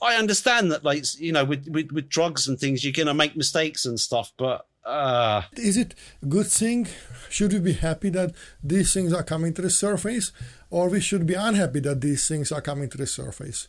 i 0.00 0.14
understand 0.14 0.72
that 0.72 0.82
like 0.82 1.04
you 1.18 1.30
know 1.30 1.44
with, 1.44 1.68
with 1.68 1.92
with 1.92 2.08
drugs 2.08 2.48
and 2.48 2.58
things 2.58 2.82
you're 2.82 2.92
gonna 2.92 3.12
make 3.12 3.36
mistakes 3.36 3.84
and 3.84 4.00
stuff 4.00 4.32
but 4.38 4.66
uh 4.84 5.42
Is 5.56 5.76
it 5.76 5.94
a 6.22 6.26
good 6.26 6.46
thing? 6.46 6.88
Should 7.28 7.52
we 7.52 7.60
be 7.60 7.72
happy 7.74 8.10
that 8.10 8.32
these 8.62 8.92
things 8.92 9.12
are 9.12 9.22
coming 9.22 9.52
to 9.54 9.62
the 9.62 9.70
surface, 9.70 10.32
or 10.70 10.88
we 10.88 11.00
should 11.00 11.26
be 11.26 11.34
unhappy 11.34 11.80
that 11.80 12.00
these 12.00 12.26
things 12.26 12.50
are 12.50 12.62
coming 12.62 12.88
to 12.90 12.98
the 12.98 13.06
surface? 13.06 13.68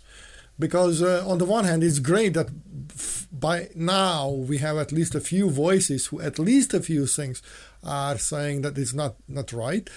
Because 0.57 1.01
uh, 1.01 1.23
on 1.27 1.38
the 1.38 1.45
one 1.45 1.65
hand, 1.65 1.83
it's 1.83 1.99
great 1.99 2.33
that 2.33 2.49
f- 2.91 3.27
by 3.31 3.69
now 3.75 4.29
we 4.29 4.57
have 4.59 4.77
at 4.77 4.91
least 4.91 5.15
a 5.15 5.19
few 5.19 5.49
voices 5.49 6.07
who, 6.07 6.21
at 6.21 6.38
least 6.39 6.73
a 6.73 6.81
few 6.81 7.07
things, 7.07 7.41
are 7.83 8.17
saying 8.17 8.61
that 8.61 8.77
it's 8.77 8.93
not 8.93 9.15
not 9.27 9.51
right, 9.53 9.89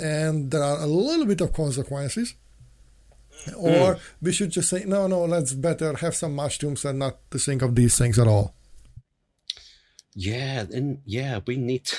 and 0.00 0.50
there 0.50 0.62
are 0.62 0.80
a 0.80 0.86
little 0.86 1.26
bit 1.26 1.40
of 1.40 1.52
consequences. 1.52 2.34
Or 3.56 3.96
we 4.20 4.32
should 4.32 4.50
just 4.50 4.68
say 4.68 4.84
no, 4.84 5.06
no. 5.06 5.24
Let's 5.24 5.54
better 5.54 5.96
have 5.96 6.14
some 6.14 6.34
mushrooms 6.34 6.84
and 6.84 6.98
not 6.98 7.18
to 7.30 7.38
think 7.38 7.62
of 7.62 7.74
these 7.74 7.96
things 7.96 8.18
at 8.18 8.28
all. 8.28 8.54
Yeah 10.14 10.64
and 10.72 11.00
yeah 11.04 11.40
we 11.46 11.56
need 11.56 11.84
to, 11.84 11.96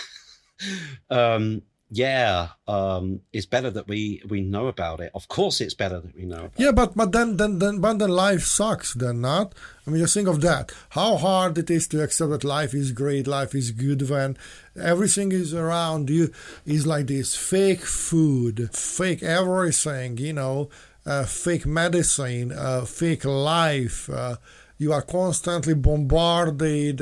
um 1.09 1.61
yeah 1.93 2.47
um 2.67 3.19
it's 3.33 3.45
better 3.45 3.69
that 3.69 3.85
we 3.88 4.21
we 4.29 4.39
know 4.39 4.67
about 4.67 5.01
it 5.01 5.11
of 5.13 5.27
course 5.27 5.59
it's 5.59 5.73
better 5.73 5.99
that 5.99 6.15
we 6.15 6.23
know 6.23 6.49
Yeah, 6.57 6.71
but 6.71 6.95
but 6.95 7.11
then 7.11 7.35
then 7.35 7.59
then 7.59 7.79
but 7.79 7.99
then 7.99 8.09
life 8.09 8.43
sucks. 8.43 8.93
Then 8.93 9.19
not. 9.21 9.53
I 9.85 9.89
mean, 9.89 9.99
just 9.99 10.13
think 10.13 10.29
of 10.29 10.39
that. 10.41 10.71
How 10.91 11.17
hard 11.17 11.57
it 11.57 11.69
is 11.69 11.88
to 11.89 12.01
accept 12.01 12.31
that 12.31 12.43
life 12.45 12.73
is 12.73 12.91
great, 12.93 13.27
life 13.27 13.53
is 13.53 13.71
good 13.71 14.09
when 14.09 14.38
everything 14.79 15.33
is 15.33 15.53
around 15.53 16.09
you 16.09 16.31
is 16.65 16.88
like 16.88 17.07
this 17.07 17.35
fake 17.35 17.81
food, 17.83 18.69
fake 18.73 19.21
everything. 19.23 20.17
You 20.17 20.33
know, 20.33 20.69
uh, 21.05 21.25
fake 21.25 21.65
medicine, 21.65 22.51
uh, 22.53 22.85
fake 22.85 23.25
life. 23.25 24.09
Uh, 24.09 24.38
you 24.77 24.93
are 24.93 25.01
constantly 25.03 25.73
bombarded. 25.75 27.01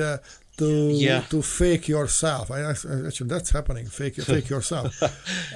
To, 0.60 0.90
Yeah. 0.92 1.22
to 1.30 1.42
fake 1.42 1.88
yourself. 1.88 2.52
I, 2.52 2.62
actually, 2.72 3.30
that's 3.30 3.52
happening. 3.52 3.86
Fake, 3.88 4.16
fake 4.32 4.50
yourself. 4.50 5.02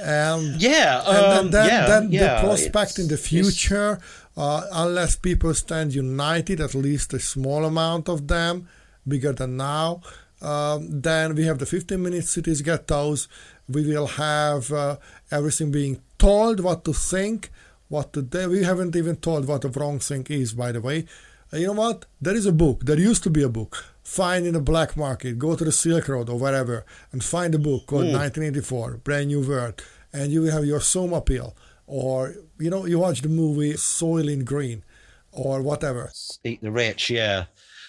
and 0.01 0.61
Yeah, 0.69 1.03
and 1.05 1.53
then, 1.53 1.63
um, 1.63 1.69
yeah, 1.69 1.85
then 1.87 2.11
yeah, 2.11 2.19
the 2.41 2.47
prospect 2.47 2.99
in 2.99 3.07
the 3.07 3.17
future, 3.17 3.99
uh, 4.37 4.61
unless 4.71 5.15
people 5.15 5.53
stand 5.53 5.93
united, 5.93 6.59
at 6.61 6.73
least 6.73 7.13
a 7.13 7.19
small 7.19 7.65
amount 7.65 8.09
of 8.09 8.27
them, 8.27 8.67
bigger 9.07 9.33
than 9.33 9.57
now, 9.57 10.01
um, 10.41 11.01
then 11.01 11.35
we 11.35 11.43
have 11.45 11.59
the 11.59 11.65
15 11.65 12.01
minute 12.01 12.25
cities 12.25 12.61
ghettos. 12.61 13.27
We 13.69 13.85
will 13.87 14.07
have 14.07 14.71
uh, 14.71 14.97
everything 15.31 15.71
being 15.71 16.01
told 16.17 16.59
what 16.59 16.83
to 16.85 16.93
think, 16.93 17.49
what 17.87 18.11
to 18.13 18.21
do. 18.21 18.49
We 18.49 18.63
haven't 18.63 18.95
even 18.95 19.15
told 19.17 19.47
what 19.47 19.61
the 19.61 19.69
wrong 19.69 19.99
thing 19.99 20.25
is, 20.29 20.53
by 20.53 20.71
the 20.73 20.81
way. 20.81 21.05
Uh, 21.53 21.57
you 21.57 21.67
know 21.67 21.73
what? 21.73 22.05
There 22.19 22.35
is 22.35 22.45
a 22.45 22.51
book. 22.51 22.85
There 22.85 22.97
used 22.97 23.23
to 23.23 23.29
be 23.29 23.43
a 23.43 23.49
book. 23.49 23.85
Find 24.01 24.45
in 24.45 24.53
the 24.53 24.59
black 24.59 24.97
market. 24.97 25.37
Go 25.37 25.55
to 25.55 25.63
the 25.63 25.71
Silk 25.71 26.07
Road 26.07 26.29
or 26.29 26.39
wherever 26.39 26.85
and 27.11 27.23
find 27.23 27.53
a 27.53 27.59
book 27.59 27.85
called 27.85 28.05
1984, 28.05 28.97
Brave 29.03 29.27
New 29.27 29.47
World, 29.47 29.81
and 30.11 30.31
you 30.31 30.41
will 30.41 30.51
have 30.51 30.65
your 30.65 30.81
Soma 30.81 31.21
pill. 31.21 31.55
Or 31.85 32.33
you 32.59 32.69
know, 32.69 32.85
you 32.85 32.99
watch 32.99 33.21
the 33.21 33.29
movie 33.29 33.73
Soylent 33.73 34.45
Green, 34.45 34.83
or 35.31 35.61
whatever. 35.61 36.11
eat 36.43 36.61
the 36.61 36.71
rich 36.71 37.09
yeah 37.09 37.45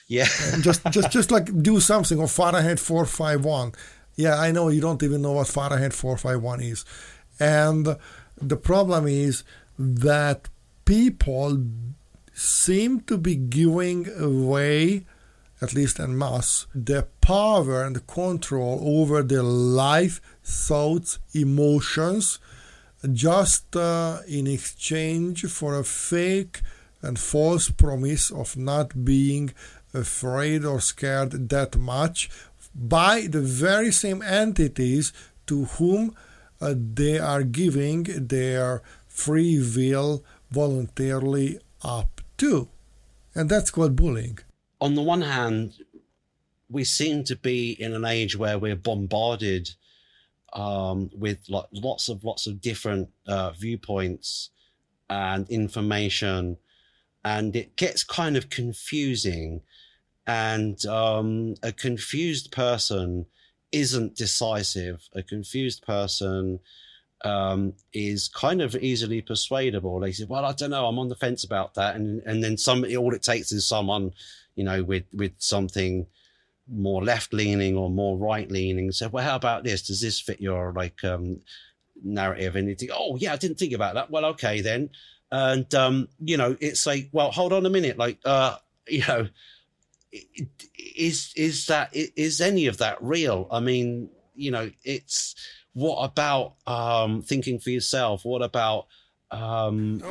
yeah 0.08 0.26
just 0.60 0.82
just 0.90 1.10
just 1.10 1.30
like 1.30 1.62
do 1.62 1.80
something 1.80 2.18
on 2.20 2.26
Fahrenheit 2.26 2.80
451. 2.80 3.72
Yeah, 4.16 4.38
I 4.38 4.52
know 4.52 4.68
you 4.68 4.80
don't 4.80 5.02
even 5.02 5.22
know 5.22 5.32
what 5.32 5.48
Fahrenheit 5.48 5.92
451 5.92 6.60
is. 6.60 6.84
And 7.40 7.96
the 8.40 8.56
problem 8.56 9.08
is 9.08 9.42
that 9.78 10.48
people 10.84 11.58
seem 12.34 13.00
to 13.00 13.16
be 13.16 13.36
giving 13.36 14.08
away, 14.18 15.06
at 15.62 15.72
least 15.72 16.00
en 16.00 16.18
masse, 16.18 16.66
the 16.74 17.06
power 17.20 17.84
and 17.84 17.96
the 17.96 18.00
control 18.00 18.80
over 18.82 19.22
their 19.22 19.42
life, 19.42 20.20
thoughts, 20.42 21.20
emotions, 21.32 22.40
just 23.12 23.76
uh, 23.76 24.18
in 24.26 24.46
exchange 24.46 25.44
for 25.46 25.78
a 25.78 25.84
fake 25.84 26.60
and 27.02 27.18
false 27.18 27.70
promise 27.70 28.30
of 28.30 28.56
not 28.56 29.04
being 29.04 29.52
afraid 29.92 30.64
or 30.64 30.80
scared 30.80 31.48
that 31.50 31.76
much 31.76 32.28
by 32.74 33.26
the 33.28 33.40
very 33.40 33.92
same 33.92 34.22
entities 34.22 35.12
to 35.46 35.66
whom 35.66 36.14
uh, 36.60 36.74
they 36.76 37.18
are 37.18 37.44
giving 37.44 38.02
their 38.04 38.82
free 39.06 39.60
will 39.76 40.24
voluntarily 40.50 41.58
up 41.82 42.13
to. 42.38 42.68
And 43.34 43.48
that's 43.48 43.70
called 43.70 43.96
bullying. 43.96 44.38
on 44.80 44.94
the 44.94 45.02
one 45.02 45.22
hand, 45.22 45.74
we 46.68 46.84
seem 46.84 47.24
to 47.24 47.36
be 47.36 47.72
in 47.72 47.94
an 47.94 48.04
age 48.04 48.36
where 48.36 48.58
we're 48.58 48.76
bombarded 48.76 49.70
um, 50.52 51.10
with 51.14 51.38
like 51.48 51.66
lots 51.72 52.08
of 52.08 52.24
lots 52.24 52.46
of 52.46 52.60
different 52.60 53.08
uh, 53.26 53.50
viewpoints 53.52 54.50
and 55.10 55.48
information, 55.50 56.56
and 57.24 57.56
it 57.56 57.76
gets 57.76 58.04
kind 58.04 58.36
of 58.36 58.50
confusing. 58.50 59.62
And 60.26 60.84
um, 60.86 61.54
a 61.62 61.70
confused 61.70 62.50
person 62.50 63.26
isn't 63.72 64.16
decisive. 64.16 65.08
A 65.12 65.22
confused 65.22 65.82
person 65.82 66.60
um, 67.24 67.74
is 67.92 68.28
kind 68.28 68.60
of 68.60 68.76
easily 68.76 69.22
persuadable. 69.22 70.00
They 70.00 70.12
say, 70.12 70.24
"Well, 70.28 70.44
I 70.44 70.52
don't 70.52 70.70
know. 70.70 70.86
I'm 70.86 70.98
on 70.98 71.08
the 71.08 71.16
fence 71.16 71.44
about 71.44 71.74
that," 71.74 71.96
and 71.96 72.22
and 72.26 72.42
then 72.44 72.56
some. 72.56 72.84
All 72.96 73.14
it 73.14 73.22
takes 73.22 73.50
is 73.52 73.66
someone, 73.66 74.12
you 74.54 74.64
know, 74.64 74.82
with 74.82 75.04
with 75.12 75.32
something 75.38 76.06
more 76.70 77.04
left 77.04 77.32
leaning 77.32 77.76
or 77.76 77.90
more 77.90 78.16
right 78.16 78.50
leaning. 78.50 78.92
Say, 78.92 79.06
"Well, 79.06 79.24
how 79.24 79.36
about 79.36 79.64
this? 79.64 79.86
Does 79.86 80.00
this 80.00 80.20
fit 80.20 80.40
your 80.40 80.72
like 80.72 81.02
um, 81.04 81.40
narrative?" 82.02 82.56
And 82.56 82.68
you 82.68 82.74
think, 82.74 82.92
"Oh, 82.94 83.16
yeah, 83.16 83.32
I 83.32 83.36
didn't 83.36 83.58
think 83.58 83.72
about 83.72 83.94
that." 83.94 84.10
Well, 84.10 84.26
okay 84.26 84.60
then. 84.60 84.90
And 85.32 85.74
um, 85.74 86.08
you 86.20 86.36
know, 86.36 86.56
it's 86.60 86.86
like, 86.86 87.08
well, 87.10 87.30
hold 87.32 87.52
on 87.52 87.66
a 87.66 87.70
minute. 87.70 87.98
Like, 87.98 88.18
uh, 88.24 88.56
you 88.88 89.04
know, 89.08 89.28
is 90.96 91.32
is 91.36 91.66
that 91.66 91.90
is 91.92 92.40
any 92.40 92.66
of 92.66 92.78
that 92.78 93.02
real? 93.02 93.48
I 93.50 93.60
mean, 93.60 94.10
you 94.34 94.50
know, 94.50 94.70
it's 94.84 95.34
what 95.74 96.04
about 96.04 96.54
um, 96.66 97.22
thinking 97.22 97.58
for 97.58 97.70
yourself? 97.70 98.24
What 98.24 98.42
about 98.42 98.86
um, 99.30 100.02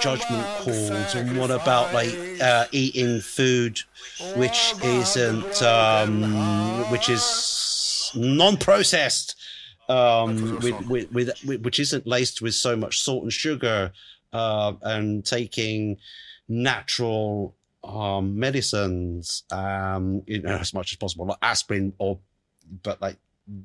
judgment 0.00 0.46
calls? 0.58 1.14
And 1.14 1.38
what 1.38 1.50
about 1.50 1.92
like 1.92 2.16
uh, 2.40 2.66
eating 2.72 3.20
food 3.20 3.80
which 4.36 4.74
isn't 4.82 5.62
um, 5.62 6.32
which 6.90 7.08
is 7.08 8.10
non-processed? 8.14 9.34
Um, 9.88 10.58
with, 10.60 10.86
with, 10.86 11.12
with, 11.12 11.62
which 11.62 11.78
isn't 11.80 12.06
laced 12.06 12.42
with 12.42 12.52
so 12.52 12.76
much 12.76 13.00
salt 13.00 13.22
and 13.22 13.32
sugar, 13.32 13.90
uh, 14.34 14.74
and 14.82 15.24
taking 15.24 15.96
natural 16.46 17.56
um, 17.84 18.38
medicines, 18.38 19.44
um, 19.50 20.22
you 20.26 20.42
know, 20.42 20.56
as 20.56 20.74
much 20.74 20.92
as 20.92 20.96
possible, 20.96 21.26
like 21.26 21.38
aspirin 21.40 21.94
or, 21.98 22.18
but 22.82 23.00
like 23.00 23.16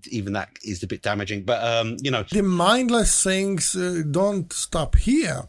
even 0.09 0.33
that 0.33 0.49
is 0.63 0.83
a 0.83 0.87
bit 0.87 1.01
damaging. 1.01 1.43
But 1.43 1.63
um, 1.63 1.97
you 2.01 2.11
know, 2.11 2.23
The 2.31 2.43
mindless 2.43 3.23
things 3.23 3.75
uh, 3.75 4.03
don't 4.09 4.51
stop 4.53 4.95
here. 4.95 5.43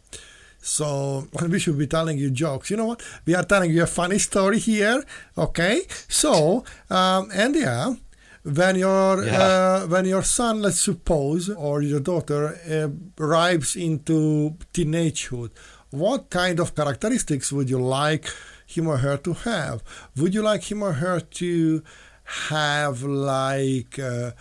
So 0.61 1.27
we 1.48 1.59
should 1.59 1.78
be 1.78 1.86
telling 1.86 2.19
you 2.19 2.31
jokes. 2.31 2.70
You 2.70 2.77
know 2.77 2.86
what? 2.86 3.02
We 3.27 3.35
are 3.35 3.44
telling 3.44 3.70
you 3.70 3.82
a 3.82 3.86
funny 3.86 4.19
story 4.19 4.59
here. 4.59 5.05
Okay. 5.36 5.82
So, 6.09 6.65
um, 6.90 7.31
yeah, 7.55 7.94
when 8.43 8.77
your 8.77 9.24
Yeah. 9.24 9.43
uh, 9.43 9.86
when 9.86 10.05
your 10.06 10.23
son, 10.23 10.62
let's 10.62 10.81
suppose, 10.81 11.48
or 11.51 11.82
your 11.82 12.01
daughter 12.01 12.59
uh, 12.70 12.89
arrives 13.23 13.77
into 13.77 14.56
teenagehood, 14.73 15.51
what 15.90 16.31
kind 16.31 16.59
of 16.61 16.74
characteristics 16.74 17.52
would 17.52 17.69
you 17.70 17.78
like 17.81 18.27
him 18.66 18.89
or 18.89 18.98
her 18.98 19.16
to 19.19 19.32
have? 19.35 19.82
Would 20.16 20.35
you 20.35 20.43
like 20.43 20.65
him 20.70 20.82
or 20.82 20.94
her 20.94 21.20
to 21.20 21.82
have 22.24 23.02
like 23.02 23.98
uh, 23.98 24.32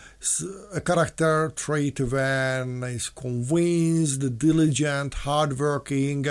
a 0.74 0.82
character 0.82 1.52
trait 1.56 2.00
when 2.00 2.84
is 2.84 3.10
convinced, 3.10 4.38
diligent, 4.38 5.14
hardworking, 5.14 6.26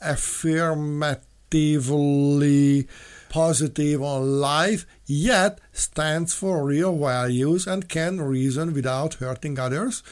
affirmatively 0.00 2.88
positive 3.28 4.02
on 4.02 4.40
life, 4.40 4.86
yet 5.06 5.60
stands 5.72 6.34
for 6.34 6.64
real 6.64 6.96
values 6.96 7.66
and 7.66 7.88
can 7.88 8.20
reason 8.20 8.72
without 8.72 9.14
hurting 9.14 9.58
others. 9.58 10.04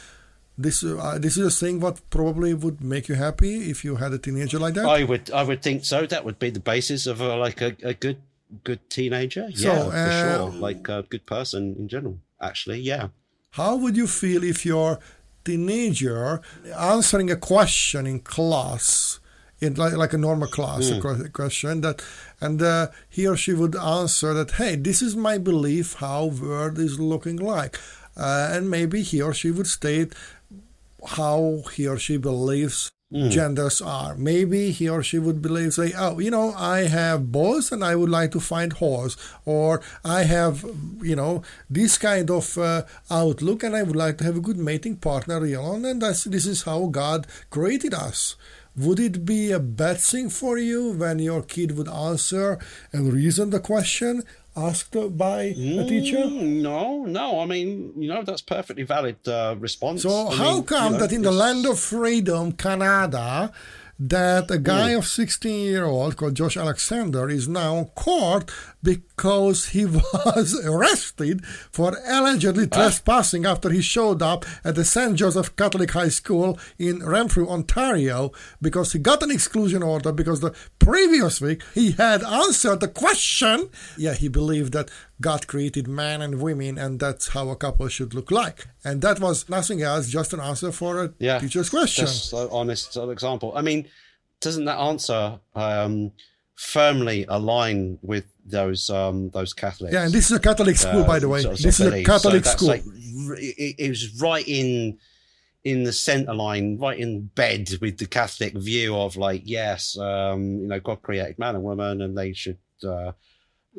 This 0.59 0.83
uh, 0.85 1.17
this 1.19 1.39
is 1.39 1.47
a 1.47 1.51
thing 1.51 1.81
what 1.81 2.03
probably 2.11 2.53
would 2.53 2.83
make 2.83 3.09
you 3.09 3.15
happy 3.15 3.71
if 3.71 3.85
you 3.85 3.97
had 3.97 4.13
a 4.13 4.19
teenager 4.19 4.59
like 4.59 4.75
that. 4.75 4.85
I 4.85 5.05
would 5.05 5.31
I 5.31 5.45
would 5.45 5.63
think 5.63 5.87
so. 5.87 6.05
That 6.05 6.27
would 6.27 6.39
be 6.39 6.51
the 6.51 6.61
basis 6.61 7.07
of 7.07 7.23
a, 7.23 7.37
like 7.37 7.63
a, 7.63 7.75
a 7.83 7.95
good 7.95 8.19
good 8.65 8.89
teenager. 8.91 9.51
So, 9.55 9.73
yeah, 9.73 9.85
for 9.85 9.97
uh, 9.97 10.51
sure. 10.51 10.61
Like 10.61 10.89
a 10.89 11.05
good 11.09 11.27
person 11.27 11.77
in 11.79 11.89
general. 11.89 12.19
Actually, 12.41 12.81
yeah. 12.81 13.09
How 13.51 13.77
would 13.77 13.97
you 13.97 14.07
feel 14.07 14.43
if 14.43 14.65
your 14.65 14.99
teenager 15.45 16.41
answering 16.77 17.31
a 17.31 17.37
question 17.37 18.07
in 18.07 18.21
class, 18.21 19.21
in 19.61 19.75
like, 19.75 19.93
like 19.95 20.13
a 20.13 20.19
normal 20.19 20.49
class, 20.49 20.91
a 20.91 21.29
question 21.29 21.83
that, 21.83 22.03
and 22.41 22.63
uh, 22.63 22.89
he 23.09 23.27
or 23.27 23.37
she 23.37 23.53
would 23.53 23.77
answer 23.77 24.33
that, 24.35 24.53
"Hey, 24.53 24.77
this 24.77 25.03
is 25.03 25.15
my 25.15 25.39
belief 25.39 25.95
how 25.95 26.27
world 26.27 26.79
is 26.79 26.99
looking 26.99 27.37
like," 27.37 27.79
uh, 28.17 28.49
and 28.53 28.71
maybe 28.71 29.03
he 29.03 29.21
or 29.21 29.35
she 29.35 29.51
would 29.51 29.67
state 29.67 30.15
how 31.17 31.63
he 31.75 31.87
or 31.87 31.99
she 31.99 32.17
believes 32.17 32.91
genders 33.29 33.81
are. 33.83 34.15
Maybe 34.17 34.71
he 34.71 34.89
or 34.89 35.03
she 35.03 35.19
would 35.19 35.43
believe, 35.43 35.75
say, 35.75 35.93
oh, 35.97 36.19
you 36.19 36.31
know, 36.31 36.55
I 36.57 36.81
have 36.83 37.31
boys 37.33 37.71
and 37.73 37.85
I 37.85 37.95
would 37.95 38.11
like 38.11 38.33
to 38.33 38.41
find 38.41 38.73
horse, 38.73 39.17
or 39.45 39.81
I 40.05 40.23
have, 40.25 40.65
you 41.03 41.17
know, 41.17 41.43
this 41.69 41.99
kind 41.99 42.31
of 42.31 42.57
uh, 42.57 42.83
outlook 43.11 43.63
and 43.63 43.77
I 43.77 43.83
would 43.83 43.97
like 43.97 44.19
to 44.19 44.25
have 44.25 44.37
a 44.37 44.41
good 44.41 44.57
mating 44.57 44.97
partner, 44.97 45.45
you 45.45 45.57
know, 45.57 45.75
and 45.75 46.01
that's, 46.01 46.25
this 46.25 46.47
is 46.47 46.63
how 46.63 46.87
God 46.87 47.27
created 47.51 47.95
us. 47.95 48.37
Would 48.75 49.01
it 49.01 49.27
be 49.27 49.51
a 49.51 49.61
bad 49.61 49.99
thing 49.99 50.31
for 50.31 50.57
you 50.57 50.93
when 50.93 51.19
your 51.19 51.43
kid 51.43 51.77
would 51.77 51.89
answer 51.89 52.59
and 52.91 53.13
reason 53.13 53.51
the 53.51 53.61
question 53.61 54.23
asked 54.57 54.95
by 55.17 55.43
a 55.43 55.85
teacher? 55.89 56.19
Mm, 56.19 56.63
No, 56.63 57.05
no. 57.05 57.41
I 57.41 57.47
mean, 57.47 57.93
you 57.97 58.09
know, 58.09 58.23
that's 58.23 58.43
perfectly 58.43 58.83
valid 58.85 59.17
uh, 59.27 59.57
response. 59.59 60.03
So 60.03 60.29
I 60.29 60.35
how 60.35 60.55
mean, 60.55 60.65
come 60.65 60.85
you 60.95 60.99
know, 60.99 61.07
that 61.07 61.13
in 61.13 61.23
the 61.23 61.33
land 61.33 61.67
of 61.67 61.79
freedom, 61.79 62.53
Canada, 62.53 63.53
that 63.99 64.51
a 64.51 64.59
guy 64.59 64.93
Hmm. 64.93 64.99
of 64.99 65.07
16 65.07 65.65
year 65.67 65.85
old 65.85 66.17
called 66.17 66.35
Josh 66.35 66.57
Alexander 66.57 67.29
is 67.31 67.47
now 67.49 67.77
in 67.79 67.85
court 67.87 68.51
because 68.83 69.69
he 69.69 69.85
was 69.87 70.61
arrested 70.65 71.45
for 71.47 71.97
allegedly 72.07 72.67
trespassing 72.67 73.47
after 73.47 73.71
he 73.71 73.81
showed 73.81 74.23
up 74.23 74.45
at 74.65 74.75
the 74.75 74.85
St. 74.85 75.15
Joseph 75.17 75.55
Catholic 75.57 75.93
High 75.93 76.09
School 76.09 76.59
in 76.79 77.05
Renfrew, 77.05 77.49
Ontario, 77.49 78.33
because 78.61 78.93
he 78.93 78.99
got 78.99 79.23
an 79.23 79.31
exclusion 79.31 79.83
order 79.83 80.13
because 80.13 80.41
the 80.41 80.55
previous 80.79 81.41
week 81.41 81.63
he 81.75 81.93
had 81.93 82.23
answered 82.23 82.81
the 82.81 82.89
question. 82.89 83.71
Yeah, 83.97 84.15
he 84.15 84.29
believed 84.29 84.73
that 84.73 84.91
God 85.21 85.47
created 85.47 85.87
man 85.87 86.21
and 86.21 86.41
women 86.41 86.79
and 86.79 86.99
that's 86.99 87.29
how 87.29 87.51
a 87.51 87.57
couple 87.57 87.87
should 87.89 88.15
look 88.15 88.31
like. 88.31 88.67
And 88.85 89.01
that 89.03 89.21
was 89.21 89.49
nothing 89.49 89.83
else, 89.83 90.09
just 90.09 90.33
an 90.33 90.41
answer 90.41 90.73
for 90.73 91.05
a 91.05 91.13
yeah, 91.19 91.39
teacher's 91.39 91.71
question. 91.71 92.07
Just 92.07 92.33
an 92.33 92.49
honest 92.51 92.97
example. 92.97 93.53
I 93.55 93.63
mean, 93.63 93.89
doesn't 94.41 94.65
that 94.65 94.79
answer 94.79 95.39
um, 95.55 96.13
firmly 96.57 97.25
align 97.29 97.99
with 98.03 98.25
those 98.45 98.91
um, 98.91 99.31
those 99.31 99.53
Catholics? 99.53 99.93
Yeah, 99.93 100.05
and 100.05 100.13
this 100.13 100.31
is 100.31 100.37
a 100.37 100.41
Catholic 100.41 100.77
school, 100.77 101.03
uh, 101.03 101.07
by 101.07 101.19
the 101.19 101.29
way. 101.29 101.43
sort 101.43 101.59
of 101.59 101.63
This 101.63 101.81
is 101.81 101.93
a. 101.93 102.05
Catholic 102.05 102.45
so 102.45 102.51
school. 102.57 102.69
Like, 102.69 102.85
it, 103.39 103.77
it 103.79 103.89
was 103.89 104.21
right 104.21 104.47
in 104.47 104.99
in 105.65 105.85
the 105.85 105.93
center 105.93 106.35
line, 106.35 106.79
right 106.79 106.99
in 106.99 107.27
bed 107.35 107.71
with 107.81 107.99
the 107.99 108.07
Catholic 108.07 108.55
view 108.55 108.97
of 108.97 109.17
like, 109.17 109.43
yes, 109.45 109.97
um, 109.97 110.59
you 110.59 110.67
know, 110.67 110.81
God 110.81 111.03
created 111.03 111.39
man 111.39 111.55
and 111.55 111.63
woman, 111.63 112.03
and 112.03 112.19
they 112.19 112.33
should, 112.33 112.59
uh, 112.85 113.13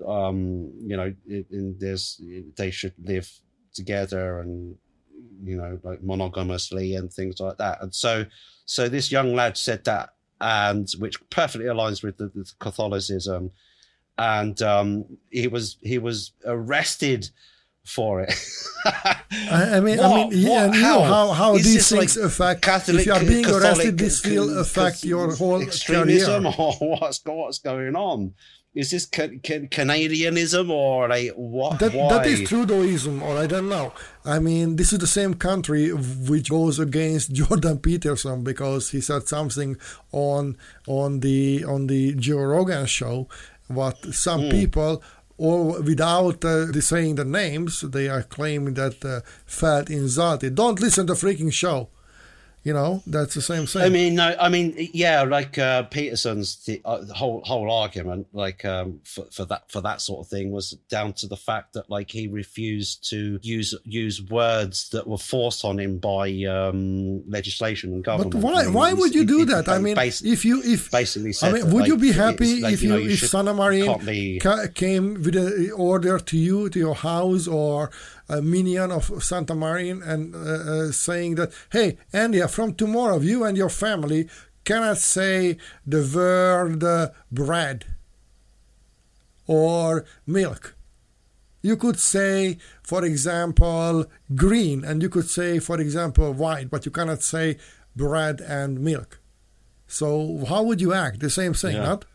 um, 0.07 0.72
you 0.80 0.95
know, 0.95 1.14
in, 1.27 1.76
there's 1.80 2.22
they 2.56 2.72
should 2.72 2.94
live 3.03 3.30
together 3.73 4.40
and 4.40 4.77
you 5.44 5.57
know, 5.57 5.80
like 5.84 6.02
monogamously 6.02 6.95
and 6.95 7.11
things 7.11 7.40
like 7.40 7.57
that. 7.57 7.81
And 7.81 7.94
so, 7.94 8.26
so 8.65 8.88
this 8.88 9.11
young 9.11 9.34
lad 9.34 9.57
said 9.57 9.84
that, 9.85 10.11
and 10.40 10.90
which 10.99 11.18
perfectly 11.30 11.68
aligns 11.68 12.03
with 12.03 12.18
the, 12.18 12.27
the 12.27 12.49
Catholicism, 12.60 13.52
and 14.18 14.61
um, 14.61 15.06
he 15.30 15.48
was 15.48 15.77
he 15.81 15.98
was 15.98 16.31
arrested 16.45 17.30
for 17.85 18.22
it. 18.22 18.34
I, 18.85 19.80
mean, 19.81 19.99
I 19.99 20.07
mean, 20.14 20.30
yeah, 20.31 20.68
what- 20.68 20.77
know 20.80 21.02
how, 21.03 21.31
how 21.31 21.56
Is 21.56 21.65
these 21.65 21.90
things 21.90 22.15
like 22.18 22.26
affect. 22.26 22.61
Catholic, 22.61 22.99
if 23.02 23.06
you 23.07 23.14
are 23.14 23.19
being 23.19 23.44
Catholic 23.44 23.64
arrested, 23.64 23.98
this 23.98 24.26
will 24.26 24.60
affect 24.60 25.03
your 25.03 25.35
whole 25.35 25.61
extremism, 25.61 26.44
career. 26.44 26.56
or 26.57 26.73
what's 26.98 27.22
what's 27.26 27.60
going 27.60 27.95
on? 27.95 28.34
Is 28.76 28.90
this 28.90 29.06
ca- 29.06 29.27
ca- 29.45 29.68
Canadianism 29.68 30.69
or 30.72 31.07
like 31.07 31.31
what? 31.35 31.77
That, 31.80 31.94
why? 31.94 32.10
that 32.18 32.26
is 32.26 32.41
Trudeauism, 32.49 33.22
or 33.22 33.38
I 33.38 33.45
don't 33.45 33.69
know. 33.69 33.94
I 34.26 34.40
mean, 34.40 34.77
this 34.77 34.91
is 34.91 34.98
the 34.99 35.06
same 35.06 35.35
country 35.35 35.90
which 35.94 36.49
goes 36.49 36.80
against 36.80 37.31
Jordan 37.34 37.77
Peterson 37.80 38.44
because 38.44 38.90
he 38.90 38.99
said 39.02 39.27
something 39.27 39.77
on 40.11 40.57
on 40.88 41.19
the 41.19 41.64
on 41.65 41.85
the 41.88 42.15
Joe 42.15 42.38
Rogan 42.40 42.85
show. 42.88 43.27
What 43.68 44.14
some 44.14 44.41
Hmm. 44.44 44.49
people, 44.49 45.03
or 45.38 45.81
without 45.81 46.44
uh, 46.45 46.65
the 46.72 46.81
saying 46.81 47.15
the 47.15 47.26
names, 47.26 47.81
they 47.81 48.07
are 48.07 48.23
claiming 48.23 48.76
that 48.76 49.03
uh, 49.06 49.22
felt 49.45 49.90
insulted. 49.90 50.56
Don't 50.56 50.80
listen 50.80 51.07
to 51.07 51.14
freaking 51.14 51.52
show. 51.52 51.90
You 52.64 52.72
know, 52.72 53.03
that's 53.06 53.34
the 53.35 53.41
same 53.41 53.65
thing. 53.65 53.81
I 53.81 53.90
mean, 53.90 54.15
no, 54.15 54.34
I 54.40 54.48
mean, 54.48 54.73
yeah, 54.94 55.23
like 55.23 55.57
uh, 55.57 55.84
Peterson's 55.84 56.64
the, 56.64 56.81
uh, 56.85 56.99
the 56.99 57.14
whole 57.14 57.41
whole 57.44 57.69
argument, 57.69 58.27
like 58.31 58.64
um, 58.64 59.02
for, 59.03 59.26
for 59.31 59.44
that 59.45 59.69
for 59.69 59.81
that 59.81 59.99
sort 59.99 60.26
of 60.26 60.30
thing, 60.30 60.49
was 60.52 60.72
down 60.90 61.11
to 61.14 61.27
the 61.27 61.35
fact 61.35 61.73
that 61.73 61.90
like 61.90 62.10
he 62.10 62.27
refused 62.27 63.10
to 63.10 63.38
use 63.41 63.73
use 63.84 64.22
words 64.22 64.90
that 64.91 65.06
were 65.06 65.18
forced 65.18 65.65
on 65.65 65.77
him 65.77 65.98
by 65.98 66.30
um, 66.45 67.30
legislation 67.30 67.91
and 67.91 68.03
government. 68.03 68.31
But 68.31 68.41
why? 68.41 68.61
I 68.61 68.64
mean, 68.65 68.73
Why 68.73 68.94
would 68.94 69.14
you 69.14 69.26
do 69.26 69.44
that? 69.45 69.68
I 69.68 69.80
mean, 69.80 69.95
bas- 69.95 70.23
if 70.23 70.45
you 70.45 70.61
if 70.64 70.90
basically 70.90 71.34
I 71.41 71.52
mean, 71.52 71.69
would 71.72 71.88
you 71.88 71.98
be 71.98 72.14
happy 72.14 72.61
like, 72.61 72.73
if 72.76 72.81
you 72.81 72.90
know, 72.90 72.98
you 72.98 73.10
if 73.11 73.27
Sanna 73.27 73.53
Marin 73.53 73.99
be- 74.06 74.40
ca- 74.40 74.68
came 74.73 75.15
with 75.15 75.35
an 75.35 75.72
order 75.76 76.18
to 76.18 76.38
you 76.38 76.69
to 76.69 76.80
your 76.80 76.95
house 76.95 77.45
or 77.45 77.91
a 78.30 78.41
minion 78.41 78.91
of 78.91 79.24
Sanna 79.24 79.56
Marin 79.56 80.02
and 80.02 80.34
uh, 80.36 80.40
uh, 80.40 80.91
saying 80.91 81.36
that 81.36 81.52
hey, 81.72 81.98
Andia, 82.14 82.50
from 82.50 82.74
tomorrow 82.74 83.20
you 83.20 83.44
and 83.44 83.58
your 83.58 83.70
family 83.70 84.28
cannot 84.66 84.98
say 84.98 85.58
the 85.86 86.02
word 86.16 86.84
uh, 86.84 87.10
bread 87.32 87.86
or 89.48 90.06
milk. 90.26 90.76
You 91.62 91.78
could 91.78 92.00
say, 92.00 92.58
for 92.82 93.06
example, 93.06 94.06
green, 94.36 94.84
and 94.84 95.02
you 95.02 95.10
could 95.10 95.30
say, 95.30 95.60
for 95.60 95.80
example, 95.80 96.34
white, 96.34 96.70
but 96.70 96.86
you 96.86 96.91
cannot 96.91 97.22
say 97.24 97.58
bread 97.95 98.41
and 98.41 98.80
milk. 98.82 99.20
So 99.88 100.44
how 100.48 100.64
would 100.64 100.82
you 100.82 100.94
act? 100.94 101.20
The 101.20 101.30
same 101.30 101.54
thing, 101.54 101.76
Yeah. 101.76 101.84
not? 101.86 102.06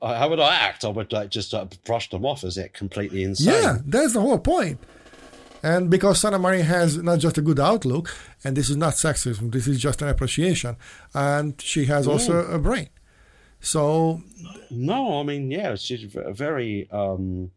I 0.00 0.18
how 0.18 0.28
would 0.28 0.40
I 0.40 0.54
act? 0.54 0.84
I 0.84 0.88
would 0.88 1.12
like 1.12 1.30
just 1.30 1.54
uh, 1.54 1.66
brush 1.84 2.10
them 2.10 2.24
off 2.24 2.44
as 2.44 2.56
it 2.58 2.74
completely 2.74 3.22
insane. 3.22 3.54
Yeah, 3.54 3.78
that's 3.84 4.12
the 4.12 4.20
whole 4.20 4.38
point. 4.38 4.78
And 5.62 5.88
because 5.88 6.20
Sanna 6.20 6.38
Marin 6.38 6.62
has 6.62 6.96
not 6.98 7.20
just 7.20 7.38
a 7.38 7.42
good 7.42 7.60
outlook, 7.60 8.14
and 8.42 8.56
this 8.56 8.68
is 8.68 8.76
not 8.76 8.94
sexism, 8.94 9.52
this 9.52 9.68
is 9.68 9.78
just 9.80 10.02
an 10.02 10.08
appreciation, 10.08 10.76
and 11.14 11.60
she 11.60 11.84
has 11.84 12.08
also 12.08 12.44
a 12.46 12.58
brain. 12.58 12.88
So 13.60 14.20
No, 14.70 15.20
I 15.20 15.22
mean, 15.22 15.50
yeah, 15.50 15.76
she's 15.76 16.02
very 16.12 16.90
um, 16.90 17.52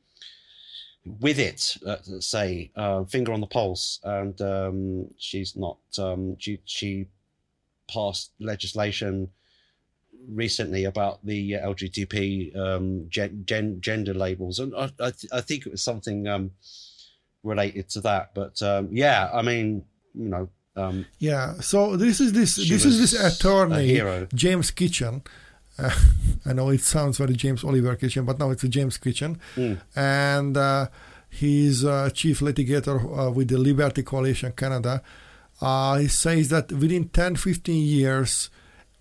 with 1.19 1.39
it. 1.39 1.77
Uh, 1.85 1.97
let's 2.07 2.27
say 2.27 2.71
uh, 2.75 3.05
finger 3.05 3.33
on 3.33 3.41
the 3.41 3.47
pulse, 3.47 3.99
and 4.03 4.39
um, 4.41 5.07
she's 5.17 5.55
not. 5.55 5.77
Um, 5.97 6.37
she 6.37 6.59
she 6.65 7.07
passed 7.91 8.31
legislation 8.39 9.29
recently 10.29 10.85
about 10.85 11.25
the 11.25 11.53
LGBT 11.53 12.55
um, 12.57 13.05
gen, 13.09 13.43
gen, 13.45 13.81
gender 13.81 14.13
labels, 14.13 14.59
and 14.59 14.73
I 14.75 14.85
I, 14.99 15.11
th- 15.11 15.31
I 15.31 15.41
think 15.41 15.65
it 15.65 15.71
was 15.71 15.81
something 15.81 16.27
um, 16.27 16.51
related 17.43 17.89
to 17.89 18.01
that. 18.01 18.33
But 18.33 18.61
um, 18.61 18.89
yeah, 18.91 19.29
I 19.33 19.41
mean, 19.41 19.83
you 20.13 20.29
know. 20.29 20.49
Um, 20.77 21.05
Yeah. 21.19 21.53
So 21.61 21.95
this 21.95 22.19
is 22.19 22.33
this 22.33 22.55
this 22.57 22.83
is 22.85 22.99
this 22.99 23.13
attorney. 23.13 24.25
James 24.33 24.71
Kitchen. 24.71 25.21
Uh, 25.79 25.89
I 26.45 26.53
know 26.53 26.69
it 26.69 26.81
sounds 26.81 27.17
very 27.17 27.33
James 27.35 27.63
Oliver 27.63 27.95
Kitchen, 27.95 28.25
but 28.25 28.39
now 28.39 28.49
it's 28.51 28.63
a 28.63 28.67
James 28.69 28.97
Kitchen, 28.97 29.39
Mm. 29.55 29.79
and 29.95 30.57
uh, 30.57 30.87
He's 31.29 31.83
uh, 31.83 32.09
chief 32.13 32.39
litigator 32.39 32.97
uh, 33.27 33.29
with 33.29 33.49
the 33.49 33.57
Liberty 33.57 34.03
Coalition 34.03 34.53
Canada. 34.53 35.01
Uh, 35.59 35.97
he 35.97 36.07
says 36.07 36.47
that 36.49 36.71
within 36.71 37.09
10 37.09 37.35
15 37.35 37.85
years, 37.85 38.49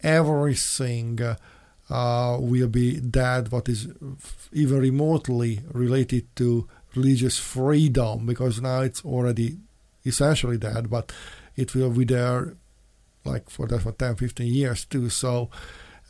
everything 0.05 1.19
uh, 1.91 2.37
will 2.41 2.69
be 2.69 3.01
dead, 3.01 3.51
what 3.51 3.69
is 3.69 3.89
even 4.53 4.79
remotely 4.79 5.61
related 5.73 6.25
to 6.37 6.69
religious 6.95 7.39
freedom, 7.39 8.27
because 8.27 8.61
now 8.61 8.81
it's 8.83 9.05
already 9.05 9.59
essentially 10.07 10.59
dead, 10.59 10.89
but 10.89 11.13
it 11.57 11.75
will 11.75 11.91
be 11.91 12.05
there 12.05 12.55
like 13.25 13.49
for 13.51 13.67
that 13.67 13.81
for 13.81 13.93
10 13.93 14.17
15 14.17 14.53
years 14.53 14.85
too. 14.85 15.09
So 15.09 15.51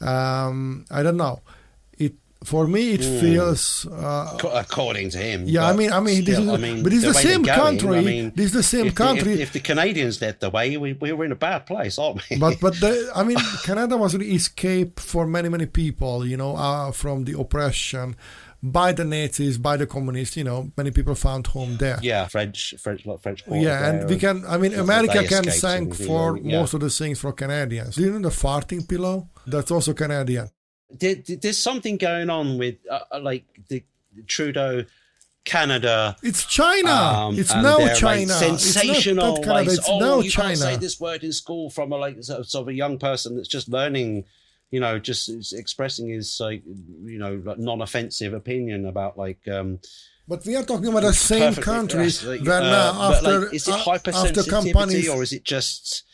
um 0.01 0.85
i 0.91 1.03
don't 1.03 1.17
know 1.17 1.41
for 2.45 2.67
me 2.69 2.93
it 2.93 3.01
Mm. 3.01 3.21
feels 3.21 3.87
uh, 3.87 4.37
according 4.55 5.11
to 5.11 5.19
him. 5.19 5.45
Yeah, 5.47 5.67
I 5.69 5.73
mean- 5.75 5.93
I 5.93 6.01
mean, 6.01 6.25
this 6.25 6.37
still, 6.37 6.55
is- 6.55 6.59
I 6.61 6.63
mean, 6.67 6.83
but 6.83 6.93
it's 6.93 7.03
the 7.05 7.13
way 7.13 7.23
same 7.23 7.45
country, 7.45 7.99
I 7.99 8.01
mean, 8.03 8.33
this 8.37 8.47
is 8.47 8.53
the 8.53 8.63
same 8.63 8.87
if 8.87 8.95
the- 8.95 9.03
if- 9.05 9.09
country. 9.09 9.33
If, 9.43 9.53
the 9.53 9.61
Canadians 9.61 10.21
led 10.21 10.41
the 10.41 10.51
way, 10.51 10.77
we, 10.77 10.93
we 10.95 11.13
were 11.13 11.25
in 11.25 11.33
a 11.33 11.37
bad 11.49 11.67
place, 11.67 11.99
aren't 11.99 12.21
we? 12.31 12.37
but 12.37 12.61
but 12.61 12.75
the, 12.81 12.93
I 13.15 13.23
mean, 13.25 13.39
Canada 13.65 13.97
was 13.97 14.15
an 14.15 14.23
escape 14.23 15.01
for 15.01 15.27
many 15.27 15.49
many 15.49 15.67
people, 15.67 16.27
you 16.27 16.37
know, 16.37 16.57
uh, 16.57 16.93
from 16.93 17.25
the 17.25 17.39
oppression 17.39 18.17
by 18.63 18.93
the 18.93 19.05
Nazis, 19.05 19.59
by 19.59 19.77
the 19.77 19.87
communists. 19.87 20.37
You 20.37 20.45
know, 20.45 20.71
many 20.77 20.91
people 20.91 21.15
found 21.15 21.47
home 21.49 21.77
there. 21.77 21.99
yeah, 22.03 22.27
French, 22.29 22.75
French, 22.83 23.05
like 23.07 23.21
French. 23.21 23.43
Yeah, 23.51 23.89
and 23.89 24.09
we 24.09 24.17
can. 24.19 24.45
I 24.47 24.57
mean, 24.59 24.73
America 24.75 25.23
can 25.25 25.45
thank 25.45 25.95
for 25.95 26.39
yeah. 26.39 26.59
most 26.61 26.73
of 26.75 26.81
the 26.81 26.91
things 26.91 27.19
for 27.21 27.33
Canadians. 27.33 27.97
Do 27.97 28.03
you 28.03 28.11
know 28.13 28.29
the 28.31 28.35
farting 28.35 28.89
pillow? 28.89 29.29
That's 29.47 29.71
also 29.71 29.93
Canadian. 29.93 30.49
There, 30.91 31.17
there's 31.17 31.59
something 31.59 31.97
going 31.97 32.31
on 32.31 32.59
with 32.59 32.77
uh, 32.91 33.01
uh, 33.13 33.21
like 33.21 33.45
the 33.69 33.83
Trudeau, 34.27 34.85
Canada. 35.45 36.17
It's 36.23 36.45
China. 36.47 36.91
um, 36.91 37.39
it's 37.39 37.53
now 37.55 37.79
like, 37.79 37.97
China. 37.97 38.23
It's 38.23 38.41
not- 38.41 38.61
sensational. 38.61 39.35
not 39.35 39.43
Canada. 39.43 39.53
like, 39.53 39.69
it's 39.69 39.89
oh, 39.89 39.99
now 39.99 40.21
you 40.21 40.31
China. 40.31 40.49
can't 40.49 40.59
say 40.59 40.77
this 40.77 41.01
word 41.01 41.25
in 41.25 41.33
school 41.33 41.71
from 41.71 41.93
a 41.93 41.97
like 41.97 42.23
sort 42.23 42.55
of, 42.55 42.69
a 42.69 42.73
young 42.75 42.99
person 42.99 43.37
that's 43.37 43.49
just 43.49 43.69
learning. 43.69 44.25
You 44.71 44.81
know, 44.81 44.99
just 44.99 45.53
expressing 45.53 46.09
his 46.09 46.39
like 46.41 46.63
you 47.05 47.19
know 47.19 47.41
like 47.45 47.59
non-offensive 47.59 48.33
opinion 48.35 48.87
about 48.87 49.17
like 49.17 49.47
um 49.47 49.79
But 50.27 50.45
we 50.45 50.57
are 50.57 50.65
talking 50.65 50.89
about 50.89 51.03
the 51.03 51.13
same 51.13 51.41
perfectly- 51.55 51.63
country 51.63 52.05
yes, 52.05 52.25
like, 52.25 52.49
uh, 52.49 52.53
uh, 52.53 53.13
after 53.13 53.39
like, 53.41 53.55
is 53.55 53.69
it 53.69 53.73
uh, 53.73 53.91
after 53.93 54.11
hypersensitivity 54.11 54.51
companies 54.51 55.09
or 55.09 55.23
is 55.23 55.33
it 55.33 55.45
just 55.45 56.05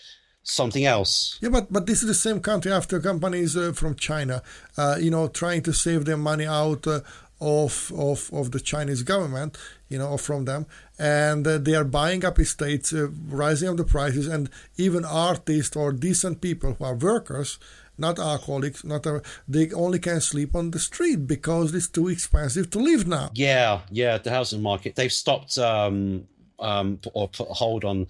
something 0.42 0.84
else? 0.84 1.38
Yeah, 1.40 1.50
but 1.50 1.72
but 1.72 1.86
this 1.86 2.02
is 2.02 2.08
the 2.08 2.14
same 2.14 2.40
country 2.40 2.72
after 2.72 3.00
companies 3.00 3.56
uh, 3.56 3.72
from 3.72 3.94
China, 3.94 4.42
uh, 4.76 4.96
you 5.00 5.10
know, 5.10 5.28
trying 5.28 5.62
to 5.62 5.72
save 5.72 6.04
their 6.04 6.16
money 6.16 6.46
out 6.46 6.86
uh, 6.86 7.00
of 7.40 7.92
of 7.96 8.30
of 8.32 8.50
the 8.50 8.60
Chinese 8.60 9.02
government, 9.02 9.58
you 9.88 9.98
know, 9.98 10.08
or 10.08 10.18
from 10.18 10.44
them, 10.44 10.66
and 10.98 11.46
uh, 11.46 11.58
they 11.58 11.74
are 11.74 11.84
buying 11.84 12.24
up 12.24 12.38
estates, 12.38 12.92
uh, 12.92 13.08
rising 13.28 13.68
up 13.68 13.76
the 13.76 13.84
prices, 13.84 14.26
and 14.26 14.50
even 14.76 15.04
artists 15.04 15.76
or 15.76 15.92
decent 15.92 16.40
people 16.40 16.74
who 16.74 16.84
are 16.84 16.94
workers. 16.94 17.58
Not 17.98 18.18
alcoholics, 18.18 18.82
not 18.82 19.04
a, 19.04 19.20
they 19.46 19.70
only 19.72 19.98
can 19.98 20.22
sleep 20.22 20.56
on 20.56 20.70
the 20.70 20.78
street 20.78 21.26
because 21.26 21.74
it's 21.74 21.86
too 21.86 22.08
expensive 22.08 22.70
to 22.70 22.78
live 22.78 23.06
now. 23.06 23.30
Yeah, 23.34 23.80
yeah, 23.90 24.16
the 24.16 24.30
housing 24.30 24.62
market. 24.62 24.96
They've 24.96 25.12
stopped 25.12 25.58
um, 25.58 26.26
um, 26.58 26.98
or 27.12 27.28
put 27.28 27.50
a 27.50 27.52
hold 27.52 27.84
on 27.84 28.06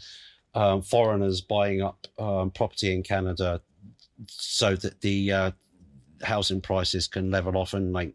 um, 0.55 0.83
foreigners 0.83 1.41
buying 1.41 1.83
up 1.83 2.07
um, 2.19 2.51
property 2.51 2.95
in 2.95 3.03
Canada 3.03 3.61
so 4.27 4.77
that 4.77 5.01
the 5.01 5.33
uh, 5.33 5.51
housing 6.23 6.61
prices 6.61 7.07
can 7.07 7.31
level 7.31 7.57
off 7.57 7.75
and 7.75 7.93
like 7.93 8.15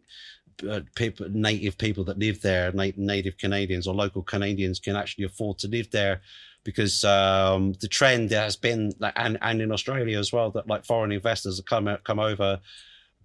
uh, 0.68 0.80
people, 0.94 1.26
native 1.30 1.76
people 1.76 2.04
that 2.04 2.18
live 2.18 2.40
there, 2.40 2.72
na- 2.72 2.90
native 2.96 3.36
Canadians 3.36 3.86
or 3.86 3.94
local 3.94 4.22
Canadians 4.22 4.80
can 4.80 4.96
actually 4.96 5.24
afford 5.24 5.58
to 5.58 5.68
live 5.68 5.90
there 5.90 6.20
because 6.64 7.04
um, 7.04 7.74
the 7.80 7.88
trend 7.88 8.30
has 8.32 8.56
been 8.56 8.92
and, 9.16 9.38
and 9.40 9.62
in 9.62 9.70
Australia 9.70 10.18
as 10.18 10.32
well 10.32 10.50
that 10.50 10.66
like 10.66 10.84
foreign 10.84 11.12
investors 11.12 11.58
have 11.58 11.66
come 11.66 11.96
come 12.04 12.18
over 12.18 12.58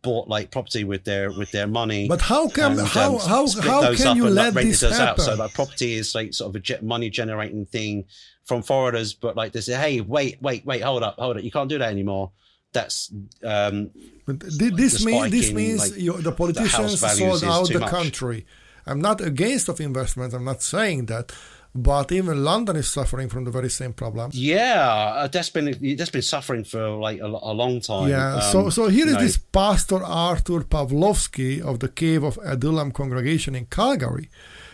bought 0.02 0.28
like 0.28 0.50
property 0.52 0.84
with 0.84 1.04
their 1.04 1.32
with 1.32 1.52
their 1.52 1.68
money 1.68 2.08
But 2.08 2.22
how 2.22 2.48
can 2.50 2.80
and, 2.80 2.88
how 2.88 3.16
um, 3.16 3.20
how 3.20 3.48
how 3.62 3.94
can 3.94 4.18
you 4.18 4.24
like, 4.30 4.34
let 4.34 4.56
rented 4.56 4.74
this 4.74 5.00
out. 5.00 5.20
So 5.20 5.36
like 5.36 5.54
property 5.54 5.94
is 5.94 6.16
like 6.16 6.34
sort 6.34 6.56
of 6.56 6.64
a 6.70 6.84
money 6.84 7.10
generating 7.10 7.66
thing 7.66 8.06
from 8.46 8.64
foreigners, 8.64 9.14
but 9.14 9.36
like 9.36 9.52
they 9.52 9.62
say, 9.62 9.76
hey, 9.76 10.02
wait, 10.02 10.42
wait, 10.42 10.66
wait, 10.66 10.82
hold 10.82 11.04
up, 11.04 11.18
hold 11.20 11.38
up, 11.38 11.44
you 11.44 11.52
can't 11.52 11.70
do 11.70 11.78
that 11.78 11.90
anymore. 11.92 12.32
That's 12.74 13.12
um, 13.44 13.92
But 14.26 14.42
thi- 14.42 14.70
this 14.70 15.00
the 15.00 15.06
means 15.06 15.32
this 15.32 15.50
in, 15.50 15.56
means 15.56 15.80
like, 15.80 16.00
you, 16.00 16.14
the 16.14 16.22
the 16.24 16.32
politicians 16.32 17.00
values 17.00 17.42
sold 17.42 17.44
out 17.44 17.68
the 17.70 17.80
much. 17.80 17.90
country. 17.90 18.46
I'm 18.86 19.00
not 19.00 19.22
against 19.22 19.70
of 19.70 19.80
investment. 19.80 20.34
I'm 20.34 20.46
not 20.46 20.64
saying 20.64 21.06
that, 21.08 21.32
but 21.74 22.12
even 22.12 22.44
London 22.44 22.76
is 22.76 22.90
suffering 22.92 23.30
from 23.30 23.44
the 23.46 23.52
very 23.52 23.70
same 23.70 23.94
problem. 23.94 24.32
yeah, 24.34 24.84
uh, 25.16 25.28
that's 25.28 25.50
been 25.50 25.96
that's 25.98 26.10
been 26.12 26.22
suffering 26.22 26.64
for 26.66 26.90
like 26.98 27.20
a, 27.20 27.26
a 27.26 27.54
long 27.54 27.80
time. 27.82 28.10
Yeah. 28.10 28.36
Um, 28.36 28.42
so 28.52 28.70
so 28.70 28.88
here 28.90 29.08
is 29.08 29.14
know, 29.14 29.22
this 29.22 29.38
pastor 29.38 30.04
Artur 30.04 30.62
Pawlowski 30.62 31.62
of 31.62 31.80
the 31.80 31.88
Cave 31.90 32.24
of 32.24 32.38
Adullam 32.44 32.92
congregation 32.92 33.56
in 33.56 33.66
Calgary. 33.68 34.30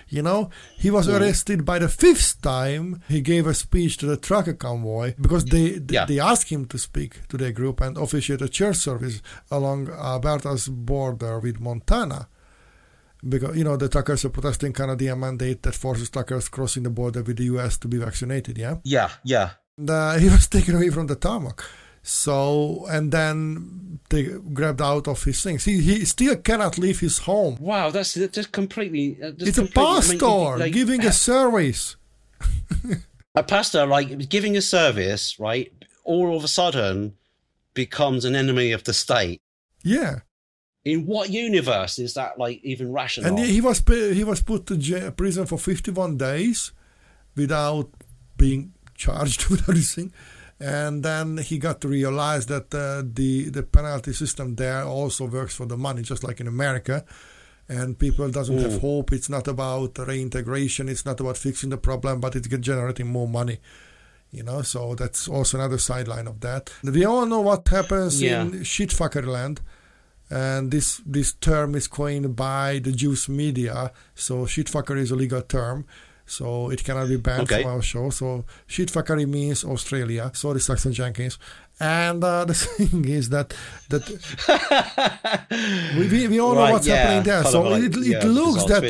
You 0.09 0.21
know, 0.21 0.49
he 0.77 0.89
was 0.89 1.09
arrested 1.09 1.65
by 1.65 1.79
the 1.79 1.89
fifth 1.89 2.41
time 2.41 3.01
he 3.09 3.19
gave 3.19 3.45
a 3.45 3.53
speech 3.53 3.97
to 3.97 4.05
the 4.05 4.15
trucker 4.15 4.53
convoy 4.53 5.15
because 5.19 5.43
they 5.45 5.71
they, 5.79 5.95
Yeah. 5.95 6.05
they 6.05 6.19
asked 6.19 6.49
him 6.49 6.65
to 6.67 6.77
speak 6.77 7.27
to 7.27 7.37
their 7.37 7.51
group 7.51 7.81
and 7.81 7.97
officiate 7.97 8.41
a 8.41 8.47
church 8.47 8.77
service 8.77 9.21
along 9.51 9.89
Alberta's 9.89 10.69
border 10.69 11.39
with 11.39 11.59
Montana. 11.59 12.29
Because 13.27 13.57
you 13.57 13.63
know 13.63 13.77
the 13.77 13.89
truckers 13.89 14.25
are 14.25 14.29
protesting 14.29 14.73
Canadian 14.73 15.19
mandate 15.19 15.61
that 15.63 15.75
forces 15.75 16.09
truckers 16.09 16.49
crossing 16.49 16.83
the 16.83 16.89
border 16.89 17.23
with 17.23 17.37
the 17.37 17.45
U.S. 17.45 17.77
to 17.79 17.87
be 17.87 17.97
vaccinated. 17.97 18.57
Yeah, 18.57 18.75
Yeah, 18.83 19.09
yeah. 19.23 19.49
and, 19.77 19.89
uh, 19.89 20.13
he 20.19 20.29
was 20.29 20.47
taken 20.47 20.75
away 20.75 20.89
from 20.91 21.07
the 21.07 21.15
tarmac. 21.15 21.63
So 22.03 22.85
and 22.89 23.11
then 23.11 23.99
they 24.09 24.23
grabbed 24.53 24.81
out 24.81 25.07
of 25.07 25.23
his 25.23 25.41
things. 25.43 25.65
He 25.65 25.81
he 25.81 26.05
still 26.05 26.35
cannot 26.37 26.77
leave 26.77 26.99
his 26.99 27.17
home. 27.19 27.57
Wow, 27.59 27.89
that's 27.89 28.13
that's 28.13 28.45
completely. 28.47 29.17
uh, 29.21 29.31
that's 29.31 29.49
It's 29.49 29.57
a 29.57 29.61
completely- 29.61 29.83
I 29.83 29.93
mean, 30.11 30.19
pastor 30.19 30.57
like, 30.59 30.73
giving 30.73 31.05
a 31.05 31.11
service. 31.11 31.95
a 33.35 33.43
pastor 33.43 33.85
like 33.85 34.29
giving 34.29 34.55
a 34.57 34.61
service, 34.61 35.39
right? 35.39 35.71
All 36.03 36.37
of 36.37 36.43
a 36.43 36.47
sudden 36.47 37.13
becomes 37.73 38.25
an 38.25 38.35
enemy 38.35 38.71
of 38.71 38.83
the 38.83 38.93
state. 38.93 39.41
Yeah, 39.83 40.19
In 40.91 41.05
what 41.05 41.29
universe 41.29 41.99
is 41.99 42.13
that 42.13 42.31
like 42.43 42.59
even 42.63 42.91
rational? 42.93 43.27
and 43.29 43.39
he, 43.39 43.61
was 43.61 43.83
he 44.19 44.23
was 44.23 44.41
put 44.41 44.65
to 44.67 44.77
jail, 44.77 45.11
prison 45.11 45.45
for 45.45 45.57
51 45.59 46.17
days 46.17 46.71
without 47.35 47.89
being 48.37 48.73
charged 48.95 49.45
with 49.49 49.67
anything. 49.69 50.11
And 50.59 51.03
then 51.03 51.37
he 51.37 51.57
got 51.59 51.81
to 51.81 51.87
realize 51.87 52.45
that 52.47 52.73
uh, 52.73 53.03
the 53.19 53.49
the 53.49 53.63
penalty 53.63 54.13
system 54.13 54.55
there 54.55 54.83
also 54.83 55.25
works 55.27 55.55
for 55.55 55.67
the 55.67 55.77
money, 55.77 56.01
just 56.01 56.23
like 56.23 56.39
in 56.41 56.47
America. 56.47 57.03
And 57.69 57.99
people 57.99 58.29
doesn't 58.31 58.57
have 58.65 58.71
Mm. 58.79 58.81
hope. 58.81 59.11
It's 59.17 59.29
not 59.29 59.47
about 59.47 59.97
reintegration. 60.07 60.87
It's 60.89 61.05
not 61.05 61.19
about 61.19 61.37
fixing 61.37 61.69
the 61.69 61.77
problem, 61.77 62.19
but 62.21 62.35
it's 62.35 62.47
generating 62.47 63.07
more 63.07 63.27
money. 63.27 63.57
You 64.31 64.43
know, 64.43 64.61
so 64.63 64.95
that's 64.95 65.27
also 65.27 65.57
another 65.57 65.77
sideline 65.77 66.27
of 66.27 66.39
that. 66.39 66.71
We 66.83 67.05
all 67.05 67.25
know 67.25 67.41
what 67.41 67.67
happens 67.67 68.21
Yeah. 68.21 68.41
in 68.43 68.51
shitfuckerland 68.63 69.57
and 70.29 70.71
this 70.71 71.01
this 71.05 71.33
term 71.33 71.75
is 71.75 71.87
coined 71.87 72.35
by 72.35 72.79
the 72.83 72.91
Juice 72.91 73.29
Media. 73.29 73.91
So 74.15 74.45
shitfucker 74.45 74.97
is 74.97 75.11
a 75.11 75.15
legal 75.15 75.41
term, 75.41 75.85
so 76.25 76.69
it 76.69 76.83
cannot 76.83 77.07
be 77.07 77.17
banned 77.17 77.43
Okay. 77.43 77.61
from 77.63 77.71
our 77.71 77.81
show. 77.81 78.09
So 78.09 78.45
shitfuckery 78.67 79.27
means 79.27 79.63
Australia. 79.63 80.31
Sorry, 80.33 80.59
Saxon 80.59 80.93
Jenkins. 80.93 81.37
And 81.79 82.23
uh, 82.23 82.45
the 82.49 82.53
thing 82.53 83.05
is 83.05 83.29
that 83.29 83.53
that 83.89 84.03
we, 85.97 86.07
we, 86.07 86.27
we 86.27 86.39
all 86.39 86.55
know 86.55 86.71
what's 86.71 86.87
yeah, 86.87 86.95
happening 86.95 87.23
there. 87.23 87.43
So 87.43 87.61
like, 87.61 87.83
it, 87.83 87.95
it 87.97 88.05
yeah, 88.05 88.25
looks 88.25 88.63
that. 88.65 88.83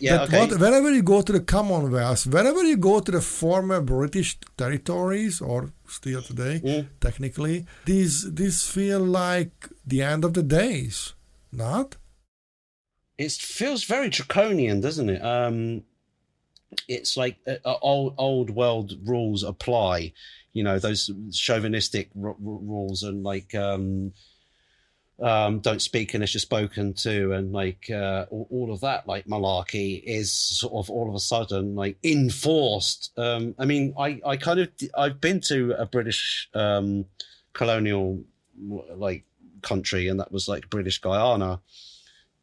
Yeah, 0.00 0.16
that 0.16 0.28
okay. 0.28 0.38
what, 0.38 0.60
wherever 0.60 0.92
you 0.92 1.02
go 1.02 1.22
to 1.22 1.32
the 1.32 1.40
Commonwealth, 1.40 2.26
wherever 2.26 2.62
you 2.62 2.76
go 2.76 3.00
to 3.00 3.10
the 3.10 3.20
former 3.20 3.80
British 3.80 4.38
territories 4.56 5.40
or 5.40 5.72
still 5.88 6.22
today, 6.22 6.60
Mm. 6.64 6.86
technically, 7.00 7.66
these 7.84 8.32
these 8.32 8.66
feel 8.66 9.00
like 9.00 9.68
the 9.86 10.02
end 10.02 10.24
of 10.24 10.34
the 10.34 10.42
days. 10.42 11.14
Not? 11.52 11.96
it 13.20 13.32
feels 13.32 13.84
very 13.84 14.08
draconian, 14.08 14.80
doesn't 14.80 15.10
it? 15.10 15.22
Um, 15.22 15.82
it's 16.88 17.16
like 17.18 17.36
uh, 17.46 17.56
uh, 17.64 17.76
old 17.82 18.14
old 18.16 18.50
world 18.50 18.94
rules 19.04 19.42
apply. 19.42 20.12
You 20.52 20.64
know 20.64 20.78
those 20.78 21.10
chauvinistic 21.32 22.10
r- 22.20 22.30
r- 22.30 22.36
rules 22.38 23.02
and 23.02 23.22
like 23.22 23.54
um, 23.54 24.12
um, 25.20 25.60
don't 25.60 25.82
speak 25.82 26.14
unless 26.14 26.34
you're 26.34 26.40
spoken 26.40 26.94
to, 26.94 27.32
and 27.32 27.52
like 27.52 27.90
uh, 27.90 28.26
all, 28.30 28.48
all 28.50 28.72
of 28.72 28.80
that 28.80 29.06
like 29.06 29.26
malarkey 29.26 30.02
is 30.04 30.32
sort 30.32 30.72
of 30.74 30.90
all 30.90 31.08
of 31.08 31.14
a 31.14 31.20
sudden 31.20 31.74
like 31.74 31.96
enforced. 32.02 33.12
Um, 33.16 33.54
I 33.58 33.64
mean, 33.64 33.94
I 33.98 34.20
I 34.26 34.36
kind 34.36 34.60
of 34.60 34.68
I've 34.96 35.20
been 35.20 35.40
to 35.42 35.74
a 35.78 35.86
British 35.86 36.48
um, 36.54 37.06
colonial 37.52 38.22
like 38.94 39.24
country, 39.62 40.08
and 40.08 40.20
that 40.20 40.32
was 40.32 40.48
like 40.48 40.70
British 40.70 40.98
Guyana 41.00 41.60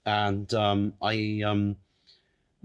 and 0.08 0.52
um, 0.54 0.94
I 1.02 1.42
um, 1.46 1.76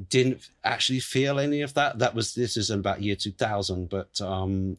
didn't 0.08 0.48
actually 0.62 1.00
feel 1.00 1.40
any 1.40 1.60
of 1.62 1.74
that. 1.74 1.98
That 1.98 2.14
was 2.14 2.34
this 2.34 2.56
is 2.56 2.70
about 2.70 3.02
year 3.02 3.16
two 3.16 3.32
thousand, 3.32 3.90
but 3.90 4.20
um, 4.20 4.78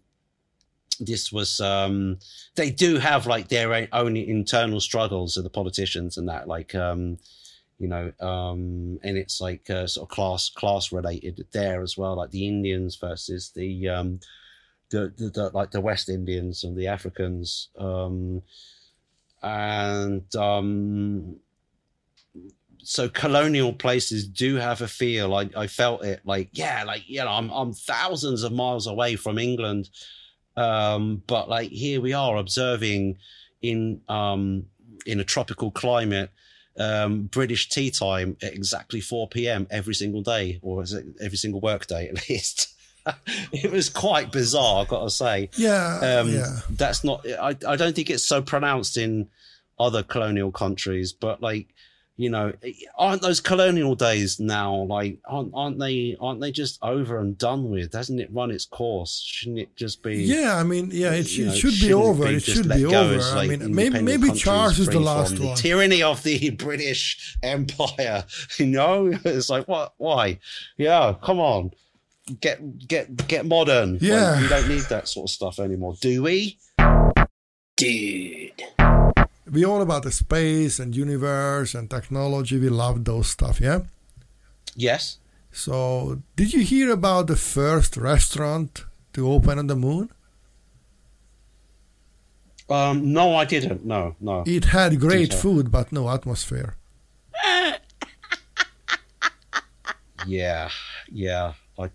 this 1.00 1.32
was 1.32 1.60
um, 1.60 2.20
they 2.56 2.70
do 2.70 2.98
have 2.98 3.28
like 3.28 3.48
their 3.48 3.88
own 3.94 4.18
internal 4.18 4.80
struggles 4.80 5.38
of 5.38 5.44
the 5.44 5.50
politicians 5.50 6.18
and 6.18 6.30
that 6.30 6.48
like 6.48 6.76
um, 6.76 7.18
you 7.80 7.88
know 7.88 8.12
um, 8.20 9.00
and 9.04 9.18
it's 9.18 9.42
like 9.42 9.70
uh, 9.70 9.88
sort 9.88 10.10
of 10.10 10.16
class 10.16 10.50
class 10.50 10.92
related 10.92 11.46
there 11.52 11.82
as 11.82 11.98
well, 11.98 12.16
like 12.16 12.32
the 12.32 12.48
Indians 12.48 12.96
versus 12.96 13.52
the 13.56 13.90
um, 13.90 14.20
the, 14.90 15.14
the, 15.18 15.30
the 15.30 15.50
like 15.54 15.72
the 15.72 15.82
West 15.82 16.10
Indians 16.10 16.64
and 16.64 16.78
the 16.78 16.88
Africans. 16.88 17.70
Um, 17.78 18.42
and 19.42 20.34
um, 20.36 21.36
so 22.84 23.10
colonial 23.10 23.74
places 23.74 24.28
do 24.28 24.56
have 24.56 24.82
a 24.82 24.88
feel. 24.88 25.34
I, 25.34 25.50
I 25.56 25.68
felt 25.68 26.04
it 26.04 26.22
like, 26.26 26.50
yeah, 26.54 26.84
like, 26.86 27.04
you 27.08 27.20
know, 27.20 27.30
I'm, 27.30 27.50
I'm 27.50 27.74
thousands 27.74 28.44
of 28.44 28.52
miles 28.52 28.88
away 28.88 29.16
from 29.16 29.38
England. 29.38 29.90
Um, 30.56 31.24
but 31.28 31.50
like 31.50 31.70
here 31.70 32.02
we 32.02 32.14
are 32.14 32.38
observing 32.38 33.18
in, 33.62 34.02
um, 34.08 34.66
in 35.06 35.20
a 35.20 35.24
tropical 35.24 35.72
climate, 35.72 36.32
um, 36.78 37.24
British 37.24 37.70
tea 37.70 37.92
time 37.92 38.38
at 38.42 38.54
exactly 38.54 39.02
4 39.02 39.28
p.m. 39.30 39.68
every 39.70 39.94
single 39.94 40.22
day, 40.22 40.60
or 40.62 40.82
is 40.84 40.94
it 40.94 41.06
every 41.22 41.38
single 41.38 41.62
work 41.62 41.88
day 41.88 42.10
at 42.10 42.30
least? 42.30 42.74
it 43.52 43.72
was 43.72 43.90
quite 43.90 44.32
bizarre, 44.32 44.82
I've 44.82 44.88
got 44.88 45.04
to 45.04 45.10
say. 45.10 45.50
Yeah, 45.58 46.20
um, 46.22 46.30
yeah. 46.30 46.60
That's 46.70 47.04
not. 47.04 47.26
I, 47.28 47.56
I 47.68 47.76
don't 47.76 47.96
think 47.96 48.10
it's 48.10 48.24
so 48.24 48.42
pronounced 48.42 48.98
in 48.98 49.30
other 49.80 50.04
colonial 50.04 50.52
countries, 50.52 51.14
but 51.14 51.42
like, 51.42 51.73
you 52.16 52.30
know, 52.30 52.54
eh, 52.62 52.74
aren't 52.98 53.24
those 53.24 53.40
colonial 53.40 53.96
days 53.96 54.40
now 54.40 54.76
like 54.84 55.18
aren't 55.26 55.52
aren't 55.56 55.80
they 55.80 56.16
aren't 56.20 56.40
they 56.42 56.52
just 56.52 56.78
over 56.84 57.18
and 57.20 57.38
done 57.38 57.72
with? 57.72 57.92
Hasn't 57.94 58.20
it 58.20 58.30
run 58.32 58.52
its 58.52 58.66
course? 58.66 59.20
Shouldn't 59.26 59.60
it 59.60 59.76
just 59.76 60.04
be? 60.04 60.18
Yeah, 60.24 60.56
I 60.58 60.64
mean, 60.64 60.90
yeah, 60.94 61.12
it, 61.14 61.24
sh- 61.28 61.38
you 61.40 61.48
it 61.50 61.56
should 61.56 61.72
be 61.72 61.76
shouldn't 61.78 62.02
over. 62.06 62.28
be 62.28 62.36
It 62.36 62.44
should 62.44 62.70
be 62.70 62.86
over. 62.86 63.16
as, 63.16 63.32
I 63.32 63.36
like, 63.46 63.60
mean, 63.60 63.74
maybe 63.74 64.02
maybe 64.02 64.32
Charles 64.34 64.78
is 64.78 64.88
the 64.90 65.00
last 65.00 65.32
from 65.34 65.40
the 65.42 65.48
one. 65.48 65.58
tyranny 65.58 66.04
of 66.04 66.22
the 66.24 66.50
British 66.66 67.36
Empire. 67.42 68.26
You 68.58 68.68
know, 68.68 69.12
it's 69.26 69.50
like 69.50 69.68
what? 69.68 69.94
Why? 69.98 70.40
Yeah, 70.78 71.16
come 71.24 71.40
on, 71.40 71.72
get 72.40 72.88
get 72.88 73.28
get 73.28 73.46
modern. 73.48 73.94
Like, 73.94 74.02
Yeah. 74.04 74.40
we 74.42 74.48
don't 74.48 74.68
need 74.70 74.84
that 74.90 75.08
sort 75.08 75.30
of 75.30 75.34
stuff 75.34 75.60
anymore, 75.60 75.96
do 76.00 76.22
we? 76.22 76.60
Dude. 77.76 78.62
We 79.50 79.66
all 79.66 79.82
about 79.82 80.04
the 80.04 80.12
space 80.12 80.80
and 80.80 80.96
universe 80.96 81.76
and 81.76 81.90
technology. 81.90 82.58
We 82.58 82.70
love 82.70 83.04
those 83.04 83.28
stuff, 83.28 83.60
yeah. 83.60 83.82
Yes. 84.76 85.18
So, 85.52 86.22
did 86.36 86.54
you 86.54 86.62
hear 86.62 86.92
about 86.92 87.28
the 87.28 87.36
first 87.36 87.98
restaurant 87.98 88.86
to 89.14 89.32
open 89.32 89.60
on 89.60 89.68
the 89.68 89.76
moon? 89.76 90.10
Um, 92.70 93.14
no, 93.14 93.36
I 93.36 93.46
didn't. 93.46 93.86
No, 93.86 94.16
no. 94.20 94.44
It 94.48 94.66
had 94.66 95.00
great 95.00 95.34
so. 95.34 95.38
food, 95.40 95.72
but 95.72 95.92
no 95.92 96.10
atmosphere. 96.10 96.76
Yeah, 100.26 100.70
yeah. 101.12 101.54
I 101.78 101.90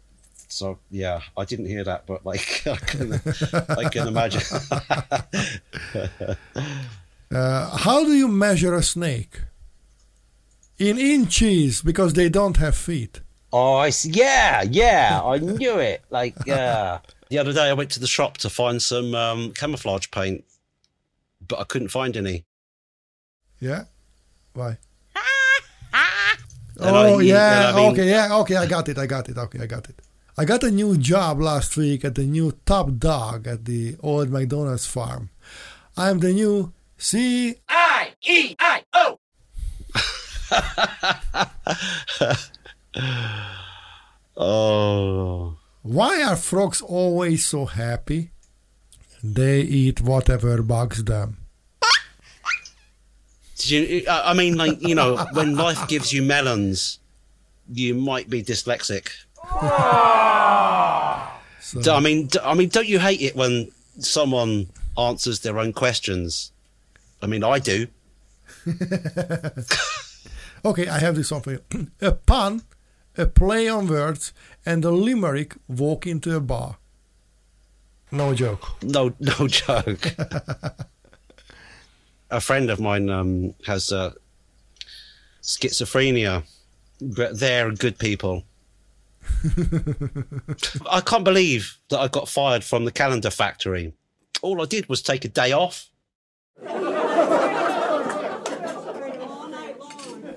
so 0.48 0.78
yeah, 0.90 1.20
I 1.36 1.44
didn't 1.44 1.66
hear 1.66 1.84
that, 1.84 2.06
but 2.06 2.24
like 2.24 2.62
I 2.66 2.76
can, 2.76 3.20
I 3.68 3.88
can 3.88 4.08
imagine. 4.08 4.42
Uh, 7.30 7.76
how 7.76 8.04
do 8.04 8.12
you 8.12 8.28
measure 8.28 8.74
a 8.74 8.82
snake? 8.82 9.42
In 10.78 10.96
inches, 10.98 11.82
because 11.82 12.12
they 12.14 12.28
don't 12.28 12.56
have 12.58 12.76
feet. 12.76 13.20
oh, 13.52 13.74
I 13.76 13.90
see. 13.90 14.10
Yeah, 14.10 14.62
yeah. 14.62 15.20
I 15.24 15.38
knew 15.38 15.78
it. 15.78 16.02
Like, 16.10 16.34
yeah. 16.46 16.98
the 17.30 17.38
other 17.38 17.52
day, 17.52 17.68
I 17.68 17.72
went 17.72 17.90
to 17.92 18.00
the 18.00 18.06
shop 18.06 18.38
to 18.38 18.48
find 18.50 18.80
some 18.80 19.14
um, 19.14 19.52
camouflage 19.52 20.06
paint, 20.10 20.44
but 21.46 21.58
I 21.58 21.64
couldn't 21.64 21.88
find 21.88 22.16
any. 22.16 22.44
Yeah? 23.60 23.84
Why? 24.54 24.78
And 26.80 26.94
I- 26.96 27.08
oh, 27.10 27.18
you- 27.18 27.34
yeah. 27.34 27.72
I 27.74 27.76
mean- 27.76 27.92
okay, 27.92 28.08
yeah. 28.08 28.36
Okay, 28.36 28.56
I 28.56 28.66
got 28.66 28.88
it. 28.88 28.98
I 28.98 29.06
got 29.06 29.28
it. 29.28 29.36
Okay, 29.36 29.58
I 29.60 29.66
got 29.66 29.88
it. 29.88 30.00
I 30.40 30.44
got 30.44 30.62
a 30.62 30.70
new 30.70 30.96
job 30.96 31.40
last 31.40 31.76
week 31.76 32.04
at 32.04 32.14
the 32.14 32.22
new 32.22 32.52
top 32.64 32.98
dog 32.98 33.48
at 33.48 33.64
the 33.64 33.96
old 34.00 34.30
McDonald's 34.30 34.86
farm. 34.86 35.30
I'm 35.96 36.20
the 36.20 36.32
new 36.32 36.72
C. 36.98 37.54
I 37.68 38.12
E 38.22 38.56
I 38.58 38.82
O. 38.92 39.18
Oh, 44.36 45.56
Why 45.82 46.22
are 46.22 46.36
frogs 46.36 46.80
always 46.80 47.44
so 47.46 47.66
happy? 47.66 48.30
They 49.22 49.60
eat 49.62 50.00
whatever 50.00 50.62
bugs 50.62 51.02
them. 51.04 51.38
Did 53.56 53.70
you? 53.70 54.04
I 54.08 54.30
I 54.30 54.34
mean, 54.34 54.56
like 54.56 54.80
you 54.80 54.94
know, 54.94 55.16
when 55.32 55.56
life 55.56 55.88
gives 55.88 56.12
you 56.12 56.22
melons, 56.22 57.00
you 57.72 57.94
might 57.94 58.30
be 58.30 58.42
dyslexic. 58.44 59.08
So, 61.60 61.82
D- 61.82 61.90
I 61.90 61.98
mean, 62.00 62.26
d- 62.28 62.38
I 62.44 62.54
mean, 62.54 62.68
don't 62.68 62.86
you 62.86 63.00
hate 63.00 63.20
it 63.20 63.34
when 63.34 63.72
someone 63.98 64.68
answers 64.96 65.40
their 65.40 65.58
own 65.58 65.72
questions? 65.72 66.52
I 67.20 67.26
mean, 67.26 67.44
I 67.44 67.58
do. 67.58 67.88
okay, 70.64 70.88
I 70.88 70.98
have 70.98 71.16
this 71.16 71.30
one 71.30 71.42
for 71.42 71.52
you. 71.52 71.60
a 72.00 72.12
pun, 72.12 72.62
a 73.16 73.26
play 73.26 73.68
on 73.68 73.88
words, 73.88 74.32
and 74.64 74.84
a 74.84 74.90
limerick 74.90 75.56
walk 75.68 76.06
into 76.06 76.36
a 76.36 76.40
bar. 76.40 76.78
No 78.10 78.34
joke. 78.34 78.82
No, 78.82 79.12
no 79.20 79.48
joke. 79.48 80.14
a 82.30 82.40
friend 82.40 82.70
of 82.70 82.80
mine 82.80 83.10
um, 83.10 83.54
has 83.66 83.92
uh, 83.92 84.12
schizophrenia, 85.42 86.44
but 87.00 87.38
they're 87.38 87.70
good 87.72 87.98
people. 87.98 88.44
I 90.90 91.00
can't 91.00 91.24
believe 91.24 91.78
that 91.90 91.98
I 91.98 92.08
got 92.08 92.28
fired 92.28 92.64
from 92.64 92.84
the 92.84 92.92
calendar 92.92 93.30
factory. 93.30 93.92
All 94.40 94.62
I 94.62 94.64
did 94.64 94.88
was 94.88 95.02
take 95.02 95.24
a 95.24 95.28
day 95.28 95.52
off. 95.52 95.90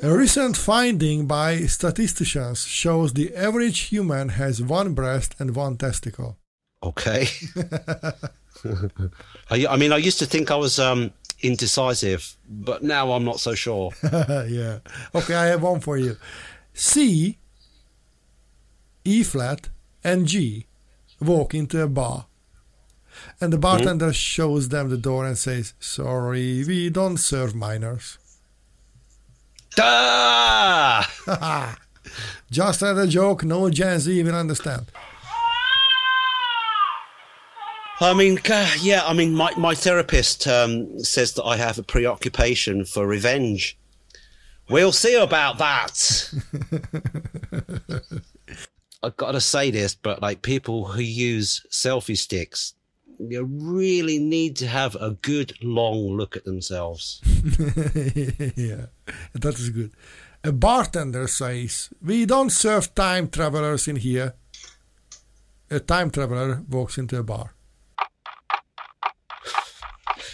A 0.03 0.11
recent 0.11 0.57
finding 0.57 1.27
by 1.27 1.57
statisticians 1.67 2.65
shows 2.65 3.13
the 3.13 3.35
average 3.35 3.81
human 3.81 4.29
has 4.29 4.59
one 4.59 4.95
breast 4.95 5.35
and 5.37 5.55
one 5.55 5.77
testicle. 5.77 6.39
Okay. 6.81 7.27
I, 9.51 9.67
I 9.67 9.77
mean, 9.77 9.93
I 9.93 9.97
used 9.97 10.17
to 10.17 10.25
think 10.25 10.49
I 10.49 10.55
was 10.55 10.79
um, 10.79 11.11
indecisive, 11.41 12.35
but 12.49 12.81
now 12.81 13.11
I'm 13.11 13.23
not 13.23 13.39
so 13.39 13.53
sure. 13.53 13.91
yeah. 14.03 14.79
Okay, 15.13 15.35
I 15.35 15.45
have 15.45 15.61
one 15.61 15.79
for 15.81 15.97
you. 15.97 16.17
C, 16.73 17.37
E 19.05 19.21
flat, 19.21 19.69
and 20.03 20.25
G 20.25 20.65
walk 21.19 21.53
into 21.53 21.79
a 21.79 21.87
bar. 21.87 22.25
And 23.39 23.53
the 23.53 23.59
bartender 23.59 24.13
shows 24.13 24.69
them 24.69 24.89
the 24.89 24.97
door 24.97 25.27
and 25.27 25.37
says, 25.37 25.75
Sorry, 25.79 26.63
we 26.65 26.89
don't 26.89 27.17
serve 27.17 27.53
minors. 27.53 28.17
Ah! 29.79 31.07
Just 32.51 32.81
as 32.83 32.97
a 32.97 33.07
joke, 33.07 33.43
no 33.43 33.69
Gen 33.69 33.99
Z 33.99 34.23
will 34.23 34.35
understand. 34.35 34.85
I 38.01 38.13
mean, 38.15 38.39
yeah, 38.81 39.03
I 39.05 39.13
mean, 39.13 39.35
my, 39.35 39.53
my 39.57 39.75
therapist 39.75 40.47
um, 40.47 40.99
says 40.99 41.33
that 41.33 41.43
I 41.43 41.57
have 41.57 41.77
a 41.77 41.83
preoccupation 41.83 42.83
for 42.83 43.05
revenge. 43.05 43.77
We'll 44.69 44.91
see 44.91 45.15
about 45.15 45.59
that. 45.59 46.33
I've 49.03 49.17
got 49.17 49.33
to 49.33 49.41
say 49.41 49.69
this, 49.69 49.93
but 49.93 50.21
like 50.21 50.41
people 50.41 50.85
who 50.85 51.01
use 51.01 51.65
selfie 51.71 52.17
sticks, 52.17 52.73
you 53.29 53.43
really 53.43 54.19
need 54.19 54.55
to 54.57 54.67
have 54.67 54.95
a 54.95 55.11
good 55.21 55.53
long 55.61 56.17
look 56.17 56.35
at 56.35 56.45
themselves. 56.45 57.21
yeah, 58.55 58.87
that 59.33 59.55
is 59.57 59.69
good. 59.69 59.91
A 60.43 60.51
bartender 60.51 61.27
says, 61.27 61.89
We 62.01 62.25
don't 62.25 62.49
serve 62.49 62.95
time 62.95 63.29
travelers 63.29 63.87
in 63.87 63.97
here. 63.97 64.33
A 65.69 65.79
time 65.79 66.09
traveler 66.09 66.63
walks 66.67 66.97
into 66.97 67.17
a 67.17 67.23
bar. 67.23 67.53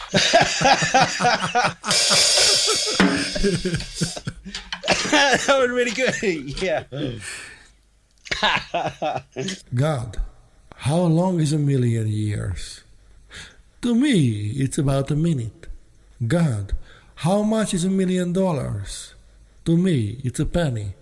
that 0.11 1.75
was 5.49 5.69
really 5.69 5.91
good. 5.91 6.15
yeah. 6.61 6.83
God, 9.75 10.17
how 10.77 11.01
long 11.01 11.39
is 11.39 11.53
a 11.53 11.57
million 11.57 12.07
years? 12.07 12.83
To 13.81 13.93
me, 13.93 14.51
it's 14.55 14.77
about 14.77 15.11
a 15.11 15.15
minute. 15.15 15.67
God, 16.25 16.73
how 17.15 17.43
much 17.43 17.73
is 17.73 17.85
a 17.85 17.89
million 17.89 18.33
dollars? 18.33 19.13
To 19.65 19.77
me, 19.77 20.19
it's 20.23 20.39
a 20.39 20.45
penny. 20.45 20.93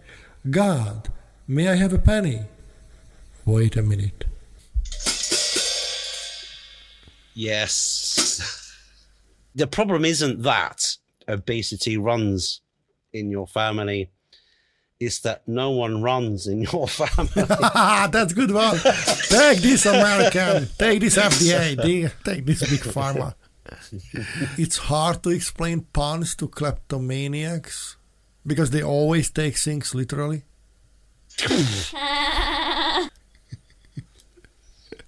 God, 0.50 1.10
May 1.48 1.68
I 1.68 1.76
have 1.76 1.94
a 1.94 2.00
penny? 2.00 2.42
Wait 3.46 3.78
a 3.78 3.84
minute. 3.84 4.26
Yes. 7.36 8.74
The 9.54 9.68
problem 9.68 10.06
isn't 10.06 10.42
that 10.42 10.98
obesity 11.28 11.98
runs 11.98 12.62
in 13.14 13.30
your 13.30 13.46
family. 13.46 14.10
It's 15.00 15.20
that 15.20 15.46
no 15.48 15.72
one 15.72 16.02
runs 16.02 16.48
in 16.48 16.62
your 16.62 16.88
family. 17.00 17.32
That's 18.12 18.34
good 18.34 18.52
one. 18.52 18.78
Take 19.30 19.60
this 19.60 19.86
American. 19.86 20.68
Take 20.78 21.02
this 21.02 21.18
FDA. 21.18 22.12
Take 22.24 22.46
this 22.46 22.62
big 22.62 22.80
pharma. 22.82 23.36
It's 24.58 24.78
hard 24.78 25.22
to 25.24 25.30
explain 25.32 25.82
puns 25.92 26.36
to 26.36 26.48
kleptomaniacs 26.48 27.98
because 28.46 28.70
they 28.70 28.84
always 28.84 29.30
take 29.32 29.58
things 29.58 29.94
literally. 29.94 30.44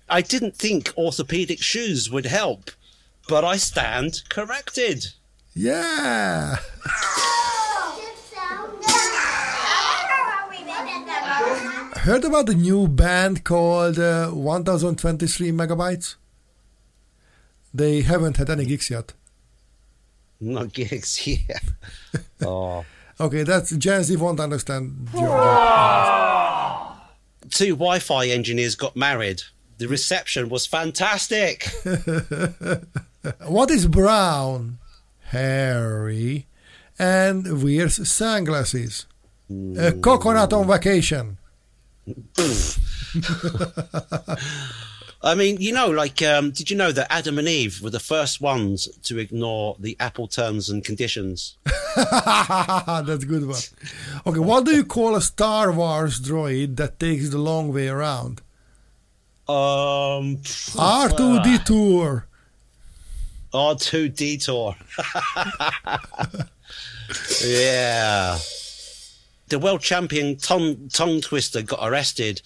I 0.09 0.21
didn't 0.21 0.55
think 0.55 0.93
orthopedic 0.97 1.61
shoes 1.61 2.09
would 2.09 2.25
help, 2.25 2.71
but 3.29 3.45
I 3.45 3.57
stand 3.57 4.23
corrected. 4.29 5.07
Yeah. 5.53 6.57
Heard 12.07 12.23
about 12.23 12.45
the 12.45 12.55
new 12.55 12.87
band 12.87 13.43
called 13.43 13.99
uh, 13.99 14.29
1023 14.29 15.51
Megabytes? 15.51 16.15
They 17.73 17.99
haven't 17.99 18.37
had 18.37 18.49
any 18.49 18.63
gigs 18.63 18.89
yet. 18.89 19.11
No 20.39 20.67
gigs 20.67 21.27
yet. 21.27 21.65
oh. 22.45 22.85
Okay, 23.19 23.43
that's 23.43 23.75
Gen 23.75 24.03
Z 24.03 24.15
won't 24.15 24.39
understand. 24.39 25.09
Two 27.49 27.75
Wi 27.75 27.99
Fi 27.99 28.29
engineers 28.29 28.75
got 28.75 28.95
married. 28.95 29.41
The 29.77 29.89
reception 29.89 30.47
was 30.47 30.65
fantastic. 30.65 31.67
What 33.45 33.69
is 33.69 33.85
brown? 33.85 34.77
Hairy. 35.31 36.45
And 36.97 37.61
wears 37.61 38.07
sunglasses. 38.09 39.07
A 39.77 39.91
coconut 39.91 40.53
on 40.53 40.67
vacation. 40.67 41.37
I 45.23 45.33
mean, 45.35 45.57
you 45.59 45.73
know, 45.73 45.89
like, 45.89 46.21
um, 46.21 46.51
did 46.51 46.69
you 46.69 46.77
know 46.77 46.91
that 46.91 47.11
Adam 47.11 47.39
and 47.39 47.47
Eve 47.47 47.81
were 47.81 47.89
the 47.89 47.99
first 47.99 48.39
ones 48.39 48.87
to 49.03 49.17
ignore 49.17 49.75
the 49.79 49.97
Apple 49.99 50.27
terms 50.27 50.69
and 50.69 50.85
conditions? 50.85 51.57
That's 51.95 53.23
a 53.23 53.27
good 53.27 53.47
one. 53.47 53.59
Okay, 54.25 54.39
what 54.39 54.65
do 54.65 54.75
you 54.75 54.85
call 54.85 55.15
a 55.15 55.21
Star 55.21 55.71
Wars 55.71 56.21
droid 56.21 56.75
that 56.75 56.99
takes 56.99 57.29
the 57.29 57.39
long 57.39 57.73
way 57.73 57.87
around? 57.87 58.41
Um, 59.49 60.37
R2 60.37 61.43
Detour. 61.43 62.27
R2 63.53 64.15
detour. 64.15 64.75
yeah. 67.45 68.37
The 69.47 69.59
world 69.59 69.81
champion 69.81 70.37
tongue, 70.37 70.89
tongue 70.91 71.21
twister 71.21 71.61
got 71.61 71.79
arrested. 71.81 72.41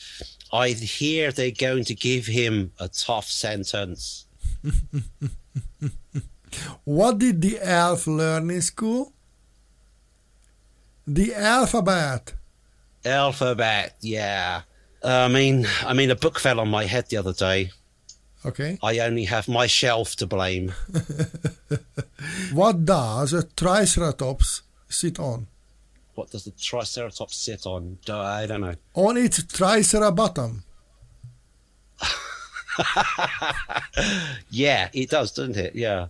I 0.54 0.70
hear 0.70 1.32
they're 1.32 1.52
going 1.52 1.86
to 1.86 1.96
give 1.96 2.28
him 2.28 2.72
a 2.80 2.88
tough 2.90 3.26
sentence. 3.26 4.26
What 6.84 7.20
did 7.20 7.42
the 7.42 7.60
elf 7.62 8.08
learn 8.08 8.50
in 8.50 8.62
school? 8.62 9.14
The 11.08 11.34
alphabet. 11.34 12.34
Alphabet, 13.06 13.96
yeah. 14.02 14.62
I 15.04 15.28
mean, 15.28 15.68
I 15.86 15.94
mean, 15.94 16.12
a 16.12 16.16
book 16.16 16.40
fell 16.40 16.60
on 16.60 16.70
my 16.70 16.86
head 16.86 17.08
the 17.10 17.18
other 17.18 17.34
day. 17.34 17.72
Okay. 18.46 18.78
I 18.82 19.00
only 19.00 19.26
have 19.26 19.48
my 19.48 19.68
shelf 19.68 20.16
to 20.18 20.28
blame. 20.28 20.74
What 22.54 22.86
does 22.86 23.34
a 23.34 23.44
triceratops 23.44 24.62
sit 24.90 25.20
on? 25.20 25.48
What 26.22 26.30
does 26.30 26.44
the 26.44 26.52
Triceratops 26.52 27.36
sit 27.36 27.66
on? 27.66 27.98
Do- 28.06 28.14
I 28.14 28.46
don't 28.46 28.62
know. 28.62 28.76
On 28.94 29.18
its 29.18 29.42
tricerabottom. 29.42 30.62
Yeah, 34.52 34.90
it 34.94 35.10
does, 35.10 35.32
doesn't 35.32 35.58
it? 35.58 35.76
Yeah. 35.76 36.10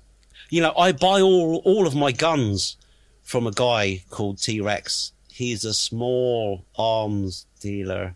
You 0.50 0.64
know, 0.64 0.74
I 0.78 0.92
buy 0.92 1.22
all 1.22 1.62
all 1.64 1.88
of 1.88 1.96
my 1.96 2.12
guns 2.12 2.76
from 3.24 3.48
a 3.48 3.52
guy 3.52 4.04
called 4.10 4.42
T 4.42 4.60
Rex. 4.60 5.14
He's 5.32 5.64
a 5.64 5.74
small 5.74 6.66
arms 6.78 7.46
dealer. 7.62 8.16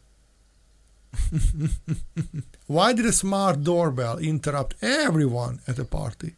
Why 2.67 2.91
did 2.91 3.05
a 3.05 3.13
smart 3.13 3.63
doorbell 3.63 4.17
interrupt 4.17 4.75
everyone 4.83 5.61
at 5.65 5.79
a 5.79 5.85
party? 5.85 6.35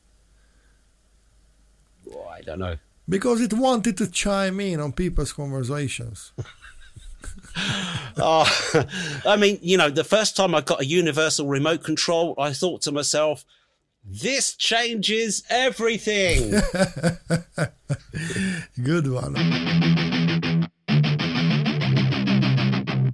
Oh, 2.13 2.27
I 2.27 2.41
don't 2.41 2.59
know. 2.59 2.75
Because 3.09 3.41
it 3.41 3.53
wanted 3.53 3.97
to 3.97 4.07
chime 4.07 4.59
in 4.59 4.79
on 4.79 4.91
people's 4.91 5.33
conversations. 5.33 6.33
Oh, 8.19 8.45
I 9.25 9.35
mean, 9.35 9.59
you 9.61 9.77
know, 9.77 9.89
the 9.89 10.03
first 10.03 10.35
time 10.35 10.55
I 10.55 10.61
got 10.61 10.81
a 10.81 10.85
universal 10.85 11.47
remote 11.47 11.83
control, 11.83 12.35
I 12.37 12.53
thought 12.53 12.81
to 12.83 12.91
myself, 12.91 13.45
this 14.03 14.55
changes 14.55 15.43
everything. 15.49 16.51
Good 18.83 19.11
one. 19.11 19.35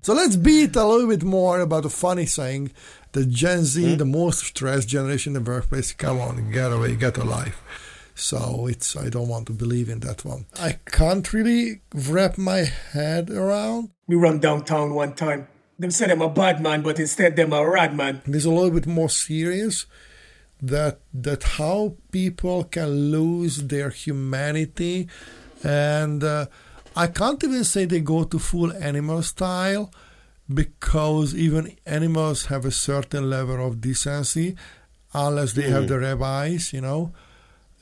So 0.03 0.13
let's 0.13 0.35
beat 0.35 0.75
a 0.75 0.85
little 0.85 1.07
bit 1.07 1.23
more 1.23 1.61
about 1.61 1.83
the 1.83 1.89
funny 1.89 2.25
saying 2.25 2.71
that 3.13 3.29
Gen 3.29 3.63
Z, 3.63 3.93
hmm? 3.93 3.97
the 3.97 4.05
most 4.05 4.43
stressed 4.43 4.87
generation 4.87 5.35
in 5.35 5.43
the 5.43 5.51
workplace. 5.51 5.93
Come 5.93 6.19
on, 6.19 6.51
get 6.51 6.71
away, 6.71 6.95
get 6.95 7.17
a 7.17 7.23
life. 7.23 7.61
So 8.15 8.67
it's 8.67 8.95
I 8.95 9.09
don't 9.09 9.27
want 9.27 9.47
to 9.47 9.53
believe 9.53 9.89
in 9.89 9.99
that 10.01 10.23
one. 10.23 10.45
I 10.59 10.73
can't 10.85 11.31
really 11.33 11.81
wrap 11.93 12.37
my 12.37 12.59
head 12.93 13.29
around. 13.29 13.89
We 14.07 14.15
run 14.15 14.39
downtown 14.39 14.93
one 14.93 15.13
time. 15.13 15.47
Them 15.79 15.89
said 15.91 16.11
I'm 16.11 16.21
a 16.21 16.29
bad 16.29 16.61
man, 16.61 16.83
but 16.83 16.99
instead 16.99 17.35
them 17.35 17.51
a 17.53 17.67
rad 17.67 17.95
man. 17.95 18.21
This 18.25 18.43
is 18.43 18.45
a 18.45 18.51
little 18.51 18.71
bit 18.71 18.85
more 18.87 19.09
serious. 19.09 19.85
That 20.61 20.99
that 21.13 21.43
how 21.43 21.95
people 22.11 22.63
can 22.65 23.11
lose 23.11 23.63
their 23.67 23.89
humanity, 23.89 25.09
and 25.63 26.23
uh, 26.23 26.45
I 26.95 27.07
can't 27.07 27.43
even 27.43 27.63
say 27.65 27.85
they 27.85 27.99
go 27.99 28.23
to 28.23 28.39
full 28.39 28.71
animal 28.71 29.23
style, 29.23 29.91
because 30.47 31.35
even 31.35 31.75
animals 31.85 32.45
have 32.45 32.63
a 32.65 32.71
certain 32.71 33.29
level 33.29 33.65
of 33.67 33.81
decency, 33.81 34.55
unless 35.13 35.53
they 35.53 35.69
have 35.69 35.83
Mm. 35.85 35.87
the 35.89 35.99
rabbis, 35.99 36.71
you 36.71 36.81
know. 36.81 37.11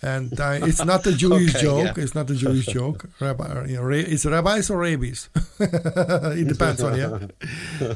And 0.03 0.39
uh, 0.39 0.59
it's 0.63 0.83
not 0.83 1.05
a 1.05 1.11
Jewish 1.23 1.53
Okay, 1.55 1.61
joke. 1.65 1.97
yeah. 1.97 2.03
It's 2.03 2.15
not 2.15 2.29
a 2.29 2.35
Jewish 2.35 2.65
joke. 2.65 3.05
Rabbi, 3.19 3.65
you 3.67 3.75
know, 3.75 3.83
ra- 3.83 3.95
it's 4.13 4.25
rabbis 4.25 4.69
or 4.71 4.79
rabies. 4.79 5.29
it 5.59 6.47
depends 6.47 6.81
on 6.81 6.97
you. 6.97 7.29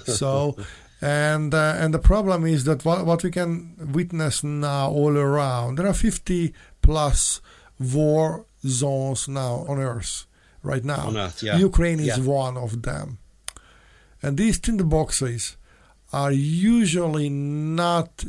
So, 0.06 0.56
and 1.02 1.54
uh, 1.54 1.76
and 1.80 1.94
the 1.94 2.00
problem 2.00 2.46
is 2.46 2.64
that 2.66 2.86
what 2.86 3.06
what 3.06 3.24
we 3.24 3.32
can 3.32 3.76
witness 3.92 4.44
now 4.44 4.90
all 4.92 5.18
around, 5.18 5.78
there 5.80 5.88
are 5.88 5.94
50 5.94 6.54
plus 6.82 7.42
war 7.80 8.46
zones 8.66 9.28
now 9.28 9.66
on 9.68 9.80
Earth 9.80 10.26
right 10.62 10.84
now. 10.86 11.08
On 11.08 11.18
Earth, 11.18 11.42
yeah. 11.42 11.58
Ukraine 11.58 12.00
is 12.00 12.18
Yeah. 12.18 12.24
one 12.24 12.56
of 12.56 12.84
them, 12.84 13.18
and 14.22 14.38
these 14.38 14.60
tinderboxes 14.60 15.56
are 16.14 16.32
usually 16.32 17.30
not 17.30 18.24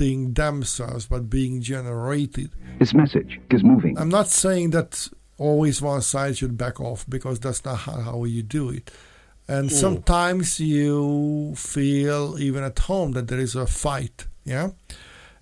generating 0.00 0.32
themselves, 0.34 1.06
but 1.06 1.28
being 1.28 1.60
generated. 1.60 2.50
His 2.78 2.94
message 2.94 3.40
is 3.50 3.62
moving. 3.62 3.98
I'm 3.98 4.08
not 4.08 4.28
saying 4.28 4.70
that 4.70 5.08
always 5.38 5.82
one 5.82 6.00
side 6.02 6.38
should 6.38 6.56
back 6.56 6.80
off 6.80 7.04
because 7.08 7.38
that's 7.40 7.64
not 7.64 7.76
how, 7.76 8.24
you 8.24 8.42
do 8.42 8.70
it. 8.70 8.90
And 9.48 9.68
Mm. 9.70 9.72
sometimes 9.72 10.60
you 10.60 11.54
feel 11.56 12.36
even 12.38 12.62
at 12.64 12.78
home 12.78 13.12
that 13.12 13.28
there 13.28 13.40
is 13.40 13.54
a 13.56 13.66
fight, 13.66 14.26
yeah. 14.44 14.70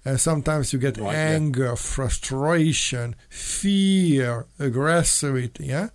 And 0.04 0.18
sometimes 0.20 0.72
you 0.72 0.78
get 0.78 0.96
Right, 0.96 1.12
yeah. 1.12 1.34
anger, 1.36 1.76
frustration, 1.76 3.14
fear, 3.28 4.46
aggressivity, 4.58 5.66
yeah, 5.68 5.88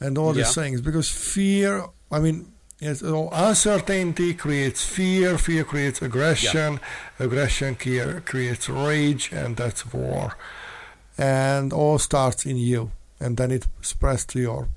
and 0.00 0.18
all 0.18 0.32
these 0.32 0.54
things 0.54 0.80
because 0.80 1.08
fear. 1.10 1.84
I 2.10 2.18
mean, 2.18 2.46
yes, 2.80 3.00
so 3.00 3.28
uncertainty 3.32 4.34
creates 4.34 4.84
fear. 4.84 5.38
Fear 5.38 5.64
creates 5.64 6.02
aggression. 6.02 6.80
Aggression 7.18 7.74
creates 7.76 8.68
rage, 8.68 9.30
and 9.32 9.56
that's 9.56 9.92
war 9.92 10.36
and 11.18 11.72
all 11.72 11.98
starts 11.98 12.46
in 12.46 12.56
you 12.56 12.90
and 13.18 13.36
then 13.36 13.50
it 13.50 13.66
spreads 13.82 14.24
to 14.24 14.40
your 14.40 14.68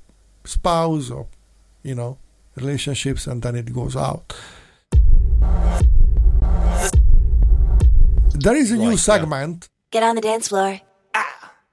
spouse 0.43 1.09
or 1.09 1.25
you 1.83 1.95
know 1.95 2.17
relationships 2.55 3.27
and 3.27 3.41
then 3.43 3.55
it 3.55 3.71
goes 3.71 3.95
out 3.95 4.33
there 8.35 8.55
is 8.55 8.71
a 8.71 8.75
new 8.75 8.81
Right, 8.89 8.91
yeah. 8.91 8.95
segment 8.97 9.69
Get 9.91 10.03
on 10.03 10.15
the 10.15 10.21
dance 10.21 10.49
floor. 10.49 10.81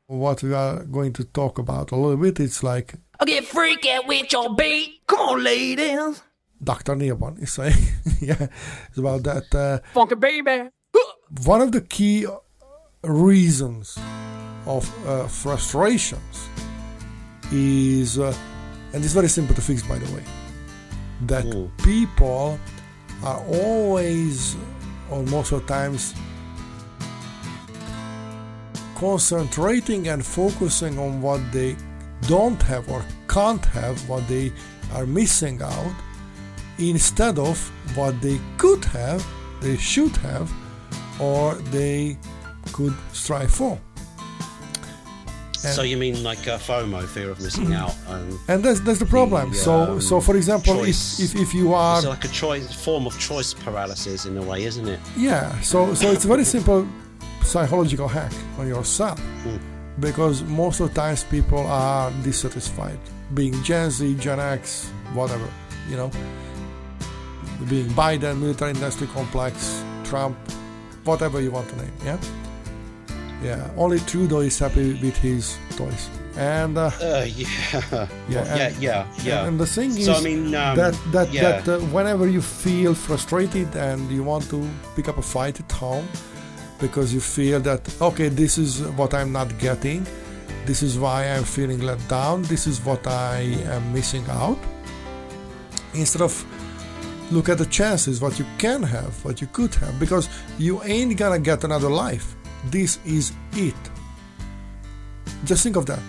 what 0.07 0.43
we 0.43 0.53
are 0.55 0.85
going 0.85 1.13
to 1.15 1.25
talk 1.25 1.59
about 1.59 1.91
a 1.91 1.97
little 1.97 2.17
bit 2.19 2.39
it's 2.39 2.63
like 2.63 2.95
I 3.21 3.25
get 3.27 3.45
freaky 3.45 3.91
with 4.07 4.33
your 4.33 4.55
beat. 4.55 5.03
Come 5.07 5.21
on, 5.21 5.45
ladies. 5.45 6.23
Dr. 6.63 6.95
Neoborn 6.95 7.43
is 7.43 7.53
saying. 7.53 7.77
yeah, 8.21 8.47
it's 8.89 8.99
about 8.99 9.23
that. 9.25 9.55
Uh, 9.55 9.79
Funky 9.93 10.15
baby. 10.15 10.71
one 11.45 11.61
of 11.61 11.73
the 11.73 11.83
key 11.83 12.27
reasons 13.05 13.99
of 14.67 14.89
uh, 15.07 15.27
frustrations 15.27 16.49
is, 17.53 18.19
uh, 18.19 18.35
and 18.95 19.05
it's 19.05 19.13
very 19.13 19.29
simple 19.29 19.55
to 19.55 19.61
fix, 19.61 19.83
by 19.83 19.99
the 19.99 20.15
way, 20.15 20.23
that 21.27 21.45
people 21.83 22.59
are 23.23 23.45
always, 23.49 24.57
or 25.11 25.23
most 25.25 25.53
of 25.53 25.61
the 25.61 25.67
times, 25.67 26.15
concentrating 28.97 30.09
and 30.09 30.25
focusing 30.25 30.99
on 30.99 31.21
what 31.23 31.41
they 31.53 31.77
don't 32.29 32.61
have 32.63 32.89
or 32.91 33.05
can't 33.29 33.65
have, 33.67 33.97
what 34.09 34.27
they 34.29 34.53
are 34.95 35.07
missing 35.07 35.63
out, 35.63 35.95
instead 36.79 37.39
of 37.39 37.59
what 37.97 38.21
they 38.21 38.41
could 38.59 38.85
have, 38.87 39.25
they 39.61 39.77
should 39.77 40.17
have, 40.19 40.51
or 41.21 41.55
they 41.71 42.17
could 42.73 42.95
strive 43.13 43.51
for. 43.51 43.79
so 45.53 45.83
you 45.83 45.97
mean 45.97 46.23
like 46.23 46.49
uh, 46.49 46.57
FOMO, 46.59 47.07
fear 47.07 47.31
of 47.31 47.39
missing 47.41 47.75
out, 47.75 47.95
and 48.09 48.39
And 48.49 48.65
that's 48.65 48.81
that's 48.81 48.99
the 48.99 49.07
problem. 49.07 49.51
The, 49.51 49.57
so 49.57 49.73
um, 49.73 50.01
so 50.01 50.21
for 50.21 50.37
example, 50.37 50.85
if, 50.85 51.21
if 51.21 51.35
if 51.37 51.55
you 51.55 51.75
are 51.75 51.99
it's 51.99 52.07
like 52.07 52.25
a 52.25 52.29
choice 52.29 52.73
form 52.85 53.07
of 53.07 53.19
choice 53.19 53.53
paralysis 53.53 54.25
in 54.25 54.37
a 54.39 54.43
way, 54.43 54.65
isn't 54.65 54.89
it? 54.89 55.01
Yeah, 55.17 55.61
so 55.61 55.95
so 55.95 56.11
it's 56.11 56.25
a 56.25 56.29
very 56.29 56.45
simple 56.45 56.87
psychological 57.43 58.09
hack 58.09 58.33
on 58.59 58.69
yourself 58.69 59.19
Hmm. 59.43 59.57
Because 60.01 60.43
most 60.45 60.81
of 60.81 60.89
the 60.89 60.95
times 61.01 61.25
people 61.25 61.59
are 61.67 62.11
dissatisfied, 62.23 62.99
being 63.35 63.55
Gen 63.63 63.91
Z, 63.91 64.15
Gen 64.17 64.41
X, 64.41 64.89
whatever, 65.15 65.49
you 65.89 65.97
know, 65.97 66.11
being 67.69 67.89
Biden, 67.91 68.39
military 68.41 68.71
industry 68.71 69.07
complex, 69.09 69.83
Trump, 70.05 70.37
whatever 71.05 71.41
you 71.41 71.51
want 71.51 71.69
to 71.69 71.77
name, 71.77 71.93
yeah. 72.05 72.19
Yeah, 73.43 73.71
only 73.77 73.99
Trudeau 74.01 74.41
is 74.41 74.59
happy 74.59 74.93
with 75.01 75.17
his 75.17 75.57
toys, 75.77 76.11
and 76.37 76.77
uh, 76.77 76.91
Uh, 77.01 77.25
yeah, 77.27 77.47
yeah, 77.73 78.09
yeah, 78.29 78.67
and- 78.67 78.77
yeah, 78.83 79.07
yeah. 79.25 79.47
And 79.47 79.59
the 79.59 79.65
thing 79.67 79.97
is 79.97 80.05
so 80.05 80.15
I 80.15 80.21
mean, 80.21 80.55
um, 80.55 80.77
that 80.77 80.95
that 81.13 81.33
yeah. 81.33 81.61
that 81.63 81.69
uh, 81.69 81.79
whenever 81.87 82.29
you 82.29 82.43
feel 82.43 82.95
frustrated 82.95 83.75
and 83.77 84.11
you 84.11 84.23
want 84.23 84.45
to 84.51 84.69
pick 84.95 85.09
up 85.09 85.17
a 85.17 85.23
fight 85.23 85.59
at 85.59 85.73
home 85.73 86.07
because 86.81 87.13
you 87.13 87.21
feel 87.21 87.61
that 87.61 87.81
okay, 88.01 88.29
this 88.29 88.59
is 88.59 88.83
what 88.97 89.15
I'm 89.15 89.33
not 89.33 89.57
getting, 89.59 90.07
this 90.67 90.83
is 90.83 90.99
why 90.99 91.25
I'm 91.29 91.45
feeling 91.45 91.81
let 91.81 91.99
down, 92.09 92.43
this 92.43 92.67
is 92.67 92.81
what 92.85 93.07
I 93.07 93.41
am 93.75 93.93
missing 93.93 94.25
out. 94.29 94.59
Instead 95.95 96.23
of 96.23 96.33
look 97.31 97.49
at 97.49 97.59
the 97.59 97.67
chances, 97.67 98.21
what 98.21 98.39
you 98.39 98.47
can 98.59 98.83
have, 98.83 99.13
what 99.25 99.41
you 99.41 99.47
could 99.49 99.75
have, 99.77 99.99
because 100.01 100.29
you 100.59 100.83
ain't 100.85 101.17
gonna 101.17 101.39
get 101.39 101.65
another 101.65 101.91
life. 101.91 102.35
This 102.71 102.99
is 103.05 103.33
it. 103.53 103.75
Just 105.45 105.63
think 105.63 105.77
of 105.77 105.87
that. 105.87 106.01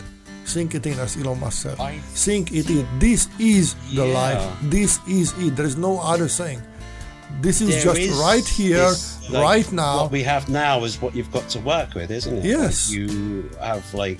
Sink 0.43 0.75
it 0.75 0.85
in, 0.85 0.99
as 0.99 1.15
Elon 1.17 1.39
Musk 1.39 1.61
said. 1.63 1.77
Sink 2.13 2.51
it 2.51 2.69
in. 2.69 2.85
This 2.99 3.29
is 3.39 3.75
the 3.93 4.05
Yeah. 4.05 4.13
life. 4.13 4.43
This 4.63 4.99
is 5.07 5.33
it. 5.39 5.55
There 5.55 5.65
is 5.65 5.77
no 5.77 5.99
other 5.99 6.27
saying. 6.27 6.61
This 7.39 7.61
is 7.61 7.69
There 7.69 7.83
just 7.83 7.99
is 7.99 8.17
right 8.19 8.47
here, 8.47 8.89
this, 8.89 9.29
like, 9.29 9.43
right 9.43 9.71
now. 9.71 10.01
What 10.03 10.11
we 10.11 10.23
have 10.23 10.49
now 10.49 10.83
is 10.83 11.01
what 11.01 11.15
you've 11.15 11.31
got 11.31 11.49
to 11.49 11.59
work 11.59 11.95
with, 11.95 12.11
isn't 12.11 12.37
it? 12.39 12.45
Yes. 12.45 12.89
Like, 12.89 12.97
you 12.97 13.49
have 13.59 13.93
like 13.93 14.19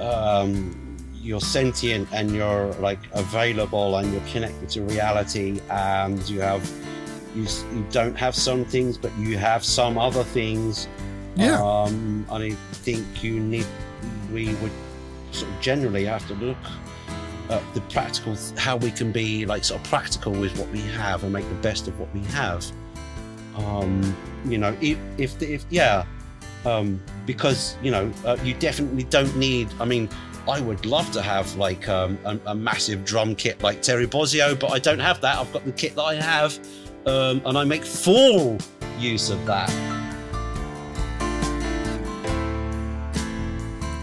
um, 0.00 0.96
you're 1.14 1.40
sentient 1.40 2.08
and 2.12 2.30
you're 2.32 2.72
like 2.74 2.98
available 3.12 3.96
and 3.98 4.12
you're 4.12 4.26
connected 4.32 4.68
to 4.70 4.82
reality, 4.82 5.60
and 5.70 6.28
you 6.28 6.40
have 6.40 6.68
you, 7.34 7.46
you 7.74 7.86
don't 7.90 8.16
have 8.16 8.34
some 8.34 8.64
things, 8.64 8.96
but 8.96 9.16
you 9.18 9.36
have 9.36 9.64
some 9.64 9.98
other 9.98 10.24
things. 10.24 10.88
Yeah. 11.36 11.62
Um, 11.62 12.26
and 12.30 12.44
I 12.44 12.50
think 12.72 13.22
you 13.22 13.38
need 13.38 13.66
we 14.32 14.54
would 14.54 14.72
sort 15.32 15.50
of 15.52 15.60
generally 15.60 16.06
have 16.06 16.26
to 16.28 16.34
look 16.34 16.56
at 17.50 17.62
the 17.74 17.80
practical 17.82 18.36
how 18.56 18.76
we 18.76 18.90
can 18.90 19.12
be 19.12 19.46
like 19.46 19.64
sort 19.64 19.80
of 19.80 19.86
practical 19.88 20.32
with 20.32 20.56
what 20.58 20.68
we 20.70 20.80
have 20.80 21.22
and 21.24 21.32
make 21.32 21.48
the 21.48 21.54
best 21.56 21.88
of 21.88 21.98
what 21.98 22.12
we 22.14 22.20
have. 22.20 22.64
Um 23.56 24.16
you 24.44 24.58
know 24.58 24.76
if 24.80 24.98
if, 25.18 25.40
if 25.42 25.64
yeah 25.70 26.04
um 26.64 27.00
because 27.24 27.76
you 27.82 27.90
know 27.90 28.12
uh, 28.24 28.36
you 28.42 28.54
definitely 28.54 29.04
don't 29.04 29.34
need 29.36 29.68
i 29.80 29.84
mean 29.84 30.08
i 30.48 30.60
would 30.60 30.84
love 30.86 31.10
to 31.10 31.22
have 31.22 31.52
like 31.56 31.88
um, 31.88 32.18
a, 32.24 32.38
a 32.46 32.54
massive 32.54 33.04
drum 33.04 33.34
kit 33.34 33.60
like 33.62 33.82
Terry 33.82 34.06
Bozzio 34.06 34.58
but 34.58 34.70
i 34.70 34.78
don't 34.78 34.98
have 34.98 35.20
that. 35.22 35.38
I've 35.38 35.52
got 35.52 35.64
the 35.64 35.72
kit 35.72 35.96
that 35.96 36.02
i 36.02 36.14
have 36.14 36.58
um, 37.06 37.42
and 37.44 37.58
i 37.58 37.64
make 37.64 37.84
full 37.84 38.58
use 38.98 39.30
of 39.30 39.44
that. 39.46 39.70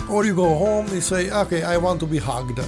Or 0.10 0.26
you 0.26 0.36
go 0.36 0.56
home 0.56 0.88
and 0.88 1.02
say, 1.02 1.32
okay, 1.32 1.64
I 1.64 1.78
want 1.78 2.00
to 2.02 2.06
be 2.06 2.20
hugged. 2.20 2.60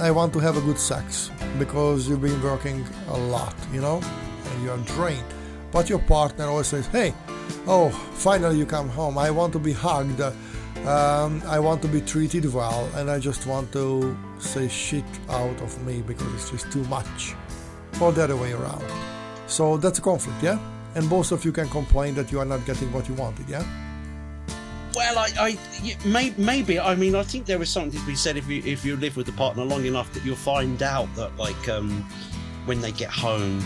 I 0.00 0.10
want 0.10 0.32
to 0.32 0.38
have 0.40 0.56
a 0.56 0.60
good 0.60 0.78
sex 0.78 1.30
because 1.58 2.08
you've 2.08 2.22
been 2.22 2.42
working 2.42 2.84
a 3.08 3.16
lot, 3.16 3.54
you 3.72 3.80
know, 3.80 4.00
and 4.46 4.62
you 4.62 4.70
are 4.70 4.78
drained. 4.78 5.24
But 5.70 5.88
your 5.88 6.00
partner 6.00 6.46
always 6.46 6.66
says, 6.66 6.86
hey, 6.86 7.14
oh, 7.66 7.90
finally 8.14 8.58
you 8.58 8.66
come 8.66 8.88
home. 8.88 9.16
I 9.18 9.30
want 9.30 9.52
to 9.52 9.58
be 9.58 9.72
hugged. 9.72 10.20
Um, 10.20 11.42
I 11.46 11.60
want 11.60 11.80
to 11.82 11.88
be 11.88 12.00
treated 12.00 12.52
well, 12.52 12.90
and 12.96 13.08
I 13.10 13.20
just 13.20 13.46
want 13.46 13.72
to 13.72 14.16
say 14.38 14.68
shit 14.68 15.04
out 15.28 15.60
of 15.60 15.86
me 15.86 16.02
because 16.02 16.34
it's 16.34 16.50
just 16.50 16.72
too 16.72 16.82
much. 16.84 17.34
Or 18.00 18.10
the 18.10 18.24
other 18.24 18.36
way 18.36 18.52
around. 18.52 18.84
So 19.46 19.76
that's 19.76 19.98
a 19.98 20.02
conflict, 20.02 20.42
yeah? 20.42 20.58
And 20.94 21.08
both 21.08 21.30
of 21.30 21.44
you 21.44 21.52
can 21.52 21.68
complain 21.68 22.14
that 22.16 22.32
you 22.32 22.40
are 22.40 22.44
not 22.44 22.66
getting 22.66 22.92
what 22.92 23.08
you 23.08 23.14
wanted, 23.14 23.48
yeah? 23.48 23.64
Well, 24.94 25.18
I, 25.18 25.30
I 25.38 25.58
may, 26.06 26.34
maybe. 26.36 26.78
I 26.78 26.94
mean, 26.94 27.14
I 27.14 27.22
think 27.22 27.46
there 27.46 27.60
is 27.62 27.70
something 27.70 27.98
to 27.98 28.06
be 28.06 28.14
said 28.14 28.36
if 28.36 28.46
you 28.48 28.62
if 28.64 28.84
you 28.84 28.96
live 28.96 29.16
with 29.16 29.28
a 29.28 29.32
partner 29.32 29.64
long 29.64 29.86
enough 29.86 30.12
that 30.12 30.24
you'll 30.24 30.36
find 30.36 30.82
out 30.82 31.08
that 31.16 31.34
like 31.36 31.68
um, 31.68 32.02
when 32.66 32.80
they 32.80 32.92
get 32.92 33.08
home, 33.08 33.64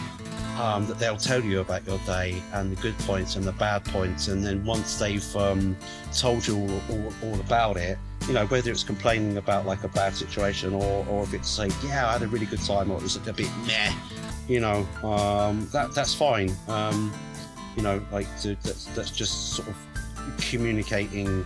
um, 0.58 0.86
that 0.86 0.98
they'll 0.98 1.16
tell 1.16 1.42
you 1.42 1.60
about 1.60 1.86
your 1.86 1.98
day 2.06 2.40
and 2.52 2.76
the 2.76 2.80
good 2.80 2.96
points 3.00 3.36
and 3.36 3.44
the 3.44 3.52
bad 3.52 3.84
points, 3.86 4.28
and 4.28 4.44
then 4.44 4.64
once 4.64 4.98
they've 4.98 5.36
um, 5.36 5.76
told 6.12 6.46
you 6.46 6.56
all, 6.56 6.80
all, 6.90 7.12
all 7.24 7.40
about 7.40 7.76
it, 7.76 7.98
you 8.28 8.32
know, 8.34 8.46
whether 8.46 8.70
it's 8.70 8.84
complaining 8.84 9.36
about 9.36 9.66
like 9.66 9.82
a 9.84 9.88
bad 9.88 10.14
situation 10.14 10.74
or 10.74 11.04
or 11.08 11.24
if 11.24 11.34
it's 11.34 11.58
like, 11.58 11.72
yeah, 11.84 12.08
I 12.08 12.12
had 12.12 12.22
a 12.22 12.28
really 12.28 12.46
good 12.46 12.62
time, 12.62 12.90
or 12.90 12.98
it 12.98 13.02
was 13.02 13.16
a 13.16 13.32
bit 13.32 13.50
meh, 13.66 13.92
you 14.48 14.60
know, 14.60 14.86
um, 15.02 15.68
that 15.72 15.92
that's 15.92 16.14
fine. 16.14 16.54
Um, 16.68 17.12
you 17.76 17.82
know, 17.82 18.00
like 18.10 18.26
to, 18.40 18.56
that's 18.62 18.86
that's 18.94 19.10
just 19.10 19.54
sort 19.54 19.68
of 19.68 19.76
communicating 20.50 21.44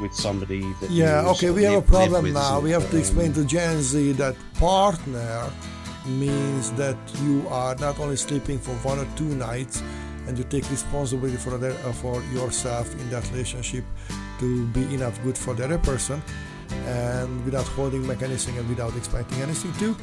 with 0.00 0.12
somebody 0.14 0.60
that 0.80 0.90
Yeah, 0.90 1.22
okay, 1.32 1.50
we 1.50 1.62
have 1.64 1.72
a 1.74 1.76
live- 1.76 1.90
live 1.90 2.10
problem 2.10 2.32
now. 2.32 2.60
We 2.60 2.70
have 2.70 2.90
to 2.90 2.96
explain 2.98 3.32
to 3.34 3.44
Gen 3.44 3.82
Z 3.82 4.12
that 4.12 4.34
partner 4.54 5.50
means 6.06 6.70
that 6.72 6.96
you 7.22 7.46
are 7.48 7.74
not 7.76 7.98
only 8.00 8.16
sleeping 8.16 8.58
for 8.58 8.72
one 8.88 8.98
or 8.98 9.06
two 9.16 9.32
nights 9.36 9.82
and 10.26 10.36
you 10.38 10.44
take 10.44 10.68
responsibility 10.70 11.36
for 11.36 11.56
that, 11.58 11.72
uh, 11.84 11.92
for 11.92 12.20
yourself 12.32 12.92
in 13.00 13.10
that 13.10 13.24
relationship 13.30 13.84
to 14.40 14.66
be 14.68 14.82
enough 14.94 15.20
good 15.22 15.36
for 15.38 15.54
the 15.54 15.64
other 15.64 15.78
person 15.78 16.20
and 16.86 17.44
without 17.44 17.66
holding 17.76 18.06
back 18.06 18.22
anything 18.22 18.56
and 18.58 18.68
without 18.68 18.96
expecting 18.96 19.40
anything 19.42 19.72
too. 19.74 19.94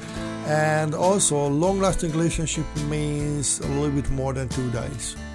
And 0.48 0.94
also, 0.94 1.48
long 1.48 1.80
lasting 1.82 2.12
relationship 2.12 2.66
means 2.90 3.60
a 3.60 3.68
little 3.68 3.90
bit 3.92 4.10
more 4.12 4.34
than 4.34 4.48
two 4.50 4.70
days. 4.72 5.16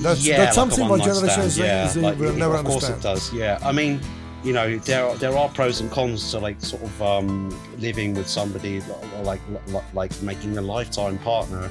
That's, 0.00 0.24
yeah, 0.24 0.36
that's 0.36 0.56
like 0.56 0.70
something 0.70 0.88
my 0.88 0.98
Generation 1.04 1.50
stand, 1.50 1.96
yeah, 1.96 2.08
like, 2.08 2.18
will 2.18 2.32
never 2.32 2.54
of 2.54 2.64
course 2.64 2.84
understand. 2.84 3.00
it 3.00 3.02
does. 3.02 3.32
Yeah, 3.32 3.58
I 3.62 3.72
mean, 3.72 4.00
you 4.44 4.52
know, 4.52 4.78
there 4.78 5.04
are, 5.04 5.16
there 5.16 5.36
are 5.36 5.48
pros 5.48 5.80
and 5.80 5.90
cons 5.90 6.30
to 6.30 6.38
like 6.38 6.60
sort 6.60 6.82
of 6.82 7.02
um, 7.02 7.50
living 7.78 8.14
with 8.14 8.28
somebody 8.28 8.80
like 9.22 9.40
like, 9.66 9.94
like 9.94 10.22
making 10.22 10.56
a 10.58 10.62
lifetime 10.62 11.18
partner. 11.18 11.70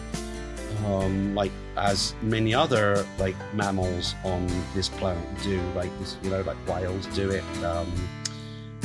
Um, 0.86 1.34
like 1.34 1.52
as 1.76 2.14
many 2.22 2.54
other 2.54 3.04
like 3.18 3.36
mammals 3.54 4.14
on 4.24 4.46
this 4.76 4.90
planet 4.90 5.26
do, 5.42 5.60
like 5.76 5.90
this, 6.00 6.18
you 6.22 6.30
know, 6.30 6.42
like 6.42 6.58
whales 6.68 7.08
do 7.08 7.32
it. 7.32 7.44
Um, 7.64 7.92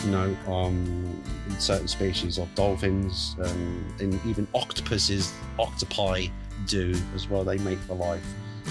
you 0.04 0.10
know, 0.10 0.36
um, 0.46 1.22
certain 1.58 1.88
species 1.88 2.38
of 2.38 2.52
dolphins 2.54 3.36
um, 3.42 3.84
and 4.00 4.18
even 4.26 4.46
octopuses, 4.54 5.32
octopi 5.58 6.26
do 6.66 6.94
as 7.14 7.28
well. 7.28 7.44
They 7.44 7.58
make 7.58 7.84
the 7.86 7.94
life. 7.94 8.24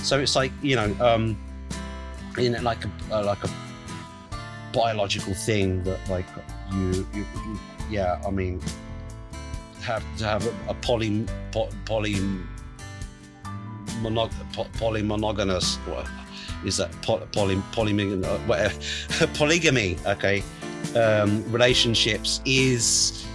So 0.03 0.19
it's 0.19 0.35
like 0.35 0.51
you 0.61 0.75
know, 0.75 0.95
um, 0.99 1.37
in 2.37 2.61
like 2.63 2.85
a 2.85 2.91
uh, 3.11 3.23
like 3.25 3.43
a 3.43 3.49
biological 4.73 5.33
thing 5.33 5.83
that 5.83 5.99
like 6.09 6.25
you, 6.73 7.05
you, 7.13 7.25
you 7.45 7.59
yeah. 7.89 8.21
I 8.25 8.31
mean, 8.31 8.61
have 9.81 10.03
to 10.17 10.25
have 10.25 10.45
a, 10.45 10.53
a 10.69 10.73
poly 10.75 11.25
po, 11.51 11.69
poly 11.85 12.15
monog, 14.01 14.31
po, 14.53 14.65
polymonogamous. 14.79 15.77
What 15.87 16.07
is 16.65 16.77
that? 16.77 16.91
Po, 17.01 17.17
poly 17.31 17.61
polygamy? 17.71 18.15
Whatever. 18.47 18.73
polygamy. 19.33 19.97
Okay. 20.05 20.43
um, 20.95 21.43
relationships 21.51 22.41
is 22.45 23.25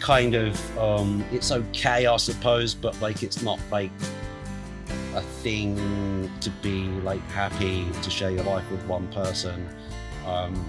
kind 0.00 0.34
of 0.34 0.78
um, 0.78 1.24
it's 1.32 1.50
okay, 1.50 2.06
I 2.06 2.16
suppose, 2.16 2.74
but 2.74 3.00
like 3.00 3.22
it's 3.22 3.42
not 3.42 3.58
like 3.70 3.90
a 5.14 5.20
thing 5.20 6.30
to 6.40 6.50
be 6.50 6.84
like 7.02 7.22
happy 7.30 7.86
to 8.02 8.10
share 8.10 8.30
your 8.30 8.44
life 8.44 8.68
with 8.70 8.84
one 8.86 9.06
person. 9.08 9.68
Um, 10.26 10.64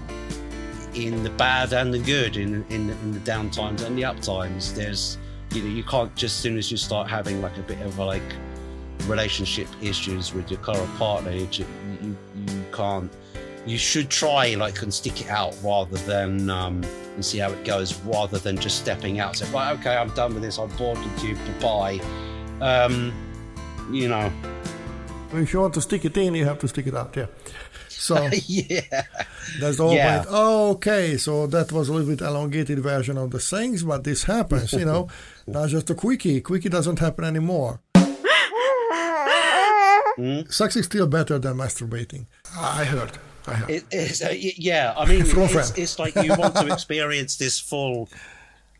in 0.94 1.22
the 1.22 1.30
bad 1.30 1.72
and 1.72 1.92
the 1.92 1.98
good, 1.98 2.36
in, 2.36 2.64
in 2.70 2.90
in 2.90 3.12
the 3.12 3.20
down 3.20 3.50
times 3.50 3.82
and 3.82 3.96
the 3.98 4.04
up 4.04 4.20
times, 4.20 4.72
there's 4.74 5.18
you 5.52 5.62
know 5.62 5.68
you 5.68 5.84
can't 5.84 6.14
just 6.14 6.36
as 6.36 6.42
soon 6.42 6.56
as 6.56 6.70
you 6.70 6.76
start 6.76 7.08
having 7.08 7.42
like 7.42 7.56
a 7.58 7.62
bit 7.62 7.80
of 7.82 7.98
like 7.98 8.22
relationship 9.06 9.68
issues 9.82 10.34
with 10.34 10.50
your 10.50 10.60
current 10.60 10.92
partner, 10.96 11.30
you, 11.30 11.48
you, 11.52 12.16
you 12.48 12.64
can't. 12.72 13.12
You 13.66 13.78
should 13.78 14.10
try 14.10 14.54
like 14.54 14.82
and 14.82 14.94
stick 14.94 15.20
it 15.20 15.28
out 15.28 15.56
rather 15.62 15.96
than 15.98 16.48
um, 16.50 16.84
and 17.14 17.24
see 17.24 17.38
how 17.38 17.50
it 17.50 17.64
goes, 17.64 17.98
rather 18.02 18.38
than 18.38 18.56
just 18.56 18.78
stepping 18.78 19.18
out. 19.18 19.36
Say, 19.36 19.50
right, 19.50 19.76
okay, 19.78 19.96
I'm 19.96 20.10
done 20.10 20.34
with 20.34 20.42
this. 20.42 20.58
I'm 20.58 20.68
bored 20.76 20.98
with 20.98 21.24
you. 21.24 21.36
Bye. 21.60 22.00
Um, 22.60 23.12
you 23.90 24.08
know, 24.08 24.30
If 25.32 25.52
you 25.52 25.60
want 25.60 25.74
to 25.74 25.80
stick 25.80 26.04
it 26.04 26.16
in, 26.16 26.34
you 26.34 26.44
have 26.44 26.58
to 26.60 26.68
stick 26.68 26.86
it 26.86 26.94
out. 26.94 27.14
Yeah. 27.16 27.26
So 27.88 28.28
yeah, 28.46 28.80
that's 29.60 29.78
whole 29.78 29.92
Yeah. 29.94 30.18
point. 30.24 30.28
Okay, 30.34 31.16
so 31.16 31.46
that 31.48 31.72
was 31.72 31.88
a 31.88 31.92
little 31.92 32.08
bit 32.08 32.20
elongated 32.20 32.78
version 32.80 33.16
of 33.18 33.30
the 33.30 33.38
things, 33.40 33.82
but 33.82 34.04
this 34.04 34.24
happens, 34.24 34.72
you 34.72 34.84
know. 34.84 35.08
Not 35.46 35.68
just 35.70 35.90
a 35.90 35.94
quickie. 35.94 36.40
Quickie 36.40 36.68
doesn't 36.68 36.98
happen 36.98 37.24
anymore. 37.24 37.80
Sex 40.48 40.76
is 40.76 40.86
still 40.86 41.06
better 41.06 41.38
than 41.38 41.56
masturbating. 41.56 42.26
I 42.56 42.84
heard. 42.84 43.12
I 43.46 43.52
heard. 43.54 43.70
It 43.70 43.84
is, 43.92 44.22
uh, 44.22 44.32
yeah. 44.34 44.94
I 44.96 45.04
mean, 45.06 45.22
it's, 45.26 45.70
it's 45.76 45.98
like 45.98 46.14
you 46.16 46.34
want 46.36 46.56
to 46.56 46.72
experience 46.72 47.36
this 47.36 47.60
full 47.60 48.08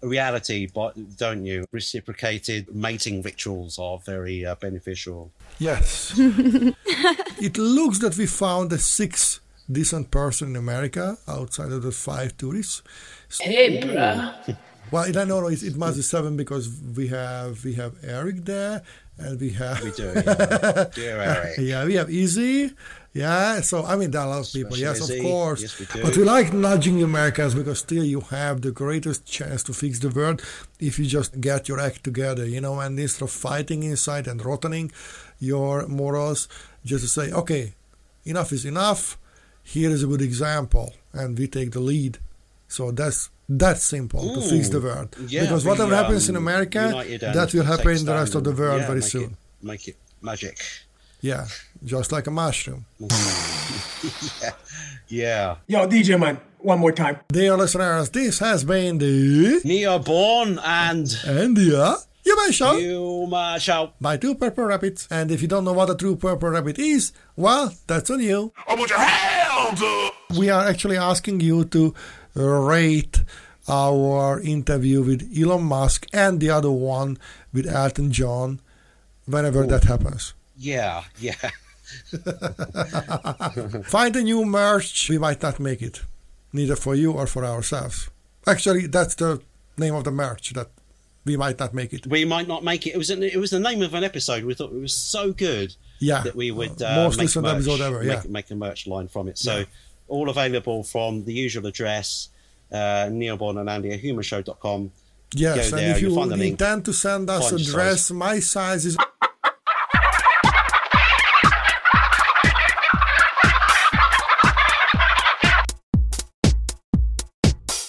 reality, 0.02 0.66
but 0.72 1.16
don't 1.16 1.44
you? 1.44 1.64
Reciprocated 1.72 2.74
mating 2.74 3.22
rituals 3.22 3.78
are 3.78 3.98
very 3.98 4.44
uh, 4.44 4.54
beneficial. 4.56 5.30
Yes. 5.58 6.14
it 6.18 7.56
looks 7.58 7.98
that 8.00 8.16
we 8.16 8.26
found 8.26 8.72
a 8.72 8.78
six 8.78 9.40
decent 9.70 10.10
person 10.10 10.50
in 10.50 10.56
America 10.56 11.16
outside 11.26 11.72
of 11.72 11.82
the 11.82 11.92
five 11.92 12.36
tourists. 12.36 12.82
Hey, 13.40 13.80
bruh. 13.80 14.56
Well, 14.92 15.02
I 15.02 15.10
don't 15.10 15.26
know. 15.26 15.44
It, 15.48 15.64
it 15.64 15.74
must 15.74 15.96
be 15.96 16.02
seven 16.02 16.36
because 16.36 16.70
we 16.96 17.08
have 17.08 17.64
we 17.64 17.74
have 17.74 17.96
Eric 18.04 18.44
there, 18.44 18.82
and 19.18 19.40
we 19.40 19.50
have 19.50 19.82
We 19.82 19.90
do, 19.90 20.12
yeah. 20.14 20.84
Dear 20.94 21.20
Eric. 21.20 21.58
yeah, 21.58 21.84
we 21.84 21.94
have 21.94 22.08
Easy. 22.08 22.70
Yeah, 23.16 23.60
so 23.62 23.84
I 23.84 23.96
mean, 23.96 24.10
there 24.10 24.20
are 24.20 24.26
a 24.26 24.30
lot 24.30 24.46
of 24.46 24.52
people. 24.52 24.76
Yes, 24.76 25.08
of 25.08 25.22
course. 25.22 25.62
Yes, 25.62 25.78
we. 25.78 26.02
But 26.02 26.16
we 26.16 26.24
like 26.24 26.52
nudging 26.52 27.02
Americans 27.02 27.54
because 27.54 27.78
still 27.78 28.04
you 28.04 28.20
have 28.20 28.60
the 28.60 28.72
greatest 28.72 29.24
chance 29.24 29.62
to 29.64 29.72
fix 29.72 29.98
the 30.00 30.10
world 30.10 30.42
if 30.78 30.98
you 30.98 31.06
just 31.06 31.40
get 31.40 31.68
your 31.68 31.80
act 31.80 32.04
together, 32.04 32.44
you 32.46 32.60
know, 32.60 32.78
and 32.80 32.98
instead 33.00 33.24
of 33.24 33.30
fighting 33.30 33.82
inside 33.82 34.26
and 34.26 34.44
rotting 34.44 34.92
your 35.38 35.86
morals, 35.86 36.48
just 36.84 37.04
to 37.04 37.08
say, 37.08 37.32
okay, 37.32 37.74
enough 38.24 38.52
is 38.52 38.64
enough. 38.64 39.18
Here 39.62 39.90
is 39.90 40.04
a 40.04 40.06
good 40.06 40.22
example, 40.22 40.94
and 41.12 41.38
we 41.38 41.48
take 41.48 41.72
the 41.72 41.80
lead. 41.80 42.18
So 42.68 42.90
that's 42.90 43.30
that 43.48 43.78
simple 43.78 44.34
to 44.34 44.40
fix 44.42 44.68
the 44.68 44.80
world. 44.80 45.16
yeah, 45.28 45.42
because 45.42 45.64
whatever 45.64 45.94
happens 45.94 46.28
in 46.28 46.36
um, 46.36 46.42
America, 46.42 47.04
that 47.20 47.52
will 47.54 47.64
happen 47.64 47.96
in 47.96 48.04
the 48.04 48.14
rest 48.14 48.34
of 48.34 48.44
the 48.44 48.52
world 48.52 48.80
and, 48.80 48.86
very 48.86 49.02
soon. 49.02 49.30
It, 49.30 49.30
make 49.62 49.88
it 49.88 49.96
magic. 50.20 50.58
Yeah, 51.26 51.48
just 51.84 52.12
like 52.12 52.28
a 52.28 52.30
mushroom. 52.30 52.86
Yeah. 55.08 55.56
Yo, 55.68 55.86
DJ 55.86 56.18
man, 56.18 56.40
one 56.58 56.80
more 56.80 56.90
time. 56.90 57.18
Dear 57.28 57.56
listeners, 57.56 58.10
this 58.10 58.40
has 58.40 58.64
been 58.64 58.98
the 58.98 59.60
Neoborn 59.64 60.58
and 60.64 61.06
Andia 61.06 61.96
Human 62.24 62.48
uh, 62.48 62.52
Show 62.52 62.76
Human 62.76 63.60
Show 63.60 63.92
by 64.00 64.16
Two 64.16 64.34
Purple 64.34 64.64
Rabbits. 64.64 65.06
And 65.10 65.30
if 65.30 65.42
you 65.42 65.48
don't 65.48 65.64
know 65.64 65.72
what 65.72 65.90
a 65.90 65.94
true 65.94 66.16
Purple 66.16 66.50
Rabbit 66.50 66.78
is, 66.80 67.12
well, 67.36 67.72
that's 67.86 68.10
on 68.10 68.20
you. 68.20 68.52
Oh, 68.58 68.62
I 68.66 68.74
want 68.74 68.90
your 68.90 68.98
hands 68.98 69.82
up! 69.82 70.38
We 70.38 70.50
are 70.50 70.66
actually 70.66 70.96
asking 70.96 71.40
you 71.40 71.64
to 71.66 71.94
rate 72.34 73.22
our 73.68 74.40
interview 74.40 75.02
with 75.02 75.32
Elon 75.36 75.62
Musk 75.64 76.06
and 76.12 76.40
the 76.40 76.50
other 76.50 76.70
one 76.70 77.18
with 77.52 77.66
Elton 77.66 78.10
John 78.12 78.60
whenever 79.26 79.66
that 79.66 79.84
happens. 79.84 80.34
Yeah, 80.58 81.04
yeah. 81.18 81.34
Find 83.84 84.16
a 84.16 84.22
new 84.22 84.44
merch. 84.44 85.08
We 85.08 85.18
might 85.18 85.42
not 85.42 85.60
make 85.60 85.82
it, 85.82 86.02
neither 86.52 86.76
for 86.76 86.94
you 86.94 87.12
or 87.12 87.26
for 87.26 87.44
ourselves. 87.44 88.10
Actually, 88.46 88.86
that's 88.86 89.14
the 89.14 89.40
name 89.76 89.94
of 89.94 90.04
the 90.04 90.10
merch 90.10 90.52
that 90.54 90.68
we 91.24 91.36
might 91.36 91.58
not 91.58 91.74
make 91.74 91.92
it. 91.92 92.06
We 92.06 92.24
might 92.24 92.48
not 92.48 92.64
make 92.64 92.86
it. 92.86 92.94
It 92.94 92.98
was 92.98 93.10
an, 93.10 93.22
it 93.22 93.36
was 93.36 93.50
the 93.50 93.60
name 93.60 93.82
of 93.82 93.94
an 93.94 94.04
episode. 94.04 94.44
We 94.44 94.54
thought 94.54 94.72
it 94.72 94.80
was 94.80 94.96
so 94.96 95.32
good 95.32 95.74
Yeah, 95.98 96.22
that 96.22 96.34
we 96.36 96.50
would 96.50 96.80
uh, 96.80 96.86
uh, 96.86 96.94
most 96.96 97.18
make 97.18 97.24
listened 97.24 97.44
merch, 97.44 97.54
episode 97.54 97.80
ever, 97.80 98.02
make, 98.02 98.24
yeah. 98.24 98.30
make 98.30 98.50
a 98.50 98.54
merch 98.54 98.86
line 98.86 99.08
from 99.08 99.28
it. 99.28 99.36
So 99.38 99.64
all 100.08 100.30
available 100.30 100.84
from 100.84 101.24
the 101.24 101.32
usual 101.32 101.66
address, 101.66 102.28
uh, 102.72 103.08
Neoborn 103.10 103.58
and 103.60 103.68
Andy 103.68 103.92
at 103.92 104.00
humanshow.com. 104.02 104.92
Yes, 105.34 105.70
Go 105.70 105.76
and 105.76 105.86
there, 105.86 105.96
if 105.96 106.02
you 106.02 106.10
link. 106.10 106.42
intend 106.42 106.84
to 106.84 106.92
send 106.92 107.28
us 107.28 107.50
a 107.50 107.58
dress, 107.62 108.06
size. 108.06 108.12
my 108.12 108.38
size 108.38 108.86
is. 108.86 108.96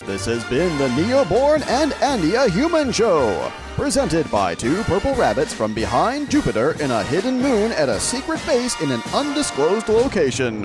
This 0.08 0.26
has 0.28 0.46
been 0.46 0.78
the 0.78 0.88
Neoborn 0.88 1.68
and 1.68 1.92
Andia 1.96 2.50
Human 2.50 2.94
Show, 2.94 3.52
presented 3.76 4.32
by 4.32 4.56
two 4.56 4.82
purple 4.84 5.14
rabbits 5.16 5.54
from 5.54 5.74
behind 5.74 6.32
Jupiter 6.32 6.82
in 6.82 6.92
a 6.92 7.04
hidden 7.04 7.42
moon 7.42 7.74
at 7.74 7.90
a 7.90 8.00
secret 8.00 8.40
base 8.46 8.80
in 8.80 8.90
an 8.92 9.02
undisclosed 9.14 9.90
location. 9.90 10.64